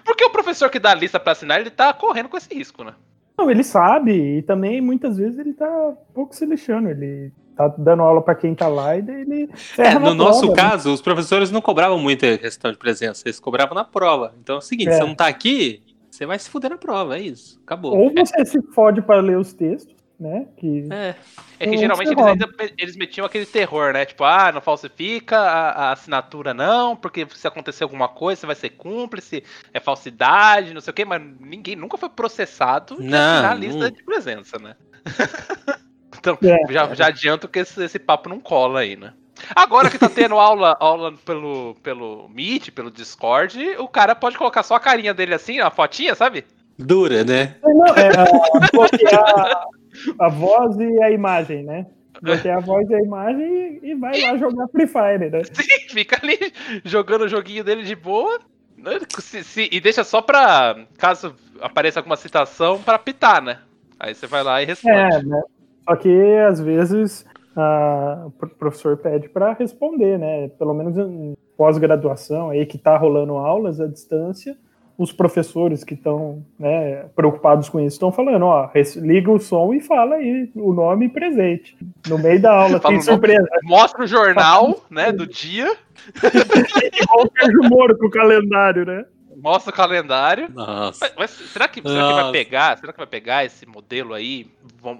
Porque 0.04 0.24
o 0.24 0.30
professor 0.30 0.70
que 0.70 0.78
dá 0.78 0.90
a 0.92 0.94
lista 0.94 1.20
pra 1.20 1.32
assinar, 1.32 1.60
ele 1.60 1.70
tá 1.70 1.92
correndo 1.92 2.28
com 2.28 2.36
esse 2.36 2.52
risco, 2.52 2.82
né? 2.82 2.94
Não, 3.36 3.50
ele 3.50 3.62
sabe, 3.62 4.38
e 4.38 4.42
também 4.42 4.80
muitas 4.80 5.16
vezes 5.16 5.38
ele 5.38 5.52
tá 5.52 5.92
pouco 6.14 6.34
se 6.34 6.44
lixando. 6.44 6.88
Ele 6.88 7.30
tá 7.56 7.68
dando 7.78 8.02
aula 8.02 8.20
pra 8.22 8.34
quem 8.34 8.54
tá 8.54 8.66
lá 8.68 8.96
e 8.96 9.02
daí 9.02 9.20
ele. 9.20 9.50
É, 9.78 9.98
no 9.98 10.14
nosso 10.14 10.46
prova, 10.46 10.56
né? 10.62 10.70
caso, 10.70 10.92
os 10.92 11.00
professores 11.00 11.50
não 11.50 11.60
cobravam 11.60 11.98
muito 11.98 12.26
a 12.26 12.36
questão 12.38 12.72
de 12.72 12.78
presença, 12.78 13.22
eles 13.26 13.38
cobravam 13.38 13.74
na 13.74 13.84
prova. 13.84 14.34
Então 14.42 14.56
é 14.56 14.58
o 14.58 14.62
seguinte, 14.62 14.88
É. 14.90 14.94
você 14.98 15.04
não 15.04 15.14
tá 15.14 15.26
aqui, 15.28 15.82
você 16.18 16.26
vai 16.26 16.36
se 16.36 16.50
fuder 16.50 16.68
na 16.68 16.76
prova, 16.76 17.16
é 17.16 17.20
isso. 17.22 17.60
Acabou. 17.64 17.96
Ou 17.96 18.12
você 18.12 18.44
se 18.44 18.60
fode 18.72 19.00
para 19.00 19.20
ler 19.20 19.38
os 19.38 19.52
textos, 19.52 19.94
né? 20.18 20.48
Que 20.56 20.84
É. 20.90 21.14
É 21.60 21.66
que 21.68 21.76
geralmente 21.78 22.10
eles 22.10 22.24
ainda 22.24 22.48
eles 22.76 22.96
metiam 22.96 23.24
aquele 23.24 23.46
terror, 23.46 23.92
né? 23.92 24.04
Tipo, 24.04 24.24
ah, 24.24 24.50
não 24.50 24.60
falsifica 24.60 25.38
a, 25.38 25.70
a 25.70 25.92
assinatura, 25.92 26.52
não, 26.52 26.96
porque 26.96 27.24
se 27.32 27.46
acontecer 27.46 27.84
alguma 27.84 28.08
coisa, 28.08 28.40
você 28.40 28.46
vai 28.46 28.56
ser 28.56 28.70
cúmplice, 28.70 29.44
é 29.72 29.78
falsidade, 29.78 30.74
não 30.74 30.80
sei 30.80 30.90
o 30.90 30.94
quê, 30.94 31.04
mas 31.04 31.22
ninguém 31.38 31.76
nunca 31.76 31.96
foi 31.96 32.08
processado 32.08 32.96
de 32.96 33.06
Não, 33.06 33.16
assinar 33.16 33.52
a 33.52 33.54
lista 33.54 33.78
não. 33.78 33.90
de 33.90 34.02
presença, 34.02 34.58
né? 34.58 34.74
então, 36.18 36.36
É. 36.42 36.72
já, 36.72 36.94
já 36.96 37.06
adianto 37.06 37.46
que 37.46 37.60
esse, 37.60 37.80
esse 37.80 37.98
papo 38.00 38.28
não 38.28 38.40
cola 38.40 38.80
aí, 38.80 38.96
né? 38.96 39.14
Agora 39.54 39.90
que 39.90 39.98
tá 39.98 40.08
tendo 40.08 40.36
aula, 40.36 40.76
aula 40.80 41.12
pelo, 41.24 41.74
pelo 41.82 42.28
Meet, 42.28 42.70
pelo 42.70 42.90
Discord, 42.90 43.58
o 43.78 43.88
cara 43.88 44.14
pode 44.14 44.36
colocar 44.38 44.62
só 44.62 44.74
a 44.76 44.80
carinha 44.80 45.12
dele 45.14 45.34
assim, 45.34 45.60
a 45.60 45.70
fotinha, 45.70 46.14
sabe? 46.14 46.44
Dura, 46.78 47.24
né? 47.24 47.56
Não, 47.62 47.86
é 47.94 48.08
a, 48.08 48.70
bloquear 48.72 49.66
a 50.20 50.28
voz 50.28 50.76
e 50.78 51.02
a 51.02 51.10
imagem, 51.10 51.64
né? 51.64 51.86
Bloquear 52.22 52.58
a 52.58 52.60
voz 52.60 52.88
e 52.88 52.94
a 52.94 53.00
imagem 53.00 53.80
e, 53.82 53.90
e 53.90 53.94
vai 53.94 54.20
lá 54.20 54.36
jogar 54.36 54.66
Free 54.68 54.86
Fire, 54.86 55.30
né? 55.30 55.42
Sim, 55.52 55.88
fica 55.90 56.18
ali 56.22 56.38
jogando 56.84 57.22
o 57.22 57.28
joguinho 57.28 57.62
dele 57.64 57.82
de 57.82 57.94
boa. 57.96 58.38
né? 58.76 58.98
Se- 59.18 59.42
se- 59.44 59.68
e 59.72 59.80
deixa 59.80 60.02
só 60.04 60.20
pra. 60.20 60.84
Caso 60.98 61.34
apareça 61.60 61.98
alguma 62.00 62.16
citação, 62.16 62.80
pra 62.82 62.98
pitar, 62.98 63.42
né? 63.42 63.58
Aí 63.98 64.14
você 64.14 64.26
vai 64.26 64.42
lá 64.44 64.62
e 64.62 64.66
responde. 64.66 64.96
É, 64.96 65.22
né? 65.22 65.42
Só 65.88 65.96
que 65.96 66.36
às 66.48 66.60
vezes 66.60 67.24
a- 67.56 68.24
o 68.26 68.30
pro- 68.30 68.48
professor 68.50 68.96
pede 68.96 69.28
para 69.28 69.52
responder, 69.52 70.18
né? 70.18 70.48
Pelo 70.58 70.74
menos 70.74 70.96
em 70.96 71.36
pós-graduação 71.56 72.50
aí 72.50 72.64
que 72.66 72.78
tá 72.78 72.96
rolando 72.96 73.36
aulas 73.36 73.80
à 73.80 73.86
distância, 73.86 74.56
os 74.96 75.12
professores 75.12 75.84
que 75.84 75.94
estão 75.94 76.42
né, 76.58 77.04
preocupados 77.14 77.68
com 77.68 77.78
isso 77.78 77.94
estão 77.94 78.10
falando, 78.10 78.46
ó, 78.46 78.68
liga 78.96 79.30
o 79.30 79.38
som 79.38 79.72
e 79.72 79.80
fala 79.80 80.16
aí 80.16 80.50
o 80.56 80.72
nome 80.72 81.08
presente. 81.08 81.76
No 82.08 82.18
meio 82.18 82.40
da 82.42 82.52
aula, 82.52 82.80
tem 82.90 83.00
surpresa. 83.00 83.48
Mostra 83.62 84.02
o 84.04 84.06
jornal, 84.08 84.76
né, 84.90 85.12
do 85.12 85.24
dia. 85.26 85.72
Igual 87.02 87.26
o 87.26 87.30
Sérgio 87.40 87.70
Moro 87.70 87.96
com 87.98 88.06
o 88.06 88.10
calendário, 88.10 88.84
né? 88.84 89.04
Mostra 89.42 89.72
o 89.72 89.76
calendário. 89.76 90.48
Nossa. 90.52 90.98
Mas, 91.00 91.14
mas 91.16 91.30
será, 91.30 91.68
que, 91.68 91.80
será 91.80 92.08
que 92.08 92.22
vai 92.22 92.32
pegar? 92.32 92.78
Será 92.78 92.92
que 92.92 92.98
vai 92.98 93.06
pegar 93.06 93.44
esse 93.44 93.66
modelo 93.66 94.14
aí? 94.14 94.46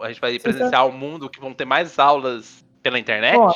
a 0.03 0.09
gente 0.09 0.21
vai 0.21 0.39
presenciar 0.39 0.87
o 0.87 0.91
um 0.91 0.99
mundo 0.99 1.29
que 1.29 1.41
vão 1.41 1.53
ter 1.53 1.65
mais 1.65 1.99
aulas 1.99 2.65
pela 2.83 2.99
internet? 2.99 3.37
Ó, 3.37 3.53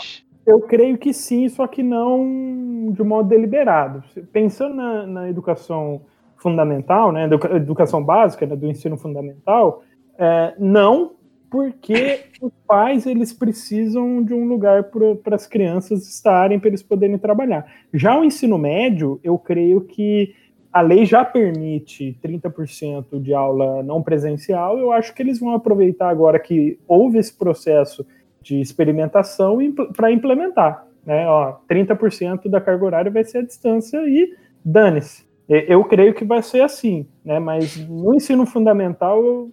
eu 0.46 0.60
creio 0.60 0.98
que 0.98 1.12
sim, 1.12 1.48
só 1.48 1.66
que 1.66 1.82
não 1.82 2.92
de 2.92 3.02
modo 3.02 3.28
deliberado. 3.28 4.02
Pensando 4.32 4.74
na, 4.74 5.06
na 5.06 5.28
educação 5.28 6.02
fundamental, 6.36 7.12
né, 7.12 7.28
educação 7.54 8.02
básica, 8.02 8.44
né, 8.44 8.56
do 8.56 8.66
ensino 8.66 8.96
fundamental, 8.96 9.84
é, 10.18 10.54
não, 10.58 11.12
porque 11.48 12.24
os 12.40 12.52
pais 12.66 13.06
eles 13.06 13.32
precisam 13.32 14.24
de 14.24 14.34
um 14.34 14.48
lugar 14.48 14.84
para 14.84 15.36
as 15.36 15.46
crianças 15.46 16.08
estarem, 16.08 16.58
para 16.58 16.68
eles 16.68 16.82
poderem 16.82 17.18
trabalhar. 17.18 17.64
Já 17.94 18.18
o 18.18 18.24
ensino 18.24 18.58
médio, 18.58 19.20
eu 19.22 19.38
creio 19.38 19.82
que 19.82 20.34
a 20.72 20.80
lei 20.80 21.04
já 21.04 21.24
permite 21.24 22.18
30% 22.24 23.20
de 23.20 23.34
aula 23.34 23.82
não 23.82 24.02
presencial, 24.02 24.78
eu 24.78 24.90
acho 24.90 25.14
que 25.14 25.22
eles 25.22 25.38
vão 25.38 25.54
aproveitar 25.54 26.08
agora 26.08 26.38
que 26.38 26.78
houve 26.88 27.18
esse 27.18 27.36
processo 27.36 28.06
de 28.40 28.60
experimentação 28.60 29.58
para 29.94 30.10
implementar. 30.10 30.86
Né? 31.04 31.28
Ó, 31.28 31.56
30% 31.68 32.48
da 32.48 32.60
carga 32.60 32.84
horária 32.84 33.10
vai 33.10 33.22
ser 33.22 33.38
à 33.38 33.42
distância 33.42 33.98
e 33.98 34.34
dane-se. 34.64 35.30
Eu 35.48 35.84
creio 35.84 36.14
que 36.14 36.24
vai 36.24 36.42
ser 36.42 36.62
assim, 36.62 37.06
né? 37.22 37.38
mas 37.38 37.76
no 37.88 38.14
ensino 38.14 38.46
fundamental 38.46 39.22
eu, 39.22 39.52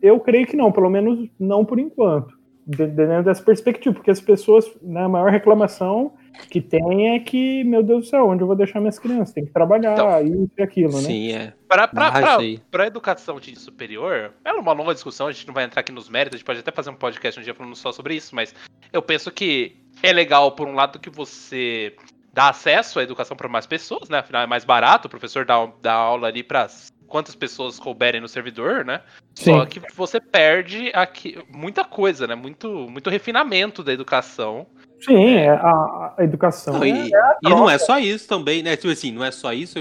eu 0.00 0.20
creio 0.20 0.46
que 0.46 0.56
não, 0.56 0.70
pelo 0.70 0.88
menos 0.88 1.28
não 1.40 1.64
por 1.64 1.80
enquanto, 1.80 2.38
dentro 2.64 3.24
dessa 3.24 3.42
perspectiva, 3.42 3.94
porque 3.94 4.10
as 4.10 4.20
pessoas, 4.20 4.64
né, 4.80 5.02
a 5.02 5.08
maior 5.08 5.30
reclamação 5.30 6.12
que 6.50 6.60
tem 6.60 7.14
é 7.14 7.20
que, 7.20 7.64
meu 7.64 7.82
Deus 7.82 8.04
do 8.04 8.10
céu, 8.10 8.28
onde 8.28 8.42
eu 8.42 8.46
vou 8.46 8.56
deixar 8.56 8.80
minhas 8.80 8.98
crianças? 8.98 9.32
Tem 9.32 9.44
que 9.44 9.52
trabalhar, 9.52 9.92
então, 9.92 10.22
isso 10.22 10.50
e 10.56 10.62
aquilo, 10.62 10.94
né? 10.94 11.00
Sim, 11.00 11.32
é. 11.32 11.52
Para 11.68 12.84
a 12.84 12.86
educação 12.86 13.40
de 13.40 13.56
superior, 13.58 14.32
é 14.44 14.52
uma 14.52 14.72
longa 14.72 14.94
discussão, 14.94 15.26
a 15.26 15.32
gente 15.32 15.46
não 15.46 15.54
vai 15.54 15.64
entrar 15.64 15.80
aqui 15.80 15.92
nos 15.92 16.08
méritos, 16.08 16.36
a 16.36 16.38
gente 16.38 16.46
pode 16.46 16.60
até 16.60 16.70
fazer 16.70 16.90
um 16.90 16.94
podcast 16.94 17.40
um 17.40 17.42
dia 17.42 17.54
falando 17.54 17.76
só 17.76 17.92
sobre 17.92 18.14
isso, 18.14 18.34
mas 18.34 18.54
eu 18.92 19.02
penso 19.02 19.30
que 19.30 19.76
é 20.02 20.12
legal, 20.12 20.52
por 20.52 20.68
um 20.68 20.74
lado, 20.74 20.98
que 20.98 21.10
você 21.10 21.94
dá 22.32 22.48
acesso 22.48 22.98
à 22.98 23.02
educação 23.02 23.36
para 23.36 23.48
mais 23.48 23.66
pessoas, 23.66 24.08
né? 24.08 24.18
Afinal, 24.18 24.42
é 24.42 24.46
mais 24.46 24.64
barato, 24.64 25.06
o 25.06 25.10
professor 25.10 25.44
dá, 25.44 25.70
dá 25.80 25.92
aula 25.92 26.28
ali 26.28 26.42
para 26.42 26.66
quantas 27.12 27.34
pessoas 27.34 27.78
couberem 27.78 28.22
no 28.22 28.26
servidor, 28.26 28.86
né? 28.86 29.02
Sim. 29.34 29.52
Só 29.52 29.66
que 29.66 29.82
você 29.94 30.18
perde 30.18 30.90
aqui 30.94 31.38
muita 31.52 31.84
coisa, 31.84 32.26
né? 32.26 32.34
Muito, 32.34 32.88
muito 32.88 33.10
refinamento 33.10 33.84
da 33.84 33.92
educação 33.92 34.66
Sim, 34.98 35.34
é. 35.34 35.50
a, 35.50 36.14
a, 36.16 36.24
educação. 36.24 36.72
Não, 36.72 36.86
e, 36.86 37.14
é 37.14 37.36
e 37.42 37.50
não 37.50 37.68
é 37.68 37.76
só 37.76 37.98
isso 37.98 38.26
também, 38.26 38.62
né? 38.62 38.76
Tipo 38.76 38.90
assim, 38.90 39.12
não 39.12 39.22
é 39.22 39.30
só 39.30 39.52
isso. 39.52 39.78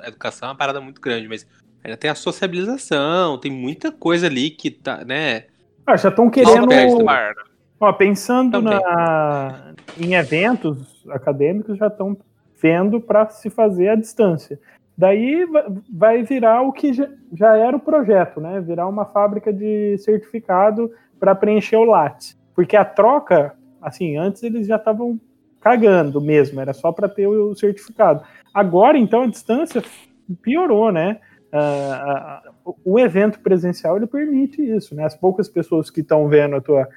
A 0.00 0.08
educação 0.08 0.48
é 0.48 0.50
uma 0.50 0.58
parada 0.58 0.80
muito 0.80 1.00
grande, 1.00 1.28
mas 1.28 1.46
ainda 1.84 1.96
tem 1.96 2.10
a 2.10 2.16
sociabilização, 2.16 3.38
tem 3.38 3.52
muita 3.52 3.92
coisa 3.92 4.26
ali 4.26 4.50
que 4.50 4.68
tá, 4.68 5.04
né? 5.04 5.44
Ah, 5.86 5.96
já 5.96 6.08
estão 6.08 6.28
querendo. 6.28 6.66
Ó, 7.78 7.92
pensando 7.92 8.60
na, 8.60 9.74
em 9.96 10.14
eventos 10.14 11.06
acadêmicos, 11.08 11.78
já 11.78 11.86
estão 11.86 12.16
vendo 12.60 13.00
para 13.00 13.28
se 13.28 13.48
fazer 13.48 13.90
à 13.90 13.94
distância. 13.94 14.58
Daí 14.98 15.46
vai 15.88 16.24
virar 16.24 16.62
o 16.62 16.72
que 16.72 16.92
já, 16.92 17.56
era 17.56 17.76
o 17.76 17.80
projeto, 17.80 18.40
né? 18.40 18.60
Virar 18.60 18.88
uma 18.88 19.06
fábrica 19.06 19.52
de 19.52 19.96
certificado 19.98 20.90
para 21.20 21.36
preencher 21.36 21.76
o 21.76 21.84
LAT. 21.84 22.34
Porque 22.52 22.76
a 22.76 22.84
troca 22.84 23.56
Assim, 23.80 24.16
antes 24.16 24.42
eles 24.42 24.66
já 24.66 24.76
estavam 24.76 25.20
cagando 25.60 26.20
mesmo, 26.20 26.60
era 26.60 26.72
só 26.72 26.92
para 26.92 27.08
ter 27.08 27.26
o 27.26 27.54
certificado. 27.54 28.22
Agora, 28.52 28.98
então, 28.98 29.22
a 29.22 29.26
distância 29.26 29.82
piorou, 30.42 30.92
né? 30.92 31.20
Uh, 31.50 32.70
uh, 32.70 32.76
o 32.84 32.98
evento 32.98 33.40
presencial 33.40 33.96
ele 33.96 34.06
permite 34.06 34.60
isso, 34.62 34.94
né? 34.94 35.04
As 35.04 35.14
poucas 35.14 35.48
pessoas 35.48 35.90
que 35.90 36.00
estão 36.00 36.28
vendo 36.28 36.56
a 36.56 36.60
tua 36.60 36.88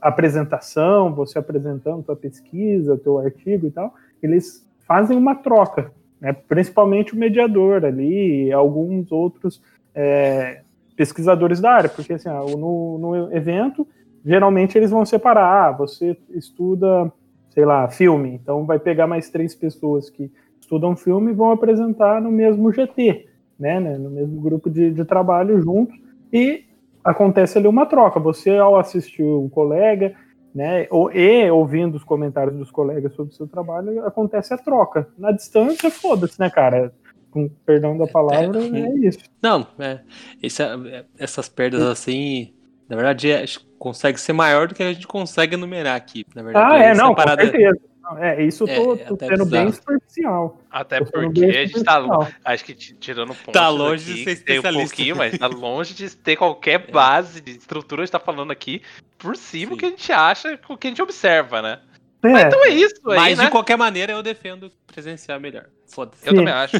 apresentação, 0.00 1.14
você 1.14 1.38
apresentando 1.38 2.04
tua 2.04 2.14
pesquisa, 2.14 2.98
teu 2.98 3.18
artigo 3.18 3.66
e 3.66 3.70
tal, 3.70 3.94
eles 4.22 4.68
fazem 4.86 5.16
uma 5.16 5.34
troca, 5.34 5.90
né? 6.20 6.32
Principalmente 6.32 7.14
o 7.14 7.18
mediador 7.18 7.84
ali, 7.84 8.52
alguns 8.52 9.10
outros 9.12 9.62
é, 9.94 10.62
pesquisadores 10.96 11.60
da 11.60 11.70
área, 11.70 11.88
porque 11.88 12.12
assim, 12.12 12.28
no, 12.28 12.98
no 12.98 13.36
evento 13.36 13.86
geralmente 14.24 14.76
eles 14.76 14.90
vão 14.90 15.04
separar. 15.06 15.68
Ah, 15.68 15.72
você 15.72 16.16
estuda, 16.30 17.12
sei 17.50 17.64
lá, 17.64 17.88
filme, 17.88 18.34
então 18.34 18.66
vai 18.66 18.78
pegar 18.78 19.06
mais 19.06 19.30
três 19.30 19.54
pessoas 19.54 20.10
que 20.10 20.30
estudam 20.60 20.96
filme 20.96 21.30
e 21.30 21.34
vão 21.34 21.50
apresentar 21.50 22.20
no 22.20 22.30
mesmo 22.30 22.72
GT, 22.72 23.26
né, 23.58 23.80
né 23.80 23.96
no 23.96 24.10
mesmo 24.10 24.40
grupo 24.40 24.68
de, 24.68 24.90
de 24.90 25.04
trabalho 25.04 25.60
juntos, 25.62 25.96
e 26.32 26.64
acontece 27.02 27.56
ali 27.56 27.66
uma 27.66 27.86
troca. 27.86 28.20
Você, 28.20 28.50
ao 28.56 28.78
assistir 28.78 29.22
um 29.22 29.48
colega, 29.48 30.14
né, 30.58 30.88
ou, 30.90 31.08
e 31.12 31.48
ouvindo 31.52 31.94
os 31.96 32.02
comentários 32.02 32.56
dos 32.56 32.68
colegas 32.68 33.14
sobre 33.14 33.32
o 33.32 33.36
seu 33.36 33.46
trabalho, 33.46 34.04
acontece 34.04 34.52
a 34.52 34.58
troca. 34.58 35.08
Na 35.16 35.30
distância, 35.30 35.88
foda-se, 35.88 36.40
né, 36.40 36.50
cara? 36.50 36.92
Com 37.30 37.48
perdão 37.64 37.96
da 37.96 38.08
palavra, 38.08 38.58
é, 38.60 38.80
é 38.80 38.94
isso. 38.98 39.20
Não, 39.40 39.64
é, 39.78 40.00
esse, 40.42 40.60
é, 40.60 41.04
essas 41.16 41.48
perdas 41.48 41.82
assim, 41.82 42.52
na 42.88 42.96
verdade, 42.96 43.30
é, 43.30 43.44
consegue 43.78 44.20
ser 44.20 44.32
maior 44.32 44.66
do 44.66 44.74
que 44.74 44.82
a 44.82 44.92
gente 44.92 45.06
consegue 45.06 45.54
enumerar 45.54 45.94
aqui. 45.94 46.26
Na 46.34 46.42
verdade, 46.42 46.72
ah, 46.72 46.84
é, 46.86 46.92
não, 46.92 47.14
parada... 47.14 47.44
com 47.44 47.50
certeza. 47.52 47.78
É, 48.16 48.42
isso 48.42 48.64
eu 48.64 48.66
tô, 48.66 48.94
é, 48.94 49.04
tô 49.04 49.16
sendo 49.18 49.44
bem 49.44 49.70
superficial. 49.70 50.58
Até 50.70 51.00
porque 51.00 51.44
a 51.44 51.66
gente 51.66 51.84
tá, 51.84 52.02
acho 52.44 52.64
que 52.64 52.74
tirando 52.74 53.34
ponto 53.34 53.52
tá 53.52 53.68
longe 53.68 54.04
de 54.04 54.24
ser 54.24 54.30
especialista. 54.30 54.70
Tem 54.70 54.70
um 54.70 54.86
pouquinho, 54.86 55.16
mas 55.16 55.38
tá 55.38 55.46
longe 55.48 55.94
de 55.94 56.16
ter 56.16 56.36
qualquer 56.36 56.84
é. 56.88 56.90
base 56.90 57.40
de 57.40 57.52
estrutura, 57.52 58.02
a 58.02 58.04
gente 58.04 58.12
tá 58.12 58.20
falando 58.20 58.50
aqui 58.50 58.82
por 59.18 59.36
cima 59.36 59.72
Sim. 59.72 59.78
que 59.78 59.84
a 59.84 59.88
gente 59.90 60.12
acha, 60.12 60.58
o 60.68 60.76
que 60.76 60.86
a 60.86 60.90
gente 60.90 61.02
observa, 61.02 61.60
né? 61.60 61.80
É. 62.22 62.28
Mas 62.28 62.44
então 62.46 62.64
é 62.64 62.68
isso 62.70 63.10
aí, 63.10 63.16
Mas 63.16 63.38
né? 63.38 63.44
de 63.44 63.50
qualquer 63.50 63.76
maneira 63.76 64.12
eu 64.12 64.22
defendo 64.22 64.70
presencial 64.86 65.38
melhor. 65.38 65.66
Foda-se. 65.86 66.26
Eu 66.26 66.34
também 66.34 66.52
acho. 66.52 66.76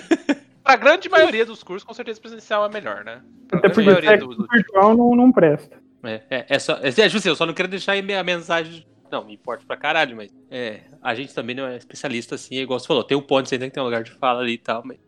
pra 0.65 0.77
grande 0.77 1.09
maioria 1.09 1.45
dos 1.45 1.63
cursos, 1.63 1.85
com 1.85 1.95
certeza 1.95 2.21
presencial 2.21 2.65
é 2.65 2.69
melhor, 2.69 3.05
né? 3.05 3.23
Pra 3.49 3.59
Até 3.59 3.69
porque 3.69 3.91
o 3.91 4.47
virtual 4.51 4.97
não, 4.97 5.15
não 5.15 5.31
presta. 5.31 5.77
É, 6.03 6.23
é, 6.31 6.47
é 6.49 6.59
só. 6.59 6.79
É, 6.83 6.89
é 6.89 7.09
justo, 7.09 7.29
eu 7.29 7.37
só 7.37 7.45
não 7.45 7.55
quero 7.55 7.69
deixar 7.69 7.95
a 7.95 8.23
mensagem. 8.23 8.87
Não, 9.11 9.25
me 9.25 9.35
importa 9.35 9.65
pra 9.67 9.77
caralho, 9.77 10.17
mas 10.17 10.31
é, 10.51 10.83
a 11.03 11.15
gente 11.15 11.35
também 11.35 11.57
não 11.57 11.67
é 11.67 11.77
especialista 11.77 12.35
assim, 12.35 12.57
é 12.57 12.61
igual 12.61 12.79
você 12.79 12.87
falou. 12.87 13.05
Tem 13.05 13.17
um 13.17 13.23
ponto, 13.23 13.49
você 13.49 13.59
tem 13.59 13.69
que 13.69 13.75
ter 13.75 13.81
um 13.81 13.85
lugar 13.85 14.03
de 14.03 14.13
fala 14.13 14.41
ali 14.41 14.53
e 14.55 14.59
tal, 14.59 14.83
mas 14.85 14.99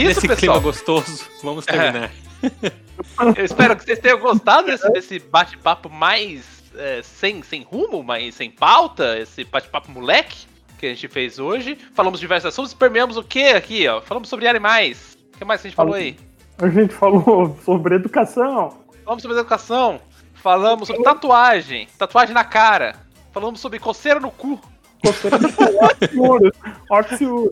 isso, 0.00 0.08
Nesse 0.08 0.28
pessoal. 0.28 0.36
clima 0.36 0.58
gostoso, 0.58 1.24
vamos 1.42 1.64
terminar. 1.66 2.10
É. 2.42 2.80
Eu 3.36 3.44
espero 3.44 3.76
que 3.76 3.84
vocês 3.84 3.98
tenham 3.98 4.18
gostado 4.18 4.66
desse, 4.66 4.90
desse 4.90 5.18
bate-papo 5.18 5.88
mais 5.88 6.44
é, 6.76 7.00
sem, 7.02 7.42
sem 7.42 7.62
rumo, 7.62 8.02
mais 8.02 8.34
sem 8.34 8.50
pauta, 8.50 9.18
esse 9.18 9.44
bate-papo 9.44 9.90
moleque 9.90 10.46
que 10.78 10.86
a 10.86 10.88
gente 10.90 11.08
fez 11.08 11.38
hoje. 11.38 11.76
Falamos 11.94 12.18
de 12.18 12.24
diversos 12.24 12.48
assuntos, 12.48 12.72
permeamos 12.72 13.16
o 13.16 13.22
que 13.22 13.48
aqui, 13.48 13.86
ó? 13.86 14.00
Falamos 14.00 14.28
sobre 14.28 14.48
animais. 14.48 15.18
O 15.34 15.38
que 15.38 15.44
mais 15.44 15.60
a 15.60 15.64
gente 15.64 15.76
falou 15.76 15.94
aí? 15.94 16.16
A 16.58 16.68
gente 16.68 16.92
falou 16.94 17.58
sobre 17.64 17.96
educação. 17.96 18.78
Falamos 19.04 19.22
sobre 19.22 19.36
educação. 19.38 20.00
Falamos 20.34 20.88
sobre 20.88 21.02
tatuagem, 21.02 21.86
tatuagem 21.98 22.34
na 22.34 22.44
cara. 22.44 22.96
Falamos 23.32 23.60
sobre 23.60 23.78
coceira 23.78 24.18
no 24.18 24.30
cu. 24.30 24.58
Coceira 25.02 25.38
no 25.38 25.52
cu, 25.52 25.64
ótimo. 26.90 27.50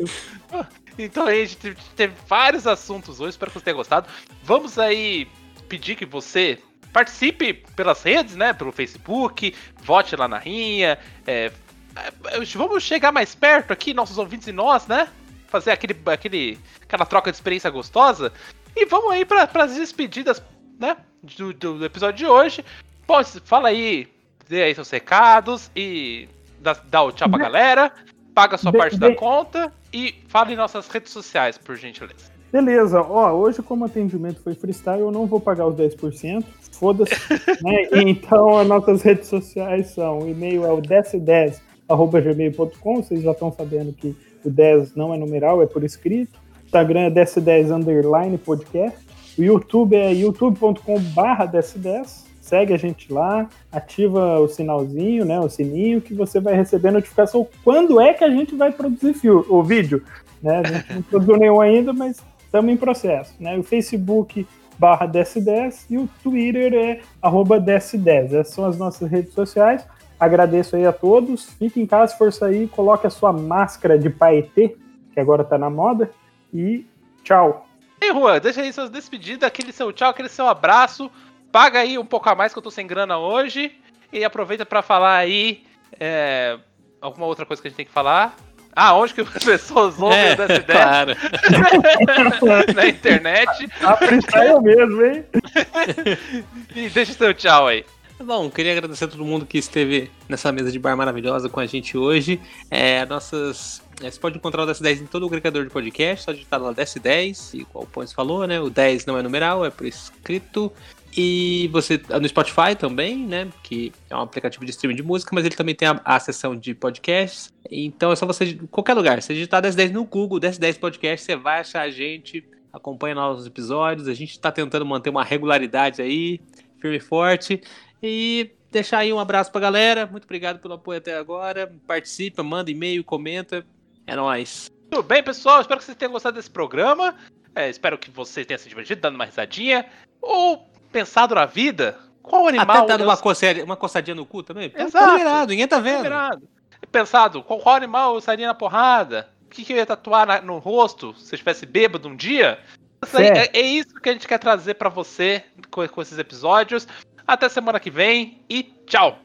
Então 0.99 1.27
a 1.27 1.35
gente 1.35 1.77
teve 1.95 2.15
vários 2.27 2.67
assuntos 2.67 3.21
hoje, 3.21 3.31
espero 3.31 3.51
que 3.51 3.59
você 3.59 3.65
tenha 3.65 3.77
gostado. 3.77 4.09
Vamos 4.43 4.79
aí 4.79 5.29
pedir 5.69 5.95
que 5.95 6.05
você 6.05 6.59
participe 6.93 7.55
pelas 7.77 8.03
redes, 8.03 8.35
né? 8.35 8.53
Pelo 8.53 8.73
Facebook, 8.73 9.55
vote 9.83 10.17
lá 10.17 10.27
na 10.27 10.39
rinha. 10.39 10.99
É, 11.27 11.53
é 11.97 12.45
vamos 12.55 12.83
chegar 12.83 13.13
mais 13.13 13.35
perto 13.35 13.73
aqui, 13.73 13.95
nossos 13.95 14.19
ouvintes 14.19 14.49
e 14.49 14.53
nós, 14.53 14.87
né? 14.87 15.09
Fazer 15.47 15.71
aquele, 15.71 15.97
aquele, 16.07 16.59
aquela 16.83 17.07
troca 17.07 17.31
de 17.31 17.37
experiência 17.37 17.71
gostosa. 17.71 18.33
E 18.75 18.87
vamos 18.87 19.13
aí 19.13 19.25
para 19.25 19.49
as 19.55 19.75
despedidas, 19.75 20.43
né? 20.79 20.97
Do, 21.23 21.53
do, 21.53 21.85
episódio 21.85 22.19
de 22.19 22.27
hoje. 22.27 22.65
Bom, 23.07 23.23
fala 23.45 23.69
aí 23.69 24.09
dê 24.49 24.63
aí 24.63 24.75
seus 24.75 24.91
recados 24.91 25.71
e 25.77 26.29
dá, 26.61 26.73
dá 26.73 27.03
o 27.03 27.13
tchau 27.13 27.29
pra 27.29 27.39
galera, 27.39 27.93
paga 28.35 28.55
a 28.55 28.59
sua 28.59 28.73
De- 28.73 28.79
parte 28.79 28.95
de- 28.95 29.01
da 29.01 29.15
conta 29.15 29.73
e 29.93 30.15
fale 30.29 30.55
em 30.55 30.57
nossas 30.57 30.89
redes 30.89 31.13
sociais, 31.13 31.59
por 31.59 31.77
gentileza. 31.77 32.39
Beleza, 32.51 33.03
ó, 33.03 33.31
hoje 33.33 33.63
como 33.63 33.85
atendimento 33.85 34.41
foi 34.43 34.55
freestyle, 34.55 35.01
eu 35.01 35.11
não 35.11 35.27
vou 35.27 35.39
pagar 35.39 35.67
os 35.67 35.77
10%, 35.77 36.43
foda-se, 36.73 37.15
né? 37.63 37.89
Então 37.93 38.57
as 38.59 38.67
nossas 38.67 39.03
redes 39.03 39.29
sociais 39.29 39.89
são, 39.89 40.21
o 40.21 40.29
e-mail 40.29 40.65
é 40.65 40.73
o 40.73 40.81
desce10@gmail.com, 40.81 43.03
vocês 43.03 43.23
já 43.23 43.33
estão 43.33 43.53
sabendo 43.53 43.93
que 43.93 44.17
o 44.45 44.51
10 44.51 44.95
não 44.95 45.13
é 45.13 45.19
numeral, 45.19 45.61
é 45.63 45.67
por 45.67 45.85
escrito. 45.85 46.41
Instagram 46.65 47.01
é 47.01 47.11
desce10 47.11 47.75
underline 47.75 48.39
podcast. 48.39 48.99
O 49.39 49.43
YouTube 49.43 49.97
é 49.97 50.13
youtube.com/barra 50.13 51.47
desce10. 51.47 52.28
Segue 52.49 52.73
a 52.73 52.79
gente 52.79 53.13
lá, 53.13 53.47
ativa 53.71 54.41
o 54.41 54.49
sinalzinho, 54.49 55.25
né, 55.27 55.39
o 55.39 55.51
sininho, 55.51 56.01
que 56.01 56.15
você 56.15 56.41
vai 56.41 56.55
receber 56.55 56.91
notificação 56.91 57.47
quando 57.63 58.01
é 58.01 58.15
que 58.15 58.25
a 58.25 58.31
gente 58.31 58.55
vai 58.57 58.73
produzir 58.73 59.13
fio- 59.13 59.45
o 59.51 59.63
vídeo. 59.63 60.03
Né? 60.43 60.63
A 60.65 60.67
gente 60.67 60.95
não 60.95 61.03
produziu 61.11 61.37
nenhum 61.37 61.61
ainda, 61.61 61.93
mas 61.93 62.23
estamos 62.45 62.73
em 62.73 62.77
processo. 62.77 63.35
Né? 63.39 63.59
O 63.59 63.63
Facebook 63.63 64.47
barra 64.79 65.07
DS10 65.07 65.85
e 65.91 65.99
o 65.99 66.09
Twitter 66.23 66.73
é 66.73 67.01
arroba 67.21 67.61
DS10. 67.61 68.33
Essas 68.33 68.55
são 68.55 68.65
as 68.65 68.79
nossas 68.79 69.11
redes 69.11 69.35
sociais. 69.35 69.85
Agradeço 70.19 70.75
aí 70.75 70.87
a 70.87 70.93
todos. 70.93 71.51
Fique 71.59 71.81
em 71.81 71.87
casa, 71.87 72.13
se 72.13 72.19
for 72.19 72.33
sair, 72.33 72.67
coloque 72.69 73.07
a 73.07 73.11
sua 73.11 73.33
máscara 73.33 73.99
de 73.99 74.09
paetê, 74.09 74.75
que 75.13 75.21
agora 75.21 75.45
tá 75.45 75.59
na 75.59 75.69
moda. 75.69 76.11
E 76.55 76.87
tchau. 77.23 77.67
E 78.01 78.13
Juan, 78.13 78.39
deixa 78.41 78.61
aí 78.63 78.73
suas 78.73 78.89
despedidas, 78.91 79.43
aquele 79.47 79.73
seu 79.73 79.93
tchau, 79.93 80.11
aquele 80.11 80.29
seu 80.29 80.47
abraço. 80.47 81.11
Paga 81.53 81.81
aí 81.81 81.99
um 81.99 82.05
pouco 82.05 82.29
a 82.29 82.35
mais 82.35 82.53
que 82.53 82.59
eu 82.59 82.63
tô 82.63 82.71
sem 82.71 82.87
grana 82.87 83.19
hoje. 83.19 83.73
E 84.13 84.25
aproveita 84.25 84.65
pra 84.65 84.81
falar 84.83 85.17
aí 85.17 85.65
é, 86.01 86.59
alguma 87.01 87.27
outra 87.27 87.45
coisa 87.45 87.61
que 87.61 87.69
a 87.69 87.71
gente 87.71 87.77
tem 87.77 87.87
que 87.87 87.93
falar. 87.93 88.37
Ah, 88.75 88.95
onde 88.95 89.13
que 89.13 89.21
as 89.23 89.29
pessoas 89.45 90.01
ouvem 90.01 90.19
É, 90.19 90.37
dessa 90.37 90.55
ideia 90.55 90.79
claro. 90.79 91.15
na 92.75 92.87
internet. 92.89 93.69
A 93.83 93.97
freestyle 93.97 94.61
mesmo, 94.63 95.05
hein? 95.05 95.25
E 96.75 96.89
deixa 96.89 97.13
o 97.13 97.15
seu 97.15 97.35
tchau 97.35 97.67
aí. 97.67 97.85
Bom, 98.23 98.51
queria 98.51 98.73
agradecer 98.73 99.05
a 99.05 99.09
todo 99.09 99.25
mundo 99.25 99.47
que 99.47 99.59
esteve 99.59 100.11
nessa 100.29 100.51
mesa 100.51 100.73
de 100.73 100.79
bar 100.79 100.97
maravilhosa 100.97 101.49
com 101.49 101.61
a 101.61 101.67
gente 101.67 101.97
hoje. 101.97 102.41
É, 102.71 103.07
nossas. 103.07 103.81
é, 104.03 104.11
Você 104.11 104.19
pode 104.19 104.37
encontrar 104.37 104.65
o 104.65 104.67
DS10 104.67 105.03
em 105.03 105.07
todo 105.07 105.23
o 105.23 105.27
agregador 105.27 105.65
de 105.65 105.71
podcast, 105.71 106.25
só 106.25 106.33
digitar 106.33 106.61
lá 106.61 106.73
DS10, 106.75 107.55
igual 107.61 107.85
o 107.85 107.87
Pons 107.87 108.13
falou, 108.13 108.45
né? 108.47 108.61
O 108.61 108.71
10 108.71 109.07
não 109.07 109.17
é 109.19 109.23
numeral, 109.23 109.65
é 109.65 109.71
por 109.71 109.87
escrito. 109.87 110.73
E 111.21 111.67
você 111.73 112.01
no 112.21 112.29
Spotify 112.29 112.77
também, 112.79 113.27
né? 113.27 113.49
Que 113.65 113.93
é 114.09 114.15
um 114.15 114.21
aplicativo 114.21 114.65
de 114.65 114.71
streaming 114.71 114.95
de 114.95 115.03
música, 115.03 115.33
mas 115.35 115.45
ele 115.45 115.57
também 115.57 115.75
tem 115.75 115.89
a, 115.89 116.01
a 116.05 116.21
seção 116.21 116.55
de 116.55 116.73
podcasts. 116.77 117.53
Então 117.69 118.13
é 118.13 118.17
só 118.17 118.25
você, 118.25 118.45
em 118.45 118.69
qualquer 118.69 118.95
lugar, 118.95 119.21
você 119.21 119.35
digitar 119.35 119.61
1010 119.61 119.91
no 119.91 120.05
Google, 120.05 120.39
1010 120.39 120.79
Podcast, 120.79 121.27
você 121.27 121.35
vai 121.35 121.59
achar 121.59 121.83
a 121.83 121.91
gente, 121.91 122.45
acompanha 122.73 123.17
nossos 123.17 123.49
episódios. 123.49 124.07
A 124.07 124.15
gente 124.15 124.39
tá 124.39 124.53
tentando 124.53 124.87
manter 124.87 125.11
uma 125.11 125.25
regularidade 125.25 126.01
aí, 126.01 126.41
firme 126.81 126.99
e 126.99 127.01
forte. 127.01 127.61
E 128.01 128.53
deixar 128.71 128.99
aí 128.99 129.13
um 129.13 129.19
abraço 129.19 129.51
pra 129.51 129.61
galera. 129.61 130.07
Muito 130.07 130.23
obrigado 130.23 130.61
pelo 130.61 130.75
apoio 130.75 130.99
até 130.99 131.17
agora. 131.17 131.75
Participa, 131.85 132.45
manda 132.45 132.71
e-mail, 132.71 133.03
comenta. 133.03 133.67
É 134.07 134.15
nóis. 134.15 134.71
Tudo 134.89 135.03
bem, 135.03 135.21
pessoal? 135.21 135.61
Espero 135.63 135.81
que 135.81 135.85
vocês 135.85 135.97
tenham 135.97 136.13
gostado 136.13 136.37
desse 136.37 136.51
programa. 136.51 137.17
É, 137.57 137.69
espero 137.69 137.99
que 137.99 138.09
você 138.09 138.45
tenha 138.45 138.57
se 138.57 138.69
divertido, 138.69 139.01
dando 139.01 139.17
uma 139.17 139.25
risadinha. 139.25 139.85
Ou 140.23 140.78
pensado 140.93 141.35
na 141.35 141.47
vida. 141.47 141.99
Qual 142.23 142.47
animal. 142.47 142.77
Até 142.79 142.87
dando 142.87 143.01
eu 143.03 143.09
uma, 143.09 143.17
coceira, 143.17 143.65
uma 143.65 143.77
coçadinha 143.77 144.15
no 144.15 144.27
cu 144.27 144.43
também. 144.43 144.69
Tá 144.71 144.83
Exato. 144.83 145.13
liberado, 145.13 145.51
ninguém 145.51 145.67
tá 145.69 145.79
vendo. 145.81 145.97
Liberado. 145.99 146.49
Pensado, 146.93 147.43
qual, 147.43 147.59
qual 147.59 147.75
animal 147.77 148.15
eu 148.15 148.21
sairia 148.21 148.47
na 148.47 148.55
porrada? 148.55 149.29
O 149.47 149.51
que, 149.51 149.65
que 149.65 149.73
eu 149.73 149.77
ia 149.79 149.87
tatuar 149.87 150.27
na- 150.27 150.41
no 150.43 150.59
rosto 150.59 151.15
se 151.15 151.35
eu 151.35 151.37
estivesse 151.37 151.65
bêbado 151.65 152.09
um 152.09 152.15
dia? 152.17 152.59
Isso 153.05 153.17
aí- 153.17 153.27
Certo. 153.29 153.57
é, 153.57 153.59
é 153.61 153.63
isso 153.63 153.95
que 153.95 154.09
a 154.09 154.13
gente 154.13 154.29
quer 154.29 154.39
trazer 154.39 154.75
pra 154.75 154.89
você 154.89 155.43
com, 155.71 155.87
com 155.89 156.03
esses 156.03 156.19
episódios. 156.19 156.87
Até 157.27 157.49
semana 157.49 157.81
que 157.81 157.91
vem 157.91 158.43
e 158.49 158.63
tchau! 158.87 159.19